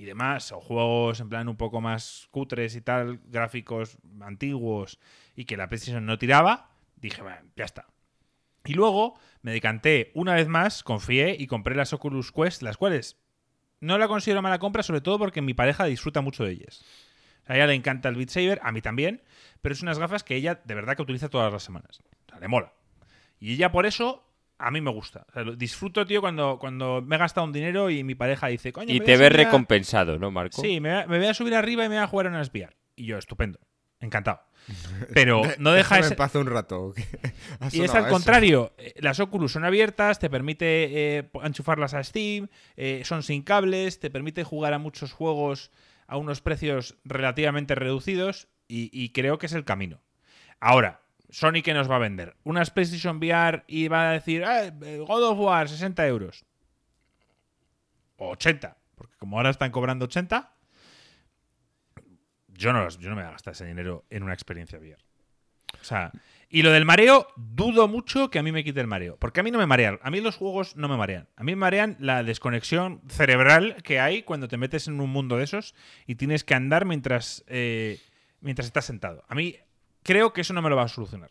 y 0.00 0.06
demás, 0.06 0.50
o 0.50 0.62
juegos 0.62 1.20
en 1.20 1.28
plan 1.28 1.46
un 1.46 1.58
poco 1.58 1.82
más 1.82 2.26
cutres 2.30 2.74
y 2.74 2.80
tal, 2.80 3.20
gráficos 3.26 3.98
antiguos 4.22 4.98
y 5.36 5.44
que 5.44 5.58
la 5.58 5.68
PlayStation 5.68 6.06
no 6.06 6.16
tiraba, 6.16 6.70
dije, 6.96 7.20
bueno, 7.20 7.42
ya 7.54 7.66
está. 7.66 7.86
Y 8.64 8.72
luego 8.72 9.18
me 9.42 9.52
decanté 9.52 10.10
una 10.14 10.32
vez 10.32 10.48
más, 10.48 10.82
confié 10.82 11.36
y 11.38 11.46
compré 11.46 11.74
las 11.74 11.92
Oculus 11.92 12.32
Quest, 12.32 12.62
las 12.62 12.78
cuales 12.78 13.18
no 13.80 13.98
la 13.98 14.08
considero 14.08 14.40
mala 14.40 14.58
compra, 14.58 14.82
sobre 14.82 15.02
todo 15.02 15.18
porque 15.18 15.42
mi 15.42 15.52
pareja 15.52 15.84
disfruta 15.84 16.22
mucho 16.22 16.44
de 16.44 16.52
ellas. 16.52 16.82
A 17.44 17.56
ella 17.56 17.66
le 17.66 17.74
encanta 17.74 18.08
el 18.08 18.16
Beat 18.16 18.30
Saber, 18.30 18.58
a 18.62 18.72
mí 18.72 18.80
también, 18.80 19.22
pero 19.60 19.74
es 19.74 19.82
unas 19.82 19.98
gafas 19.98 20.24
que 20.24 20.34
ella 20.34 20.62
de 20.64 20.74
verdad 20.74 20.96
que 20.96 21.02
utiliza 21.02 21.28
todas 21.28 21.52
las 21.52 21.62
semanas. 21.62 22.00
O 22.00 22.30
sea, 22.30 22.40
le 22.40 22.48
mola. 22.48 22.72
Y 23.38 23.52
ella 23.52 23.70
por 23.70 23.84
eso 23.84 24.24
a 24.60 24.70
mí 24.70 24.80
me 24.80 24.90
gusta. 24.90 25.24
O 25.28 25.32
sea, 25.32 25.42
lo- 25.44 25.56
disfruto, 25.56 26.06
tío, 26.06 26.20
cuando, 26.20 26.58
cuando 26.58 27.02
me 27.02 27.16
he 27.16 27.18
gastado 27.18 27.46
un 27.46 27.52
dinero 27.52 27.90
y 27.90 28.04
mi 28.04 28.14
pareja 28.14 28.48
dice, 28.48 28.72
coño, 28.72 28.92
Y 28.94 29.00
te 29.00 29.16
ves 29.16 29.30
a- 29.32 29.36
recompensado, 29.36 30.18
¿no, 30.18 30.30
Marco? 30.30 30.60
Sí, 30.62 30.80
me, 30.80 30.90
voy 30.92 31.02
a- 31.02 31.06
me 31.06 31.18
voy 31.18 31.26
a 31.26 31.34
subir 31.34 31.54
arriba 31.54 31.84
y 31.84 31.88
me 31.88 31.96
voy 31.96 32.04
a 32.04 32.06
jugar 32.06 32.26
a 32.26 32.30
unas 32.30 32.50
VR. 32.50 32.76
Y 32.96 33.06
yo, 33.06 33.18
estupendo. 33.18 33.58
Encantado. 34.00 34.40
Pero 35.14 35.42
no 35.58 35.72
deja 35.72 35.98
ese... 35.98 36.14
paz 36.14 36.34
un 36.34 36.46
rato. 36.46 36.94
Y 37.72 37.82
es 37.82 37.94
al 37.94 38.04
eso. 38.04 38.12
contrario, 38.12 38.72
eh, 38.78 38.94
las 39.00 39.20
Oculus 39.20 39.52
son 39.52 39.64
abiertas, 39.64 40.18
te 40.18 40.30
permite 40.30 41.16
eh, 41.18 41.30
enchufarlas 41.42 41.92
a 41.94 42.02
Steam, 42.04 42.48
eh, 42.76 43.02
son 43.04 43.22
sin 43.22 43.42
cables, 43.42 44.00
te 44.00 44.10
permite 44.10 44.44
jugar 44.44 44.72
a 44.72 44.78
muchos 44.78 45.12
juegos 45.12 45.70
a 46.06 46.16
unos 46.16 46.40
precios 46.40 46.96
relativamente 47.04 47.74
reducidos 47.74 48.48
y, 48.68 48.90
y 48.92 49.10
creo 49.10 49.38
que 49.38 49.46
es 49.46 49.52
el 49.52 49.64
camino. 49.64 50.00
Ahora, 50.60 51.00
Sony 51.30 51.62
que 51.62 51.74
nos 51.74 51.90
va 51.90 51.96
a 51.96 52.00
vender 52.00 52.36
unas 52.44 52.70
PlayStation 52.70 53.18
VR 53.18 53.64
y 53.66 53.88
va 53.88 54.10
a 54.10 54.12
decir, 54.12 54.44
"Ah, 54.44 54.66
eh, 54.66 54.98
God 54.98 55.30
of 55.30 55.38
War, 55.38 55.68
60 55.68 56.06
euros. 56.06 56.44
O 58.16 58.30
80, 58.30 58.76
porque 58.94 59.16
como 59.16 59.36
ahora 59.36 59.50
están 59.50 59.70
cobrando 59.70 60.04
80, 60.04 60.52
yo 62.48 62.72
no, 62.72 62.86
yo 62.88 63.08
no 63.08 63.16
me 63.16 63.22
voy 63.22 63.28
a 63.28 63.32
gastar 63.32 63.52
ese 63.52 63.64
dinero 63.64 64.04
en 64.10 64.22
una 64.22 64.34
experiencia 64.34 64.78
VR. 64.78 65.02
O 65.80 65.84
sea, 65.84 66.12
y 66.48 66.62
lo 66.62 66.72
del 66.72 66.84
mareo, 66.84 67.28
dudo 67.36 67.86
mucho 67.88 68.28
que 68.28 68.38
a 68.38 68.42
mí 68.42 68.50
me 68.52 68.64
quite 68.64 68.80
el 68.80 68.86
mareo. 68.86 69.16
Porque 69.18 69.40
a 69.40 69.42
mí 69.42 69.50
no 69.50 69.58
me 69.58 69.66
marean. 69.66 69.98
A 70.02 70.10
mí 70.10 70.20
los 70.20 70.36
juegos 70.36 70.76
no 70.76 70.88
me 70.88 70.96
marean. 70.96 71.28
A 71.36 71.44
mí 71.44 71.52
me 71.52 71.60
marean 71.60 71.96
la 72.00 72.22
desconexión 72.22 73.00
cerebral 73.08 73.76
que 73.84 74.00
hay 74.00 74.22
cuando 74.24 74.48
te 74.48 74.56
metes 74.56 74.88
en 74.88 75.00
un 75.00 75.10
mundo 75.10 75.36
de 75.36 75.44
esos 75.44 75.74
y 76.06 76.16
tienes 76.16 76.44
que 76.44 76.54
andar 76.54 76.86
mientras, 76.86 77.44
eh, 77.46 78.00
mientras 78.40 78.66
estás 78.66 78.84
sentado. 78.84 79.24
A 79.28 79.34
mí 79.34 79.56
creo 80.02 80.32
que 80.32 80.40
eso 80.42 80.52
no 80.52 80.62
me 80.62 80.70
lo 80.70 80.76
va 80.76 80.84
a 80.84 80.88
solucionar. 80.88 81.30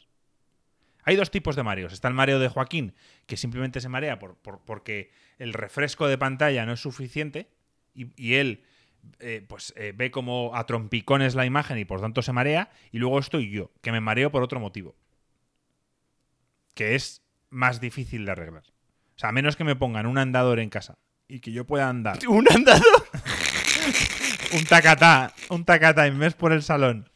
Hay 1.03 1.15
dos 1.15 1.31
tipos 1.31 1.55
de 1.55 1.63
mareos. 1.63 1.93
Está 1.93 2.07
el 2.07 2.13
mareo 2.13 2.39
de 2.39 2.49
Joaquín, 2.49 2.93
que 3.25 3.37
simplemente 3.37 3.81
se 3.81 3.89
marea 3.89 4.19
por, 4.19 4.35
por- 4.35 4.59
porque 4.59 5.11
el 5.37 5.53
refresco 5.53 6.07
de 6.07 6.17
pantalla 6.17 6.65
no 6.65 6.73
es 6.73 6.79
suficiente 6.81 7.49
y, 7.95 8.07
y 8.15 8.35
él 8.35 8.63
eh, 9.19 9.43
pues 9.47 9.73
eh, 9.77 9.93
ve 9.95 10.11
como 10.11 10.51
a 10.55 10.65
trompicones 10.65 11.33
la 11.35 11.45
imagen 11.45 11.77
y 11.77 11.85
por 11.85 12.01
tanto 12.01 12.21
se 12.21 12.33
marea. 12.33 12.69
Y 12.91 12.99
luego 12.99 13.17
estoy 13.19 13.49
yo, 13.49 13.71
que 13.81 13.91
me 13.91 14.01
mareo 14.01 14.29
por 14.31 14.43
otro 14.43 14.59
motivo. 14.59 14.95
Que 16.75 16.95
es 16.95 17.21
más 17.49 17.81
difícil 17.81 18.25
de 18.25 18.31
arreglar. 18.31 18.63
O 19.15 19.19
sea, 19.19 19.29
a 19.29 19.31
menos 19.31 19.55
que 19.55 19.63
me 19.63 19.75
pongan 19.75 20.05
un 20.05 20.17
andador 20.17 20.59
en 20.59 20.69
casa 20.69 20.97
y 21.27 21.39
que 21.39 21.51
yo 21.51 21.65
pueda 21.65 21.89
andar 21.89 22.19
¿Un 22.27 22.45
andador? 22.53 23.07
un 24.53 24.63
tacatá, 24.65 25.33
un 25.49 25.65
tacatá 25.65 26.07
en 26.07 26.17
mes 26.17 26.33
por 26.33 26.51
el 26.53 26.61
salón. 26.61 27.09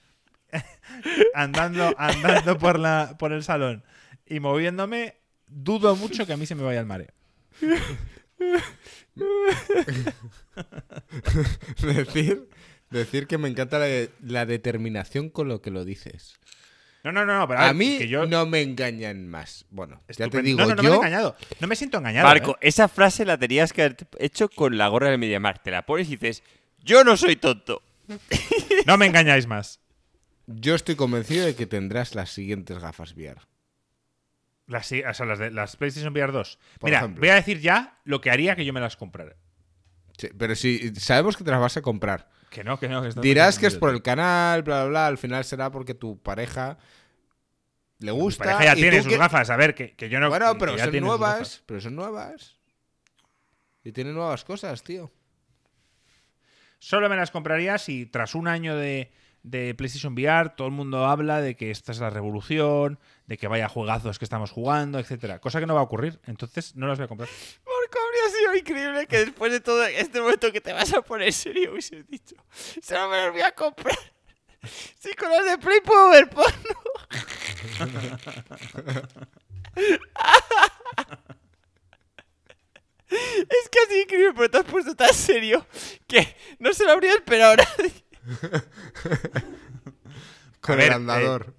Andando, 1.33 1.93
andando 1.97 2.57
por 2.57 2.79
la 2.79 3.15
por 3.17 3.33
el 3.33 3.43
salón 3.43 3.83
y 4.25 4.39
moviéndome, 4.39 5.15
dudo 5.47 5.95
mucho 5.95 6.25
que 6.25 6.33
a 6.33 6.37
mí 6.37 6.45
se 6.45 6.55
me 6.55 6.63
vaya 6.63 6.79
el 6.79 6.85
mareo. 6.85 7.11
decir, 11.81 12.49
decir 12.89 13.27
que 13.27 13.37
me 13.37 13.49
encanta 13.49 13.79
la, 13.79 13.85
de- 13.85 14.11
la 14.21 14.45
determinación 14.45 15.29
con 15.29 15.47
lo 15.47 15.61
que 15.61 15.71
lo 15.71 15.85
dices. 15.85 16.39
No, 17.03 17.11
no, 17.11 17.25
no, 17.25 17.37
no, 17.37 17.47
pero 17.47 17.59
A 17.59 17.65
ver, 17.67 17.75
mí 17.75 17.97
que 17.97 18.07
yo 18.07 18.25
no 18.25 18.45
me 18.45 18.61
engañan 18.61 19.27
más. 19.27 19.65
Bueno, 19.69 20.01
ya 20.07 20.29
te 20.29 20.41
digo 20.41 20.59
no, 20.59 20.67
no, 20.67 20.75
no 20.75 20.83
me 20.83 20.89
he 20.89 20.95
engañado. 20.95 21.35
No 21.59 21.67
me 21.67 21.75
siento 21.75 21.97
engañado. 21.97 22.27
Marco, 22.27 22.51
¿eh? 22.53 22.67
esa 22.69 22.87
frase 22.87 23.25
la 23.25 23.37
tenías 23.37 23.73
que 23.73 23.83
haber 23.83 23.97
hecho 24.19 24.47
con 24.47 24.77
la 24.77 24.87
gorra 24.87 25.09
del 25.09 25.19
Mediamar. 25.19 25.59
Te 25.59 25.71
la 25.71 25.85
pones 25.85 26.07
y 26.07 26.11
dices, 26.15 26.43
yo 26.79 27.03
no 27.03 27.17
soy 27.17 27.35
tonto. 27.35 27.81
No 28.85 28.97
me 28.97 29.05
engañáis 29.05 29.47
más. 29.47 29.79
Yo 30.55 30.75
estoy 30.75 30.95
convencido 30.95 31.45
de 31.45 31.55
que 31.55 31.65
tendrás 31.65 32.15
las 32.15 32.29
siguientes 32.31 32.79
gafas 32.79 33.13
VR. 33.13 33.41
Las, 34.67 34.91
o 34.91 35.13
sea, 35.13 35.25
las, 35.25 35.39
de, 35.39 35.51
las 35.51 35.75
PlayStation 35.75 36.13
VR 36.13 36.31
2. 36.31 36.59
Por 36.79 36.87
Mira, 36.89 36.99
ejemplo. 36.99 37.19
voy 37.21 37.29
a 37.29 37.35
decir 37.35 37.59
ya 37.59 37.99
lo 38.05 38.21
que 38.21 38.31
haría 38.31 38.55
que 38.55 38.63
yo 38.65 38.71
me 38.73 38.79
las 38.79 38.95
comprara. 38.95 39.35
Sí, 40.17 40.29
pero 40.37 40.55
si 40.55 40.93
sabemos 40.95 41.35
que 41.37 41.43
te 41.43 41.51
las 41.51 41.59
vas 41.59 41.75
a 41.77 41.81
comprar. 41.81 42.29
Que 42.49 42.63
no, 42.63 42.79
que 42.79 42.87
no. 42.87 43.01
Que 43.01 43.09
Dirás 43.19 43.57
que 43.59 43.67
es 43.67 43.75
por 43.75 43.89
el 43.89 44.01
canal, 44.01 44.61
bla, 44.63 44.81
bla, 44.83 44.89
bla. 44.89 45.07
Al 45.07 45.17
final 45.17 45.43
será 45.43 45.71
porque 45.71 45.95
tu 45.95 46.21
pareja 46.21 46.77
le 47.99 48.11
Mi 48.13 48.19
gusta. 48.19 48.43
pareja 48.43 48.63
ya 48.65 48.73
y 48.73 48.81
tiene 48.81 48.97
sus 49.01 49.07
que- 49.11 49.17
gafas. 49.17 49.49
A 49.49 49.57
ver, 49.57 49.73
que, 49.73 49.95
que 49.95 50.07
yo 50.09 50.19
no. 50.19 50.29
Bueno, 50.29 50.55
pero 50.57 50.77
son 50.77 50.99
nuevas. 50.99 51.63
Pero 51.65 51.81
son 51.81 51.95
nuevas. 51.95 52.57
Y 53.83 53.91
tienen 53.91 54.13
nuevas 54.13 54.43
cosas, 54.45 54.83
tío. 54.83 55.11
Solo 56.79 57.09
me 57.09 57.15
las 57.15 57.31
compraría 57.31 57.77
si 57.77 58.05
tras 58.05 58.35
un 58.35 58.47
año 58.47 58.75
de, 58.75 59.11
de 59.43 59.75
PlayStation 59.75 60.13
VR 60.13 60.49
todo 60.55 60.67
el 60.67 60.73
mundo 60.73 61.05
habla 61.05 61.41
de 61.41 61.55
que 61.55 61.69
esta 61.69 61.91
es 61.91 61.99
la 61.99 62.09
revolución, 62.09 62.97
de 63.27 63.37
que 63.37 63.47
vaya 63.47 63.67
juegazos 63.67 64.17
que 64.17 64.25
estamos 64.25 64.51
jugando, 64.51 64.99
etcétera. 64.99 65.39
Cosa 65.39 65.59
que 65.59 65.65
no 65.65 65.75
va 65.75 65.81
a 65.81 65.83
ocurrir. 65.83 66.19
Entonces 66.25 66.75
no 66.75 66.87
las 66.87 66.97
voy 66.97 67.05
a 67.05 67.07
comprar. 67.09 67.29
Marco, 67.29 67.99
habría 68.07 68.37
sido 68.37 68.55
increíble 68.55 69.07
que 69.07 69.17
después 69.25 69.51
de 69.51 69.59
todo 69.59 69.85
este 69.85 70.21
momento 70.21 70.51
que 70.51 70.61
te 70.61 70.73
vas 70.73 70.93
a 70.93 71.01
poner 71.01 71.31
serio 71.33 71.71
hubieses 71.71 72.07
dicho, 72.07 72.35
solo 72.81 73.09
me 73.09 73.25
los 73.25 73.33
voy 73.33 73.41
a 73.41 73.51
comprar. 73.53 73.97
Si 74.97 75.13
con 75.13 75.29
las 75.29 75.45
de 75.45 75.57
Play 75.57 75.81
puedo 75.81 76.09
ver 76.09 76.29
porno. 76.29 76.53
Es 83.13 83.69
que 83.69 83.79
así 83.79 84.01
increíble, 84.01 84.33
pero 84.35 84.49
te 84.49 84.57
has 84.57 84.63
puesto 84.63 84.95
tan 84.95 85.13
serio 85.13 85.65
que 86.07 86.35
no 86.59 86.73
se 86.73 86.83
lo 86.83 86.91
habría 86.91 87.13
esperado 87.13 87.55
nadie. 87.57 88.02
Con 90.61 90.77
ver, 90.77 90.87
el 90.87 90.93
andador. 90.93 91.53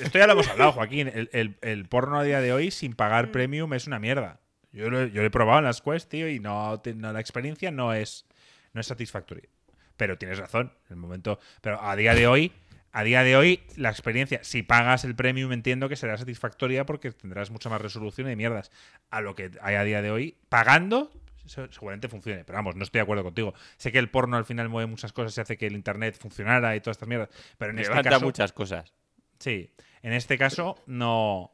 Esto 0.00 0.18
ya 0.18 0.26
lo 0.26 0.32
hemos 0.32 0.48
hablado, 0.48 0.72
Joaquín. 0.72 1.06
El, 1.08 1.30
el- 1.32 1.56
el 1.62 1.86
porno 1.86 2.18
a 2.18 2.24
día 2.24 2.40
de 2.40 2.52
hoy 2.52 2.70
sin 2.72 2.92
Mm. 2.92 2.96
pagar 2.96 3.30
premium 3.30 3.72
es 3.74 3.86
una 3.86 3.98
mierda. 4.00 4.40
Yo 4.72 4.90
lo, 4.90 5.06
yo 5.06 5.22
lo 5.22 5.28
he 5.28 5.30
probado 5.30 5.60
en 5.60 5.64
las 5.66 5.80
Quest, 5.80 6.10
tío, 6.10 6.28
y 6.28 6.40
no, 6.40 6.82
la 6.84 7.20
experiencia 7.20 7.70
no 7.70 7.94
es, 7.94 8.26
no 8.72 8.80
es 8.80 8.86
satisfactoria. 8.86 9.48
Pero 9.96 10.18
tienes 10.18 10.38
razón, 10.38 10.72
el 10.90 10.96
momento. 10.96 11.38
Pero 11.62 11.80
a 11.82 11.96
día 11.96 12.14
de 12.14 12.26
hoy, 12.26 12.52
a 12.92 13.04
día 13.04 13.22
de 13.22 13.36
hoy, 13.36 13.62
la 13.76 13.90
experiencia, 13.90 14.40
si 14.42 14.62
pagas 14.62 15.04
el 15.04 15.14
premium, 15.14 15.52
entiendo 15.52 15.88
que 15.88 15.96
será 15.96 16.18
satisfactoria 16.18 16.84
porque 16.84 17.12
tendrás 17.12 17.50
mucha 17.50 17.70
más 17.70 17.80
resolución 17.80 18.30
y 18.30 18.36
mierdas. 18.36 18.70
A 19.08 19.20
lo 19.20 19.34
que 19.34 19.52
hay 19.62 19.76
a 19.76 19.84
día 19.84 20.02
de 20.02 20.10
hoy, 20.10 20.36
pagando, 20.48 21.10
seguramente 21.46 22.08
funcione. 22.08 22.44
Pero 22.44 22.56
vamos, 22.56 22.76
no 22.76 22.84
estoy 22.84 22.98
de 22.98 23.02
acuerdo 23.02 23.24
contigo. 23.24 23.54
Sé 23.76 23.92
que 23.92 23.98
el 23.98 24.10
porno 24.10 24.36
al 24.36 24.44
final 24.44 24.68
mueve 24.68 24.90
muchas 24.90 25.12
cosas 25.12 25.36
y 25.36 25.40
hace 25.40 25.56
que 25.56 25.66
el 25.66 25.74
internet 25.74 26.16
funcionara 26.18 26.76
y 26.76 26.80
todas 26.80 26.96
estas 26.96 27.08
mierdas. 27.08 27.28
Pero 27.58 27.72
en 27.72 27.78
este 27.78 27.90
Levanta 27.90 28.10
caso. 28.10 28.24
muchas 28.24 28.52
cosas. 28.52 28.92
Sí, 29.38 29.72
en 30.02 30.12
este 30.12 30.38
caso 30.38 30.76
no. 30.86 31.52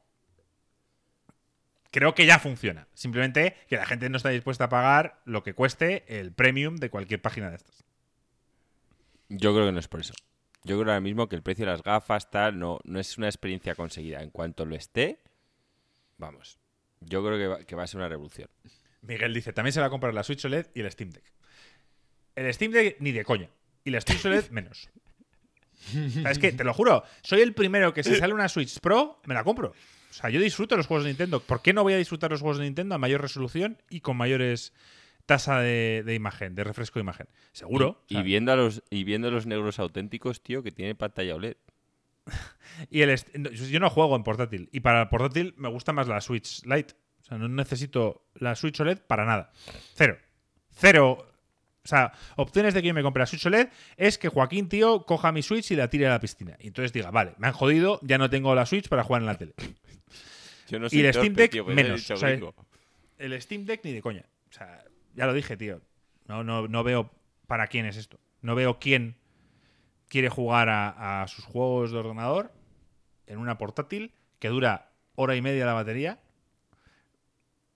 Creo 1.91 2.15
que 2.15 2.25
ya 2.25 2.39
funciona. 2.39 2.89
Simplemente 2.95 3.55
que 3.69 3.77
la 3.77 3.85
gente 3.85 4.09
no 4.09 4.17
está 4.17 4.31
dispuesta 4.31 4.65
a 4.65 4.69
pagar 4.71 5.21
lo 5.27 5.43
que 5.43 5.53
cueste 5.53 6.05
el 6.09 6.33
premium 6.33 6.77
de 6.77 6.89
cualquier 6.89 7.21
página 7.21 7.51
de 7.51 7.57
estas. 7.57 7.85
Yo 9.29 9.53
creo 9.53 9.67
que 9.67 9.73
no 9.73 9.79
es 9.79 9.89
por 9.89 10.01
eso. 10.01 10.15
Yo 10.65 10.79
creo 10.79 10.93
ahora 10.93 11.01
mismo 11.01 11.29
que 11.29 11.37
el 11.37 11.43
precio 11.43 11.67
de 11.67 11.73
las 11.73 11.83
gafas, 11.83 12.31
tal, 12.31 12.59
no, 12.59 12.79
no 12.85 13.01
es 13.01 13.19
una 13.19 13.27
experiencia 13.27 13.75
conseguida. 13.75 14.23
En 14.23 14.31
cuanto 14.31 14.65
lo 14.65 14.75
esté, 14.77 15.19
vamos. 16.19 16.59
Yo 17.01 17.25
creo 17.25 17.37
que 17.37 17.47
va, 17.49 17.65
que 17.65 17.75
va 17.75 17.83
a 17.83 17.87
ser 17.87 17.99
una 17.99 18.09
revolución. 18.09 18.49
Miguel 19.03 19.35
dice: 19.35 19.53
también 19.53 19.73
se 19.73 19.81
va 19.81 19.87
a 19.87 19.91
comprar 19.91 20.15
la 20.15 20.23
Switch 20.23 20.45
OLED 20.45 20.69
y 20.75 20.81
el 20.81 20.91
Steam 20.91 21.11
Deck. 21.11 21.25
El 22.35 22.53
Steam 22.55 22.73
Deck 22.73 22.97
ni 23.01 23.13
de 23.13 23.25
coña. 23.25 23.51
Y 23.85 23.91
la 23.91 24.01
Switch 24.01 24.25
OLED 24.25 24.49
menos. 24.51 24.89
O 25.89 26.11
sea, 26.11 26.31
es 26.31 26.39
que, 26.39 26.53
te 26.53 26.65
lo 26.65 26.73
juro, 26.73 27.03
soy 27.23 27.41
el 27.41 27.55
primero 27.55 27.93
que 27.93 28.05
si 28.05 28.15
sale 28.15 28.33
una 28.33 28.49
Switch 28.49 28.79
Pro, 28.79 29.21
me 29.27 29.35
la 29.35 29.43
compro. 29.43 29.71
O 30.13 30.15
sea, 30.15 30.31
yo 30.31 30.41
disfruto 30.41 30.77
los 30.77 30.87
juegos 30.87 31.05
de 31.05 31.11
Nintendo. 31.11 31.41
¿Por 31.41 31.63
qué 31.63 31.73
no 31.73 31.83
voy 31.83 31.95
a 31.95 31.97
disfrutar 31.97 32.31
los 32.31 32.41
juegos 32.41 32.59
de 32.59 32.65
Nintendo 32.65 32.95
a 32.95 32.99
mayor 32.99 33.21
resolución 33.21 33.79
y 33.91 34.01
con 34.01 34.17
mayores 34.17 34.73
tasa 35.27 35.61
de, 35.61 36.03
de 36.05 36.15
imagen, 36.15 36.55
de 36.55 36.65
refresco 36.65 36.99
de 36.99 37.05
imagen? 37.05 37.27
Seguro. 37.53 38.05
Y, 38.09 38.23
viendo 38.23 38.53
a 38.53 38.57
los, 38.57 38.83
y 38.91 39.05
viendo 39.05 39.31
los 39.31 39.47
negros 39.47 39.79
auténticos, 39.79 40.43
tío, 40.43 40.63
que 40.63 40.71
tiene 40.71 40.95
pantalla 40.95 41.35
OLED. 41.35 41.57
Y 42.91 43.03
el 43.03 43.15
yo 43.69 43.81
no 43.81 43.91
juego 43.91 44.17
en 44.17 44.23
portátil. 44.23 44.71
Y 44.73 44.81
para 44.81 45.03
el 45.03 45.09
portátil 45.09 45.55
me 45.59 45.69
gusta 45.69 45.93
más 45.93 46.09
la 46.09 46.21
Switch 46.23 46.65
Lite. 46.65 46.95
Sea, 47.33 47.39
no 47.39 47.49
necesito 47.49 48.27
la 48.35 48.55
Switch 48.55 48.81
OLED 48.81 48.99
para 49.07 49.25
nada. 49.25 49.53
Cero. 49.95 50.19
Cero. 50.71 51.29
O 51.85 51.89
sea, 51.89 52.13
opciones 52.37 52.75
de 52.75 52.83
que 52.83 52.89
yo 52.89 52.95
me 52.95 53.03
compre 53.03 53.21
la 53.21 53.27
Switch 53.27 53.47
OLED 53.47 53.69
es 53.97 54.19
que 54.19 54.29
Joaquín, 54.29 54.69
tío, 54.69 55.05
coja 55.05 55.33
mi 55.33 55.43
Switch 55.43 55.71
y 55.73 55.77
la 55.77 55.89
tire 55.89 56.07
a 56.07 56.11
la 56.11 56.21
piscina. 56.21 56.57
Y 56.61 56.69
entonces 56.69 56.93
diga, 56.93 57.11
vale, 57.11 57.35
me 57.39 57.49
han 57.49 57.53
jodido, 57.53 57.99
ya 58.03 58.19
no 58.19 58.31
tengo 58.31 58.55
la 58.55 58.67
Switch 58.67 58.89
para 58.89 59.03
jugar 59.03 59.23
en 59.23 59.27
la 59.27 59.37
tele. 59.37 59.55
Yo 60.69 60.79
no 60.79 60.87
Y 60.91 61.01
el 61.01 61.13
Steam 61.13 61.35
Deck, 61.35 61.51
tío, 61.51 61.69
he 61.71 61.75
menos, 61.75 62.09
o 62.11 62.17
sea. 62.17 62.39
El 63.19 63.43
Steam 63.43 63.65
Deck 63.65 63.81
ni 63.85 63.93
de 63.93 64.01
coña. 64.01 64.25
O 64.51 64.53
sea, 64.53 64.85
ya 65.15 65.27
lo 65.27 65.33
dije, 65.33 65.57
tío. 65.57 65.81
No, 66.27 66.45
no, 66.45 66.69
no 66.69 66.85
veo 66.85 67.11
para 67.47 67.67
quién 67.67 67.87
es 67.87 67.97
esto. 67.97 68.21
No 68.41 68.55
veo 68.55 68.79
quién 68.79 69.17
quiere 70.09 70.29
jugar 70.29 70.69
a, 70.69 71.23
a 71.23 71.29
sus 71.29 71.45
juegos 71.45 71.91
de 71.91 71.99
ordenador 71.99 72.53
en 73.27 73.39
una 73.39 73.59
portátil 73.59 74.13
que 74.39 74.49
dura 74.49 74.93
hora 75.15 75.37
y 75.37 75.43
media 75.43 75.67
la 75.67 75.73
batería 75.73 76.22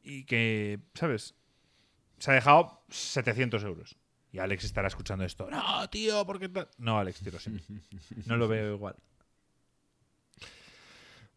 y 0.07 0.25
que, 0.25 0.79
¿sabes? 0.95 1.35
Se 2.19 2.31
ha 2.31 2.35
dejado 2.35 2.85
700 2.89 3.63
euros. 3.65 3.97
Y 4.33 4.39
Alex 4.39 4.65
estará 4.65 4.89
escuchando 4.89 5.25
esto. 5.25 5.49
No, 5.51 5.89
tío, 5.91 6.25
¿por 6.25 6.39
qué 6.39 6.49
tal? 6.49 6.69
No, 6.79 6.99
Alex, 6.99 7.21
tío. 7.21 7.33
No 8.27 8.37
lo 8.37 8.49
veo 8.49 8.75
igual. 8.75 8.97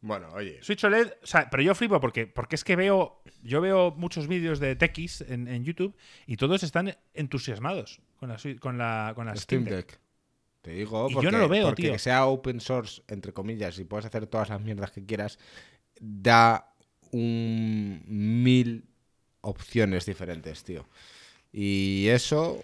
Bueno, 0.01 0.29
oye. 0.33 0.59
Switch 0.61 0.83
OLED, 0.83 1.13
o 1.21 1.25
sea, 1.25 1.49
pero 1.49 1.61
yo 1.61 1.75
flipo 1.75 1.99
porque, 1.99 2.25
porque 2.27 2.55
es 2.55 2.63
que 2.63 2.75
veo, 2.75 3.21
yo 3.43 3.59
veo 3.59 3.91
muchos 3.91 4.27
vídeos 4.27 4.59
de 4.59 4.75
techies 4.75 5.21
en, 5.21 5.47
en 5.47 5.65
YouTube 5.65 5.95
y 6.25 6.37
todos 6.37 6.63
están 6.63 6.97
entusiasmados 7.13 8.01
con 8.17 8.29
la, 8.29 8.37
con 8.59 8.77
la, 8.77 9.11
con 9.15 9.25
la 9.25 9.35
Steam 9.35 9.65
Deck. 9.65 9.99
Te 10.61 10.71
digo, 10.71 11.07
Y 11.09 11.13
yo 11.13 11.15
porque, 11.15 11.31
no 11.31 11.37
lo 11.39 11.49
veo, 11.49 11.67
porque 11.67 11.83
tío. 11.83 11.91
que 11.93 11.99
sea 11.99 12.25
open 12.25 12.59
source, 12.59 13.01
entre 13.07 13.33
comillas, 13.33 13.77
y 13.79 13.85
puedas 13.85 14.05
hacer 14.05 14.27
todas 14.27 14.49
las 14.49 14.61
mierdas 14.61 14.91
que 14.91 15.05
quieras, 15.05 15.39
da 15.99 16.68
un 17.11 18.03
mil 18.07 18.85
opciones 19.41 20.05
diferentes, 20.05 20.63
tío. 20.63 20.87
Y 21.51 22.07
eso, 22.09 22.63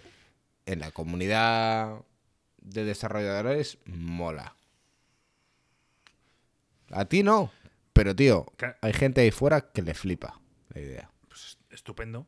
en 0.66 0.80
la 0.80 0.90
comunidad 0.90 2.00
de 2.58 2.84
desarrolladores, 2.84 3.78
mola. 3.86 4.54
A 6.90 7.04
ti 7.06 7.22
no, 7.22 7.50
pero 7.92 8.14
tío, 8.14 8.46
hay 8.80 8.92
gente 8.92 9.22
ahí 9.22 9.30
fuera 9.30 9.72
que 9.72 9.82
le 9.82 9.94
flipa 9.94 10.40
la 10.68 10.80
idea. 10.80 11.10
Pues 11.28 11.58
estupendo. 11.70 12.26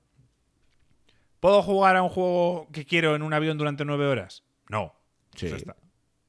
¿Puedo 1.40 1.62
jugar 1.62 1.97
a 1.97 2.03
un 2.03 2.09
juego 2.09 2.69
que 2.73 2.85
quiero 2.85 3.15
en 3.15 3.23
un 3.23 3.32
avión 3.32 3.59
durante 3.59 3.85
nueve 3.85 4.07
horas? 4.07 4.43
No. 4.69 4.95
Sí. 5.36 5.53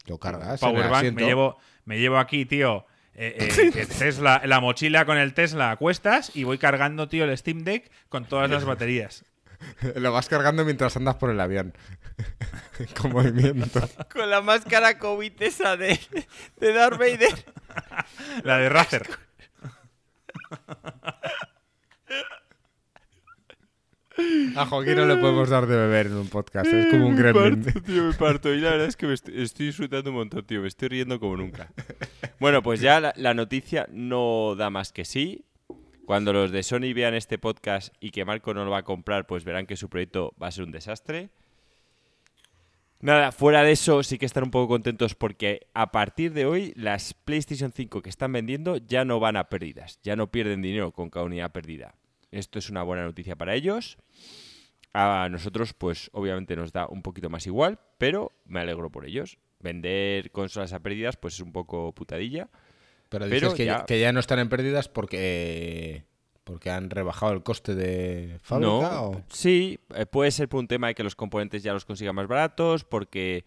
Lo 0.06 0.20
cargas. 0.20 0.60
Powerbank, 0.60 1.14
me 1.14 1.24
llevo, 1.24 1.58
me 1.86 2.00
llevo 2.00 2.18
aquí, 2.18 2.46
tío, 2.46 2.86
eh, 3.22 3.72
eh, 3.76 3.86
Tesla, 3.86 4.42
la 4.46 4.60
mochila 4.62 5.06
con 5.06 5.18
el 5.18 5.34
Tesla 5.34 5.72
a 5.72 5.76
cuestas 5.76 6.32
y 6.36 6.46
voy 6.46 6.58
cargando, 6.58 7.10
tío, 7.10 7.26
el 7.26 7.38
Steam 7.38 7.64
Deck 7.64 7.92
con 8.08 8.26
todas 8.26 8.50
las 8.50 8.64
baterías. 8.64 9.26
Lo 9.96 10.12
vas 10.12 10.30
cargando 10.30 10.64
mientras 10.66 10.96
andas 10.96 11.16
por 11.16 11.30
el 11.30 11.40
avión. 11.40 11.74
Con 13.00 13.12
movimiento. 13.12 13.82
Con 14.12 14.30
la 14.30 14.42
máscara 14.42 14.98
COVID 14.98 15.34
esa 15.42 15.78
de, 15.78 16.00
de 16.58 16.74
Darth 16.74 16.98
Vader. 16.98 17.46
La 18.44 18.58
de 18.58 18.70
Razer. 18.70 19.08
A 24.56 24.66
Joaquín 24.66 24.96
no 24.96 25.06
le 25.06 25.18
podemos 25.18 25.50
dar 25.50 25.66
de 25.68 25.76
beber 25.76 26.08
en 26.08 26.16
un 26.16 26.28
podcast. 26.28 26.72
Es 26.72 26.88
como 26.88 27.08
un 27.08 27.16
gremlin. 27.16 27.64
parto, 27.64 27.82
tío, 27.82 28.04
me 28.04 28.14
parto. 28.14 28.54
Y 28.54 28.60
la 28.60 28.72
verdad 28.72 28.88
es 28.88 28.96
que 28.96 29.08
me 29.08 29.14
estoy, 29.14 29.42
estoy 29.42 29.68
disfrutando 29.68 30.10
un 30.10 30.18
montón, 30.18 30.46
tío. 30.46 30.62
Me 30.62 30.68
estoy 30.68 30.90
riendo 30.90 31.20
como 31.20 31.38
nunca. 31.38 31.72
Bueno, 32.40 32.64
pues 32.64 32.80
ya 32.80 33.00
la, 33.00 33.14
la 33.18 33.34
noticia 33.34 33.88
no 33.92 34.56
da 34.56 34.70
más 34.70 34.92
que 34.92 35.06
sí. 35.06 35.46
Cuando 36.06 36.34
los 36.34 36.52
de 36.52 36.64
Sony 36.64 36.94
vean 36.96 37.14
este 37.14 37.38
podcast 37.38 37.94
y 38.00 38.12
que 38.12 38.26
Marco 38.26 38.54
no 38.54 38.66
lo 38.66 38.72
va 38.72 38.80
a 38.80 38.84
comprar, 38.84 39.28
pues 39.28 39.44
verán 39.44 39.66
que 39.68 39.78
su 39.78 39.90
proyecto 39.90 40.34
va 40.42 40.48
a 40.48 40.52
ser 40.52 40.64
un 40.64 40.72
desastre. 40.72 41.30
Nada, 43.02 43.32
fuera 43.32 43.64
de 43.64 43.72
eso 43.72 44.04
sí 44.04 44.18
que 44.18 44.26
están 44.26 44.44
un 44.44 44.52
poco 44.52 44.68
contentos 44.68 45.16
porque 45.16 45.68
a 45.74 45.92
partir 45.92 46.34
de 46.34 46.46
hoy 46.46 46.74
las 46.76 47.14
PlayStation 47.14 47.72
5 47.72 48.02
que 48.02 48.10
están 48.10 48.34
vendiendo 48.34 48.76
ya 48.76 49.06
no 49.06 49.22
van 49.22 49.38
a 49.38 49.46
pérdidas, 49.46 50.00
ya 50.04 50.18
no 50.18 50.32
pierden 50.32 50.62
dinero 50.62 50.92
con 50.92 51.10
cada 51.10 51.26
unidad 51.26 51.54
perdida. 51.54 51.96
Esto 52.32 52.60
es 52.60 52.70
una 52.70 52.84
buena 52.84 53.04
noticia 53.04 53.36
para 53.36 53.56
ellos. 53.56 53.98
A 54.94 55.28
nosotros, 55.32 55.74
pues 55.74 56.10
obviamente 56.14 56.56
nos 56.56 56.72
da 56.72 56.88
un 56.88 57.02
poquito 57.02 57.30
más 57.30 57.46
igual, 57.46 57.80
pero 57.98 58.32
me 58.46 58.60
alegro 58.60 58.90
por 58.92 59.06
ellos. 59.06 59.38
Vender 59.60 60.32
consolas 60.32 60.74
a 60.74 60.80
pérdidas, 60.80 61.18
pues 61.18 61.36
es 61.36 61.40
un 61.42 61.52
poco 61.52 61.94
putadilla. 61.94 62.50
Pero 63.10 63.26
Pero 63.26 63.36
dices 63.48 63.54
que, 63.56 63.66
ya- 63.66 63.86
que 63.86 64.00
ya 64.00 64.12
no 64.14 64.20
están 64.20 64.40
en 64.40 64.50
pérdidas 64.50 64.88
porque 64.90 66.06
porque 66.44 66.72
han 66.72 66.90
rebajado 66.90 67.34
el 67.34 67.44
coste 67.44 67.76
de 67.76 68.40
fábrica 68.42 68.70
no, 68.72 69.02
o 69.02 69.22
sí, 69.32 69.80
eh, 69.94 70.08
puede 70.08 70.32
ser 70.32 70.50
por 70.50 70.60
un 70.60 70.68
tema 70.68 70.88
de 70.88 70.96
que 70.96 71.04
los 71.04 71.16
componentes 71.16 71.62
ya 71.62 71.74
los 71.74 71.86
consigan 71.86 72.16
más 72.16 72.28
baratos, 72.28 72.84
porque 72.86 73.46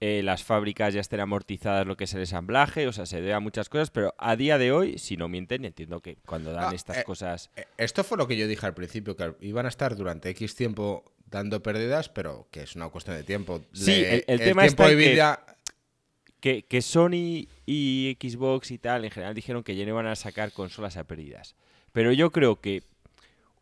eh, 0.00 0.22
las 0.22 0.42
fábricas 0.44 0.94
ya 0.94 1.00
estén 1.00 1.20
amortizadas 1.20 1.86
lo 1.86 1.96
que 1.96 2.04
es 2.04 2.14
el 2.14 2.20
ensamblaje, 2.20 2.86
o 2.88 2.92
sea, 2.92 3.04
se 3.06 3.16
debe 3.16 3.34
a 3.34 3.40
muchas 3.40 3.68
cosas, 3.68 3.90
pero 3.90 4.14
a 4.18 4.34
día 4.36 4.56
de 4.56 4.72
hoy, 4.72 4.98
si 4.98 5.16
no 5.18 5.28
mienten, 5.28 5.64
entiendo 5.64 6.00
que 6.00 6.16
cuando 6.24 6.52
dan 6.52 6.72
Ah, 6.72 6.74
estas 6.74 6.98
eh, 6.98 7.04
cosas... 7.04 7.50
Eh, 7.56 7.64
Esto 7.76 8.02
fue 8.02 8.16
lo 8.16 8.26
que 8.26 8.36
yo 8.36 8.48
dije 8.48 8.64
al 8.64 8.74
principio, 8.74 9.14
que 9.16 9.34
iban 9.40 9.66
a 9.66 9.68
estar 9.68 9.94
durante 9.96 10.30
X 10.30 10.54
tiempo 10.54 11.04
dando 11.26 11.62
pérdidas, 11.62 12.08
pero 12.08 12.48
que 12.50 12.62
es 12.62 12.74
una 12.76 12.88
cuestión 12.88 13.16
de 13.16 13.24
tiempo. 13.24 13.62
Sí, 13.72 13.90
Le- 14.00 14.14
el- 14.16 14.24
el 14.26 14.38
tema 14.40 14.62
tiempo 14.62 14.82
está 14.82 14.86
de 14.86 14.92
en 14.92 14.98
que- 14.98 15.10
vida... 15.12 15.46
Que, 16.40 16.62
que 16.62 16.80
Sony 16.80 17.48
y 17.66 18.16
Xbox 18.18 18.70
y 18.70 18.78
tal, 18.78 19.04
en 19.04 19.10
general, 19.10 19.34
dijeron 19.34 19.62
que 19.62 19.76
ya 19.76 19.84
no 19.84 19.90
iban 19.90 20.06
a 20.06 20.16
sacar 20.16 20.52
consolas 20.52 20.96
a 20.96 21.04
pérdidas. 21.04 21.54
Pero 21.92 22.12
yo 22.12 22.30
creo 22.32 22.62
que 22.62 22.82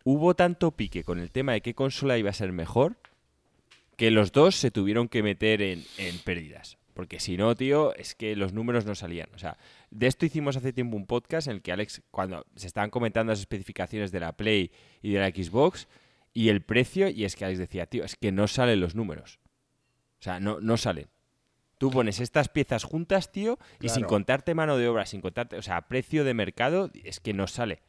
hubo 0.04 0.34
tanto 0.34 0.70
pique 0.70 1.02
con 1.02 1.18
el 1.18 1.32
tema 1.32 1.52
de 1.54 1.60
qué 1.60 1.74
consola 1.74 2.16
iba 2.18 2.30
a 2.30 2.34
ser 2.34 2.52
mejor, 2.52 2.96
que 3.98 4.12
los 4.12 4.30
dos 4.30 4.54
se 4.54 4.70
tuvieron 4.70 5.08
que 5.08 5.24
meter 5.24 5.60
en, 5.60 5.84
en 5.96 6.18
pérdidas. 6.20 6.78
Porque 6.94 7.18
si 7.18 7.36
no, 7.36 7.56
tío, 7.56 7.94
es 7.96 8.14
que 8.14 8.36
los 8.36 8.52
números 8.52 8.86
no 8.86 8.94
salían. 8.94 9.28
O 9.34 9.38
sea, 9.38 9.58
de 9.90 10.06
esto 10.06 10.24
hicimos 10.24 10.56
hace 10.56 10.72
tiempo 10.72 10.96
un 10.96 11.06
podcast 11.06 11.48
en 11.48 11.56
el 11.56 11.62
que 11.62 11.72
Alex, 11.72 12.02
cuando 12.12 12.46
se 12.54 12.68
estaban 12.68 12.90
comentando 12.90 13.32
las 13.32 13.40
especificaciones 13.40 14.12
de 14.12 14.20
la 14.20 14.36
Play 14.36 14.70
y 15.02 15.10
de 15.10 15.18
la 15.18 15.28
Xbox 15.30 15.88
y 16.32 16.48
el 16.48 16.62
precio, 16.62 17.08
y 17.08 17.24
es 17.24 17.34
que 17.34 17.44
Alex 17.44 17.58
decía, 17.58 17.86
tío, 17.86 18.04
es 18.04 18.14
que 18.14 18.30
no 18.30 18.46
salen 18.46 18.80
los 18.80 18.94
números. 18.94 19.40
O 20.20 20.22
sea, 20.22 20.38
no, 20.38 20.60
no 20.60 20.76
salen. 20.76 21.08
Tú 21.78 21.90
pones 21.90 22.20
estas 22.20 22.48
piezas 22.48 22.84
juntas, 22.84 23.32
tío, 23.32 23.58
y 23.80 23.88
sin 23.88 24.04
contarte 24.04 24.54
mano 24.54 24.76
de 24.76 24.86
obra, 24.86 25.06
sin 25.06 25.20
contarte, 25.20 25.56
o 25.56 25.62
sea, 25.62 25.88
precio 25.88 26.22
de 26.22 26.34
mercado, 26.34 26.92
es 27.02 27.18
que 27.18 27.34
no 27.34 27.48
sale. 27.48 27.82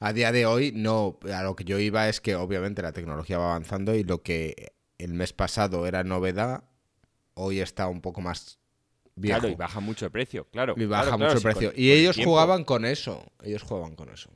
A 0.00 0.12
día 0.12 0.32
de 0.32 0.46
hoy, 0.46 0.72
no. 0.74 1.18
A 1.32 1.42
lo 1.42 1.54
que 1.54 1.64
yo 1.64 1.78
iba 1.78 2.08
es 2.08 2.20
que 2.20 2.34
obviamente 2.34 2.82
la 2.82 2.92
tecnología 2.92 3.38
va 3.38 3.50
avanzando 3.50 3.94
y 3.94 4.02
lo 4.02 4.22
que 4.22 4.72
el 4.98 5.12
mes 5.14 5.32
pasado 5.32 5.86
era 5.86 6.02
novedad, 6.04 6.64
hoy 7.34 7.60
está 7.60 7.86
un 7.86 8.00
poco 8.00 8.20
más 8.20 8.58
viejo. 9.14 9.40
Claro, 9.40 9.52
y 9.52 9.56
baja 9.56 9.80
mucho 9.80 10.06
el 10.06 10.10
precio, 10.10 10.44
claro. 10.50 10.74
Y 10.76 10.86
baja 10.86 11.02
claro, 11.04 11.18
claro, 11.18 11.32
mucho 11.34 11.40
sí, 11.40 11.46
el 11.46 11.52
precio. 11.52 11.70
con- 11.72 11.80
y 11.80 11.88
con 11.88 11.98
ellos 11.98 12.16
jugaban 12.24 12.64
con 12.64 12.84
eso. 12.86 13.32
Ellos 13.42 13.62
jugaban 13.62 13.94
con 13.94 14.08
eso. 14.08 14.30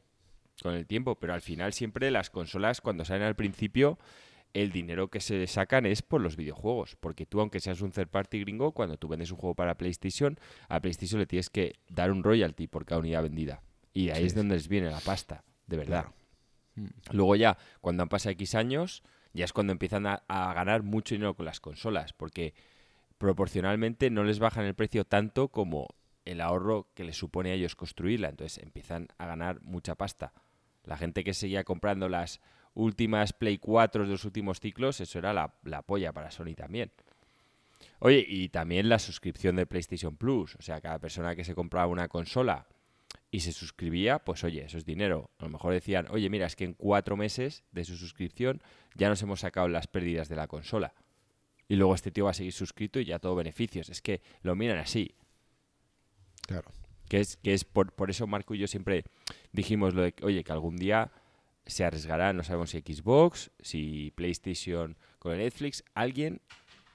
Con 0.62 0.74
el 0.74 0.86
tiempo, 0.86 1.16
pero 1.18 1.34
al 1.34 1.40
final 1.42 1.72
siempre 1.72 2.10
las 2.10 2.30
consolas, 2.30 2.80
cuando 2.80 3.04
salen 3.04 3.22
al 3.24 3.34
principio, 3.34 3.98
el 4.52 4.70
dinero 4.70 5.08
que 5.08 5.20
se 5.20 5.46
sacan 5.46 5.84
es 5.86 6.02
por 6.02 6.20
los 6.20 6.36
videojuegos. 6.36 6.96
Porque 7.00 7.26
tú, 7.26 7.40
aunque 7.40 7.60
seas 7.60 7.80
un 7.80 7.90
third 7.90 8.08
party 8.08 8.40
gringo, 8.40 8.72
cuando 8.72 8.96
tú 8.98 9.08
vendes 9.08 9.30
un 9.30 9.38
juego 9.38 9.54
para 9.54 9.76
PlayStation, 9.76 10.38
a 10.68 10.80
PlayStation 10.80 11.18
le 11.20 11.26
tienes 11.26 11.48
que 11.50 11.74
dar 11.88 12.12
un 12.12 12.22
royalty 12.22 12.66
por 12.66 12.84
cada 12.84 13.00
unidad 13.00 13.22
vendida. 13.22 13.62
Y 13.92 14.10
ahí 14.10 14.20
Sí, 14.22 14.26
es 14.26 14.34
donde 14.34 14.54
les 14.56 14.68
viene 14.68 14.90
la 14.90 15.00
pasta, 15.00 15.42
de 15.66 15.76
verdad. 15.76 16.06
Claro. 16.74 16.90
Luego 17.12 17.36
ya, 17.36 17.56
cuando 17.80 18.02
han 18.02 18.08
pasado 18.08 18.32
X 18.32 18.54
años, 18.54 19.02
ya 19.32 19.44
es 19.44 19.52
cuando 19.52 19.72
empiezan 19.72 20.06
a, 20.06 20.24
a 20.28 20.52
ganar 20.54 20.82
mucho 20.82 21.14
dinero 21.14 21.34
con 21.34 21.46
las 21.46 21.60
consolas, 21.60 22.12
porque 22.12 22.54
proporcionalmente 23.18 24.10
no 24.10 24.24
les 24.24 24.38
bajan 24.38 24.64
el 24.64 24.74
precio 24.74 25.04
tanto 25.04 25.48
como 25.48 25.88
el 26.24 26.40
ahorro 26.40 26.88
que 26.94 27.04
les 27.04 27.16
supone 27.16 27.50
a 27.50 27.54
ellos 27.54 27.76
construirla. 27.76 28.28
Entonces 28.28 28.62
empiezan 28.62 29.08
a 29.18 29.26
ganar 29.26 29.60
mucha 29.62 29.94
pasta. 29.94 30.32
La 30.84 30.96
gente 30.96 31.24
que 31.24 31.34
seguía 31.34 31.64
comprando 31.64 32.08
las 32.08 32.40
últimas 32.74 33.32
Play 33.32 33.58
4 33.58 34.04
de 34.04 34.10
los 34.10 34.24
últimos 34.24 34.60
ciclos, 34.60 35.00
eso 35.00 35.18
era 35.18 35.32
la, 35.32 35.54
la 35.62 35.82
polla 35.82 36.12
para 36.12 36.30
Sony 36.30 36.54
también. 36.56 36.92
Oye, 38.00 38.24
y 38.26 38.48
también 38.48 38.88
la 38.88 38.98
suscripción 38.98 39.56
de 39.56 39.66
PlayStation 39.66 40.16
Plus. 40.16 40.56
O 40.56 40.62
sea, 40.62 40.80
cada 40.80 40.98
persona 40.98 41.34
que 41.36 41.44
se 41.44 41.54
compraba 41.54 41.86
una 41.86 42.08
consola 42.08 42.66
y 43.34 43.40
se 43.40 43.50
suscribía, 43.50 44.20
pues 44.20 44.44
oye, 44.44 44.64
eso 44.64 44.78
es 44.78 44.84
dinero. 44.84 45.32
A 45.38 45.46
lo 45.46 45.50
mejor 45.50 45.72
decían, 45.72 46.06
oye, 46.10 46.30
mira, 46.30 46.46
es 46.46 46.54
que 46.54 46.62
en 46.62 46.72
cuatro 46.72 47.16
meses 47.16 47.64
de 47.72 47.82
su 47.82 47.96
suscripción 47.96 48.62
ya 48.94 49.08
nos 49.08 49.20
hemos 49.22 49.40
sacado 49.40 49.66
las 49.66 49.88
pérdidas 49.88 50.28
de 50.28 50.36
la 50.36 50.46
consola. 50.46 50.94
Y 51.66 51.74
luego 51.74 51.96
este 51.96 52.12
tío 52.12 52.26
va 52.26 52.30
a 52.30 52.34
seguir 52.34 52.52
suscrito 52.52 53.00
y 53.00 53.06
ya 53.06 53.18
todo 53.18 53.34
beneficios. 53.34 53.88
Es 53.88 54.02
que 54.02 54.22
lo 54.42 54.54
miran 54.54 54.78
así. 54.78 55.16
Claro. 56.42 56.70
Que 57.08 57.18
es, 57.18 57.36
que 57.38 57.54
es 57.54 57.64
por, 57.64 57.90
por 57.90 58.08
eso 58.08 58.28
Marco 58.28 58.54
y 58.54 58.58
yo 58.58 58.68
siempre 58.68 59.02
dijimos 59.50 59.94
lo 59.94 60.02
de, 60.02 60.12
que, 60.12 60.24
oye, 60.24 60.44
que 60.44 60.52
algún 60.52 60.76
día 60.76 61.10
se 61.66 61.84
arriesgará, 61.84 62.32
no 62.32 62.44
sabemos 62.44 62.70
si 62.70 62.82
Xbox, 62.82 63.50
si 63.58 64.12
PlayStation 64.14 64.96
con 65.18 65.32
el 65.32 65.38
Netflix, 65.38 65.82
alguien 65.94 66.40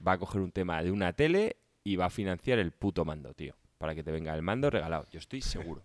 va 0.06 0.12
a 0.12 0.18
coger 0.18 0.40
un 0.40 0.52
tema 0.52 0.82
de 0.82 0.90
una 0.90 1.12
tele 1.12 1.58
y 1.84 1.96
va 1.96 2.06
a 2.06 2.10
financiar 2.10 2.58
el 2.58 2.72
puto 2.72 3.04
mando, 3.04 3.34
tío. 3.34 3.56
Para 3.76 3.94
que 3.94 4.02
te 4.02 4.10
venga 4.10 4.34
el 4.34 4.40
mando 4.40 4.70
regalado. 4.70 5.06
Yo 5.10 5.18
estoy 5.18 5.42
seguro. 5.42 5.84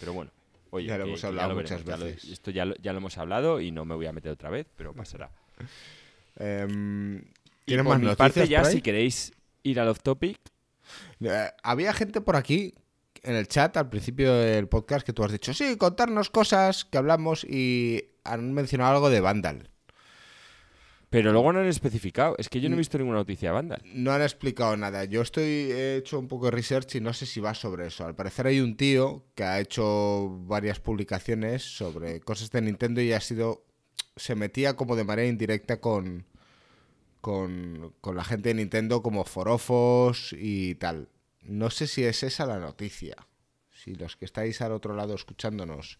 Pero 0.00 0.12
bueno, 0.12 0.30
oye, 0.70 0.86
Ya 0.88 0.98
lo 0.98 1.04
que- 1.04 1.10
hemos 1.10 1.24
hablado 1.24 1.48
lo 1.50 1.54
muchas 1.56 1.84
veremos, 1.84 1.86
ya 1.86 1.96
lo- 1.96 2.04
veces. 2.12 2.30
esto 2.30 2.50
ya 2.50 2.64
lo, 2.64 2.74
ya 2.76 2.92
lo 2.92 2.98
hemos 2.98 3.18
hablado 3.18 3.60
y 3.60 3.70
no 3.70 3.84
me 3.84 3.94
voy 3.94 4.06
a 4.06 4.12
meter 4.12 4.32
otra 4.32 4.50
vez, 4.50 4.66
pero 4.76 4.92
pasará. 4.94 5.30
Em, 6.38 7.18
Y 7.18 7.22
¿Tienes 7.70 7.84
por 7.84 7.94
más 7.94 8.00
mi 8.00 8.06
noticias 8.06 8.16
parte 8.16 8.48
ya, 8.48 8.64
si 8.64 8.82
queréis 8.82 9.32
ir 9.62 9.80
al 9.80 9.88
off 9.88 10.00
topic, 10.02 10.38
Eh, 11.20 11.50
había 11.64 11.92
gente 11.92 12.20
por 12.20 12.36
aquí 12.36 12.72
en 13.24 13.34
el 13.34 13.48
chat 13.48 13.76
al 13.76 13.88
principio 13.88 14.32
del 14.34 14.68
podcast 14.68 15.04
que 15.04 15.12
tú 15.12 15.24
has 15.24 15.32
dicho, 15.32 15.52
sí, 15.52 15.76
contarnos 15.76 16.30
cosas 16.30 16.84
que 16.84 16.96
hablamos 16.98 17.42
y 17.42 18.04
han 18.22 18.52
mencionado 18.52 18.94
algo 18.94 19.10
de 19.10 19.20
Vandal. 19.20 19.68
Pero 21.10 21.32
luego 21.32 21.52
no 21.52 21.60
han 21.60 21.66
especificado. 21.66 22.34
Es 22.38 22.48
que 22.48 22.60
yo 22.60 22.68
no 22.68 22.74
he 22.74 22.78
visto 22.78 22.98
ninguna 22.98 23.18
noticia 23.18 23.50
de 23.50 23.54
Vandal. 23.54 23.82
No 23.84 24.12
han 24.12 24.22
explicado 24.22 24.76
nada. 24.76 25.04
Yo 25.04 25.22
estoy 25.22 25.44
he 25.44 25.96
hecho 25.96 26.18
un 26.18 26.28
poco 26.28 26.46
de 26.46 26.50
research 26.50 26.96
y 26.96 27.00
no 27.00 27.12
sé 27.12 27.26
si 27.26 27.40
va 27.40 27.54
sobre 27.54 27.86
eso. 27.86 28.04
Al 28.04 28.16
parecer 28.16 28.46
hay 28.46 28.60
un 28.60 28.76
tío 28.76 29.24
que 29.34 29.44
ha 29.44 29.60
hecho 29.60 30.28
varias 30.46 30.80
publicaciones 30.80 31.62
sobre 31.62 32.20
cosas 32.20 32.50
de 32.50 32.62
Nintendo 32.62 33.00
y 33.00 33.12
ha 33.12 33.20
sido 33.20 33.64
se 34.16 34.34
metía 34.34 34.76
como 34.76 34.96
de 34.96 35.04
manera 35.04 35.28
indirecta 35.28 35.80
con 35.80 36.26
con, 37.20 37.92
con 38.00 38.16
la 38.16 38.24
gente 38.24 38.50
de 38.50 38.54
Nintendo 38.54 39.02
como 39.02 39.24
forofos 39.24 40.34
y 40.38 40.76
tal. 40.76 41.08
No 41.42 41.70
sé 41.70 41.86
si 41.86 42.04
es 42.04 42.22
esa 42.22 42.46
la 42.46 42.58
noticia. 42.58 43.16
Si 43.86 43.94
los 43.94 44.16
que 44.16 44.24
estáis 44.24 44.60
al 44.62 44.72
otro 44.72 44.96
lado 44.96 45.14
escuchándonos 45.14 45.96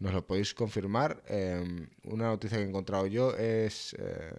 nos 0.00 0.12
lo 0.12 0.26
podéis 0.26 0.54
confirmar. 0.54 1.22
eh, 1.28 1.86
una 2.02 2.26
noticia 2.26 2.58
que 2.58 2.64
he 2.64 2.68
encontrado 2.68 3.06
yo 3.06 3.32
es 3.36 3.94
eh, 3.96 4.34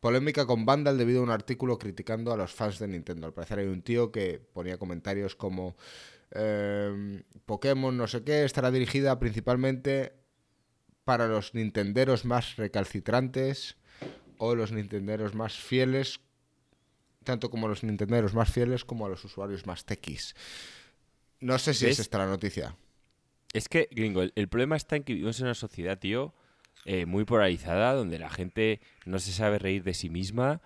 polémica 0.00 0.44
con 0.44 0.66
Vandal 0.66 0.98
debido 0.98 1.20
a 1.20 1.22
un 1.22 1.30
artículo 1.30 1.78
criticando 1.78 2.34
a 2.34 2.36
los 2.36 2.52
fans 2.52 2.78
de 2.78 2.88
Nintendo. 2.88 3.26
Al 3.26 3.32
parecer 3.32 3.60
hay 3.60 3.68
un 3.68 3.80
tío 3.80 4.12
que 4.12 4.38
ponía 4.52 4.76
comentarios 4.76 5.34
como 5.34 5.76
eh, 6.32 7.22
Pokémon 7.46 7.96
no 7.96 8.06
sé 8.06 8.22
qué 8.22 8.44
estará 8.44 8.70
dirigida 8.70 9.18
principalmente 9.18 10.12
para 11.04 11.28
los 11.28 11.54
nintenderos 11.54 12.26
más 12.26 12.56
recalcitrantes 12.56 13.78
o 14.36 14.54
los 14.54 14.72
nintenderos 14.72 15.34
más 15.34 15.56
fieles, 15.56 16.20
tanto 17.24 17.48
como 17.48 17.66
los 17.66 17.82
nintenderos 17.82 18.34
más 18.34 18.52
fieles 18.52 18.84
como 18.84 19.06
a 19.06 19.08
los 19.08 19.24
usuarios 19.24 19.64
más 19.64 19.86
tequis. 19.86 20.34
No 21.40 21.58
sé 21.58 21.74
si 21.74 21.84
¿Ves? 21.84 21.94
es 21.94 22.00
esta 22.00 22.18
la 22.18 22.26
noticia. 22.26 22.76
Es 23.52 23.68
que, 23.68 23.88
gringo, 23.90 24.22
el, 24.22 24.32
el 24.36 24.48
problema 24.48 24.76
está 24.76 24.96
en 24.96 25.04
que 25.04 25.12
vivimos 25.14 25.38
en 25.40 25.46
una 25.46 25.54
sociedad, 25.54 25.98
tío, 25.98 26.34
eh, 26.84 27.06
muy 27.06 27.24
polarizada, 27.24 27.92
donde 27.94 28.18
la 28.18 28.30
gente 28.30 28.80
no 29.04 29.18
se 29.18 29.32
sabe 29.32 29.58
reír 29.58 29.82
de 29.82 29.94
sí 29.94 30.10
misma. 30.10 30.60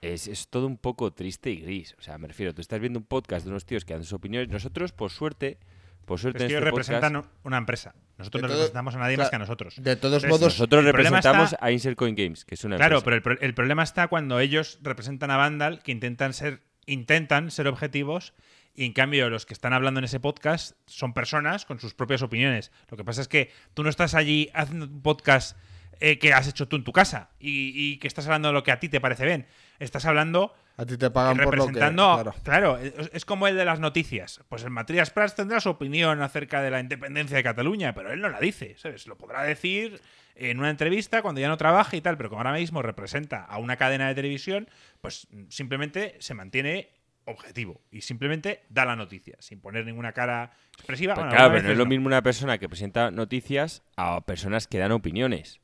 Es, 0.00 0.28
es 0.28 0.48
todo 0.48 0.66
un 0.66 0.76
poco 0.78 1.12
triste 1.12 1.50
y 1.50 1.56
gris. 1.60 1.94
O 1.98 2.02
sea, 2.02 2.18
me 2.18 2.28
refiero, 2.28 2.54
tú 2.54 2.60
estás 2.60 2.78
viendo 2.80 2.98
un 3.00 3.04
podcast 3.04 3.44
de 3.44 3.50
unos 3.50 3.64
tíos 3.66 3.84
que 3.84 3.94
dan 3.94 4.04
sus 4.04 4.12
opiniones. 4.12 4.48
Nosotros, 4.48 4.92
por 4.92 5.10
suerte, 5.10 5.58
por 6.04 6.20
suerte 6.20 6.38
Es 6.38 6.40
que 6.42 6.44
en 6.44 6.50
ellos 6.58 6.60
este 6.66 6.70
podcast, 6.70 6.90
representan 6.90 7.30
una 7.42 7.56
empresa. 7.58 7.94
Nosotros 8.16 8.42
no 8.42 8.48
todo- 8.48 8.56
representamos 8.58 8.94
a 8.94 8.98
nadie 8.98 9.14
claro, 9.16 9.24
más 9.26 9.30
que 9.30 9.36
a 9.36 9.38
nosotros. 9.40 9.74
De 9.82 9.96
todos 9.96 10.22
Entonces, 10.22 10.30
modos, 10.30 10.54
nosotros 10.54 10.84
representamos 10.84 11.52
está- 11.52 11.64
a 11.66 11.72
Insert 11.72 11.96
Coin 11.96 12.14
Games, 12.14 12.44
que 12.44 12.54
es 12.54 12.64
una 12.64 12.76
Claro, 12.76 12.98
empresa. 12.98 13.20
pero 13.24 13.38
el, 13.40 13.44
el 13.44 13.54
problema 13.54 13.82
está 13.82 14.06
cuando 14.08 14.38
ellos 14.38 14.78
representan 14.82 15.30
a 15.32 15.36
Vandal, 15.36 15.82
que 15.82 15.90
intentan 15.92 16.32
ser, 16.32 16.62
intentan 16.86 17.50
ser 17.50 17.66
objetivos, 17.66 18.34
y 18.78 18.84
en 18.84 18.92
cambio 18.92 19.28
los 19.28 19.44
que 19.44 19.54
están 19.54 19.72
hablando 19.72 19.98
en 19.98 20.04
ese 20.04 20.20
podcast 20.20 20.76
son 20.86 21.12
personas 21.12 21.66
con 21.66 21.80
sus 21.80 21.94
propias 21.94 22.22
opiniones. 22.22 22.70
Lo 22.88 22.96
que 22.96 23.02
pasa 23.02 23.20
es 23.20 23.26
que 23.26 23.50
tú 23.74 23.82
no 23.82 23.90
estás 23.90 24.14
allí 24.14 24.50
haciendo 24.54 24.86
un 24.86 25.02
podcast 25.02 25.58
eh, 25.98 26.20
que 26.20 26.32
has 26.32 26.46
hecho 26.46 26.68
tú 26.68 26.76
en 26.76 26.84
tu 26.84 26.92
casa 26.92 27.30
y, 27.40 27.72
y 27.74 27.98
que 27.98 28.06
estás 28.06 28.26
hablando 28.26 28.48
de 28.48 28.54
lo 28.54 28.62
que 28.62 28.70
a 28.70 28.78
ti 28.78 28.88
te 28.88 29.00
parece 29.00 29.26
bien. 29.26 29.48
Estás 29.80 30.04
hablando 30.04 30.54
a 30.76 30.86
ti 30.86 30.96
te 30.96 31.10
pagan 31.10 31.38
por 31.38 31.56
lo 31.56 31.66
que... 31.66 31.72
Claro. 31.72 32.32
Claro, 32.44 32.78
es, 32.78 33.10
es 33.12 33.24
como 33.24 33.48
el 33.48 33.56
de 33.56 33.64
las 33.64 33.80
noticias. 33.80 34.42
Pues 34.48 34.62
el 34.62 34.70
Matías 34.70 35.10
Prats 35.10 35.34
tendrá 35.34 35.58
su 35.58 35.70
opinión 35.70 36.22
acerca 36.22 36.62
de 36.62 36.70
la 36.70 36.78
independencia 36.78 37.36
de 37.36 37.42
Cataluña, 37.42 37.94
pero 37.96 38.12
él 38.12 38.20
no 38.20 38.28
la 38.28 38.38
dice, 38.38 38.76
¿sabes? 38.78 39.08
Lo 39.08 39.18
podrá 39.18 39.42
decir 39.42 40.00
en 40.36 40.60
una 40.60 40.70
entrevista 40.70 41.20
cuando 41.20 41.40
ya 41.40 41.48
no 41.48 41.56
trabaje 41.56 41.96
y 41.96 42.00
tal, 42.00 42.16
pero 42.16 42.28
como 42.28 42.42
ahora 42.42 42.52
mismo 42.52 42.80
representa 42.80 43.44
a 43.44 43.58
una 43.58 43.76
cadena 43.76 44.06
de 44.06 44.14
televisión, 44.14 44.68
pues 45.00 45.26
simplemente 45.48 46.14
se 46.20 46.34
mantiene 46.34 46.90
objetivo 47.28 47.80
y 47.90 48.00
simplemente 48.00 48.64
da 48.68 48.84
la 48.84 48.96
noticia 48.96 49.36
sin 49.40 49.60
poner 49.60 49.84
ninguna 49.86 50.12
cara 50.12 50.52
expresiva. 50.74 51.14
Pues 51.14 51.24
Bueno, 51.26 51.36
claro, 51.36 51.52
pero 51.54 51.64
no 51.66 51.72
es 51.72 51.78
lo 51.78 51.86
mismo 51.86 52.06
una 52.06 52.22
persona 52.22 52.58
que 52.58 52.68
presenta 52.68 53.10
noticias 53.10 53.82
a 53.96 54.20
personas 54.22 54.66
que 54.66 54.78
dan 54.78 54.92
opiniones. 54.92 55.60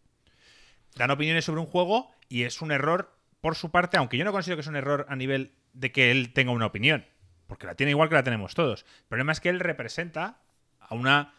dan 0.97 1.11
opiniones 1.11 1.45
sobre 1.45 1.61
un 1.61 1.66
juego 1.66 2.11
y 2.28 2.43
es 2.45 2.62
un 2.62 2.70
error 2.73 3.16
por 3.41 3.57
su 3.57 3.70
parte, 3.70 3.97
aunque 3.97 4.16
yo 4.16 4.24
no 4.24 4.32
considero 4.32 4.57
que 4.57 4.61
es 4.62 4.66
un 4.69 4.77
error 4.77 5.07
a 5.09 5.16
nivel 5.16 5.53
de 5.73 5.91
que 5.93 6.11
él 6.11 6.32
tenga 6.32 6.53
una 6.53 6.66
opinión, 6.66 7.05
porque 7.47 7.66
la 7.66 7.74
tiene 7.74 7.91
igual 7.91 8.09
que 8.09 8.15
la 8.15 8.23
tenemos 8.23 8.55
todos. 8.55 8.82
El 9.03 9.07
problema 9.09 9.32
es 9.32 9.41
que 9.41 9.49
él 9.49 9.61
representa 9.61 10.39
a 10.81 10.95
una, 10.95 11.35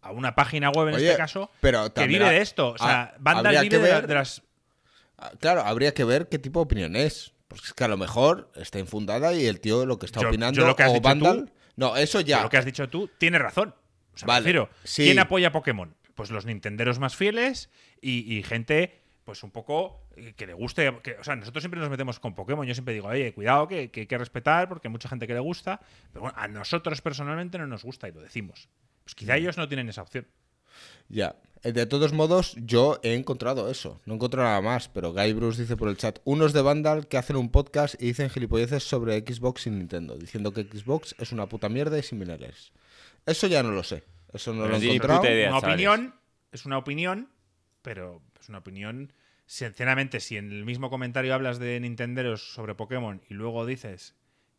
a 0.00 0.12
una 0.12 0.34
página 0.34 0.70
web 0.70 0.88
en 0.88 0.94
Oye, 0.96 1.06
este 1.06 1.16
caso 1.16 1.50
pero 1.60 1.92
que 1.94 2.06
vive 2.06 2.24
ha- 2.26 2.30
de 2.30 2.40
esto. 2.40 2.70
O 2.72 2.78
sea, 2.78 3.02
ha- 3.02 3.14
Vandal 3.18 3.62
vive 3.62 3.68
que 3.68 3.78
de, 3.78 4.02
de 4.06 4.14
las. 4.14 4.42
Ah, 5.18 5.32
Claro, 5.40 5.62
habría 5.62 5.92
que 5.94 6.04
ver 6.04 6.28
qué 6.28 6.38
tipo 6.38 6.60
de 6.60 6.64
opinión 6.64 6.94
es. 6.96 7.32
Porque 7.50 7.66
es 7.66 7.74
que 7.74 7.82
a 7.84 7.88
lo 7.88 7.96
mejor 7.96 8.50
está 8.54 8.78
infundada 8.78 9.34
y 9.34 9.44
el 9.44 9.60
tío 9.60 9.84
lo 9.84 9.98
que 9.98 10.06
está 10.06 10.20
Yo- 10.22 10.28
opinando 10.28 10.60
yo 10.60 10.66
lo 10.68 10.76
que 10.76 10.84
has 10.84 10.90
o 10.90 10.94
dicho 10.94 11.02
Vandal... 11.02 11.46
tú- 11.46 11.52
no, 11.76 11.96
eso 11.96 12.20
ya. 12.20 12.42
Lo 12.42 12.48
que 12.48 12.56
has 12.58 12.64
dicho 12.64 12.88
tú 12.88 13.10
tiene 13.18 13.38
razón. 13.38 13.74
O 14.14 14.16
sea, 14.18 14.26
Vale, 14.26 14.44
refiero, 14.44 14.70
sí. 14.84 15.02
¿quién 15.04 15.18
apoya 15.18 15.48
a 15.48 15.52
Pokémon? 15.52 15.94
Pues 16.14 16.30
los 16.30 16.46
nintenderos 16.46 16.98
más 17.00 17.16
fieles 17.16 17.68
y, 18.00 18.32
y 18.36 18.42
gente, 18.44 19.00
pues 19.24 19.42
un 19.42 19.50
poco 19.50 20.06
eh, 20.16 20.34
que 20.36 20.46
le 20.46 20.54
guste. 20.54 20.94
que- 21.02 21.16
o 21.18 21.24
sea, 21.24 21.34
nosotros 21.34 21.62
siempre 21.62 21.80
nos 21.80 21.90
metemos 21.90 22.20
con 22.20 22.34
Pokémon. 22.36 22.64
Yo 22.66 22.74
siempre 22.74 22.94
digo, 22.94 23.08
oye, 23.08 23.32
cuidado, 23.34 23.66
que, 23.66 23.90
que 23.90 24.00
hay 24.00 24.06
que 24.06 24.16
respetar 24.18 24.68
porque 24.68 24.86
hay 24.88 24.92
mucha 24.92 25.08
gente 25.08 25.26
que 25.26 25.34
le 25.34 25.40
gusta. 25.40 25.80
Pero 26.12 26.22
bueno, 26.22 26.36
a 26.38 26.46
nosotros 26.48 27.00
personalmente 27.02 27.58
no 27.58 27.66
nos 27.66 27.82
gusta 27.82 28.08
y 28.08 28.12
lo 28.12 28.20
decimos. 28.20 28.68
Pues 29.02 29.14
quizá 29.16 29.36
ellos 29.36 29.56
no 29.56 29.66
tienen 29.66 29.88
esa 29.88 30.02
opción. 30.02 30.26
Ya. 31.08 31.34
Eh, 31.62 31.72
De 31.72 31.86
todos 31.86 32.12
modos, 32.12 32.54
yo 32.56 32.98
he 33.02 33.14
encontrado 33.14 33.70
eso. 33.70 34.00
No 34.06 34.14
encuentro 34.14 34.42
nada 34.42 34.60
más, 34.62 34.88
pero 34.88 35.12
Guy 35.12 35.32
Bruce 35.34 35.60
dice 35.62 35.76
por 35.76 35.88
el 35.88 35.96
chat, 35.96 36.18
unos 36.24 36.52
de 36.52 36.62
Vandal 36.62 37.06
que 37.06 37.18
hacen 37.18 37.36
un 37.36 37.50
podcast 37.50 37.94
y 38.00 38.06
dicen 38.06 38.30
gilipolleces 38.30 38.82
sobre 38.82 39.18
Xbox 39.20 39.66
y 39.66 39.70
Nintendo, 39.70 40.16
diciendo 40.16 40.52
que 40.52 40.62
Xbox 40.62 41.14
es 41.18 41.32
una 41.32 41.46
puta 41.46 41.68
mierda 41.68 41.98
y 41.98 42.02
similares. 42.02 42.72
Eso 43.26 43.46
ya 43.46 43.62
no 43.62 43.72
lo 43.72 43.82
sé. 43.82 44.04
Eso 44.32 44.54
no 44.54 44.62
Pero 44.62 44.78
lo 44.78 44.82
he 44.82 44.86
encontrado. 44.94 45.24
idea. 45.24 45.48
una 45.50 45.58
opinión 45.58 46.14
es 46.52 46.64
una 46.64 46.78
opinión, 46.78 47.28
pero 47.82 48.22
es 48.40 48.48
una 48.48 48.58
opinión. 48.58 49.12
Sinceramente, 49.46 50.20
si 50.20 50.36
en 50.36 50.50
el 50.52 50.64
mismo 50.64 50.88
comentario 50.90 51.34
hablas 51.34 51.58
de 51.58 51.78
Nintenderos 51.80 52.52
sobre 52.54 52.74
Pokémon 52.74 53.20
y 53.28 53.34
luego 53.34 53.66
dices 53.66 54.14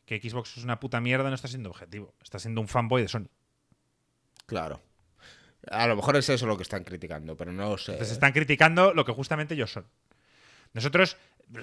que 0.06 0.20
Xbox 0.20 0.58
es 0.58 0.64
una 0.66 0.80
puta 0.80 1.00
mierda, 1.02 1.30
no 1.30 1.36
estás 1.36 1.52
siendo 1.52 1.70
objetivo. 1.70 2.14
Estás 2.22 2.42
siendo 2.44 2.60
un 2.62 2.68
fanboy 2.68 3.02
de 3.02 3.08
Sony. 3.08 3.28
Claro. 4.46 4.82
A 5.70 5.88
lo 5.88 5.96
mejor 5.96 6.16
es 6.18 6.28
eso 6.30 6.48
lo 6.48 6.58
que 6.58 6.64
están 6.64 6.84
criticando, 6.84 7.38
pero 7.38 7.52
no 7.52 7.70
lo 7.70 7.78
sé. 7.78 7.92
Entonces 7.94 8.14
están 8.14 8.32
criticando 8.32 8.94
lo 8.94 9.06
que 9.06 9.12
justamente 9.12 9.54
ellos 9.54 9.72
son. 9.72 9.86
Nosotros, 10.74 11.18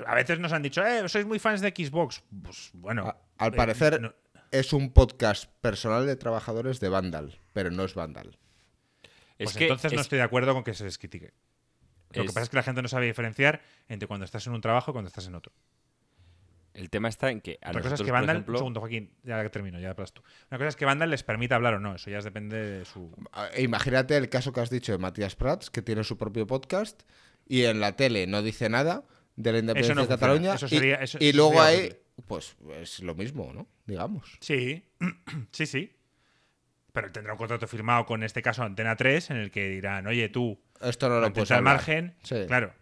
a 0.06 0.14
veces 0.14 0.38
nos 0.38 0.52
han 0.52 0.62
dicho, 0.62 0.84
eh, 0.86 1.08
sois 1.08 1.26
muy 1.26 1.38
fans 1.38 1.60
de 1.60 1.70
Xbox. 1.70 2.22
Pues 2.42 2.70
bueno. 2.74 3.06
A- 3.08 3.16
al 3.38 3.54
eh, 3.54 3.56
parecer- 3.56 4.00
no- 4.00 4.14
es 4.50 4.72
un 4.72 4.92
podcast 4.92 5.46
personal 5.60 6.06
de 6.06 6.16
trabajadores 6.16 6.78
de 6.80 6.88
Vandal, 6.88 7.38
pero 7.52 7.70
no 7.70 7.84
es 7.84 7.94
Vandal. 7.94 8.38
Pues 9.36 9.50
Es 9.50 9.56
que 9.56 9.64
entonces 9.64 9.92
no 9.92 10.00
es- 10.00 10.06
estoy 10.06 10.18
de 10.18 10.24
acuerdo 10.24 10.54
con 10.54 10.64
que 10.64 10.74
se 10.74 10.84
les 10.84 10.96
critique. 10.98 11.32
Lo 12.14 12.22
que 12.22 12.28
pasa 12.28 12.42
es 12.42 12.48
que 12.48 12.56
la 12.56 12.62
gente 12.62 12.80
no 12.82 12.88
sabe 12.88 13.06
diferenciar 13.06 13.60
entre 13.88 14.06
cuando 14.08 14.24
estás 14.24 14.46
en 14.46 14.54
un 14.54 14.60
trabajo 14.62 14.90
y 14.90 14.94
cuando 14.94 15.08
estás 15.08 15.26
en 15.26 15.34
otro. 15.34 15.52
El 16.78 16.90
tema 16.90 17.09
está 17.09 17.30
en 17.30 17.40
que 17.40 17.59
a 17.62 17.70
Otra 17.70 17.82
cosa 17.82 17.94
es 17.96 18.02
que 18.02 18.10
Vandal, 18.12 18.36
ejemplo, 18.36 18.55
un 18.55 18.59
segundo, 18.59 18.80
Joaquín, 18.80 19.10
ya 19.24 19.48
termino, 19.50 19.78
ya 19.80 19.90
hablas 19.90 20.12
tú. 20.12 20.22
Una 20.50 20.59
cosa 20.59 20.68
es 20.68 20.76
que 20.76 20.84
Vandal 20.84 21.10
les 21.10 21.22
permita 21.22 21.56
hablar 21.56 21.74
o 21.74 21.80
no, 21.80 21.94
eso 21.94 22.10
ya 22.10 22.20
depende 22.20 22.56
de 22.56 22.84
su. 22.84 23.10
Imagínate 23.59 24.16
el 24.16 24.28
caso 24.28 24.52
que 24.52 24.60
has 24.60 24.70
dicho 24.70 24.92
de 24.92 24.98
Matías 24.98 25.36
Prats, 25.36 25.70
que 25.70 25.82
tiene 25.82 26.05
su 26.05 26.16
propio 26.16 26.46
podcast 26.46 27.02
y 27.46 27.64
en 27.64 27.80
la 27.80 27.96
tele 27.96 28.26
no 28.26 28.42
dice 28.42 28.68
nada 28.68 29.05
de 29.36 29.52
la 29.52 29.59
independencia 29.59 29.94
no 29.94 30.02
de. 30.02 30.09
Cataluña. 30.09 30.55
Eso 30.55 30.66
y- 30.66 30.68
sería- 30.70 30.96
eso- 30.96 31.18
y 31.20 31.28
eso 31.28 31.36
luego 31.36 31.52
sería 31.52 31.66
hay, 31.66 31.76
horrible. 31.78 32.00
pues 32.26 32.56
es 32.80 33.00
lo 33.00 33.14
mismo, 33.14 33.52
¿no? 33.52 33.66
Digamos. 33.86 34.36
Sí, 34.40 34.84
sí, 35.52 35.66
sí. 35.66 35.94
Pero 36.92 37.12
tendrá 37.12 37.32
un 37.34 37.38
contrato 37.38 37.66
firmado 37.68 38.06
con, 38.06 38.20
en 38.20 38.24
este 38.24 38.42
caso, 38.42 38.62
Antena 38.62 38.96
3, 38.96 39.30
en 39.30 39.36
el 39.36 39.50
que 39.50 39.68
dirán, 39.68 40.06
oye, 40.06 40.28
tú, 40.28 40.60
Esto 40.80 41.09
no 41.09 41.20
lo 41.20 41.32
puedes 41.32 41.50
al 41.50 41.62
margen. 41.62 42.16
Sí. 42.22 42.44
Claro. 42.46 42.72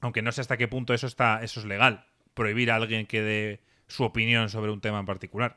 Aunque 0.00 0.22
no 0.22 0.32
sé 0.32 0.40
hasta 0.40 0.56
qué 0.56 0.68
punto 0.68 0.92
eso 0.94 1.06
está 1.06 1.42
eso 1.42 1.60
es 1.60 1.66
legal. 1.66 2.06
Prohibir 2.36 2.70
a 2.70 2.76
alguien 2.76 3.06
que 3.06 3.22
dé 3.22 3.60
su 3.88 4.04
opinión 4.04 4.50
sobre 4.50 4.70
un 4.70 4.82
tema 4.82 5.00
en 5.00 5.06
particular. 5.06 5.56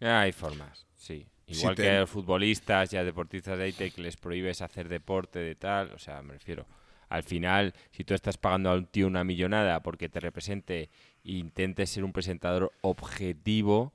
hay 0.00 0.32
formas, 0.32 0.88
sí. 0.96 1.24
Si 1.46 1.60
Igual 1.60 1.76
te- 1.76 1.82
que 1.82 1.90
a 1.90 2.00
los 2.00 2.10
futbolistas 2.10 2.92
y 2.92 2.96
a 2.96 3.04
deportistas 3.04 3.56
de 3.56 3.68
IT 3.68 3.92
que 3.94 4.02
les 4.02 4.16
prohíbes 4.16 4.60
hacer 4.60 4.88
deporte 4.88 5.38
de 5.38 5.54
tal, 5.54 5.92
o 5.92 5.98
sea, 5.98 6.20
me 6.20 6.32
refiero. 6.32 6.66
Al 7.08 7.22
final, 7.22 7.74
si 7.92 8.02
tú 8.02 8.14
estás 8.14 8.38
pagando 8.38 8.70
a 8.70 8.74
un 8.74 8.86
tío 8.86 9.06
una 9.06 9.22
millonada 9.22 9.82
porque 9.84 10.08
te 10.08 10.18
represente 10.18 10.90
e 11.24 11.32
intentes 11.32 11.90
ser 11.90 12.02
un 12.02 12.12
presentador 12.12 12.72
objetivo, 12.82 13.92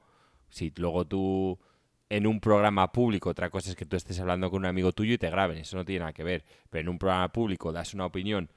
si 0.50 0.72
luego 0.78 1.06
tú 1.06 1.60
en 2.10 2.28
un 2.28 2.40
programa 2.40 2.94
público, 2.94 3.30
otra 3.30 3.50
cosa 3.50 3.72
es 3.72 3.76
que 3.76 3.86
tú 3.86 3.98
estés 3.98 4.20
hablando 4.22 4.50
con 4.50 4.60
un 4.60 4.66
amigo 4.68 4.94
tuyo 4.94 5.16
y 5.16 5.18
te 5.18 5.30
graben, 5.30 5.58
eso 5.58 5.76
no 5.76 5.84
tiene 5.84 6.00
nada 6.00 6.14
que 6.14 6.24
ver, 6.24 6.46
pero 6.70 6.82
en 6.82 6.90
un 6.90 6.98
programa 6.98 7.30
público 7.30 7.74
das 7.74 7.94
una 7.94 8.06
opinión 8.06 8.50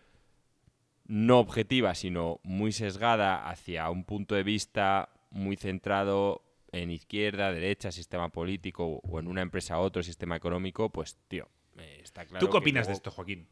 no 1.08 1.40
objetiva, 1.40 1.94
sino 1.94 2.38
muy 2.44 2.70
sesgada 2.70 3.48
hacia 3.48 3.90
un 3.90 4.04
punto 4.04 4.34
de 4.34 4.42
vista 4.42 5.08
muy 5.30 5.56
centrado 5.56 6.42
en 6.70 6.90
izquierda, 6.90 7.50
derecha, 7.50 7.90
sistema 7.90 8.28
político 8.28 9.00
o 9.02 9.18
en 9.18 9.26
una 9.26 9.42
empresa 9.42 9.74
a 9.74 9.80
otro 9.80 10.02
sistema 10.02 10.36
económico, 10.36 10.90
pues 10.90 11.16
tío, 11.26 11.48
eh, 11.78 12.00
está 12.02 12.26
claro. 12.26 12.40
¿Tú 12.40 12.46
qué 12.46 12.52
que 12.52 12.58
opinas 12.58 12.86
de 12.86 12.92
esto, 12.92 13.10
Joaquín? 13.10 13.48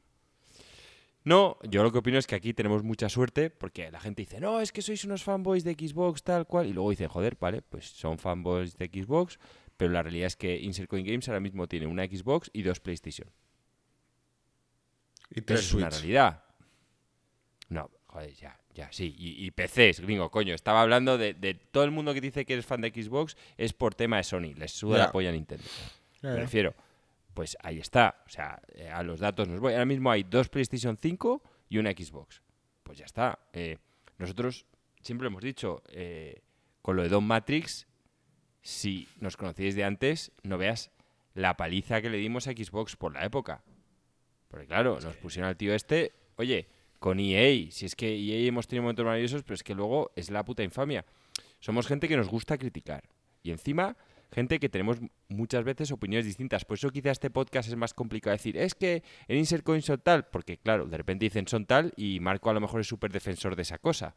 No, 1.25 1.59
yo 1.69 1.83
lo 1.83 1.91
que 1.91 1.99
opino 1.99 2.19
es 2.19 2.27
que 2.29 2.37
aquí 2.37 2.55
tenemos 2.55 2.85
mucha 2.85 3.09
suerte 3.09 3.51
porque 3.51 3.91
la 3.91 3.99
gente 3.99 4.23
dice, 4.23 4.39
no, 4.39 4.61
es 4.61 4.71
que 4.71 4.81
sois 4.81 5.03
unos 5.05 5.25
fanboys 5.25 5.65
de 5.65 5.73
Xbox, 5.73 6.23
tal 6.23 6.47
cual, 6.47 6.69
y 6.69 6.73
luego 6.73 6.91
dicen, 6.91 7.09
joder, 7.09 7.37
vale, 7.41 7.63
pues 7.63 7.87
son 7.87 8.19
fanboys 8.19 8.77
de 8.77 8.87
Xbox, 8.87 9.41
pero 9.77 9.91
la 9.91 10.03
realidad 10.03 10.29
es 10.29 10.37
que 10.37 10.57
Insert 10.57 10.89
Coin 10.89 11.05
Games 11.05 11.29
ahora 11.29 11.41
mismo 11.41 11.67
tiene 11.67 11.89
una 11.89 12.05
Xbox 12.05 12.49
y 12.53 12.63
dos 12.63 12.79
PlayStation. 12.79 13.29
Y 15.31 15.41
tres 15.41 15.61
es 15.61 15.75
una 15.75 15.91
realidad. 15.91 16.46
No, 17.69 17.91
joder, 18.07 18.33
ya, 18.35 18.59
ya, 18.75 18.91
sí. 18.93 19.15
Y, 19.19 19.45
y 19.47 19.51
PCs, 19.51 20.01
gringo, 20.01 20.31
coño. 20.31 20.55
Estaba 20.55 20.83
hablando 20.83 21.19
de, 21.19 21.35
de 21.35 21.55
todo 21.55 21.85
el 21.85 21.91
mundo 21.91 22.15
que 22.15 22.21
dice 22.21 22.45
que 22.45 22.55
es 22.55 22.65
fan 22.67 22.81
de 22.81 22.91
Xbox 22.91 23.37
es 23.57 23.73
por 23.73 23.95
tema 23.95 24.19
de 24.19 24.25
Sony. 24.25 24.55
Les 24.57 24.73
suda 24.73 24.99
Ya. 24.99 25.05
la 25.07 25.13
polla 25.13 25.31
a 25.31 25.33
Nintendo. 25.33 25.65
Me 26.23 26.37
refiero. 26.37 26.75
Pues 27.35 27.57
ahí 27.63 27.79
está. 27.79 28.23
O 28.27 28.31
sea, 28.31 28.61
eh, 28.75 28.89
a 28.89 29.03
los 29.03 29.21
datos 29.21 29.49
nos 29.49 29.61
voy. 29.61 29.73
Ahora 29.75 29.85
mismo 29.85 30.11
hay 30.11 30.23
dos 30.23 30.49
PlayStation 30.49 30.97
5 30.97 31.43
y 31.69 31.79
una 31.79 31.91
Xbox. 31.93 32.41
Pues 32.83 32.99
ya 32.99 33.05
está. 33.05 33.39
Eh, 33.53 33.79
nosotros 34.19 34.65
siempre 35.03 35.27
hemos 35.27 35.43
dicho, 35.43 35.83
eh, 35.89 36.41
con 36.83 36.97
lo 36.97 37.03
de 37.03 37.09
Don 37.09 37.25
Matrix, 37.25 37.87
si 38.63 39.07
nos 39.21 39.37
conocíais 39.37 39.75
de 39.75 39.85
antes, 39.85 40.33
no 40.43 40.57
veas 40.57 40.91
la 41.35 41.57
paliza 41.57 42.01
que 42.01 42.09
le 42.11 42.17
dimos 42.19 42.47
a 42.49 42.53
Xbox 42.53 42.97
por 42.97 43.13
la 43.13 43.25
época. 43.25 43.63
Porque 44.49 44.67
claro, 44.67 44.99
nos 45.01 45.17
pusieron 45.17 45.49
al 45.49 45.57
tío 45.57 45.75
este, 45.75 46.13
oye, 46.37 46.67
con 46.99 47.21
EA, 47.21 47.71
si 47.71 47.87
es 47.87 47.95
que 47.95 48.09
EA 48.09 48.49
hemos 48.49 48.67
tenido 48.67 48.83
momentos 48.83 49.05
maravillosos, 49.05 49.43
pero 49.43 49.55
es 49.55 49.63
que 49.63 49.75
luego 49.75 50.13
es 50.17 50.31
la 50.31 50.45
puta 50.45 50.63
infamia. 50.63 51.05
Somos 51.61 51.87
gente 51.87 52.09
que 52.09 52.17
nos 52.17 52.29
gusta 52.29 52.59
criticar. 52.59 53.05
Y 53.43 53.51
encima, 53.51 53.97
gente 54.33 54.59
que 54.59 54.69
tenemos 54.69 54.99
muchas 55.29 55.65
veces 55.65 55.91
opiniones 55.93 56.27
distintas. 56.27 56.65
Por 56.65 56.77
eso 56.77 56.91
quizá 56.91 57.11
este 57.11 57.31
podcast 57.31 57.69
es 57.69 57.77
más 57.77 57.95
complicado 57.95 58.33
decir, 58.33 58.57
es 58.57 58.75
que 58.75 59.03
en 59.29 59.39
Insert 59.39 59.65
Coin 59.65 59.83
son 59.83 60.01
tal, 60.01 60.27
porque 60.27 60.59
claro, 60.59 60.87
de 60.87 60.97
repente 60.97 61.25
dicen 61.25 61.47
son 61.47 61.67
tal 61.67 61.93
y 61.97 62.21
Marco 62.21 62.51
a 62.51 62.55
lo 62.55 62.61
mejor 62.61 62.81
es 62.81 62.87
súper 62.87 63.13
defensor 63.13 63.57
de 63.57 63.63
esa 63.63 63.79
cosa 63.79 64.15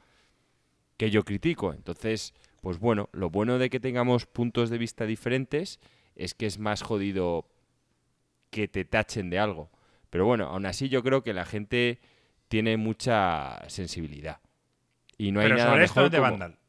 que 0.98 1.10
yo 1.10 1.24
critico. 1.24 1.74
Entonces, 1.74 2.34
pues 2.62 2.80
bueno, 2.80 3.10
lo 3.14 3.30
bueno 3.30 3.58
de 3.58 3.70
que 3.70 3.80
tengamos 3.80 4.26
puntos 4.26 4.70
de 4.70 4.78
vista 4.78 5.06
diferentes 5.06 5.80
es 6.16 6.34
que 6.34 6.46
es 6.46 6.60
más 6.60 6.82
jodido 6.82 7.48
que 8.50 8.68
te 8.68 8.84
tachen 8.84 9.30
de 9.30 9.40
algo. 9.40 9.70
Pero 10.10 10.26
bueno, 10.26 10.46
aún 10.46 10.66
así 10.66 10.90
yo 10.90 11.02
creo 11.04 11.24
que 11.24 11.34
la 11.34 11.46
gente 11.46 12.00
tiene 12.50 12.76
mucha 12.76 13.62
sensibilidad. 13.70 14.42
Y 15.18 15.32
no 15.32 15.40
hay 15.40 15.46
Pero 15.46 15.58
nada 15.58 15.70
sobre 15.72 15.86
esto 15.86 16.00
mejor 16.02 16.12
de 16.12 16.18
como, 16.18 16.30
Vandal. 16.32 16.60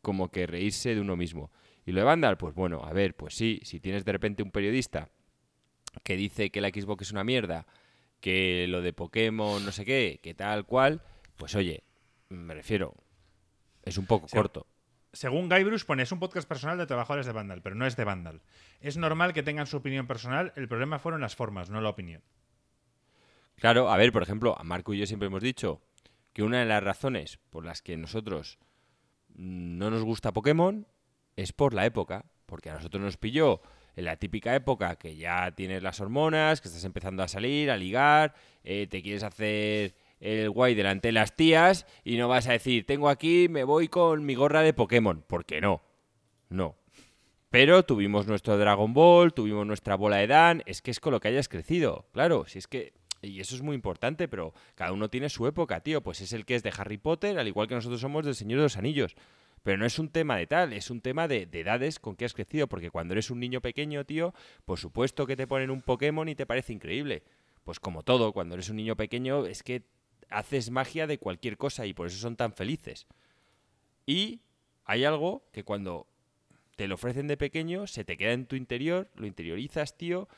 como 0.00 0.30
que 0.30 0.46
reírse 0.46 0.94
de 0.94 1.00
uno 1.00 1.16
mismo. 1.16 1.50
Y 1.84 1.92
lo 1.92 2.00
de 2.00 2.04
Vandal, 2.04 2.36
pues 2.36 2.54
bueno, 2.54 2.84
a 2.84 2.92
ver, 2.92 3.16
pues 3.16 3.34
sí, 3.34 3.60
si 3.64 3.80
tienes 3.80 4.04
de 4.04 4.12
repente 4.12 4.42
un 4.44 4.52
periodista 4.52 5.08
que 6.04 6.16
dice 6.16 6.50
que 6.50 6.60
la 6.60 6.68
Xbox 6.68 7.02
es 7.02 7.12
una 7.12 7.24
mierda, 7.24 7.66
que 8.20 8.66
lo 8.68 8.82
de 8.82 8.92
Pokémon 8.92 9.64
no 9.64 9.72
sé 9.72 9.84
qué, 9.84 10.20
que 10.22 10.34
tal 10.34 10.64
cual, 10.64 11.02
pues 11.36 11.54
oye, 11.56 11.82
me 12.28 12.54
refiero, 12.54 12.94
es 13.82 13.98
un 13.98 14.06
poco 14.06 14.28
Sí. 14.28 14.36
corto. 14.36 14.66
Según 15.12 15.48
Guybrush 15.50 15.84
pone, 15.84 16.04
es 16.04 16.12
un 16.12 16.20
podcast 16.20 16.48
personal 16.48 16.78
de 16.78 16.86
trabajadores 16.86 17.26
de 17.26 17.32
Vandal, 17.32 17.60
pero 17.62 17.74
no 17.74 17.84
es 17.86 17.96
de 17.96 18.04
Vandal. 18.04 18.40
Es 18.80 18.96
normal 18.96 19.32
que 19.34 19.42
tengan 19.42 19.66
su 19.66 19.76
opinión 19.76 20.06
personal, 20.06 20.52
el 20.56 20.68
problema 20.68 20.98
fueron 20.98 21.20
las 21.20 21.36
formas, 21.36 21.68
no 21.68 21.80
la 21.82 21.90
opinión. 21.90 22.22
Claro, 23.62 23.92
a 23.92 23.96
ver, 23.96 24.10
por 24.10 24.24
ejemplo, 24.24 24.58
a 24.58 24.64
Marco 24.64 24.92
y 24.92 24.98
yo 24.98 25.06
siempre 25.06 25.28
hemos 25.28 25.40
dicho 25.40 25.80
que 26.32 26.42
una 26.42 26.58
de 26.58 26.66
las 26.66 26.82
razones 26.82 27.38
por 27.48 27.64
las 27.64 27.80
que 27.80 27.96
nosotros 27.96 28.58
no 29.28 29.88
nos 29.88 30.02
gusta 30.02 30.32
Pokémon 30.32 30.84
es 31.36 31.52
por 31.52 31.72
la 31.72 31.86
época, 31.86 32.24
porque 32.46 32.70
a 32.70 32.74
nosotros 32.74 33.00
nos 33.00 33.18
pilló 33.18 33.62
en 33.94 34.06
la 34.06 34.16
típica 34.16 34.52
época 34.56 34.96
que 34.96 35.14
ya 35.14 35.52
tienes 35.52 35.80
las 35.80 36.00
hormonas, 36.00 36.60
que 36.60 36.66
estás 36.66 36.82
empezando 36.82 37.22
a 37.22 37.28
salir, 37.28 37.70
a 37.70 37.76
ligar, 37.76 38.34
eh, 38.64 38.88
te 38.90 39.00
quieres 39.00 39.22
hacer 39.22 39.94
el 40.18 40.50
guay 40.50 40.74
delante 40.74 41.06
de 41.06 41.12
las 41.12 41.36
tías 41.36 41.86
y 42.02 42.16
no 42.16 42.26
vas 42.26 42.48
a 42.48 42.52
decir, 42.54 42.84
tengo 42.84 43.08
aquí, 43.08 43.46
me 43.48 43.62
voy 43.62 43.86
con 43.86 44.26
mi 44.26 44.34
gorra 44.34 44.62
de 44.62 44.74
Pokémon, 44.74 45.24
porque 45.28 45.60
no, 45.60 45.82
no. 46.48 46.74
Pero 47.48 47.84
tuvimos 47.84 48.26
nuestro 48.26 48.58
Dragon 48.58 48.92
Ball, 48.92 49.34
tuvimos 49.34 49.66
nuestra 49.66 49.94
bola 49.94 50.16
de 50.16 50.26
Dan, 50.26 50.62
es 50.66 50.82
que 50.82 50.90
es 50.90 50.98
con 50.98 51.12
lo 51.12 51.20
que 51.20 51.28
hayas 51.28 51.48
crecido, 51.48 52.08
claro, 52.10 52.44
si 52.48 52.58
es 52.58 52.66
que... 52.66 52.92
Y 53.22 53.40
eso 53.40 53.54
es 53.54 53.62
muy 53.62 53.74
importante, 53.74 54.26
pero 54.26 54.52
cada 54.74 54.92
uno 54.92 55.08
tiene 55.08 55.28
su 55.28 55.46
época, 55.46 55.80
tío. 55.80 56.02
Pues 56.02 56.20
es 56.20 56.32
el 56.32 56.44
que 56.44 56.56
es 56.56 56.62
de 56.62 56.72
Harry 56.76 56.98
Potter, 56.98 57.38
al 57.38 57.46
igual 57.48 57.68
que 57.68 57.74
nosotros 57.74 58.00
somos 58.00 58.24
del 58.24 58.34
Señor 58.34 58.58
de 58.58 58.64
los 58.64 58.76
Anillos. 58.76 59.14
Pero 59.62 59.78
no 59.78 59.86
es 59.86 60.00
un 60.00 60.08
tema 60.08 60.36
de 60.36 60.48
tal, 60.48 60.72
es 60.72 60.90
un 60.90 61.00
tema 61.00 61.28
de, 61.28 61.46
de 61.46 61.60
edades 61.60 62.00
con 62.00 62.16
que 62.16 62.24
has 62.24 62.34
crecido. 62.34 62.66
Porque 62.66 62.90
cuando 62.90 63.14
eres 63.14 63.30
un 63.30 63.38
niño 63.38 63.60
pequeño, 63.60 64.04
tío, 64.04 64.34
por 64.64 64.78
supuesto 64.78 65.24
que 65.24 65.36
te 65.36 65.46
ponen 65.46 65.70
un 65.70 65.82
Pokémon 65.82 66.28
y 66.28 66.34
te 66.34 66.46
parece 66.46 66.72
increíble. 66.72 67.22
Pues 67.62 67.78
como 67.78 68.02
todo, 68.02 68.32
cuando 68.32 68.54
eres 68.54 68.68
un 68.70 68.76
niño 68.76 68.96
pequeño 68.96 69.46
es 69.46 69.62
que 69.62 69.84
haces 70.28 70.70
magia 70.70 71.06
de 71.06 71.18
cualquier 71.18 71.56
cosa 71.56 71.86
y 71.86 71.94
por 71.94 72.08
eso 72.08 72.18
son 72.18 72.36
tan 72.36 72.52
felices. 72.52 73.06
Y 74.04 74.40
hay 74.84 75.04
algo 75.04 75.44
que 75.52 75.62
cuando 75.62 76.08
te 76.76 76.88
lo 76.88 76.96
ofrecen 76.96 77.28
de 77.28 77.36
pequeño, 77.36 77.86
se 77.86 78.04
te 78.04 78.16
queda 78.16 78.32
en 78.32 78.46
tu 78.46 78.56
interior, 78.56 79.10
lo 79.14 79.26
interiorizas, 79.26 79.96
tío, 79.96 80.28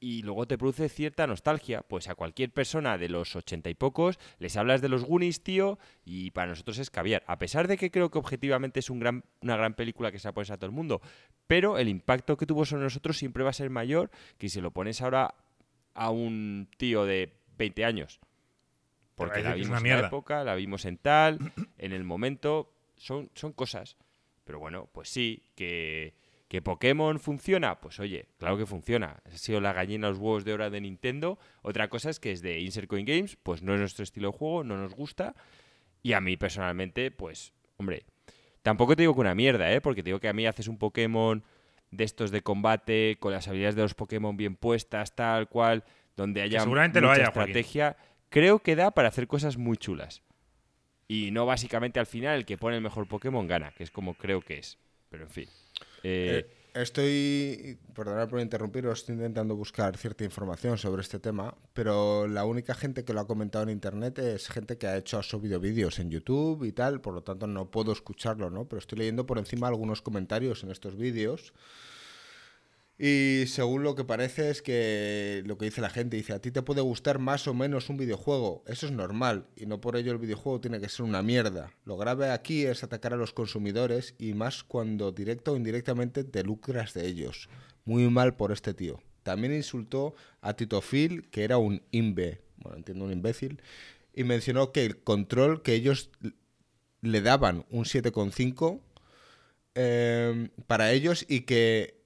y 0.00 0.22
luego 0.22 0.46
te 0.46 0.58
produce 0.58 0.88
cierta 0.88 1.26
nostalgia. 1.26 1.82
Pues 1.82 2.08
a 2.08 2.14
cualquier 2.14 2.50
persona 2.50 2.98
de 2.98 3.08
los 3.08 3.36
ochenta 3.36 3.70
y 3.70 3.74
pocos 3.74 4.18
les 4.38 4.56
hablas 4.56 4.80
de 4.80 4.88
los 4.88 5.04
Goonies, 5.04 5.42
tío, 5.42 5.78
y 6.04 6.30
para 6.30 6.48
nosotros 6.48 6.78
es 6.78 6.90
caviar. 6.90 7.22
A 7.26 7.38
pesar 7.38 7.68
de 7.68 7.76
que 7.76 7.90
creo 7.90 8.10
que 8.10 8.18
objetivamente 8.18 8.80
es 8.80 8.90
un 8.90 8.98
gran, 8.98 9.24
una 9.40 9.56
gran 9.56 9.74
película 9.74 10.12
que 10.12 10.18
se 10.18 10.28
la 10.28 10.32
pones 10.32 10.50
a 10.50 10.56
todo 10.56 10.66
el 10.66 10.72
mundo, 10.72 11.00
pero 11.46 11.78
el 11.78 11.88
impacto 11.88 12.36
que 12.36 12.46
tuvo 12.46 12.64
sobre 12.64 12.84
nosotros 12.84 13.16
siempre 13.16 13.44
va 13.44 13.50
a 13.50 13.54
ser 13.54 13.70
mayor 13.70 14.10
que 14.38 14.48
si 14.48 14.60
lo 14.60 14.70
pones 14.70 15.00
ahora 15.02 15.34
a 15.94 16.10
un 16.10 16.68
tío 16.76 17.04
de 17.04 17.32
20 17.56 17.84
años. 17.84 18.20
Porque 19.14 19.42
la 19.42 19.54
vimos 19.54 19.80
una 19.80 19.90
en 19.90 20.00
la 20.00 20.06
época, 20.08 20.44
la 20.44 20.54
vimos 20.54 20.84
en 20.86 20.98
tal, 20.98 21.38
en 21.78 21.92
el 21.92 22.04
momento, 22.04 22.72
son, 22.96 23.30
son 23.34 23.52
cosas. 23.52 23.96
Pero 24.44 24.58
bueno, 24.58 24.88
pues 24.92 25.08
sí, 25.08 25.44
que, 25.54 26.14
que 26.48 26.62
Pokémon 26.62 27.18
funciona, 27.18 27.80
pues 27.80 27.98
oye, 28.00 28.28
claro 28.38 28.56
que 28.56 28.66
funciona. 28.66 29.22
Ha 29.24 29.36
sido 29.36 29.60
la 29.60 29.72
gallina 29.72 30.08
los 30.08 30.18
huevos 30.18 30.44
de 30.44 30.52
oro 30.52 30.70
de 30.70 30.80
Nintendo. 30.80 31.38
Otra 31.62 31.88
cosa 31.88 32.10
es 32.10 32.20
que 32.20 32.32
es 32.32 32.42
de 32.42 32.60
Insert 32.60 32.86
Coin 32.86 33.06
Games, 33.06 33.36
pues 33.42 33.62
no 33.62 33.74
es 33.74 33.80
nuestro 33.80 34.02
estilo 34.02 34.30
de 34.30 34.38
juego, 34.38 34.64
no 34.64 34.76
nos 34.76 34.94
gusta. 34.94 35.34
Y 36.02 36.12
a 36.12 36.20
mí 36.20 36.36
personalmente, 36.36 37.10
pues, 37.10 37.52
hombre, 37.76 38.04
tampoco 38.62 38.94
te 38.94 39.02
digo 39.02 39.14
que 39.14 39.20
una 39.20 39.34
mierda, 39.34 39.72
¿eh? 39.72 39.80
Porque 39.80 40.02
te 40.02 40.10
digo 40.10 40.20
que 40.20 40.28
a 40.28 40.32
mí 40.32 40.46
haces 40.46 40.68
un 40.68 40.78
Pokémon 40.78 41.42
de 41.90 42.04
estos 42.04 42.30
de 42.30 42.42
combate, 42.42 43.16
con 43.20 43.32
las 43.32 43.48
habilidades 43.48 43.76
de 43.76 43.82
los 43.82 43.94
Pokémon 43.94 44.36
bien 44.36 44.56
puestas, 44.56 45.14
tal 45.14 45.48
cual, 45.48 45.84
donde 46.16 46.42
haya 46.42 46.60
seguramente 46.60 47.00
lo 47.00 47.08
mucha 47.08 47.24
Joaquín. 47.26 47.40
estrategia. 47.40 47.96
Creo 48.28 48.58
que 48.58 48.76
da 48.76 48.90
para 48.90 49.08
hacer 49.08 49.26
cosas 49.28 49.56
muy 49.56 49.76
chulas. 49.76 50.22
Y 51.06 51.30
no 51.30 51.46
básicamente 51.46 52.00
al 52.00 52.06
final 52.06 52.36
el 52.36 52.44
que 52.44 52.58
pone 52.58 52.76
el 52.76 52.82
mejor 52.82 53.06
Pokémon 53.06 53.46
gana, 53.46 53.72
que 53.72 53.84
es 53.84 53.90
como 53.90 54.14
creo 54.14 54.40
que 54.40 54.58
es. 54.58 54.78
Pero 55.08 55.24
en 55.24 55.30
fin. 55.30 55.48
Eh, 56.04 56.44
Eh, 56.74 56.82
estoy, 56.82 57.78
perdonad 57.94 58.28
por 58.28 58.40
interrumpiros, 58.40 59.00
estoy 59.00 59.14
intentando 59.14 59.56
buscar 59.56 59.96
cierta 59.96 60.24
información 60.24 60.76
sobre 60.76 61.02
este 61.02 61.18
tema, 61.18 61.56
pero 61.72 62.26
la 62.28 62.44
única 62.44 62.74
gente 62.74 63.04
que 63.04 63.12
lo 63.14 63.20
ha 63.20 63.26
comentado 63.26 63.64
en 63.64 63.70
internet 63.70 64.18
es 64.18 64.48
gente 64.48 64.76
que 64.76 64.86
ha 64.86 64.96
hecho, 64.96 65.18
ha 65.18 65.22
subido 65.22 65.60
vídeos 65.60 65.98
en 65.98 66.10
YouTube 66.10 66.64
y 66.64 66.72
tal, 66.72 67.00
por 67.00 67.14
lo 67.14 67.22
tanto 67.22 67.46
no 67.46 67.70
puedo 67.70 67.92
escucharlo, 67.92 68.50
¿no? 68.50 68.68
Pero 68.68 68.80
estoy 68.80 68.98
leyendo 68.98 69.24
por 69.26 69.38
encima 69.38 69.68
algunos 69.68 70.02
comentarios 70.02 70.62
en 70.62 70.70
estos 70.70 70.96
vídeos. 70.96 71.54
Y 72.96 73.44
según 73.48 73.82
lo 73.82 73.96
que 73.96 74.04
parece 74.04 74.50
es 74.50 74.62
que 74.62 75.42
lo 75.46 75.58
que 75.58 75.64
dice 75.64 75.80
la 75.80 75.90
gente, 75.90 76.16
dice, 76.16 76.32
a 76.32 76.38
ti 76.38 76.52
te 76.52 76.62
puede 76.62 76.80
gustar 76.80 77.18
más 77.18 77.48
o 77.48 77.54
menos 77.54 77.88
un 77.88 77.96
videojuego, 77.96 78.62
eso 78.68 78.86
es 78.86 78.92
normal, 78.92 79.48
y 79.56 79.66
no 79.66 79.80
por 79.80 79.96
ello 79.96 80.12
el 80.12 80.18
videojuego 80.18 80.60
tiene 80.60 80.80
que 80.80 80.88
ser 80.88 81.04
una 81.04 81.22
mierda. 81.22 81.72
Lo 81.84 81.96
grave 81.96 82.30
aquí 82.30 82.64
es 82.64 82.84
atacar 82.84 83.12
a 83.12 83.16
los 83.16 83.32
consumidores 83.32 84.14
y 84.18 84.34
más 84.34 84.62
cuando 84.62 85.10
directo 85.10 85.52
o 85.52 85.56
indirectamente 85.56 86.22
te 86.22 86.44
lucras 86.44 86.94
de 86.94 87.06
ellos. 87.06 87.48
Muy 87.84 88.08
mal 88.10 88.36
por 88.36 88.52
este 88.52 88.74
tío. 88.74 89.00
También 89.24 89.54
insultó 89.54 90.14
a 90.40 90.54
Tito 90.54 90.80
Phil, 90.80 91.28
que 91.30 91.42
era 91.42 91.58
un 91.58 91.82
imbe, 91.90 92.42
bueno, 92.58 92.76
entiendo 92.76 93.06
un 93.06 93.12
imbécil, 93.12 93.60
y 94.14 94.22
mencionó 94.22 94.70
que 94.70 94.84
el 94.84 95.02
control 95.02 95.62
que 95.62 95.74
ellos 95.74 96.10
le 97.00 97.20
daban 97.22 97.66
un 97.70 97.84
7,5 97.84 98.80
eh, 99.74 100.50
para 100.68 100.92
ellos 100.92 101.26
y 101.28 101.40
que 101.40 102.03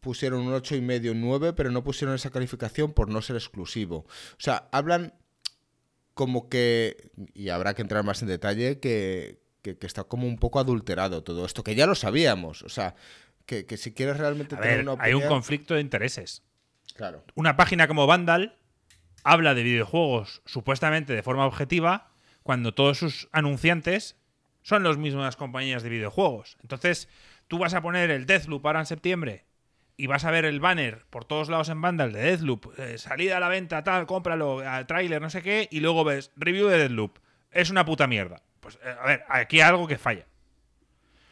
pusieron 0.00 0.40
un 0.40 0.52
8 0.52 0.76
y 0.76 0.80
medio, 0.80 1.12
un 1.12 1.20
9, 1.20 1.52
pero 1.52 1.70
no 1.70 1.84
pusieron 1.84 2.14
esa 2.14 2.30
calificación 2.30 2.92
por 2.92 3.08
no 3.08 3.22
ser 3.22 3.36
exclusivo. 3.36 3.98
O 3.98 4.40
sea, 4.40 4.68
hablan 4.72 5.14
como 6.14 6.48
que, 6.48 7.10
y 7.34 7.50
habrá 7.50 7.74
que 7.74 7.82
entrar 7.82 8.04
más 8.04 8.22
en 8.22 8.28
detalle, 8.28 8.80
que, 8.80 9.40
que, 9.62 9.78
que 9.78 9.86
está 9.86 10.04
como 10.04 10.26
un 10.26 10.36
poco 10.36 10.58
adulterado 10.58 11.22
todo 11.22 11.44
esto, 11.46 11.62
que 11.62 11.74
ya 11.74 11.86
lo 11.86 11.94
sabíamos. 11.94 12.62
O 12.62 12.68
sea, 12.68 12.94
que, 13.46 13.66
que 13.66 13.76
si 13.76 13.92
quieres 13.92 14.18
realmente 14.18 14.56
A 14.56 14.60
tener 14.60 14.78
ver, 14.78 14.88
una 14.88 15.02
hay 15.02 15.12
opinión... 15.12 15.22
un 15.22 15.28
conflicto 15.28 15.74
de 15.74 15.80
intereses. 15.80 16.42
Claro. 16.94 17.24
Una 17.34 17.56
página 17.56 17.86
como 17.86 18.06
Vandal 18.06 18.56
habla 19.24 19.54
de 19.54 19.62
videojuegos 19.62 20.42
supuestamente 20.44 21.12
de 21.12 21.22
forma 21.22 21.46
objetiva 21.46 22.10
cuando 22.42 22.74
todos 22.74 22.98
sus 22.98 23.28
anunciantes 23.32 24.16
son 24.62 24.82
las 24.82 24.96
mismas 24.96 25.36
compañías 25.36 25.82
de 25.82 25.88
videojuegos. 25.88 26.56
Entonces, 26.62 27.08
tú 27.46 27.58
vas 27.58 27.74
a 27.74 27.80
poner 27.80 28.10
el 28.10 28.26
Deathloop 28.26 28.66
ahora 28.66 28.80
en 28.80 28.86
septiembre 28.86 29.47
y 29.98 30.06
vas 30.06 30.24
a 30.24 30.30
ver 30.30 30.44
el 30.44 30.60
banner 30.60 31.04
por 31.10 31.24
todos 31.24 31.48
lados 31.48 31.68
en 31.68 31.82
Vandal 31.82 32.12
de 32.12 32.22
Deathloop, 32.22 32.78
eh, 32.78 32.98
salida 32.98 33.36
a 33.36 33.40
la 33.40 33.48
venta, 33.48 33.82
tal, 33.82 34.06
cómpralo, 34.06 34.60
al 34.60 34.86
tráiler, 34.86 35.20
no 35.20 35.28
sé 35.28 35.42
qué, 35.42 35.68
y 35.72 35.80
luego 35.80 36.04
ves 36.04 36.30
review 36.36 36.68
de 36.68 36.78
Deathloop. 36.78 37.18
Es 37.50 37.68
una 37.68 37.84
puta 37.84 38.06
mierda. 38.06 38.40
Pues, 38.60 38.78
eh, 38.84 38.94
a 38.96 39.06
ver, 39.06 39.24
aquí 39.28 39.60
hay 39.60 39.68
algo 39.68 39.88
que 39.88 39.98
falla. 39.98 40.24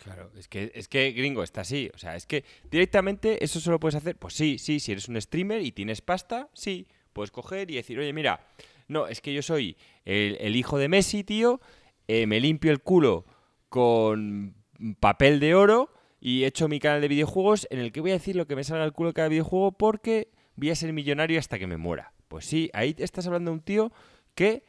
Claro, 0.03 0.33
es 0.37 0.49
que, 0.49 0.73
es 0.75 0.89
que 0.89 1.13
gringo 1.13 1.45
está 1.45 1.61
así. 1.61 1.91
O 1.95 1.99
sea, 1.99 2.17
es 2.17 2.27
que 2.27 2.45
directamente 2.69 3.43
eso 3.45 3.61
solo 3.61 3.79
puedes 3.79 3.95
hacer. 3.95 4.17
Pues 4.17 4.35
sí, 4.35 4.59
sí, 4.59 4.81
si 4.81 4.93
eres 4.93 5.09
un 5.09 5.21
streamer 5.21 5.63
y 5.63 5.71
tienes 5.71 6.01
pasta, 6.01 6.49
sí, 6.53 6.89
puedes 7.13 7.31
coger 7.31 7.71
y 7.71 7.77
decir, 7.77 7.99
oye, 8.01 8.13
mira, 8.13 8.49
no, 8.89 9.07
es 9.07 9.21
que 9.21 9.33
yo 9.33 9.43
soy 9.43 9.77
el, 10.05 10.57
hijo 10.57 10.77
de 10.79 10.89
Messi, 10.89 11.23
tío, 11.23 11.61
eh, 12.09 12.27
me 12.27 12.41
limpio 12.41 12.73
el 12.73 12.81
culo 12.81 13.27
con 13.69 14.57
papel 14.99 15.39
de 15.39 15.55
oro 15.55 15.96
y 16.21 16.45
he 16.45 16.47
hecho 16.47 16.69
mi 16.69 16.81
canal 16.81 17.01
de 17.01 17.09
videojuegos 17.09 17.67
en 17.71 17.79
el 17.79 17.93
que 17.93 18.01
voy 18.01 18.11
a 18.11 18.15
decir 18.15 18.37
lo 18.37 18.47
que 18.47 18.57
me 18.57 18.65
salga 18.65 18.85
el 18.85 18.93
culo 18.93 19.11
de 19.11 19.15
cada 19.15 19.29
videojuego 19.29 19.73
porque 19.73 20.29
voy 20.57 20.71
a 20.71 20.75
ser 20.75 20.93
millonario 20.93 21.39
hasta 21.39 21.59
que 21.59 21.67
me 21.67 21.77
muera. 21.77 22.13
Pues 22.29 22.47
sí, 22.47 22.71
ahí 22.73 22.95
estás 22.99 23.27
hablando 23.27 23.51
de 23.51 23.57
un 23.57 23.63
tío 23.63 23.93
que 24.35 24.65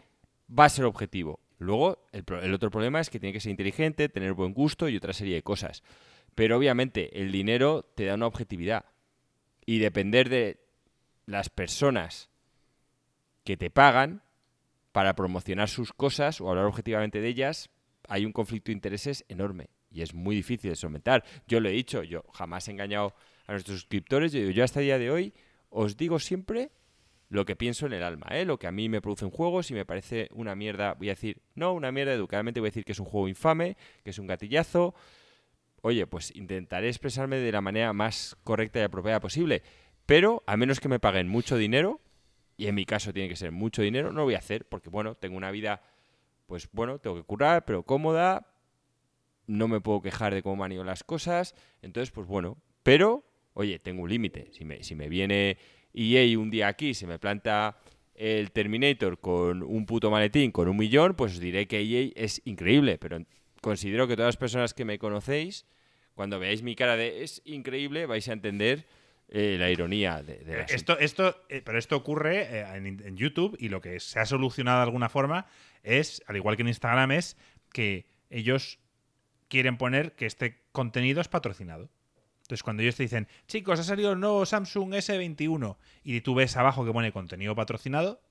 va 0.47 0.65
a 0.65 0.69
ser 0.69 0.85
objetivo. 0.85 1.39
Luego, 1.59 2.05
el, 2.11 2.23
el 2.43 2.53
otro 2.53 2.69
problema 2.69 2.99
es 2.99 3.09
que 3.09 3.19
tiene 3.19 3.33
que 3.33 3.39
ser 3.39 3.51
inteligente, 3.51 4.09
tener 4.09 4.33
buen 4.33 4.53
gusto 4.53 4.89
y 4.89 4.97
otra 4.97 5.13
serie 5.13 5.35
de 5.35 5.41
cosas. 5.41 5.83
Pero 6.35 6.57
obviamente 6.57 7.19
el 7.19 7.31
dinero 7.31 7.83
te 7.95 8.05
da 8.05 8.13
una 8.13 8.27
objetividad. 8.27 8.85
Y 9.65 9.79
depender 9.79 10.29
de 10.29 10.59
las 11.25 11.49
personas 11.49 12.29
que 13.43 13.57
te 13.57 13.69
pagan 13.69 14.21
para 14.91 15.15
promocionar 15.15 15.69
sus 15.69 15.93
cosas 15.93 16.41
o 16.41 16.49
hablar 16.49 16.65
objetivamente 16.65 17.21
de 17.21 17.27
ellas, 17.27 17.69
hay 18.07 18.25
un 18.25 18.31
conflicto 18.31 18.67
de 18.67 18.73
intereses 18.73 19.25
enorme. 19.27 19.69
Y 19.97 20.03
es 20.03 20.13
muy 20.13 20.35
difícil 20.35 20.69
de 20.69 20.75
solventar. 20.75 21.23
Yo 21.47 21.59
lo 21.59 21.69
he 21.69 21.71
dicho, 21.71 22.03
yo 22.03 22.23
jamás 22.31 22.67
he 22.67 22.71
engañado 22.71 23.15
a 23.47 23.53
nuestros 23.53 23.79
suscriptores. 23.79 24.31
Yo, 24.31 24.63
hasta 24.63 24.79
el 24.79 24.85
día 24.85 24.99
de 24.99 25.09
hoy 25.09 25.33
os 25.71 25.97
digo 25.97 26.19
siempre 26.19 26.69
lo 27.29 27.45
que 27.45 27.55
pienso 27.55 27.87
en 27.87 27.93
el 27.93 28.03
alma, 28.03 28.27
¿eh? 28.29 28.45
lo 28.45 28.59
que 28.59 28.67
a 28.67 28.71
mí 28.71 28.89
me 28.89 29.01
produce 29.01 29.25
un 29.25 29.31
juego, 29.31 29.63
si 29.63 29.73
me 29.73 29.85
parece 29.85 30.29
una 30.33 30.55
mierda, 30.55 30.93
voy 30.93 31.09
a 31.09 31.13
decir, 31.13 31.41
no, 31.55 31.73
una 31.73 31.91
mierda, 31.91 32.13
educadamente 32.13 32.59
voy 32.59 32.67
a 32.67 32.69
decir 32.69 32.85
que 32.85 32.91
es 32.91 32.99
un 32.99 33.07
juego 33.07 33.27
infame, 33.27 33.75
que 34.03 34.11
es 34.11 34.19
un 34.19 34.27
gatillazo. 34.27 34.93
Oye, 35.81 36.05
pues 36.05 36.33
intentaré 36.35 36.89
expresarme 36.89 37.37
de 37.37 37.51
la 37.51 37.61
manera 37.61 37.91
más 37.91 38.37
correcta 38.43 38.79
y 38.79 38.83
apropiada 38.83 39.19
posible, 39.19 39.63
pero 40.05 40.43
a 40.45 40.57
menos 40.57 40.79
que 40.79 40.89
me 40.89 40.99
paguen 40.99 41.27
mucho 41.27 41.57
dinero, 41.57 42.01
y 42.55 42.67
en 42.67 42.75
mi 42.75 42.85
caso 42.85 43.11
tiene 43.11 43.29
que 43.29 43.35
ser 43.35 43.51
mucho 43.51 43.81
dinero, 43.81 44.11
no 44.11 44.19
lo 44.19 44.23
voy 44.25 44.35
a 44.35 44.39
hacer, 44.39 44.67
porque 44.67 44.91
bueno, 44.91 45.15
tengo 45.15 45.37
una 45.37 45.49
vida, 45.49 45.81
pues 46.45 46.69
bueno, 46.71 46.99
tengo 46.99 47.15
que 47.15 47.23
curar, 47.23 47.65
pero 47.65 47.81
cómoda, 47.81 48.45
no 49.47 49.67
me 49.67 49.81
puedo 49.81 50.01
quejar 50.01 50.33
de 50.33 50.43
cómo 50.43 50.57
me 50.57 50.65
han 50.65 50.71
ido 50.73 50.83
las 50.83 51.03
cosas, 51.03 51.55
entonces 51.81 52.11
pues 52.11 52.27
bueno, 52.27 52.57
pero, 52.83 53.25
oye, 53.53 53.79
tengo 53.79 54.03
un 54.03 54.09
límite, 54.09 54.49
si 54.51 54.65
me, 54.65 54.83
si 54.83 54.95
me 54.95 55.09
viene 55.09 55.57
EA 55.93 56.37
un 56.37 56.51
día 56.51 56.67
aquí, 56.67 56.93
se 56.93 57.07
me 57.07 57.17
planta 57.17 57.77
el 58.13 58.51
Terminator 58.51 59.19
con 59.19 59.63
un 59.63 59.85
puto 59.85 60.11
maletín 60.11 60.51
con 60.51 60.67
un 60.67 60.77
millón, 60.77 61.15
pues 61.15 61.33
os 61.33 61.39
diré 61.39 61.67
que 61.67 61.79
EA 61.81 62.11
es 62.15 62.41
increíble, 62.45 62.97
pero 62.97 63.19
considero 63.61 64.07
que 64.07 64.15
todas 64.15 64.29
las 64.29 64.37
personas 64.37 64.73
que 64.73 64.85
me 64.85 64.99
conocéis, 64.99 65.65
cuando 66.13 66.39
veáis 66.39 66.63
mi 66.63 66.75
cara 66.75 66.95
de 66.95 67.23
es 67.23 67.41
increíble, 67.45 68.05
vais 68.05 68.27
a 68.27 68.33
entender 68.33 68.85
eh, 69.29 69.57
la 69.59 69.69
ironía 69.69 70.23
de, 70.23 70.39
de 70.39 70.57
la 70.57 70.63
Esto, 70.63 70.97
esto, 70.97 71.43
eh, 71.49 71.61
pero 71.63 71.77
esto 71.77 71.95
ocurre 71.95 72.43
eh, 72.43 72.65
en, 72.75 72.87
en 72.87 73.17
YouTube 73.17 73.57
y 73.59 73.69
lo 73.69 73.81
que 73.81 73.99
se 73.99 74.19
ha 74.19 74.25
solucionado 74.25 74.77
de 74.77 74.83
alguna 74.83 75.09
forma 75.09 75.45
es, 75.83 76.23
al 76.27 76.37
igual 76.37 76.55
que 76.55 76.61
en 76.61 76.69
Instagram, 76.69 77.11
es 77.11 77.37
que 77.71 78.05
ellos 78.29 78.79
quieren 79.47 79.77
poner 79.77 80.15
que 80.15 80.25
este 80.25 80.63
contenido 80.71 81.21
es 81.21 81.27
patrocinado. 81.27 81.89
Entonces, 82.41 82.63
cuando 82.63 82.81
ellos 82.81 82.95
te 82.95 83.03
dicen, 83.03 83.27
chicos, 83.47 83.79
ha 83.79 83.83
salido 83.83 84.13
el 84.13 84.19
nuevo 84.19 84.45
Samsung 84.45 84.93
S21 84.93 85.77
y 86.03 86.21
tú 86.21 86.33
ves 86.33 86.55
abajo 86.55 86.85
que 86.85 86.93
pone 86.93 87.11
contenido 87.11 87.55
patrocinado, 87.55 88.21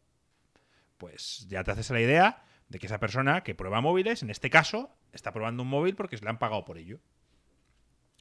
pues 0.97 1.47
ya 1.49 1.63
te 1.65 1.73
haces 1.73 1.91
la 1.91 2.01
idea 2.01 2.45
de 2.69 2.79
que 2.79 2.87
esa 2.87 2.99
persona 2.99 3.43
que 3.43 3.55
prueba 3.55 3.81
móviles, 3.81 4.23
en 4.23 4.31
este 4.31 4.49
caso, 4.49 4.91
está 5.13 5.33
probando 5.33 5.63
un 5.63 5.69
móvil 5.69 5.95
porque 5.95 6.17
se 6.17 6.25
le 6.25 6.31
han 6.31 6.39
pagado 6.39 6.65
por 6.65 6.79
ello. 6.79 7.01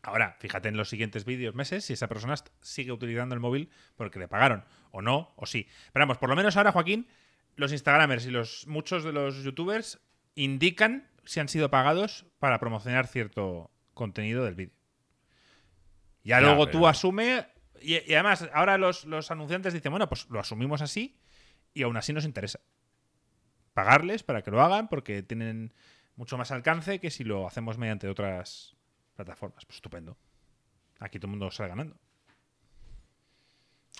Ahora, 0.03 0.35
fíjate 0.39 0.67
en 0.67 0.77
los 0.77 0.89
siguientes 0.89 1.25
vídeos, 1.25 1.55
meses, 1.55 1.85
si 1.85 1.93
esa 1.93 2.07
persona 2.07 2.35
sigue 2.61 2.91
utilizando 2.91 3.33
el 3.33 3.41
móvil 3.41 3.71
porque 3.95 4.19
le 4.19 4.27
pagaron, 4.27 4.63
o 4.91 5.01
no, 5.01 5.33
o 5.35 5.45
sí. 5.45 5.67
Pero 5.93 6.03
vamos, 6.03 6.17
por 6.17 6.29
lo 6.29 6.35
menos 6.35 6.57
ahora, 6.57 6.71
Joaquín, 6.71 7.07
los 7.55 7.71
Instagramers 7.71 8.25
y 8.25 8.31
los 8.31 8.67
muchos 8.67 9.03
de 9.03 9.13
los 9.13 9.43
youtubers 9.43 9.99
indican 10.35 11.09
si 11.25 11.39
han 11.39 11.47
sido 11.49 11.69
pagados 11.69 12.25
para 12.39 12.59
promocionar 12.59 13.07
cierto 13.07 13.71
contenido 13.93 14.43
del 14.45 14.55
vídeo. 14.55 14.75
Ya, 16.23 16.39
Ya, 16.39 16.41
luego 16.41 16.67
tú 16.67 16.87
asume. 16.87 17.47
Y, 17.81 17.95
y 18.09 18.13
además, 18.13 18.47
ahora 18.53 18.77
los, 18.77 19.05
los 19.05 19.29
anunciantes 19.31 19.73
dicen, 19.73 19.91
bueno, 19.91 20.07
pues 20.09 20.27
lo 20.29 20.39
asumimos 20.39 20.81
así 20.81 21.19
y 21.73 21.83
aún 21.83 21.97
así 21.97 22.13
nos 22.13 22.25
interesa. 22.25 22.59
Pagarles 23.73 24.23
para 24.23 24.41
que 24.41 24.51
lo 24.51 24.61
hagan 24.61 24.87
porque 24.87 25.21
tienen 25.23 25.73
mucho 26.15 26.37
más 26.37 26.51
alcance 26.51 26.99
que 26.99 27.11
si 27.11 27.23
lo 27.25 27.45
hacemos 27.47 27.77
mediante 27.77 28.07
otras 28.07 28.75
plataformas. 29.15 29.65
Pues 29.65 29.75
estupendo. 29.77 30.17
Aquí 30.99 31.19
todo 31.19 31.27
el 31.27 31.31
mundo 31.31 31.51
sale 31.51 31.69
ganando. 31.69 31.97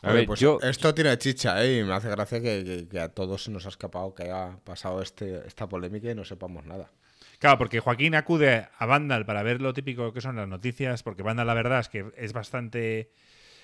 A 0.01 0.11
ver, 0.13 0.25
pues 0.27 0.39
yo- 0.39 0.59
Esto 0.61 0.93
tiene 0.93 1.17
chicha, 1.17 1.63
¿eh? 1.63 1.79
Y 1.79 1.83
me 1.83 1.93
hace 1.93 2.09
gracia 2.09 2.39
que, 2.41 2.63
que- 2.63 2.87
que 2.87 2.99
a 2.99 3.09
todos 3.09 3.43
se 3.43 3.51
nos 3.51 3.65
ha 3.65 3.69
escapado 3.69 4.13
que 4.13 4.23
haya 4.23 4.57
pasado 4.63 5.01
este, 5.01 5.45
esta 5.47 5.67
polémica 5.67 6.09
y 6.11 6.15
no 6.15 6.23
sepamos 6.25 6.65
nada. 6.65 6.91
Claro, 7.39 7.57
porque 7.57 7.79
Joaquín 7.79 8.15
acude 8.15 8.67
a 8.77 8.85
Vandal 8.85 9.25
para 9.25 9.43
ver 9.43 9.61
lo 9.61 9.73
típico 9.73 10.13
que 10.13 10.21
son 10.21 10.35
las 10.35 10.47
noticias, 10.47 11.03
porque 11.03 11.23
Vandal 11.23 11.47
la 11.47 11.53
verdad 11.53 11.79
es 11.79 11.89
que 11.89 12.05
es 12.17 12.33
bastante 12.33 13.11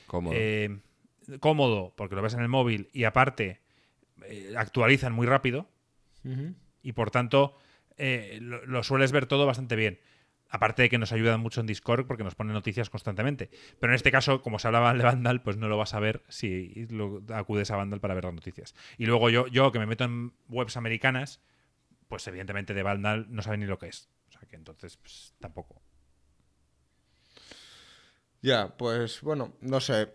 Cómodo. 0.07 0.35
eh, 0.35 0.79
cómodo, 1.39 1.93
porque 1.95 2.15
lo 2.15 2.21
ves 2.21 2.33
en 2.33 2.41
el 2.41 2.47
móvil 2.49 2.89
y 2.93 3.03
aparte 3.05 3.61
eh, 4.25 4.53
actualizan 4.57 5.13
muy 5.13 5.25
rápido 5.27 5.69
y 6.83 6.91
por 6.93 7.11
tanto 7.11 7.55
eh, 7.97 8.39
lo, 8.41 8.65
lo 8.65 8.83
sueles 8.83 9.11
ver 9.11 9.25
todo 9.25 9.45
bastante 9.45 9.75
bien. 9.75 9.99
Aparte 10.53 10.81
de 10.81 10.89
que 10.89 10.97
nos 10.97 11.13
ayudan 11.13 11.39
mucho 11.39 11.61
en 11.61 11.67
Discord 11.67 12.05
porque 12.07 12.25
nos 12.25 12.35
ponen 12.35 12.51
noticias 12.53 12.89
constantemente. 12.89 13.49
Pero 13.79 13.93
en 13.93 13.95
este 13.95 14.11
caso, 14.11 14.41
como 14.41 14.59
se 14.59 14.67
hablaba 14.67 14.93
de 14.93 15.01
Vandal, 15.01 15.41
pues 15.41 15.55
no 15.55 15.69
lo 15.69 15.77
vas 15.77 15.93
a 15.93 15.99
ver 16.01 16.23
si 16.27 16.87
lo- 16.89 17.23
acudes 17.33 17.71
a 17.71 17.77
Vandal 17.77 18.01
para 18.01 18.15
ver 18.15 18.25
las 18.25 18.33
noticias. 18.33 18.75
Y 18.97 19.05
luego 19.05 19.29
yo, 19.29 19.47
yo 19.47 19.71
que 19.71 19.79
me 19.79 19.85
meto 19.85 20.03
en 20.03 20.33
webs 20.49 20.75
americanas, 20.75 21.39
pues 22.11 22.27
evidentemente 22.27 22.73
de 22.73 22.83
Vandal 22.83 23.27
no 23.29 23.41
sabe 23.41 23.57
ni 23.57 23.65
lo 23.65 23.79
que 23.79 23.87
es. 23.87 24.09
O 24.27 24.31
sea 24.33 24.41
que 24.41 24.57
entonces, 24.57 24.97
pues 24.97 25.33
tampoco. 25.39 25.81
Ya, 28.41 28.75
pues 28.75 29.21
bueno, 29.21 29.53
no 29.61 29.79
sé. 29.79 30.13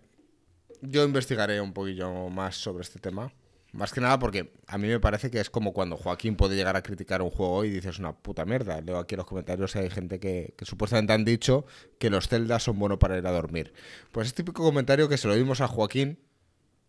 Yo 0.82 1.04
investigaré 1.04 1.58
un 1.58 1.72
poquillo 1.72 2.28
más 2.28 2.56
sobre 2.56 2.82
este 2.82 2.98
tema, 2.98 3.32
Más 3.72 3.94
que 3.94 4.02
nada 4.02 4.18
porque 4.18 4.52
a 4.66 4.76
mí 4.76 4.88
me 4.88 5.00
parece 5.00 5.30
que 5.30 5.40
es 5.40 5.48
como 5.48 5.72
cuando 5.72 5.96
Joaquín 5.96 6.36
puede 6.36 6.54
llegar 6.54 6.76
a 6.76 6.82
criticar 6.82 7.22
un 7.22 7.30
juego 7.30 7.64
y 7.64 7.70
dices 7.70 7.98
una 7.98 8.14
puta 8.14 8.44
mierda. 8.44 8.78
Leo 8.82 8.98
aquí 8.98 9.14
en 9.14 9.20
los 9.20 9.26
comentarios 9.26 9.74
hay 9.74 9.88
gente 9.88 10.20
que, 10.20 10.52
que 10.58 10.66
supuestamente 10.66 11.14
han 11.14 11.24
dicho 11.24 11.64
que 11.98 12.10
los 12.10 12.28
celdas 12.28 12.64
son 12.64 12.78
buenos 12.78 12.98
para 12.98 13.16
ir 13.16 13.26
a 13.26 13.32
dormir. 13.32 13.72
Pues 14.12 14.26
es 14.26 14.34
típico 14.34 14.62
comentario 14.62 15.08
que 15.08 15.16
se 15.16 15.28
lo 15.28 15.34
dimos 15.34 15.62
a 15.62 15.68
Joaquín 15.68 16.18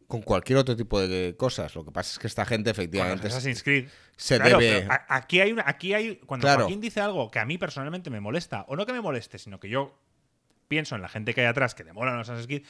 con 0.07 0.21
cualquier 0.21 0.57
otro 0.57 0.75
tipo 0.75 0.99
de 1.05 1.35
cosas. 1.37 1.75
Lo 1.75 1.83
que 1.83 1.91
pasa 1.91 2.13
es 2.13 2.19
que 2.19 2.27
esta 2.27 2.45
gente 2.45 2.69
efectivamente 2.69 3.27
Assassin's 3.27 3.61
Creed. 3.61 3.87
se 4.15 4.37
Claro, 4.39 4.59
debe... 4.59 4.87
aquí 5.09 5.41
hay 5.41 5.51
una, 5.51 5.63
aquí 5.67 5.93
hay 5.93 6.15
cuando 6.25 6.45
Claro. 6.45 6.61
Joaquín 6.61 6.81
dice 6.81 7.01
algo 7.01 7.29
que 7.29 7.39
a 7.39 7.45
mí 7.45 7.57
personalmente 7.57 8.09
me 8.09 8.21
molesta, 8.21 8.65
o 8.69 8.75
no 8.75 8.85
que 8.85 8.93
me 8.93 9.01
moleste, 9.01 9.37
sino 9.37 9.59
que 9.59 9.69
yo 9.69 9.99
pienso 10.67 10.95
en 10.95 11.01
la 11.01 11.09
gente 11.09 11.33
que 11.33 11.41
hay 11.41 11.47
atrás 11.47 11.75
que 11.75 11.83
molan 11.93 12.17
los 12.17 12.29
Assassin's 12.29 12.47
Creed. 12.47 12.63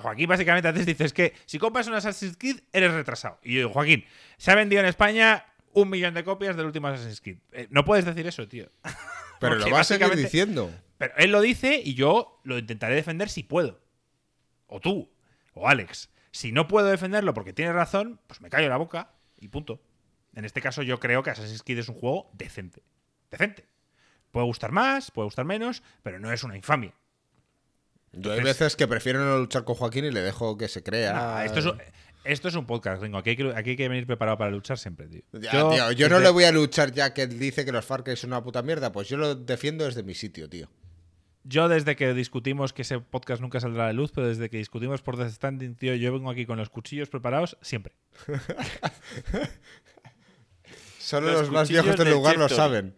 Joaquín 0.00 0.28
básicamente 0.28 0.68
antes 0.68 0.86
dice 0.86 1.04
es 1.04 1.12
que 1.12 1.34
si 1.46 1.58
compras 1.58 1.86
un 1.88 1.94
Assassin's 1.94 2.36
Creed 2.38 2.60
eres 2.72 2.92
retrasado. 2.92 3.38
Y 3.42 3.54
yo 3.54 3.58
digo, 3.60 3.70
Joaquín, 3.70 4.04
se 4.38 4.50
ha 4.50 4.54
vendido 4.54 4.80
en 4.80 4.88
España 4.88 5.44
un 5.74 5.90
millón 5.90 6.14
de 6.14 6.24
copias 6.24 6.56
del 6.56 6.66
último 6.66 6.88
Assassin's 6.88 7.20
Creed. 7.20 7.38
Eh, 7.52 7.66
no 7.70 7.84
puedes 7.84 8.04
decir 8.06 8.26
eso, 8.26 8.48
tío. 8.48 8.70
Pero 9.40 9.56
lo 9.56 9.70
vas 9.70 9.90
a 9.90 9.98
seguir 9.98 10.16
diciendo. 10.16 10.72
Pero 10.96 11.12
él 11.16 11.30
lo 11.30 11.40
dice 11.40 11.80
y 11.82 11.94
yo 11.94 12.40
lo 12.44 12.58
intentaré 12.58 12.94
defender 12.94 13.28
si 13.28 13.42
puedo. 13.42 13.80
O 14.66 14.80
tú, 14.80 15.10
o 15.54 15.68
Alex. 15.68 16.10
Si 16.38 16.52
no 16.52 16.68
puedo 16.68 16.86
defenderlo 16.86 17.34
porque 17.34 17.52
tiene 17.52 17.72
razón, 17.72 18.20
pues 18.28 18.40
me 18.40 18.48
callo 18.48 18.68
la 18.68 18.76
boca 18.76 19.10
y 19.40 19.48
punto. 19.48 19.80
En 20.36 20.44
este 20.44 20.60
caso 20.60 20.82
yo 20.82 21.00
creo 21.00 21.24
que 21.24 21.30
Assassin's 21.30 21.64
Creed 21.64 21.80
es 21.80 21.88
un 21.88 21.96
juego 21.96 22.30
decente. 22.32 22.84
Decente. 23.28 23.66
Puede 24.30 24.46
gustar 24.46 24.70
más, 24.70 25.10
puede 25.10 25.24
gustar 25.26 25.44
menos, 25.46 25.82
pero 26.04 26.20
no 26.20 26.30
es 26.32 26.44
una 26.44 26.54
infamia. 26.56 26.94
Yo 28.12 28.30
hay 28.32 28.40
veces 28.40 28.76
que 28.76 28.86
prefiero 28.86 29.18
no 29.18 29.36
luchar 29.38 29.64
con 29.64 29.74
Joaquín 29.74 30.04
y 30.04 30.12
le 30.12 30.20
dejo 30.20 30.56
que 30.56 30.68
se 30.68 30.84
crea. 30.84 31.12
Nah, 31.12 31.44
esto, 31.44 31.58
es, 31.58 31.66
un- 31.66 31.82
esto 32.22 32.46
es 32.46 32.54
un 32.54 32.66
podcast, 32.66 33.00
gringo. 33.00 33.18
Aquí 33.18 33.30
hay, 33.30 33.36
que, 33.36 33.52
aquí 33.56 33.70
hay 33.70 33.76
que 33.76 33.88
venir 33.88 34.06
preparado 34.06 34.38
para 34.38 34.52
luchar 34.52 34.78
siempre, 34.78 35.08
tío. 35.08 35.22
Ya, 35.32 35.50
tío, 35.50 35.90
yo 35.90 36.08
no 36.08 36.20
le 36.20 36.30
voy 36.30 36.44
a 36.44 36.52
luchar 36.52 36.92
ya 36.92 37.12
que 37.14 37.22
él 37.22 37.36
dice 37.36 37.64
que 37.64 37.72
los 37.72 37.84
Far 37.84 38.04
Cry 38.04 38.16
son 38.16 38.30
una 38.30 38.44
puta 38.44 38.62
mierda. 38.62 38.92
Pues 38.92 39.08
yo 39.08 39.16
lo 39.16 39.34
defiendo 39.34 39.86
desde 39.86 40.04
mi 40.04 40.14
sitio, 40.14 40.48
tío. 40.48 40.68
Yo 41.44 41.68
desde 41.68 41.96
que 41.96 42.12
discutimos 42.14 42.72
que 42.72 42.82
ese 42.82 43.00
podcast 43.00 43.40
nunca 43.40 43.60
saldrá 43.60 43.84
a 43.84 43.86
la 43.88 43.92
luz, 43.92 44.12
pero 44.12 44.26
desde 44.26 44.50
que 44.50 44.58
discutimos 44.58 45.02
por 45.02 45.16
Death 45.16 45.30
Standing, 45.32 45.76
tío, 45.76 45.94
yo 45.94 46.12
vengo 46.12 46.30
aquí 46.30 46.44
con 46.44 46.58
los 46.58 46.68
cuchillos 46.68 47.08
preparados 47.08 47.56
siempre. 47.62 47.94
Solo 50.98 51.28
Los 51.28 51.40
los, 51.42 51.50
más 51.50 51.68
viejos 51.70 51.96
del 51.96 52.10
lugar 52.10 52.36
lo 52.36 52.48
saben. 52.48 52.94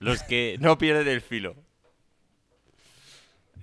Los 0.00 0.22
que 0.22 0.58
no 0.60 0.76
pierden 0.76 1.08
el 1.08 1.22
filo. 1.22 1.56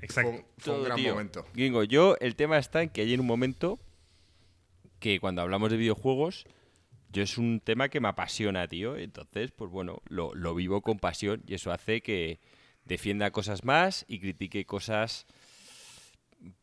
Exacto. 0.01 0.31
Fue, 0.31 0.45
fue 0.57 0.73
un 0.73 0.79
Todo, 0.79 0.83
gran 0.85 0.97
tío. 0.97 1.11
momento. 1.11 1.45
Gringo, 1.53 1.83
yo 1.83 2.17
el 2.19 2.35
tema 2.35 2.57
está 2.57 2.81
en 2.81 2.89
que 2.89 3.01
hay 3.01 3.13
en 3.13 3.19
un 3.19 3.27
momento 3.27 3.79
que 4.99 5.19
cuando 5.19 5.41
hablamos 5.41 5.69
de 5.71 5.77
videojuegos, 5.77 6.45
yo 7.11 7.21
es 7.21 7.37
un 7.37 7.59
tema 7.59 7.89
que 7.89 7.99
me 7.99 8.07
apasiona, 8.07 8.67
tío. 8.67 8.97
Entonces, 8.97 9.51
pues 9.51 9.69
bueno, 9.71 10.01
lo, 10.07 10.33
lo 10.33 10.55
vivo 10.55 10.81
con 10.81 10.97
pasión 10.99 11.43
y 11.47 11.53
eso 11.53 11.71
hace 11.71 12.01
que 12.01 12.39
defienda 12.85 13.31
cosas 13.31 13.63
más 13.63 14.05
y 14.07 14.19
critique 14.19 14.65
cosas, 14.65 15.25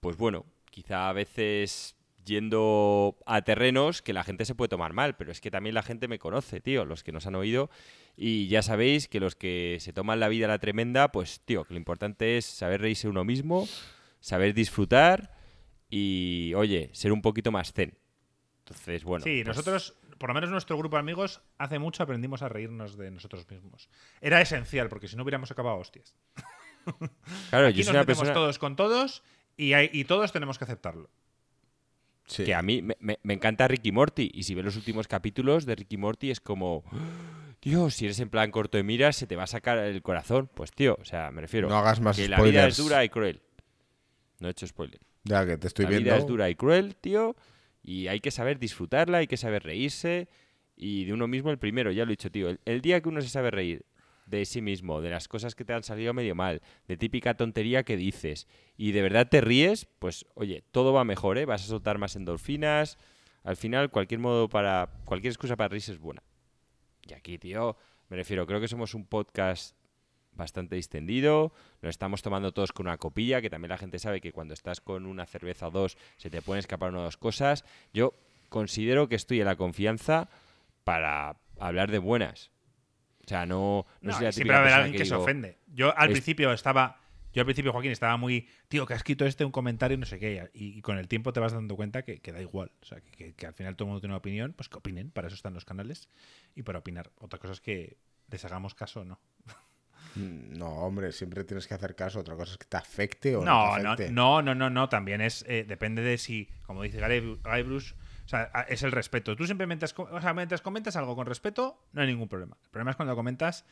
pues 0.01 0.16
bueno, 0.16 0.47
quizá 0.70 1.09
a 1.09 1.12
veces 1.12 1.97
yendo 2.24 3.16
a 3.27 3.43
terrenos 3.43 4.03
que 4.03 4.12
la 4.12 4.24
gente 4.24 4.44
se 4.44 4.55
puede 4.55 4.69
tomar 4.69 4.93
mal, 4.93 5.16
pero 5.16 5.32
es 5.32 5.40
que 5.40 5.51
también 5.51 5.74
la 5.74 5.82
gente 5.82 6.09
me 6.09 6.19
conoce, 6.19 6.61
tío, 6.61 6.85
los 6.85 7.03
que 7.03 7.12
nos 7.12 7.27
han 7.27 7.35
oído. 7.35 7.70
Y 8.16 8.47
ya 8.49 8.62
sabéis 8.62 9.09
que 9.09 9.20
los 9.20 9.35
que 9.35 9.78
se 9.81 9.93
toman 9.93 10.20
la 10.20 10.28
vida 10.28 10.47
a 10.47 10.49
la 10.49 10.59
tremenda, 10.59 11.11
pues 11.11 11.40
tío, 11.40 11.65
que 11.65 11.74
lo 11.74 11.78
importante 11.78 12.36
es 12.36 12.44
saber 12.44 12.81
reírse 12.81 13.09
uno 13.09 13.24
mismo, 13.24 13.69
saber 14.20 14.55
disfrutar 14.55 15.36
y, 15.89 16.53
oye, 16.55 16.90
ser 16.93 17.12
un 17.12 17.23
poquito 17.23 17.51
más 17.51 17.73
zen. 17.73 17.99
Entonces, 18.61 19.03
bueno. 19.05 19.24
sí, 19.24 19.43
pues, 19.44 19.57
nosotros, 19.57 19.94
por 20.23 20.31
lo 20.31 20.35
menos 20.35 20.51
nuestro 20.51 20.78
grupo 20.78 20.94
de 20.94 21.01
amigos, 21.01 21.40
hace 21.59 21.81
mucho 21.81 22.05
aprendimos 22.05 22.43
a 22.43 22.49
reírnos 22.49 22.97
de 22.97 23.11
nosotros 23.11 23.44
mismos. 23.51 23.89
Era 24.20 24.40
esencial, 24.40 24.89
porque 24.89 25.09
si 25.09 25.16
no 25.16 25.24
hubiéramos 25.24 25.51
acabado 25.51 25.78
hostias. 25.78 26.15
Claro, 27.51 27.66
Aquí 27.66 27.78
yo 27.78 27.81
nos 27.81 27.86
soy 27.86 27.90
una 27.93 28.01
metemos 28.01 28.07
persona 28.20 28.32
todos 28.35 28.59
con 28.59 28.77
todos 28.77 29.23
y, 29.57 29.73
hay- 29.73 29.90
y 29.93 30.05
todos 30.05 30.31
tenemos 30.32 30.59
que 30.59 30.65
aceptarlo. 30.65 31.11
Sí. 32.27 32.44
que 32.44 32.55
a 32.55 32.62
mí 32.62 32.82
me, 32.82 32.97
me- 33.01 33.19
me 33.24 33.35
encanta 33.35 33.66
Ricky 33.69 33.90
Morty 33.93 34.31
y 34.32 34.44
si 34.44 34.55
ves 34.55 34.65
los 34.65 34.77
últimos 34.77 35.09
capítulos 35.09 35.66
de 35.66 35.74
Ricky 35.74 35.97
Morty 35.97 36.31
es 36.31 36.40
como, 36.40 36.85
Dios, 37.61 37.94
si 37.94 38.05
eres 38.07 38.20
en 38.20 38.31
plan 38.31 38.51
corto 38.53 38.78
de 38.78 38.85
miras 38.85 39.16
se 39.16 39.27
te 39.27 39.35
va 39.36 39.43
a 39.43 39.47
sacar 39.49 39.78
el 39.78 40.03
corazón. 40.03 40.49
Pues 40.55 40.70
tío, 40.70 40.97
o 41.01 41.05
sea, 41.05 41.31
me 41.32 41.40
refiero 41.40 41.69
No 41.69 41.77
hagas 41.78 42.01
más 42.01 42.16
que 42.16 42.28
la 42.28 42.36
vida 42.40 42.66
es 42.66 42.74
spoilers. 42.74 42.77
dura 42.78 43.05
y 43.05 43.09
cruel. 43.09 43.43
No 44.39 44.49
he 44.49 44.51
hecho 44.53 44.66
spoiler. 44.69 45.01
Ya 45.24 45.44
que 45.47 45.57
te 45.59 45.66
estoy 45.69 45.85
la 45.85 45.90
viendo. 45.90 46.05
vida 46.07 46.16
es 46.16 46.27
dura 46.27 46.49
y 46.51 46.55
cruel, 46.55 46.97
tío, 46.97 47.36
y 47.82 48.09
hay 48.09 48.20
que 48.20 48.30
saber 48.30 48.59
disfrutarla, 48.59 49.18
hay 49.18 49.26
que 49.26 49.36
saber 49.36 49.62
reírse 49.62 50.28
y 50.76 51.04
de 51.04 51.12
uno 51.12 51.26
mismo 51.26 51.50
el 51.50 51.59
primero, 51.59 51.90
ya 51.92 52.04
lo 52.04 52.10
he 52.10 52.16
dicho, 52.16 52.30
tío. 52.30 52.48
El, 52.48 52.60
el 52.64 52.80
día 52.80 53.00
que 53.00 53.09
uno 53.09 53.20
se 53.20 53.28
sabe 53.28 53.50
reír 53.50 53.84
de 54.26 54.44
sí 54.44 54.62
mismo, 54.62 55.00
de 55.00 55.10
las 55.10 55.28
cosas 55.28 55.54
que 55.54 55.64
te 55.64 55.72
han 55.72 55.82
salido 55.82 56.14
medio 56.14 56.34
mal, 56.34 56.62
de 56.88 56.96
típica 56.96 57.34
tontería 57.34 57.82
que 57.82 57.96
dices 57.96 58.46
y 58.76 58.92
de 58.92 59.02
verdad 59.02 59.28
te 59.28 59.40
ríes, 59.40 59.86
pues 59.98 60.26
oye, 60.34 60.64
todo 60.70 60.92
va 60.92 61.04
mejor, 61.04 61.38
¿eh? 61.38 61.44
Vas 61.44 61.64
a 61.64 61.66
soltar 61.66 61.98
más 61.98 62.16
endorfinas. 62.16 62.98
Al 63.44 63.56
final, 63.56 63.90
cualquier 63.90 64.20
modo 64.20 64.48
para. 64.48 64.88
cualquier 65.04 65.32
excusa 65.32 65.56
para 65.56 65.68
reírse 65.68 65.92
es 65.92 65.98
buena. 65.98 66.22
Y 67.09 67.14
aquí, 67.14 67.38
tío, 67.38 67.76
me 68.09 68.16
refiero, 68.16 68.46
creo 68.46 68.60
que 68.60 68.68
somos 68.68 68.94
un 68.94 69.06
podcast 69.06 69.76
bastante 70.34 70.76
distendido, 70.76 71.52
nos 71.82 71.90
estamos 71.90 72.22
tomando 72.22 72.52
todos 72.52 72.72
con 72.72 72.86
una 72.86 72.96
copilla, 72.98 73.40
que 73.42 73.50
también 73.50 73.68
la 73.70 73.78
gente 73.78 73.98
sabe 73.98 74.20
que 74.20 74.32
cuando 74.32 74.54
estás 74.54 74.80
con 74.80 75.06
una 75.06 75.26
cerveza 75.26 75.68
o 75.68 75.70
dos 75.70 75.98
se 76.16 76.30
te 76.30 76.40
pueden 76.42 76.60
escapar 76.60 76.90
una 76.90 77.00
o 77.00 77.04
dos 77.04 77.16
cosas. 77.16 77.64
Yo 77.92 78.14
considero 78.48 79.09
que 79.09 79.16
estoy 79.16 79.40
en 79.40 79.46
la 79.46 79.56
confianza 79.56 80.28
para 80.84 81.36
hablar 81.59 81.90
de 81.90 81.98
buenas. 81.98 82.50
O 83.24 83.28
sea, 83.28 83.46
no, 83.46 83.86
no, 84.00 84.10
No, 84.10 84.16
soy 84.16 84.24
la 84.26 84.32
siempre 84.32 84.52
va 84.54 84.59
a 84.60 84.62
haber 84.62 84.74
alguien 84.74 84.92
que, 84.92 85.04
se 85.04 85.12
digo, 85.14 85.22
ofende. 85.22 85.59
Yo 85.74 85.96
al 85.96 86.09
es- 86.09 86.12
principio 86.12 86.52
estaba. 86.52 86.98
Yo 87.34 87.40
al 87.40 87.46
principio, 87.46 87.72
Joaquín, 87.72 87.92
estaba 87.92 88.16
muy. 88.18 88.46
Tío, 88.68 88.84
que 88.84 88.92
has 88.94 88.98
escrito 88.98 89.24
este 89.24 89.44
un 89.44 89.52
comentario 89.52 89.94
y 89.94 89.98
no 90.00 90.04
sé 90.06 90.18
qué. 90.18 90.50
Y, 90.52 90.76
y 90.78 90.82
con 90.82 90.98
el 90.98 91.09
tiempo 91.09 91.32
te 91.32 91.40
vas 91.40 91.52
dando 91.52 91.76
cuenta 91.76 92.02
que, 92.02 92.18
que 92.20 92.30
da 92.32 92.42
igual. 92.42 92.72
O 92.82 92.84
sea, 92.84 93.00
que, 93.00 93.10
que- 93.12 93.32
que 93.34 93.46
al 93.46 93.54
final 93.54 93.74
todo 93.76 93.86
el 93.86 93.88
mundo 93.90 94.00
tiene 94.00 94.12
una 94.12 94.18
opinión, 94.18 94.52
pues 94.54 94.68
que 94.68 94.76
opinen. 94.76 95.10
Para 95.10 95.28
eso 95.28 95.36
están 95.36 95.54
los 95.54 95.64
canales. 95.64 96.09
Y 96.56 96.62
para 96.62 96.80
opinar. 96.80 97.10
Otra 97.20 97.38
cosa 97.38 97.52
es 97.54 97.60
que 97.60 97.96
les 98.30 98.44
hagamos 98.44 98.74
caso 98.74 99.00
o 99.00 99.04
no. 99.04 99.18
Mm, 100.14 100.59
No, 100.59 100.68
hombre, 100.68 101.12
siempre 101.12 101.44
tienes 101.44 101.66
que 101.66 101.74
hacer 101.74 101.94
caso. 101.94 102.20
Otra 102.20 102.36
cosa 102.36 102.52
es 102.52 102.59
que 102.59 102.66
te 102.66 102.76
afecte 102.76 103.36
o 103.36 103.44
no, 103.44 103.70
No, 103.70 103.76
te 103.76 103.82
no, 103.82 103.93
afecte. 103.93 104.12
no, 104.12 104.43
no, 104.43 104.55
no, 104.55 104.70
no. 104.70 104.89
También 104.89 105.20
es. 105.20 105.44
eh, 105.48 105.64
depende 105.66 106.02
de 106.02 106.18
si, 106.18 106.48
como 106.66 106.82
dice 106.82 106.98
Gary, 106.98 107.39
Gary 107.43 107.62
Bruce, 107.62 107.94
o 108.24 108.28
sea, 108.28 108.44
es 108.68 108.82
el 108.82 108.93
respeto. 108.93 109.34
Tú 109.36 109.44
O 109.44 110.20
sea, 110.20 110.34
mientras 110.34 110.60
comentas 110.62 110.97
algo 110.97 111.16
con 111.16 111.26
respeto, 111.26 111.82
no 111.93 112.02
hay 112.02 112.09
ningún 112.09 112.28
problema. 112.28 112.56
El 112.64 112.70
problema 112.70 112.90
es 112.93 112.97
cuando 112.97 113.14
comentas 113.16 113.64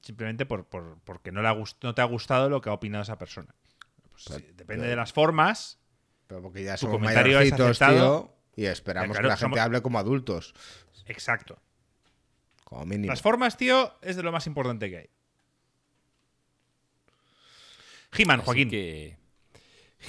simplemente 0.00 0.46
por, 0.46 0.64
por- 0.66 0.98
porque 1.04 1.30
no, 1.32 1.42
le 1.42 1.48
ha 1.48 1.54
no 1.82 1.94
te 1.94 2.00
ha 2.00 2.04
gustado 2.04 2.48
lo 2.48 2.60
que 2.60 2.68
ha 2.70 2.72
opinado 2.72 3.02
esa 3.02 3.18
persona. 3.18 3.54
Pues, 4.10 4.24
Pero- 4.28 4.38
sí, 4.40 4.46
depende 4.48 4.82
pero- 4.82 4.90
de 4.90 4.96
las 4.96 5.12
formas. 5.12 5.78
Pero 6.26 6.42
porque 6.42 6.62
ya 6.64 6.76
somos 6.76 7.00
mayorcitos, 7.00 7.78
tío. 7.78 8.34
Y 8.56 8.66
esperamos 8.66 9.10
Claro, 9.16 9.28
que 9.28 9.32
la 9.32 9.36
gente 9.36 9.60
hable 9.60 9.82
como 9.82 9.98
adultos. 9.98 10.54
Exacto. 11.06 11.58
Como 12.64 12.84
mínimo. 12.86 13.10
Las 13.12 13.22
formas, 13.22 13.56
tío, 13.56 13.94
es 14.02 14.16
de 14.16 14.22
lo 14.22 14.30
más 14.30 14.46
importante 14.46 14.88
que 14.90 14.96
hay. 14.98 15.10
He-Man, 18.16 18.40
Joaquín. 18.42 18.70
que- 18.70 19.16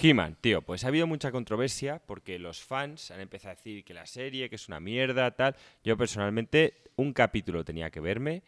He-Man, 0.02 0.38
tío, 0.40 0.62
pues 0.62 0.86
ha 0.86 0.88
habido 0.88 1.06
mucha 1.06 1.32
controversia 1.32 2.02
porque 2.06 2.40
los 2.40 2.62
fans 2.62 3.12
han 3.12 3.20
empezado 3.20 3.52
a 3.52 3.56
decir 3.56 3.84
que 3.84 3.94
la 3.94 4.06
serie, 4.06 4.50
que 4.50 4.56
es 4.56 4.68
una 4.70 4.80
mierda, 4.80 5.32
tal. 5.36 5.56
Yo 5.84 5.98
personalmente 5.98 6.76
un 6.96 7.12
capítulo 7.14 7.66
tenía 7.66 7.90
que 7.90 8.00
verme 8.00 8.42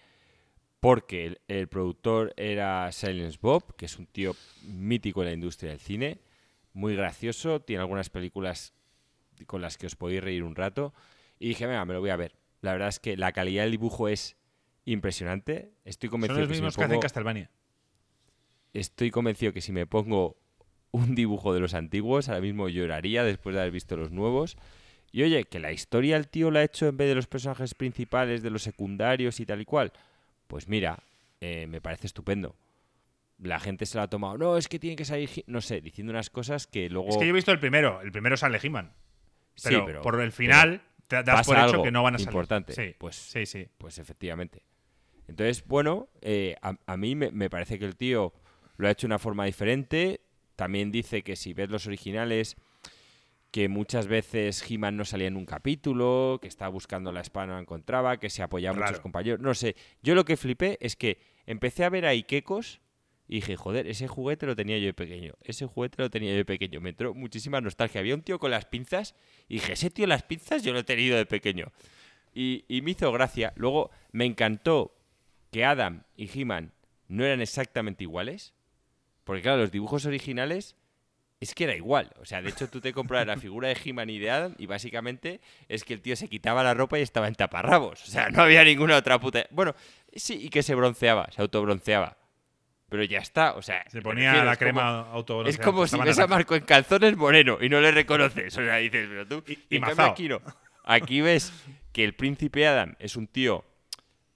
porque 0.80 1.26
el, 1.26 1.42
el 1.50 1.68
productor 1.68 2.34
era 2.38 2.90
Silence 2.94 3.38
Bob, 3.42 3.76
que 3.76 3.86
es 3.88 3.98
un 4.00 4.06
tío 4.08 4.36
mítico 4.64 5.22
en 5.22 5.28
la 5.28 5.34
industria 5.34 5.72
del 5.72 5.80
cine, 5.80 6.20
muy 6.74 6.96
gracioso, 6.96 7.62
tiene 7.62 7.82
algunas 7.82 8.10
películas 8.10 8.74
con 9.46 9.62
las 9.62 9.78
que 9.78 9.86
os 9.88 9.96
podéis 9.98 10.24
reír 10.24 10.44
un 10.44 10.56
rato. 10.56 10.94
Y 11.40 11.50
dije, 11.50 11.68
venga, 11.68 11.84
me 11.86 11.94
lo 11.94 12.00
voy 12.00 12.10
a 12.10 12.16
ver. 12.16 12.36
La 12.62 12.72
verdad 12.72 12.88
es 12.88 13.00
que 13.00 13.18
la 13.18 13.34
calidad 13.34 13.64
del 13.64 13.72
dibujo 13.72 14.08
es 14.08 14.38
impresionante. 14.86 15.74
Estoy 15.84 16.08
Son 16.08 16.12
convencido 16.12 16.40
los 16.40 16.48
que 16.50 16.56
si 16.56 16.62
me 16.62 16.66
mismos 16.68 16.78
que 16.78 16.84
hacen 16.84 16.96
pongo- 16.96 17.02
Castlevania. 17.02 17.52
Estoy 18.74 19.12
convencido 19.12 19.54
que 19.54 19.62
si 19.62 19.72
me 19.72 19.86
pongo 19.86 20.38
un 20.92 21.16
dibujo 21.16 21.54
de 21.54 21.60
los 21.60 21.74
antiguos, 21.74 22.30
ahora 22.30 22.42
mismo 22.42 22.70
lloraría 22.70 23.24
después 23.24 23.54
de 23.56 23.62
haber 23.62 23.72
visto 23.74 23.96
los 23.98 24.12
nuevos. 24.12 24.58
Y 25.12 25.24
oye, 25.24 25.44
que 25.46 25.60
la 25.60 25.72
historia 25.72 26.18
el 26.18 26.28
tío 26.28 26.50
la 26.52 26.60
ha 26.60 26.64
hecho 26.64 26.88
en 26.88 26.98
vez 26.98 27.08
de 27.08 27.16
los 27.16 27.28
personajes 27.28 27.76
principales, 27.76 28.42
de 28.42 28.50
los 28.50 28.64
secundarios 28.64 29.40
y 29.40 29.46
tal 29.46 29.62
y 29.62 29.66
cual. 29.66 29.92
Pues 30.48 30.68
mira, 30.68 31.00
eh, 31.42 31.68
me 31.68 31.82
parece 31.82 32.08
estupendo. 32.08 32.56
La 33.40 33.60
gente 33.60 33.86
se 33.86 33.98
la 33.98 34.04
ha 34.04 34.10
tomado, 34.10 34.38
no, 34.38 34.58
es 34.58 34.68
que 34.68 34.80
tiene 34.80 34.96
que 34.96 35.06
salir, 35.06 35.30
He-", 35.36 35.44
no 35.48 35.62
sé, 35.62 35.82
diciendo 35.82 36.12
unas 36.12 36.30
cosas 36.30 36.66
que 36.68 36.90
luego... 36.90 37.10
Es 37.10 37.18
que 37.18 37.26
yo 37.26 37.30
he 37.30 37.34
visto 37.34 37.52
el 37.52 37.60
primero. 37.60 38.02
El 38.02 38.12
primero 38.12 38.38
sale 38.38 38.60
He-Man. 38.62 38.94
Sí, 39.56 39.70
Pero, 39.70 39.86
pero- 39.86 40.02
por 40.02 40.20
el 40.22 40.32
final, 40.32 40.82
te 41.08 41.18
das 41.18 41.26
pasa 41.26 41.44
por 41.44 41.56
hecho 41.58 41.66
algo 41.66 41.84
que 41.84 41.92
no 41.92 42.02
van 42.04 42.16
a 42.16 42.18
salir. 42.18 42.30
importante. 42.30 42.74
Sí, 42.74 42.96
Pues- 42.98 43.16
sí, 43.16 43.46
sí. 43.46 43.68
Pues 43.78 43.98
efectivamente. 44.00 44.64
Entonces, 45.28 45.66
bueno, 45.68 46.10
eh, 46.22 46.56
a, 46.62 46.76
a 46.86 46.98
mí 46.98 47.16
me, 47.16 47.32
me 47.32 47.50
parece 47.50 47.78
que 47.80 47.86
el 47.86 47.96
tío 47.96 48.34
lo 48.78 48.88
ha 48.88 48.92
hecho 48.92 49.08
de 49.08 49.12
una 49.12 49.20
forma 49.20 49.46
diferente. 49.46 50.22
También 50.56 50.92
dice 50.92 51.24
que 51.24 51.36
si 51.36 51.54
ves 51.54 51.70
los 51.70 51.88
originales, 51.88 52.56
que 53.52 53.70
muchas 53.70 54.08
veces 54.08 54.66
He-Man 54.68 54.98
no 54.98 55.06
salía 55.06 55.28
en 55.28 55.38
un 55.38 55.46
capítulo, 55.46 56.40
que 56.42 56.48
estaba 56.48 56.70
buscando 56.70 57.12
la 57.12 57.22
espada 57.22 57.48
no 57.48 57.54
la 57.54 57.60
encontraba, 57.60 58.18
que 58.18 58.32
se 58.32 58.42
apoyaba 58.42 58.78
a 58.78 58.82
muchos 58.82 59.00
compañeros. 59.00 59.40
No 59.40 59.54
sé, 59.54 59.76
yo 60.02 60.16
lo 60.16 60.26
que 60.26 60.38
flipé 60.38 60.78
es 60.82 60.96
que 60.96 61.20
empecé 61.46 61.84
a 61.84 61.90
ver 61.90 62.06
a 62.06 62.10
Ikekos 62.14 62.82
y 63.28 63.36
dije, 63.36 63.56
joder, 63.56 63.88
ese 63.88 64.08
juguete 64.08 64.48
lo 64.48 64.56
tenía 64.56 64.80
yo 64.80 64.88
de 64.88 64.94
pequeño, 64.94 65.34
ese 65.42 65.68
juguete 65.68 66.02
lo 66.02 66.10
tenía 66.10 66.32
yo 66.32 66.38
de 66.38 66.46
pequeño. 66.46 66.82
Me 66.82 66.90
entró 66.90 67.14
muchísima 67.14 67.62
nostalgia. 67.62 68.02
Había 68.02 68.16
un 68.16 68.24
tío 68.24 68.40
con 68.40 68.50
las 68.52 68.66
pinzas 68.66 69.16
y 69.48 69.56
dije, 69.56 69.74
ese 69.74 69.92
tío 69.92 70.08
las 70.08 70.24
pinzas 70.24 70.64
yo 70.64 70.74
lo 70.74 70.80
he 70.80 70.84
tenido 70.84 71.16
de 71.16 71.28
pequeño. 71.28 71.72
Y, 72.34 72.66
y 72.68 72.82
me 72.82 72.92
hizo 72.92 73.12
gracia. 73.12 73.54
Luego 73.56 73.92
me 74.12 74.26
encantó 74.26 74.96
que 75.52 75.64
Adam 75.64 76.06
y 76.18 76.28
He-Man 76.34 76.74
no 77.08 77.24
eran 77.24 77.40
exactamente 77.40 78.04
iguales. 78.04 78.56
Porque 79.24 79.42
claro, 79.42 79.58
los 79.62 79.72
dibujos 79.72 80.06
originales 80.06 80.76
es 81.40 81.54
que 81.56 81.66
era 81.66 81.76
igual. 81.76 82.12
O 82.22 82.26
sea, 82.26 82.42
de 82.42 82.50
hecho 82.50 82.70
tú 82.70 82.80
te 82.82 82.94
compras 82.94 83.28
la 83.28 83.38
figura 83.38 83.68
de 83.68 83.78
He-Man 83.84 84.10
y 84.10 84.20
de 84.20 84.32
Adam 84.32 84.56
y 84.58 84.66
básicamente 84.66 85.42
es 85.68 85.84
que 85.84 85.94
el 85.94 86.02
tío 86.02 86.16
se 86.16 86.28
quitaba 86.30 86.64
la 86.64 86.74
ropa 86.74 87.00
y 87.00 87.02
estaba 87.02 87.28
en 87.28 87.36
taparrabos. 87.36 88.02
O 88.04 88.06
sea, 88.08 88.30
no 88.30 88.42
había 88.44 88.64
ninguna 88.64 88.96
otra 88.98 89.20
puta... 89.20 89.46
Bueno, 89.52 89.76
sí, 90.14 90.40
y 90.46 90.50
que 90.50 90.64
se 90.64 90.74
bronceaba, 90.76 91.30
se 91.32 91.42
autobronceaba. 91.42 92.18
Pero 92.90 93.04
ya 93.04 93.20
está, 93.20 93.54
o 93.54 93.62
sea... 93.62 93.84
Se 93.90 94.02
ponía 94.02 94.44
la 94.44 94.56
crema 94.56 95.00
auto 95.12 95.44
Es 95.46 95.58
como 95.58 95.88
si 95.88 95.98
ves 96.00 96.20
a 96.20 96.28
Marco 96.28 96.56
en 96.56 96.64
calzones 96.64 97.18
moreno 97.18 97.58
y 97.60 97.68
no 97.68 97.82
le 97.82 97.92
reconoces. 97.92 98.56
O 98.58 98.62
sea, 98.64 98.78
dices, 98.78 99.08
pero 99.10 99.28
tú... 99.28 99.44
Y- 99.48 99.60
y 99.70 99.76
en 99.78 99.82
cambio 99.82 100.06
aquí 100.06 100.30
no. 100.30 100.42
Aquí 100.86 101.22
ves 101.22 101.52
que 101.92 102.04
el 102.04 102.14
príncipe 102.14 102.68
Adam 102.68 102.96
es 103.00 103.16
un 103.16 103.28
tío 103.28 103.66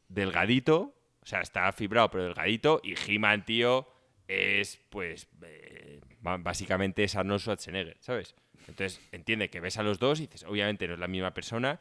delgadito, 0.09 0.93
o 1.21 1.25
sea, 1.25 1.41
está 1.41 1.71
fibrado 1.71 2.09
pero 2.09 2.23
delgadito, 2.25 2.81
y 2.83 2.95
He-Man, 2.97 3.45
tío, 3.45 3.87
es 4.27 4.79
pues 4.89 5.27
eh, 5.43 5.99
básicamente 6.21 7.03
es 7.03 7.15
Arnold 7.15 7.41
Schwarzenegger, 7.41 7.97
¿sabes? 7.99 8.35
Entonces 8.67 8.99
entiende 9.11 9.49
que 9.49 9.59
ves 9.61 9.77
a 9.77 9.83
los 9.83 9.99
dos 9.99 10.19
y 10.19 10.23
dices, 10.23 10.43
obviamente 10.43 10.87
no 10.87 10.95
es 10.95 10.99
la 10.99 11.07
misma 11.07 11.33
persona. 11.33 11.79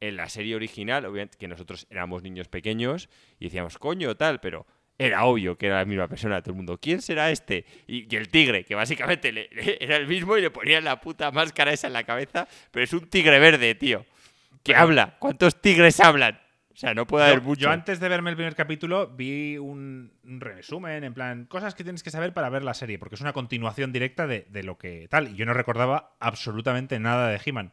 En 0.00 0.16
la 0.16 0.28
serie 0.28 0.56
original, 0.56 1.04
obviamente 1.06 1.38
que 1.38 1.46
nosotros 1.46 1.86
éramos 1.88 2.22
niños 2.24 2.48
pequeños 2.48 3.08
y 3.38 3.44
decíamos, 3.44 3.78
coño, 3.78 4.16
tal, 4.16 4.40
pero 4.40 4.66
era 4.98 5.24
obvio 5.24 5.56
que 5.56 5.66
era 5.66 5.76
la 5.78 5.84
misma 5.84 6.08
persona. 6.08 6.42
Todo 6.42 6.50
el 6.52 6.56
mundo, 6.56 6.78
¿quién 6.80 7.00
será 7.02 7.30
este? 7.30 7.64
Y, 7.86 8.12
y 8.12 8.16
el 8.16 8.28
tigre, 8.28 8.64
que 8.64 8.74
básicamente 8.74 9.30
le- 9.30 9.48
le- 9.52 9.78
era 9.80 9.96
el 9.96 10.08
mismo 10.08 10.36
y 10.36 10.40
le 10.40 10.50
ponían 10.50 10.82
la 10.84 11.00
puta 11.00 11.30
máscara 11.30 11.72
esa 11.72 11.86
en 11.86 11.92
la 11.92 12.02
cabeza, 12.04 12.48
pero 12.72 12.82
es 12.82 12.92
un 12.92 13.08
tigre 13.08 13.38
verde, 13.38 13.74
tío. 13.76 14.04
Que 14.64 14.74
habla. 14.74 15.16
¿Cuántos 15.20 15.60
tigres 15.60 16.00
hablan? 16.00 16.40
O 16.72 16.76
sea, 16.76 16.94
no 16.94 17.06
puede 17.06 17.26
haber 17.26 17.40
Yo, 17.40 17.44
mucho. 17.44 17.60
yo 17.60 17.70
antes 17.70 18.00
de 18.00 18.08
verme 18.08 18.30
el 18.30 18.36
primer 18.36 18.54
capítulo 18.54 19.08
vi 19.08 19.58
un, 19.58 20.12
un 20.24 20.40
resumen, 20.40 21.04
en 21.04 21.12
plan, 21.12 21.44
cosas 21.44 21.74
que 21.74 21.84
tienes 21.84 22.02
que 22.02 22.10
saber 22.10 22.32
para 22.32 22.48
ver 22.48 22.62
la 22.64 22.74
serie, 22.74 22.98
porque 22.98 23.14
es 23.16 23.20
una 23.20 23.32
continuación 23.34 23.92
directa 23.92 24.26
de, 24.26 24.46
de 24.48 24.62
lo 24.62 24.78
que 24.78 25.06
tal. 25.10 25.28
Y 25.28 25.34
yo 25.34 25.44
no 25.44 25.52
recordaba 25.52 26.16
absolutamente 26.18 26.98
nada 26.98 27.28
de 27.28 27.40
He-Man. 27.44 27.72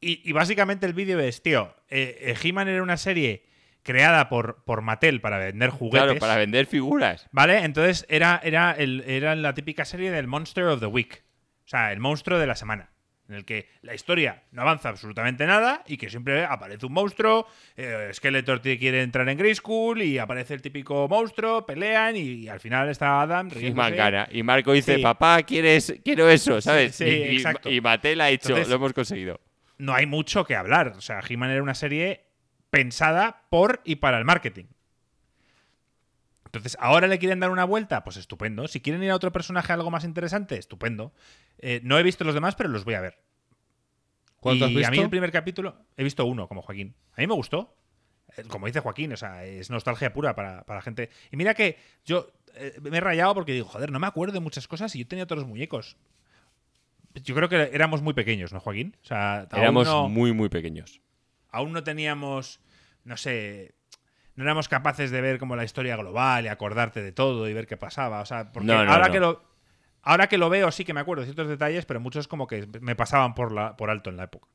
Y, 0.00 0.22
y 0.28 0.32
básicamente 0.32 0.86
el 0.86 0.94
vídeo 0.94 1.20
es, 1.20 1.42
tío, 1.42 1.74
eh, 1.90 2.16
eh, 2.20 2.34
He-Man 2.42 2.68
era 2.68 2.82
una 2.82 2.96
serie 2.96 3.44
creada 3.82 4.28
por, 4.30 4.62
por 4.64 4.80
Mattel 4.80 5.20
para 5.20 5.38
vender 5.38 5.70
juguetes. 5.70 6.04
Claro, 6.06 6.18
para 6.18 6.36
vender 6.36 6.66
figuras. 6.66 7.28
¿Vale? 7.32 7.64
Entonces 7.64 8.06
era, 8.08 8.40
era, 8.42 8.72
el, 8.72 9.04
era 9.06 9.34
la 9.34 9.52
típica 9.54 9.84
serie 9.84 10.10
del 10.10 10.26
Monster 10.26 10.64
of 10.64 10.80
the 10.80 10.86
Week. 10.86 11.22
O 11.64 11.68
sea, 11.70 11.92
el 11.92 12.00
monstruo 12.00 12.38
de 12.38 12.46
la 12.46 12.56
semana. 12.56 12.89
En 13.30 13.36
el 13.36 13.44
que 13.44 13.68
la 13.82 13.94
historia 13.94 14.42
no 14.50 14.62
avanza 14.62 14.88
absolutamente 14.88 15.46
nada 15.46 15.84
y 15.86 15.96
que 15.96 16.10
siempre 16.10 16.44
aparece 16.44 16.84
un 16.84 16.92
monstruo, 16.92 17.46
eh, 17.76 18.10
Skeletor 18.12 18.60
quiere 18.60 19.02
entrar 19.02 19.28
en 19.28 19.38
Grey 19.38 19.54
School 19.54 20.02
y 20.02 20.18
aparece 20.18 20.52
el 20.54 20.60
típico 20.62 21.06
monstruo, 21.06 21.64
pelean 21.64 22.16
y, 22.16 22.48
al 22.48 22.58
final 22.58 22.88
está 22.88 23.22
Adam 23.22 23.46
Y 23.46 23.50
riéndose. 23.54 24.26
Y 24.32 24.42
Marco 24.42 24.72
dice, 24.72 24.96
Sí. 24.96 25.02
papá, 25.02 25.40
¿quieres, 25.44 25.94
quiero 26.04 26.28
eso, 26.28 26.60
¿sabes? 26.60 26.96
sí, 26.96 27.04
y, 27.04 27.08
y- 27.08 27.36
exacto. 27.36 27.70
y 27.70 27.80
Mattel 27.80 28.20
ha 28.20 28.30
hecho, 28.30 28.48
Entonces- 28.48 28.68
lo 28.68 28.74
hemos 28.74 28.92
conseguido. 28.92 29.40
No 29.78 29.94
hay 29.94 30.06
mucho 30.06 30.44
que 30.44 30.56
hablar. 30.56 30.88
O 30.96 31.00
sea, 31.00 31.20
He-Man 31.26 31.50
era 31.50 31.62
una 31.62 31.74
serie 31.76 32.24
pensada 32.70 33.42
por 33.48 33.80
y 33.84 33.96
para 33.96 34.18
el 34.18 34.24
marketing. 34.24 34.64
Entonces, 36.50 36.76
¿ahora 36.80 37.06
le 37.06 37.18
quieren 37.20 37.38
dar 37.38 37.50
una 37.50 37.64
vuelta? 37.64 38.02
Pues 38.02 38.16
estupendo. 38.16 38.66
Si 38.66 38.80
quieren 38.80 39.02
ir 39.04 39.10
a 39.12 39.14
otro 39.14 39.30
personaje 39.30 39.72
algo 39.72 39.90
más 39.90 40.02
interesante, 40.04 40.56
estupendo. 40.58 41.12
Eh, 41.58 41.80
no 41.84 41.96
he 41.96 42.02
visto 42.02 42.24
los 42.24 42.34
demás, 42.34 42.56
pero 42.56 42.68
los 42.68 42.84
voy 42.84 42.94
a 42.94 43.00
ver. 43.00 43.20
¿Cuánto 44.40 44.64
has 44.64 44.70
y 44.72 44.74
a 44.82 44.90
mí 44.90 44.96
visto? 44.96 45.04
el 45.04 45.10
primer 45.10 45.30
capítulo, 45.30 45.86
he 45.96 46.02
visto 46.02 46.24
uno, 46.26 46.48
como 46.48 46.62
Joaquín. 46.62 46.96
A 47.16 47.20
mí 47.20 47.26
me 47.28 47.34
gustó. 47.34 47.76
Eh, 48.36 48.42
Como 48.48 48.66
dice 48.66 48.80
Joaquín, 48.80 49.12
o 49.12 49.16
sea, 49.16 49.44
es 49.44 49.70
nostalgia 49.70 50.12
pura 50.12 50.34
para, 50.34 50.64
para 50.64 50.78
la 50.78 50.82
gente. 50.82 51.10
Y 51.30 51.36
mira 51.36 51.54
que 51.54 51.76
yo 52.04 52.32
eh, 52.54 52.78
me 52.80 52.96
he 52.96 53.00
rayado 53.00 53.34
porque 53.34 53.52
digo, 53.52 53.66
joder, 53.68 53.92
no 53.92 54.00
me 54.00 54.06
acuerdo 54.08 54.34
de 54.34 54.40
muchas 54.40 54.66
cosas 54.66 54.94
y 54.96 55.00
yo 55.00 55.06
tenía 55.06 55.26
todos 55.26 55.42
los 55.42 55.48
muñecos. 55.48 55.96
Yo 57.14 57.34
creo 57.34 57.48
que 57.48 57.70
éramos 57.72 58.02
muy 58.02 58.14
pequeños, 58.14 58.52
¿no, 58.52 58.60
Joaquín? 58.60 58.96
O 59.02 59.06
sea, 59.06 59.46
Éramos 59.52 59.86
no- 59.86 60.08
muy, 60.08 60.32
muy 60.32 60.48
pequeños. 60.48 61.00
aún 61.50 61.72
no 61.72 61.82
teníamos, 61.84 62.60
no 63.04 63.16
sé, 63.16 63.74
no 64.36 64.44
éramos 64.44 64.68
capaces 64.68 65.10
de 65.10 65.20
ver 65.20 65.38
como 65.38 65.56
la 65.56 65.64
historia 65.64 65.96
global 65.96 66.44
y 66.44 66.48
acordarte 66.48 67.02
de 67.02 67.12
todo 67.12 67.48
y 67.48 67.52
ver 67.54 67.66
qué 67.66 67.76
pasaba. 67.76 68.20
O 68.20 68.26
sea, 68.26 68.52
porque 68.52 68.66
No, 68.66 68.84
no, 68.84 68.92
ahora 68.92 69.06
no. 69.08 69.12
que 69.12 69.20
lo 69.20 69.44
ahora 70.02 70.28
que 70.28 70.38
lo 70.38 70.48
veo 70.48 70.70
sí 70.70 70.84
que 70.84 70.94
me 70.94 71.00
acuerdo 71.00 71.20
de 71.22 71.26
ciertos 71.26 71.48
detalles, 71.48 71.84
pero 71.86 72.00
muchos 72.00 72.26
como 72.28 72.46
que 72.46 72.66
me 72.80 72.96
pasaban 72.96 73.34
por 73.34 73.52
la 73.52 73.76
por 73.76 73.90
alto 73.90 74.08
en 74.10 74.16
la 74.16 74.24
época. 74.24 74.48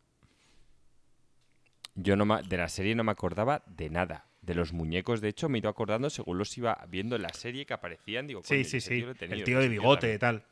Yo 1.96 2.16
no 2.16 2.42
de 2.42 2.58
la 2.58 2.68
serie 2.70 2.96
no 2.96 3.04
me 3.04 3.12
acordaba 3.12 3.64
de 3.68 3.90
nada. 3.90 4.28
De 4.42 4.54
los 4.54 4.74
muñecos, 4.74 5.22
de 5.22 5.30
hecho, 5.30 5.50
me 5.50 5.58
he 5.58 5.60
ido 5.60 5.70
acordando 5.70 6.10
según 6.12 6.38
los 6.38 6.56
iba 6.58 6.86
viendo 6.88 7.16
en 7.16 7.24
la 7.24 7.30
serie 7.34 7.66
que 7.66 7.74
aparecían. 7.74 8.28
Digo, 8.28 8.42
Sí, 8.44 8.64
sí, 8.64 8.80
sí. 8.80 8.90
tenido, 8.90 9.14
El 9.20 9.44
tío 9.44 9.60
de 9.60 9.70
bigote 9.70 10.14
y 10.14 10.20
tal. 10.20 10.46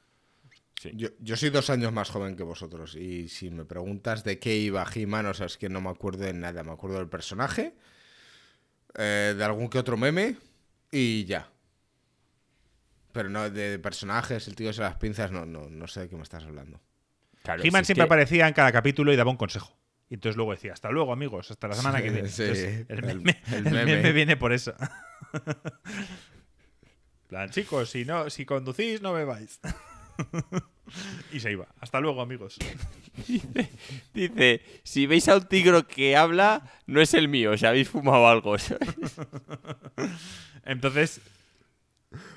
Sí. 0.81 0.91
Yo, 0.95 1.09
yo 1.19 1.37
soy 1.37 1.49
dos 1.51 1.69
años 1.69 1.93
más 1.93 2.09
joven 2.09 2.35
que 2.35 2.41
vosotros 2.43 2.95
y 2.95 3.29
si 3.29 3.51
me 3.51 3.65
preguntas 3.65 4.23
de 4.23 4.39
qué 4.39 4.55
iba 4.55 4.83
He-Man, 4.93 5.27
o 5.27 5.33
sea, 5.35 5.45
es 5.45 5.57
que 5.57 5.69
no 5.69 5.79
me 5.79 5.89
acuerdo 5.89 6.23
de 6.25 6.33
nada. 6.33 6.63
Me 6.63 6.71
acuerdo 6.71 6.97
del 6.97 7.07
personaje, 7.07 7.75
eh, 8.95 9.34
de 9.38 9.44
algún 9.44 9.70
que 9.70 9.80
otro 9.80 9.98
meme 9.98 10.36
y 10.91 11.26
ya. 11.26 11.49
Pero 13.11 13.30
no, 13.30 13.49
de 13.49 13.78
personajes, 13.80 14.48
el 14.48 14.56
tío 14.56 14.72
de 14.72 14.78
las 14.80 14.95
pinzas, 14.95 15.32
no, 15.32 15.45
no, 15.45 15.70
no 15.70 15.88
sé 15.88 16.02
de 16.02 16.10
qué 16.10 16.15
me 16.15 16.24
estás 16.24 16.44
hablando. 16.44 16.82
Claro, 17.44 17.61
He-Man 17.64 17.86
siempre 17.86 18.02
que- 18.03 18.07
aparecía 18.07 18.48
en 18.48 18.53
cada 18.53 18.72
capítulo 18.72 19.14
y 19.14 19.15
daba 19.15 19.30
un 19.32 19.38
consejo. 19.38 19.78
Y 20.10 20.15
entonces 20.15 20.36
luego 20.36 20.52
decía, 20.52 20.74
hasta 20.74 20.90
luego, 20.90 21.11
amigos, 21.14 21.49
hasta 21.52 21.68
la 21.68 21.76
semana 21.76 22.02
que 22.02 22.10
viene. 22.11 22.30
Sí, 22.30 22.41
Entonces, 22.44 22.86
el, 22.90 22.98
el- 22.99 23.06
meme, 23.22 23.41
el 23.48 23.53
el 23.56 23.64
meme. 23.74 23.86
meme 23.98 24.11
viene 24.14 24.38
por 24.38 24.52
eso. 24.53 24.74
Plan, 27.28 27.49
chicos, 27.49 27.90
si 27.90 28.06
no, 28.06 28.30
si 28.30 28.45
conducís, 28.45 29.02
no 29.02 29.14
bebáis. 29.14 29.60
y 31.31 31.39
se 31.39 31.51
iba. 31.51 31.68
Hasta 31.80 31.99
luego, 31.99 32.22
amigos. 32.22 32.57
Dice, 34.14 34.61
si 34.84 35.05
veis 35.05 35.27
a 35.30 35.35
un 35.38 35.47
tigre 35.47 35.84
que 35.84 36.15
habla, 36.15 36.69
no 36.88 37.01
es 37.01 37.14
el 37.14 37.27
mío, 37.27 37.57
si 37.57 37.65
habéis 37.65 37.89
fumado 37.89 38.27
algo. 38.27 38.57
¿sabes? 38.57 38.89
Entonces, 40.65 41.22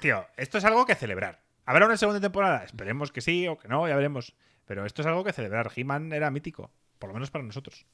tío, 0.00 0.26
esto 0.36 0.58
es 0.58 0.64
algo 0.64 0.86
que 0.86 0.94
celebrar. 0.94 1.40
¿Habrá 1.64 1.86
una 1.86 1.96
segunda 1.96 2.20
temporada? 2.20 2.64
Esperemos 2.64 3.10
que 3.10 3.20
sí 3.20 3.48
o 3.48 3.58
que 3.58 3.68
no, 3.68 3.88
ya 3.88 3.96
veremos. 3.96 4.34
Pero 4.66 4.84
esto 4.84 5.02
es 5.02 5.06
algo 5.06 5.24
que 5.24 5.32
celebrar. 5.32 5.70
He-Man 5.74 6.12
era 6.12 6.30
mítico, 6.30 6.70
por 6.98 7.08
lo 7.08 7.14
menos 7.14 7.30
para 7.30 7.44
nosotros. 7.44 7.86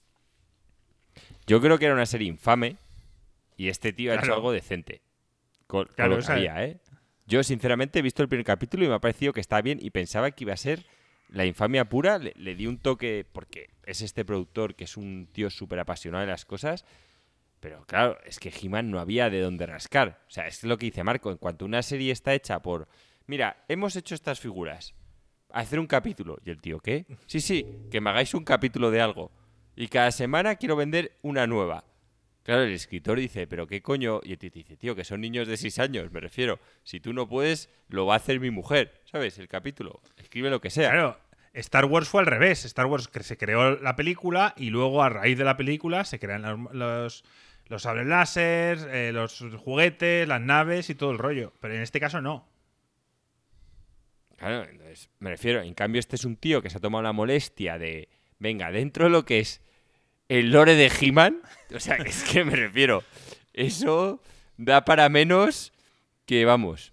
Yo 1.47 1.61
creo 1.61 1.79
que 1.79 1.85
era 1.87 1.95
una 1.95 2.07
serie 2.07 2.29
infame 2.29 2.77
y 3.57 3.69
este 3.69 3.93
tío 3.93 4.13
ha 4.13 4.17
hecho 4.17 4.35
algo 4.35 4.53
decente. 4.53 5.03
Con, 5.67 5.87
con 5.87 5.95
Claro, 5.95 6.17
lo 6.17 6.23
que 6.23 6.33
había, 6.33 6.65
¿eh? 6.65 6.81
Yo, 7.27 7.43
sinceramente, 7.43 8.01
he 8.01 8.03
visto 8.03 8.23
el 8.23 8.29
primer 8.29 8.45
capítulo 8.45 8.85
y 8.85 8.89
me 8.89 8.95
ha 8.95 9.01
parecido 9.01 9.33
que 9.33 9.41
está 9.41 9.61
bien 9.63 9.79
y 9.81 9.91
pensaba 9.91 10.31
que 10.31 10.45
iba 10.45 10.53
a 10.53 10.57
ser 10.57 10.85
la 11.29 11.47
infamia 11.47 11.89
pura. 11.89 12.19
Le, 12.19 12.55
di 12.55 12.67
un 12.67 12.79
toque 12.79 13.27
porque 13.31 13.71
es 13.85 14.03
este 14.03 14.25
productor 14.25 14.75
que 14.75 14.85
es 14.85 14.97
un 14.97 15.29
tío 15.33 15.51
súper 15.51 15.79
apasionado 15.81 16.23
de 16.23 16.31
las 16.31 16.45
cosas. 16.45 16.85
Pero 17.61 17.85
claro, 17.87 18.19
es 18.25 18.41
que 18.41 18.51
He-Man 18.51 18.91
no 18.91 18.99
había 18.99 19.31
de 19.31 19.41
dónde 19.41 19.67
rascar. 19.67 20.21
O 20.27 20.31
sea, 20.31 20.47
es 20.47 20.65
lo 20.65 20.79
que 20.79 20.87
dice 20.87 21.05
Marco. 21.05 21.31
En 21.31 21.39
cuanto 21.39 21.65
una 21.65 21.83
serie 21.83 22.13
está 22.13 22.35
hecha 22.35 22.61
por. 22.61 22.89
Mira, 23.27 23.65
hemos 23.69 23.95
hecho 23.95 24.15
estas 24.15 24.41
figuras. 24.41 24.95
Hacer 25.51 25.79
un 25.79 25.87
capítulo. 25.87 26.39
¿Y 26.45 26.51
el 26.51 26.61
tío 26.61 26.81
qué? 26.81 27.07
Sí, 27.27 27.41
sí, 27.41 27.67
que 27.91 28.01
me 28.01 28.11
hagáis 28.11 28.35
un 28.35 28.45
capítulo 28.45 28.91
de 28.91 29.01
algo. 29.01 29.31
Y 29.77 29.89
cada 29.89 30.11
semana 30.11 30.57
quiero 30.57 30.77
vender 30.77 31.19
una 31.23 31.47
nueva. 31.47 31.85
Claro, 32.43 32.63
el 32.63 32.73
escritor 32.73 33.19
dice, 33.19 33.47
pero 33.47 33.67
qué 33.67 33.83
coño. 33.83 34.21
Y 34.25 34.37
te 34.37 34.51
dice, 34.51 34.77
tío, 34.77 34.97
que 34.97 35.05
son 35.05 35.21
niños 35.21 35.47
de 35.47 35.57
6 35.57 35.79
años, 35.79 36.11
me 36.11 36.21
refiero. 36.21 36.59
Si 36.83 37.01
tú 37.01 37.13
no 37.13 37.29
puedes, 37.29 37.71
lo 37.89 38.07
va 38.07 38.15
a 38.15 38.17
hacer 38.17 38.41
mi 38.41 38.51
mujer. 38.51 39.01
¿Sabes? 39.05 39.39
El 39.39 39.49
capítulo. 39.49 40.01
Escribe 40.17 40.51
lo 40.51 40.61
que 40.61 40.71
sea. 40.71 40.91
Claro, 40.91 41.19
Star 41.53 41.85
Wars 41.85 42.09
fue 42.09 42.21
al 42.21 42.27
revés. 42.27 42.65
Star 42.65 42.87
Wars 42.87 43.09
se 43.21 43.37
creó 43.37 43.77
la 43.79 43.95
película 43.95 44.55
y 44.57 44.71
luego 44.71 45.03
a 45.03 45.09
raíz 45.09 45.39
de 45.39 45.45
la 45.45 45.57
película 45.57 46.05
se 46.05 46.19
crean 46.19 46.43
los, 46.43 46.75
los, 46.75 47.25
los 47.67 47.83
sables 47.83 48.07
láser, 48.07 48.79
eh, 48.91 49.13
los 49.13 49.45
juguetes, 49.59 50.27
las 50.27 50.41
naves 50.41 50.91
y 50.91 50.95
todo 50.95 51.13
el 51.13 51.19
rollo. 51.19 51.53
Pero 51.61 51.75
en 51.75 51.83
este 51.83 52.01
caso 52.01 52.21
no. 52.21 52.49
Claro, 54.37 54.65
entonces, 54.65 55.09
me 55.21 55.31
refiero, 55.31 55.63
en 55.63 55.75
cambio 55.75 56.01
este 56.01 56.17
es 56.17 56.25
un 56.25 56.37
tío 56.37 56.63
que 56.63 56.71
se 56.71 56.79
ha 56.79 56.81
tomado 56.81 57.03
la 57.03 57.13
molestia 57.13 57.79
de, 57.79 58.09
venga, 58.41 58.73
dentro 58.73 59.05
de 59.05 59.11
lo 59.11 59.25
que 59.25 59.39
es 59.39 59.61
el 60.39 60.51
lore 60.51 60.75
de 60.75 60.91
He-Man, 61.01 61.41
o 61.75 61.81
sea, 61.81 61.97
es 61.97 62.23
que 62.25 62.45
me 62.45 62.57
refiero, 62.57 63.03
eso 63.53 64.23
da 64.57 64.85
para 64.85 65.09
menos 65.09 65.73
que, 66.27 66.45
vamos, 66.45 66.93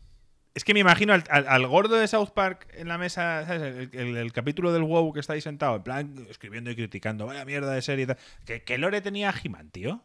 Es 0.55 0.63
que 0.63 0.73
me 0.73 0.79
imagino 0.81 1.13
al, 1.13 1.23
al- 1.29 1.47
al 1.47 1.67
gordo 1.67 1.95
de 1.95 2.07
South 2.07 2.31
Park 2.33 2.67
en 2.73 2.87
la 2.87 2.97
mesa, 2.97 3.45
¿sabes? 3.45 3.61
El, 3.61 3.99
el- 3.99 4.17
el 4.17 4.33
capítulo 4.33 4.73
del 4.73 4.83
WoW 4.83 5.13
que 5.13 5.19
está 5.21 5.33
ahí 5.33 5.41
sentado, 5.41 5.75
en 5.77 5.83
plan, 5.83 6.27
escribiendo 6.29 6.69
y 6.71 6.75
criticando, 6.75 7.25
vaya 7.27 7.45
mierda 7.45 7.71
de 7.73 7.81
serie 7.81 8.03
y 8.03 8.07
tal. 8.07 8.17
¿Qué, 8.45 8.63
qué 8.63 8.77
lore 8.77 8.99
tenía 9.01 9.33
He-Man, 9.43 9.69
tío? 9.71 10.03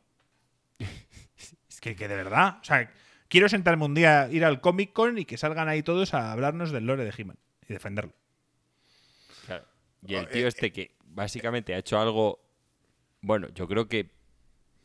Es 1.69 1.81
que, 1.81 1.97
que 1.97 2.07
de 2.09 2.17
verdad, 2.17 2.59
o 2.61 2.65
sea, 2.65 2.91
quiero 3.29 3.49
sentarme 3.49 3.85
un 3.85 3.95
día, 3.95 4.29
ir 4.31 4.45
al 4.45 4.61
Comic 4.61 4.93
Con 4.93 5.19
y 5.19 5.25
que 5.25 5.37
salgan 5.39 5.69
ahí 5.69 5.83
todos 5.83 6.15
a 6.15 6.31
hablarnos 6.33 6.71
del 6.71 6.87
lore 6.87 7.05
de 7.05 7.13
He-Man 7.17 7.39
y 7.69 7.73
defenderlo. 7.73 8.13
Claro. 9.47 9.65
Y 10.07 10.15
el 10.15 10.27
Oh, 10.27 10.29
tío 10.29 10.45
eh, 10.45 10.49
este 10.49 10.71
que 10.73 10.95
básicamente 11.05 11.75
ha 11.75 11.79
hecho 11.79 11.99
algo, 11.99 12.44
bueno, 13.25 13.49
yo 13.55 13.67
creo 13.67 13.89
que 13.89 14.11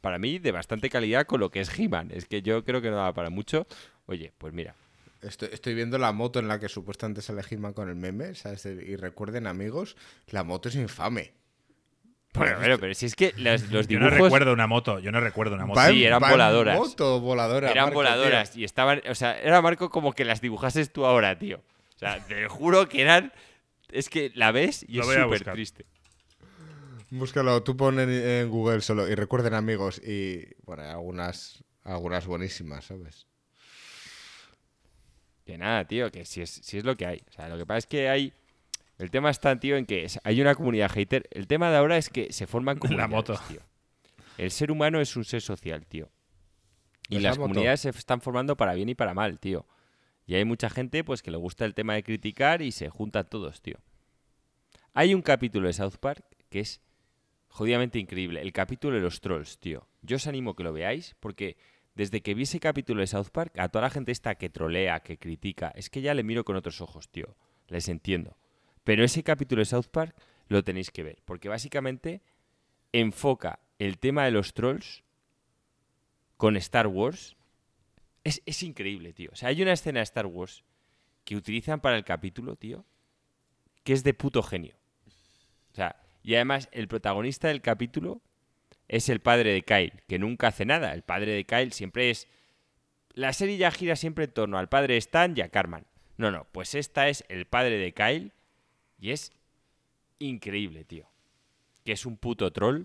para 0.01 0.17
mí 0.17 0.39
de 0.39 0.51
bastante 0.51 0.89
calidad 0.89 1.25
con 1.27 1.39
lo 1.39 1.49
que 1.51 1.59
es 1.61 1.77
He-Man. 1.77 2.09
Es 2.13 2.25
que 2.25 2.41
yo 2.41 2.63
creo 2.63 2.81
que 2.81 2.89
no 2.89 2.97
da 2.97 3.13
para 3.13 3.29
mucho. 3.29 3.67
Oye, 4.05 4.31
pues 4.37 4.53
mira, 4.53 4.75
Estoy, 5.21 5.49
estoy 5.51 5.73
viendo 5.75 5.97
la 5.97 6.13
moto 6.13 6.39
en 6.39 6.47
la 6.47 6.61
que 6.61 6.69
supuestamente 6.69 7.21
sale 7.21 7.41
He-Man 7.49 7.73
con 7.73 7.89
el 7.89 7.95
meme, 7.95 8.35
¿sabes? 8.35 8.65
Y 8.65 8.95
recuerden, 8.95 9.47
amigos, 9.47 9.97
la 10.29 10.45
moto 10.45 10.69
es 10.69 10.75
infame. 10.75 11.33
Bueno, 12.33 12.55
pero, 12.61 12.79
pero 12.79 12.93
si 12.93 13.07
es 13.07 13.15
que 13.15 13.33
las- 13.37 13.69
los 13.69 13.87
Yo 13.89 13.99
no 13.99 14.05
dibujos 14.05 14.23
recuerdo 14.31 14.53
una 14.53 14.67
moto, 14.67 14.99
yo 14.99 15.11
no 15.11 15.19
recuerdo 15.19 15.55
una 15.55 15.65
moto. 15.65 15.81
Sí, 15.87 16.05
eran 16.05 16.21
voladoras. 16.21 16.77
moto 16.77 17.19
voladora, 17.19 17.69
eran 17.71 17.85
Marco, 17.85 17.95
voladoras 17.99 18.51
tío. 18.51 18.61
y 18.61 18.63
estaban, 18.63 19.01
o 19.09 19.15
sea, 19.15 19.37
era 19.41 19.61
Marco 19.61 19.89
como 19.89 20.13
que 20.13 20.23
las 20.23 20.39
dibujases 20.39 20.93
tú 20.93 21.05
ahora, 21.05 21.37
tío. 21.37 21.57
O 21.95 21.99
sea, 21.99 22.25
te 22.25 22.47
juro 22.47 22.87
que 22.87 23.01
eran, 23.01 23.33
es 23.91 24.07
que 24.09 24.31
la 24.35 24.51
ves 24.53 24.85
y 24.87 24.97
Lo 24.97 25.11
es 25.11 25.21
súper 25.23 25.43
triste. 25.51 25.85
Búscalo, 27.11 27.63
tú 27.63 27.75
pon 27.75 27.99
en, 27.99 28.09
en 28.09 28.49
Google 28.49 28.81
solo 28.81 29.07
y 29.07 29.15
recuerden, 29.15 29.53
amigos, 29.55 29.99
y 30.05 30.45
bueno, 30.65 30.83
hay 30.83 30.89
algunas, 30.89 31.63
algunas 31.83 32.27
buenísimas, 32.27 32.85
¿sabes? 32.85 33.25
Que 35.45 35.57
nada, 35.57 35.85
tío, 35.85 36.11
que 36.11 36.25
si 36.25 36.41
es, 36.41 36.49
si 36.51 36.77
es 36.77 36.83
lo 36.83 36.95
que 36.95 37.05
hay. 37.07 37.23
O 37.27 37.31
sea, 37.31 37.49
lo 37.49 37.57
que 37.57 37.65
pasa 37.65 37.79
es 37.79 37.87
que 37.87 38.09
hay. 38.09 38.33
El 38.99 39.09
tema 39.09 39.29
está, 39.29 39.57
tío, 39.59 39.77
en 39.77 39.85
que 39.85 40.03
es- 40.05 40.19
hay 40.23 40.41
una 40.41 40.53
comunidad 40.55 40.91
hater. 40.91 41.27
El 41.31 41.47
tema 41.47 41.71
de 41.71 41.77
ahora 41.77 41.97
es 41.97 42.09
que 42.09 42.31
se 42.33 42.45
forman 42.47 42.75
La 42.75 42.79
comunidades, 42.81 43.09
moto. 43.11 43.39
tío. 43.47 43.61
El 44.37 44.51
ser 44.51 44.71
humano 44.71 44.99
es 45.01 45.15
un 45.15 45.23
ser 45.25 45.41
social, 45.41 45.85
tío. 45.87 46.11
Y 47.07 47.13
Pues 47.15 47.23
la 47.23 47.29
las 47.29 47.37
moto. 47.39 47.49
comunidades 47.49 47.79
se 47.81 47.89
están 47.89 48.21
formando 48.21 48.55
para 48.55 48.73
bien 48.75 48.89
y 48.89 48.95
para 48.95 49.13
mal, 49.15 49.39
tío. 49.39 49.65
Y 50.27 50.35
hay 50.35 50.45
mucha 50.45 50.69
gente, 50.69 51.03
pues, 51.03 51.23
que 51.23 51.31
le 51.31 51.37
gusta 51.37 51.65
el 51.65 51.73
tema 51.73 51.95
de 51.95 52.03
criticar 52.03 52.61
y 52.61 52.71
se 52.71 52.89
juntan 52.89 53.27
todos, 53.27 53.61
tío. 53.61 53.77
Hay 54.93 55.15
un 55.15 55.21
capítulo 55.23 55.67
de 55.67 55.73
South 55.73 55.95
Park 55.99 56.23
que 56.49 56.59
es 56.59 56.81
jodidamente 57.49 57.99
increíble. 57.99 58.41
El 58.41 58.53
capítulo 58.53 58.95
de 58.95 59.01
los 59.01 59.19
trolls, 59.21 59.59
tío. 59.59 59.87
Yo 60.01 60.15
os 60.15 60.27
animo 60.27 60.55
que 60.55 60.63
lo 60.63 60.71
veáis 60.71 61.15
porque 61.19 61.57
desde 61.95 62.21
que 62.21 62.33
vi 62.33 62.43
ese 62.43 62.59
capítulo 62.59 63.01
de 63.01 63.07
South 63.07 63.29
Park, 63.31 63.59
a 63.59 63.67
toda 63.67 63.83
la 63.83 63.89
gente 63.89 64.13
esta 64.13 64.35
que 64.35 64.49
trolea, 64.49 65.01
que 65.01 65.17
critica, 65.17 65.73
es 65.75 65.89
que 65.89 66.01
ya 66.01 66.13
le 66.13 66.23
miro 66.23 66.45
con 66.45 66.55
otros 66.55 66.79
ojos, 66.79 67.09
tío. 67.09 67.35
Les 67.67 67.89
entiendo. 67.89 68.37
Pero 68.85 69.03
ese 69.03 69.23
capítulo 69.23 69.59
de 69.59 69.65
South 69.65 69.87
Park 69.91 70.15
lo 70.47 70.63
tenéis 70.63 70.91
que 70.91 71.03
ver. 71.03 71.21
Porque 71.25 71.49
básicamente 71.49 72.21
enfoca 72.93 73.59
el 73.79 73.97
tema 73.97 74.23
de 74.25 74.31
los 74.31 74.53
trolls 74.53 75.03
con 76.37 76.55
Star 76.55 76.87
Wars. 76.87 77.35
Es, 78.23 78.41
es 78.45 78.63
increíble, 78.63 79.11
tío. 79.11 79.31
O 79.33 79.35
sea, 79.35 79.49
hay 79.49 79.61
una 79.61 79.73
escena 79.73 79.99
de 79.99 80.03
Star 80.03 80.25
Wars 80.25 80.63
que 81.25 81.35
utilizan 81.35 81.81
para 81.81 81.97
el 81.97 82.05
capítulo, 82.05 82.55
tío, 82.55 82.85
que 83.83 83.93
es 83.93 84.03
de 84.03 84.13
puto 84.13 84.41
genio. 84.41 84.75
O 85.73 85.75
sea, 85.75 86.01
y 86.23 86.35
además 86.35 86.69
el 86.71 86.87
protagonista 86.87 87.47
del 87.47 87.61
capítulo 87.61 88.21
es 88.87 89.09
el 89.09 89.19
padre 89.19 89.53
de 89.53 89.61
Kyle, 89.63 90.01
que 90.07 90.19
nunca 90.19 90.47
hace 90.47 90.65
nada. 90.65 90.93
El 90.93 91.03
padre 91.03 91.31
de 91.33 91.45
Kyle 91.45 91.71
siempre 91.71 92.09
es... 92.09 92.27
La 93.13 93.33
serie 93.33 93.57
ya 93.57 93.71
gira 93.71 93.95
siempre 93.95 94.25
en 94.25 94.31
torno 94.31 94.57
al 94.57 94.69
padre 94.69 94.93
de 94.93 94.99
Stan 94.99 95.33
y 95.35 95.41
a 95.41 95.49
Carman. 95.49 95.85
No, 96.17 96.31
no, 96.31 96.45
pues 96.51 96.75
esta 96.75 97.07
es 97.09 97.23
el 97.29 97.45
padre 97.45 97.77
de 97.77 97.93
Kyle 97.93 98.31
y 98.99 99.11
es 99.11 99.31
increíble, 100.19 100.83
tío. 100.85 101.07
Que 101.85 101.93
es 101.93 102.05
un 102.05 102.17
puto 102.17 102.51
troll 102.51 102.83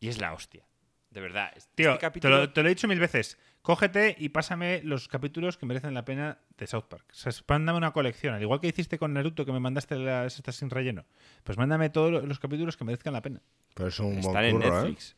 y 0.00 0.08
es 0.08 0.18
la 0.20 0.32
hostia. 0.32 0.64
De 1.10 1.20
verdad. 1.20 1.52
Este 1.56 1.70
Tío, 1.74 1.94
te, 1.94 1.98
capítulo- 2.00 2.38
lo, 2.38 2.52
te 2.52 2.62
lo 2.62 2.68
he 2.68 2.74
dicho 2.74 2.88
mil 2.88 2.98
veces. 3.00 3.38
Cógete 3.66 4.14
y 4.16 4.28
pásame 4.28 4.80
los 4.84 5.08
capítulos 5.08 5.58
que 5.58 5.66
merecen 5.66 5.92
la 5.92 6.04
pena 6.04 6.38
de 6.56 6.68
South 6.68 6.84
Park. 6.88 7.04
O 7.10 7.14
sea, 7.14 7.32
mándame 7.48 7.76
una 7.78 7.90
colección, 7.90 8.32
al 8.32 8.40
igual 8.40 8.60
que 8.60 8.68
hiciste 8.68 8.96
con 8.96 9.12
Naruto, 9.12 9.44
que 9.44 9.50
me 9.50 9.58
mandaste 9.58 9.96
las 9.96 10.36
estas 10.38 10.54
sin 10.54 10.70
relleno. 10.70 11.04
Pues 11.42 11.58
mándame 11.58 11.90
todos 11.90 12.22
los 12.24 12.38
capítulos 12.38 12.76
que 12.76 12.84
merezcan 12.84 13.12
la 13.12 13.22
pena. 13.22 13.42
Pero 13.74 13.88
es 13.88 13.98
un 13.98 14.18
Están 14.18 14.44
en 14.44 14.62
¿eh? 14.62 14.70
Netflix. 14.70 15.16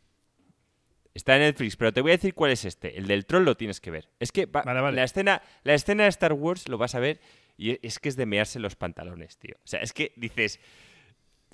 Está 1.12 1.37
en 1.37 1.43
Netflix, 1.43 1.77
pero 1.77 1.93
te 1.93 2.01
voy 2.01 2.12
a 2.12 2.16
decir 2.16 2.33
cuál 2.33 2.51
es 2.53 2.65
este. 2.65 2.97
El 2.97 3.07
del 3.07 3.27
troll 3.27 3.45
lo 3.45 3.55
tienes 3.59 3.83
que 3.83 3.91
ver. 3.91 4.09
Es 4.19 4.33
que 4.33 4.47
va- 4.47 4.62
Vale, 4.62 4.81
vale. 4.81 4.97
La, 4.97 5.05
escena, 5.05 5.43
la 5.62 5.75
escena 5.75 6.05
de 6.05 6.09
Star 6.09 6.33
Wars 6.33 6.70
lo 6.70 6.79
vas 6.79 6.95
a 6.95 7.01
ver 7.01 7.20
y 7.59 7.85
es 7.87 7.99
que 7.99 8.09
es 8.09 8.16
de 8.16 8.25
mearse 8.25 8.59
los 8.61 8.77
pantalones, 8.77 9.37
tío. 9.37 9.57
O 9.57 9.66
sea, 9.66 9.81
es 9.83 9.93
que 9.93 10.12
dices, 10.16 10.59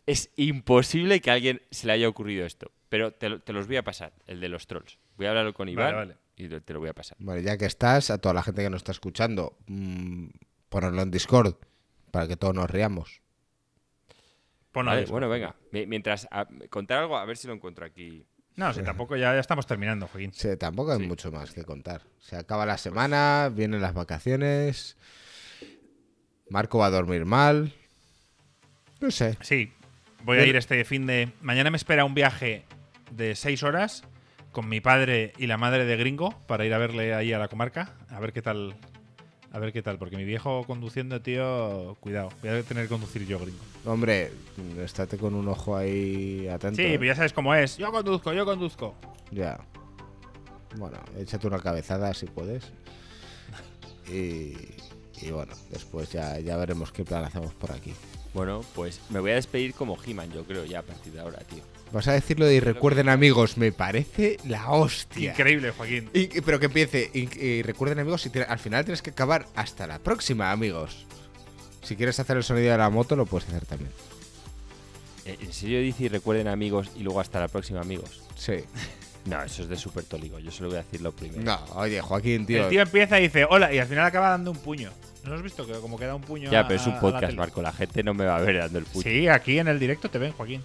es 0.06 0.30
imposible 0.36 1.20
que 1.20 1.30
a 1.30 1.34
alguien 1.34 1.60
se 1.72 1.88
le 1.88 1.94
haya 1.94 2.08
ocurrido 2.08 2.46
esto. 2.46 2.70
Pero 2.88 3.10
te, 3.12 3.30
lo- 3.30 3.40
te 3.40 3.52
los 3.52 3.66
voy 3.66 3.78
a 3.78 3.82
pasar, 3.82 4.12
el 4.28 4.38
de 4.40 4.48
los 4.48 4.68
trolls. 4.68 4.98
Voy 5.16 5.26
a 5.26 5.30
hablarlo 5.30 5.54
con 5.54 5.68
Iván 5.68 5.94
vale. 5.94 6.16
Y 6.36 6.48
te 6.48 6.72
lo 6.72 6.80
voy 6.80 6.88
a 6.88 6.94
pasar. 6.94 7.16
Vale, 7.20 7.42
ya 7.42 7.56
que 7.56 7.66
estás, 7.66 8.10
a 8.10 8.18
toda 8.18 8.34
la 8.34 8.42
gente 8.42 8.62
que 8.62 8.70
nos 8.70 8.78
está 8.80 8.92
escuchando, 8.92 9.56
mm, 9.66 10.26
ponerlo 10.68 11.02
en 11.02 11.10
Discord 11.10 11.54
para 12.10 12.26
que 12.28 12.36
todos 12.36 12.54
nos 12.54 12.68
riamos. 12.70 13.20
Ponlo 14.72 14.90
Vale, 14.90 15.06
bueno, 15.06 15.28
venga. 15.28 15.54
Mi- 15.70 15.86
Mientras 15.86 16.26
a- 16.30 16.48
contar 16.70 16.98
algo, 16.98 17.16
a 17.16 17.24
ver 17.24 17.36
si 17.36 17.46
lo 17.46 17.54
encuentro 17.54 17.84
aquí. 17.86 18.26
No, 18.56 18.72
si 18.72 18.82
tampoco 18.82 19.16
ya, 19.16 19.32
ya 19.34 19.40
estamos 19.40 19.66
terminando, 19.66 20.06
Joaquín. 20.06 20.32
Sí, 20.32 20.56
tampoco 20.56 20.92
hay 20.92 21.00
Sí. 21.00 21.06
mucho 21.06 21.30
más 21.32 21.52
que 21.52 21.64
contar. 21.64 22.02
Se 22.20 22.36
acaba 22.36 22.64
la 22.66 22.78
semana, 22.78 23.50
vienen 23.52 23.80
las 23.80 23.94
vacaciones. 23.94 24.96
Marco 26.50 26.78
va 26.78 26.86
a 26.86 26.90
dormir 26.90 27.24
mal. 27.24 27.72
No 29.00 29.10
sé. 29.10 29.36
Sí, 29.40 29.72
voy 30.22 30.38
a 30.38 30.46
ir 30.46 30.54
este 30.56 30.84
fin 30.84 31.06
de. 31.06 31.32
Mañana 31.40 31.70
me 31.70 31.76
espera 31.76 32.04
un 32.04 32.14
viaje 32.14 32.64
de 33.10 33.34
seis 33.34 33.62
horas 33.64 34.04
con 34.54 34.68
mi 34.68 34.80
padre 34.80 35.32
y 35.36 35.48
la 35.48 35.58
madre 35.58 35.84
de 35.84 35.96
Gringo 35.96 36.30
para 36.46 36.64
ir 36.64 36.72
a 36.72 36.78
verle 36.78 37.12
ahí 37.12 37.32
a 37.32 37.38
la 37.38 37.48
comarca. 37.48 37.92
A 38.08 38.20
ver 38.20 38.32
qué 38.32 38.40
tal. 38.40 38.74
A 39.52 39.58
ver 39.58 39.72
qué 39.72 39.82
tal, 39.82 39.98
porque 39.98 40.16
mi 40.16 40.24
viejo 40.24 40.64
conduciendo, 40.64 41.20
tío, 41.20 41.96
cuidado. 42.00 42.30
Voy 42.40 42.50
a 42.50 42.62
tener 42.62 42.84
que 42.84 42.88
conducir 42.88 43.26
yo, 43.26 43.38
Gringo. 43.38 43.60
Hombre, 43.84 44.32
estate 44.82 45.16
con 45.18 45.34
un 45.34 45.46
ojo 45.48 45.76
ahí 45.76 46.48
atento. 46.48 46.76
Sí, 46.76 46.82
¿eh? 46.82 46.98
pero 46.98 47.04
ya 47.04 47.16
sabes 47.16 47.32
cómo 47.32 47.54
es. 47.54 47.76
Yo 47.76 47.92
conduzco, 47.92 48.32
yo 48.32 48.44
conduzco. 48.44 48.94
Ya. 49.30 49.58
Bueno, 50.76 50.98
échate 51.18 51.46
una 51.46 51.58
cabezada 51.58 52.14
si 52.14 52.26
puedes. 52.26 52.72
Y, 54.08 54.54
y 55.20 55.30
bueno, 55.30 55.54
después 55.70 56.10
ya, 56.10 56.38
ya 56.38 56.56
veremos 56.56 56.90
qué 56.92 57.04
plan 57.04 57.24
hacemos 57.24 57.54
por 57.54 57.72
aquí. 57.72 57.92
Bueno, 58.34 58.62
pues 58.74 59.00
me 59.10 59.20
voy 59.20 59.32
a 59.32 59.34
despedir 59.36 59.74
como 59.74 59.96
He-Man, 60.04 60.30
yo 60.32 60.44
creo, 60.44 60.64
ya 60.64 60.80
a 60.80 60.82
partir 60.82 61.12
de 61.12 61.20
ahora, 61.20 61.38
tío. 61.38 61.62
Vas 61.92 62.08
a 62.08 62.12
decirlo 62.12 62.46
de 62.46 62.54
y 62.56 62.60
recuerden 62.60 63.08
amigos, 63.08 63.56
me 63.56 63.70
parece 63.70 64.38
la 64.46 64.68
hostia. 64.70 65.30
Increíble, 65.30 65.70
Joaquín. 65.70 66.10
Y- 66.12 66.26
pero 66.40 66.58
que 66.58 66.66
empiece. 66.66 67.08
Y, 67.14 67.38
y 67.38 67.62
recuerden 67.62 68.00
amigos, 68.00 68.26
y 68.26 68.30
te- 68.30 68.42
al 68.42 68.58
final 68.58 68.84
tienes 68.84 69.00
que 69.00 69.10
acabar 69.10 69.46
hasta 69.54 69.86
la 69.86 70.00
próxima, 70.00 70.50
amigos. 70.50 71.06
Si 71.82 71.94
quieres 71.96 72.18
hacer 72.18 72.36
el 72.36 72.42
sonido 72.42 72.72
de 72.72 72.78
la 72.78 72.90
moto, 72.90 73.14
lo 73.14 73.26
puedes 73.26 73.48
hacer 73.48 73.64
también. 73.66 73.90
Eh, 75.24 75.36
¿En 75.40 75.52
serio 75.52 75.80
dice 75.80 76.04
y 76.04 76.08
recuerden 76.08 76.48
amigos 76.48 76.90
y 76.96 77.02
luego 77.02 77.20
hasta 77.20 77.38
la 77.40 77.48
próxima 77.48 77.80
amigos? 77.80 78.22
Sí. 78.36 78.64
No, 79.24 79.42
eso 79.42 79.62
es 79.62 79.70
de 79.70 79.76
súper 79.78 80.04
tólico. 80.04 80.38
Yo 80.38 80.50
solo 80.50 80.68
voy 80.68 80.76
a 80.78 80.82
decirlo 80.82 81.10
primero. 81.10 81.40
No, 81.42 81.58
oye, 81.76 81.98
Joaquín, 82.02 82.44
tío. 82.44 82.64
El 82.64 82.68
tío 82.68 82.82
empieza 82.82 83.18
y 83.18 83.22
dice 83.22 83.46
hola 83.48 83.72
y 83.72 83.78
al 83.78 83.86
final 83.86 84.04
acaba 84.04 84.28
dando 84.28 84.50
un 84.50 84.58
puño. 84.58 84.90
¿No 85.24 85.32
has 85.34 85.40
visto 85.42 85.66
que 85.66 85.72
como 85.80 85.98
que 85.98 86.04
da 86.04 86.14
un 86.14 86.20
puño 86.20 86.50
ya, 86.50 86.60
a- 86.60 86.68
pero 86.68 86.78
es 86.78 86.86
un 86.86 86.92
la 86.92 87.00
podcast, 87.00 87.24
tele? 87.24 87.38
Marco. 87.38 87.62
La 87.62 87.72
gente 87.72 88.02
no 88.02 88.12
me 88.12 88.26
va 88.26 88.36
a 88.36 88.40
ver 88.42 88.58
dando 88.58 88.78
el 88.80 88.84
puño. 88.84 89.02
Sí, 89.02 89.26
aquí 89.28 89.58
en 89.58 89.68
el 89.68 89.78
directo 89.78 90.10
te 90.10 90.18
ven, 90.18 90.32
Joaquín. 90.32 90.60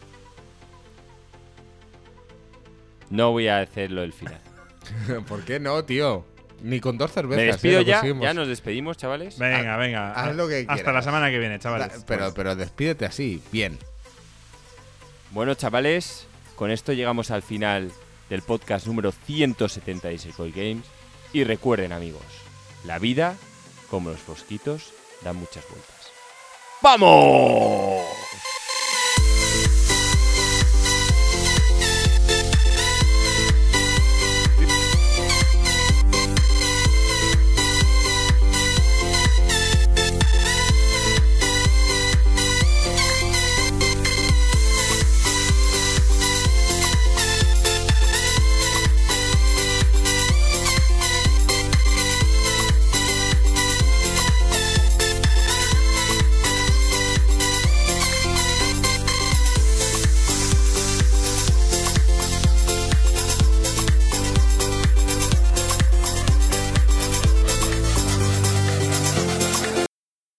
No 3.09 3.31
voy 3.31 3.47
a 3.47 3.59
hacerlo 3.59 4.03
el 4.03 4.13
final. 4.13 4.39
¿Por 5.27 5.43
qué 5.43 5.59
no, 5.59 5.83
tío? 5.85 6.25
Ni 6.61 6.79
con 6.79 6.97
dos 6.97 7.11
cervezas. 7.11 7.37
Me 7.37 7.43
¿eh? 7.43 7.51
despido 7.53 7.81
ya. 7.81 7.95
conseguimos. 7.97 8.23
Ya 8.23 8.33
nos 8.33 8.47
despedimos, 8.47 8.97
chavales. 8.97 9.37
Venga, 9.39 9.77
venga. 9.77 10.11
haz 10.13 10.35
lo 10.35 10.47
que 10.47 10.59
Hasta 10.61 10.75
la 10.75 10.83
quieras. 10.83 11.05
semana 11.05 11.29
que 11.29 11.39
viene, 11.39 11.57
chavales. 11.59 12.03
Pero, 12.05 12.33
pero 12.33 12.55
despídete 12.55 13.05
así, 13.05 13.41
bien. 13.51 13.77
Bueno, 15.31 15.53
chavales, 15.53 16.27
con 16.55 16.71
esto 16.71 16.91
llegamos 16.93 17.31
al 17.31 17.43
final 17.43 17.91
del 18.29 18.41
podcast 18.41 18.87
número 18.87 19.11
176 19.11 20.23
de 20.25 20.31
Gold 20.31 20.55
Games. 20.55 20.85
Y 21.31 21.43
recuerden, 21.43 21.93
amigos, 21.93 22.23
la 22.85 22.99
vida, 22.99 23.35
como 23.89 24.09
los 24.09 24.19
fosquitos, 24.19 24.91
da 25.21 25.31
muchas 25.33 25.63
vueltas. 25.69 26.11
¡Vamos! 26.81 28.03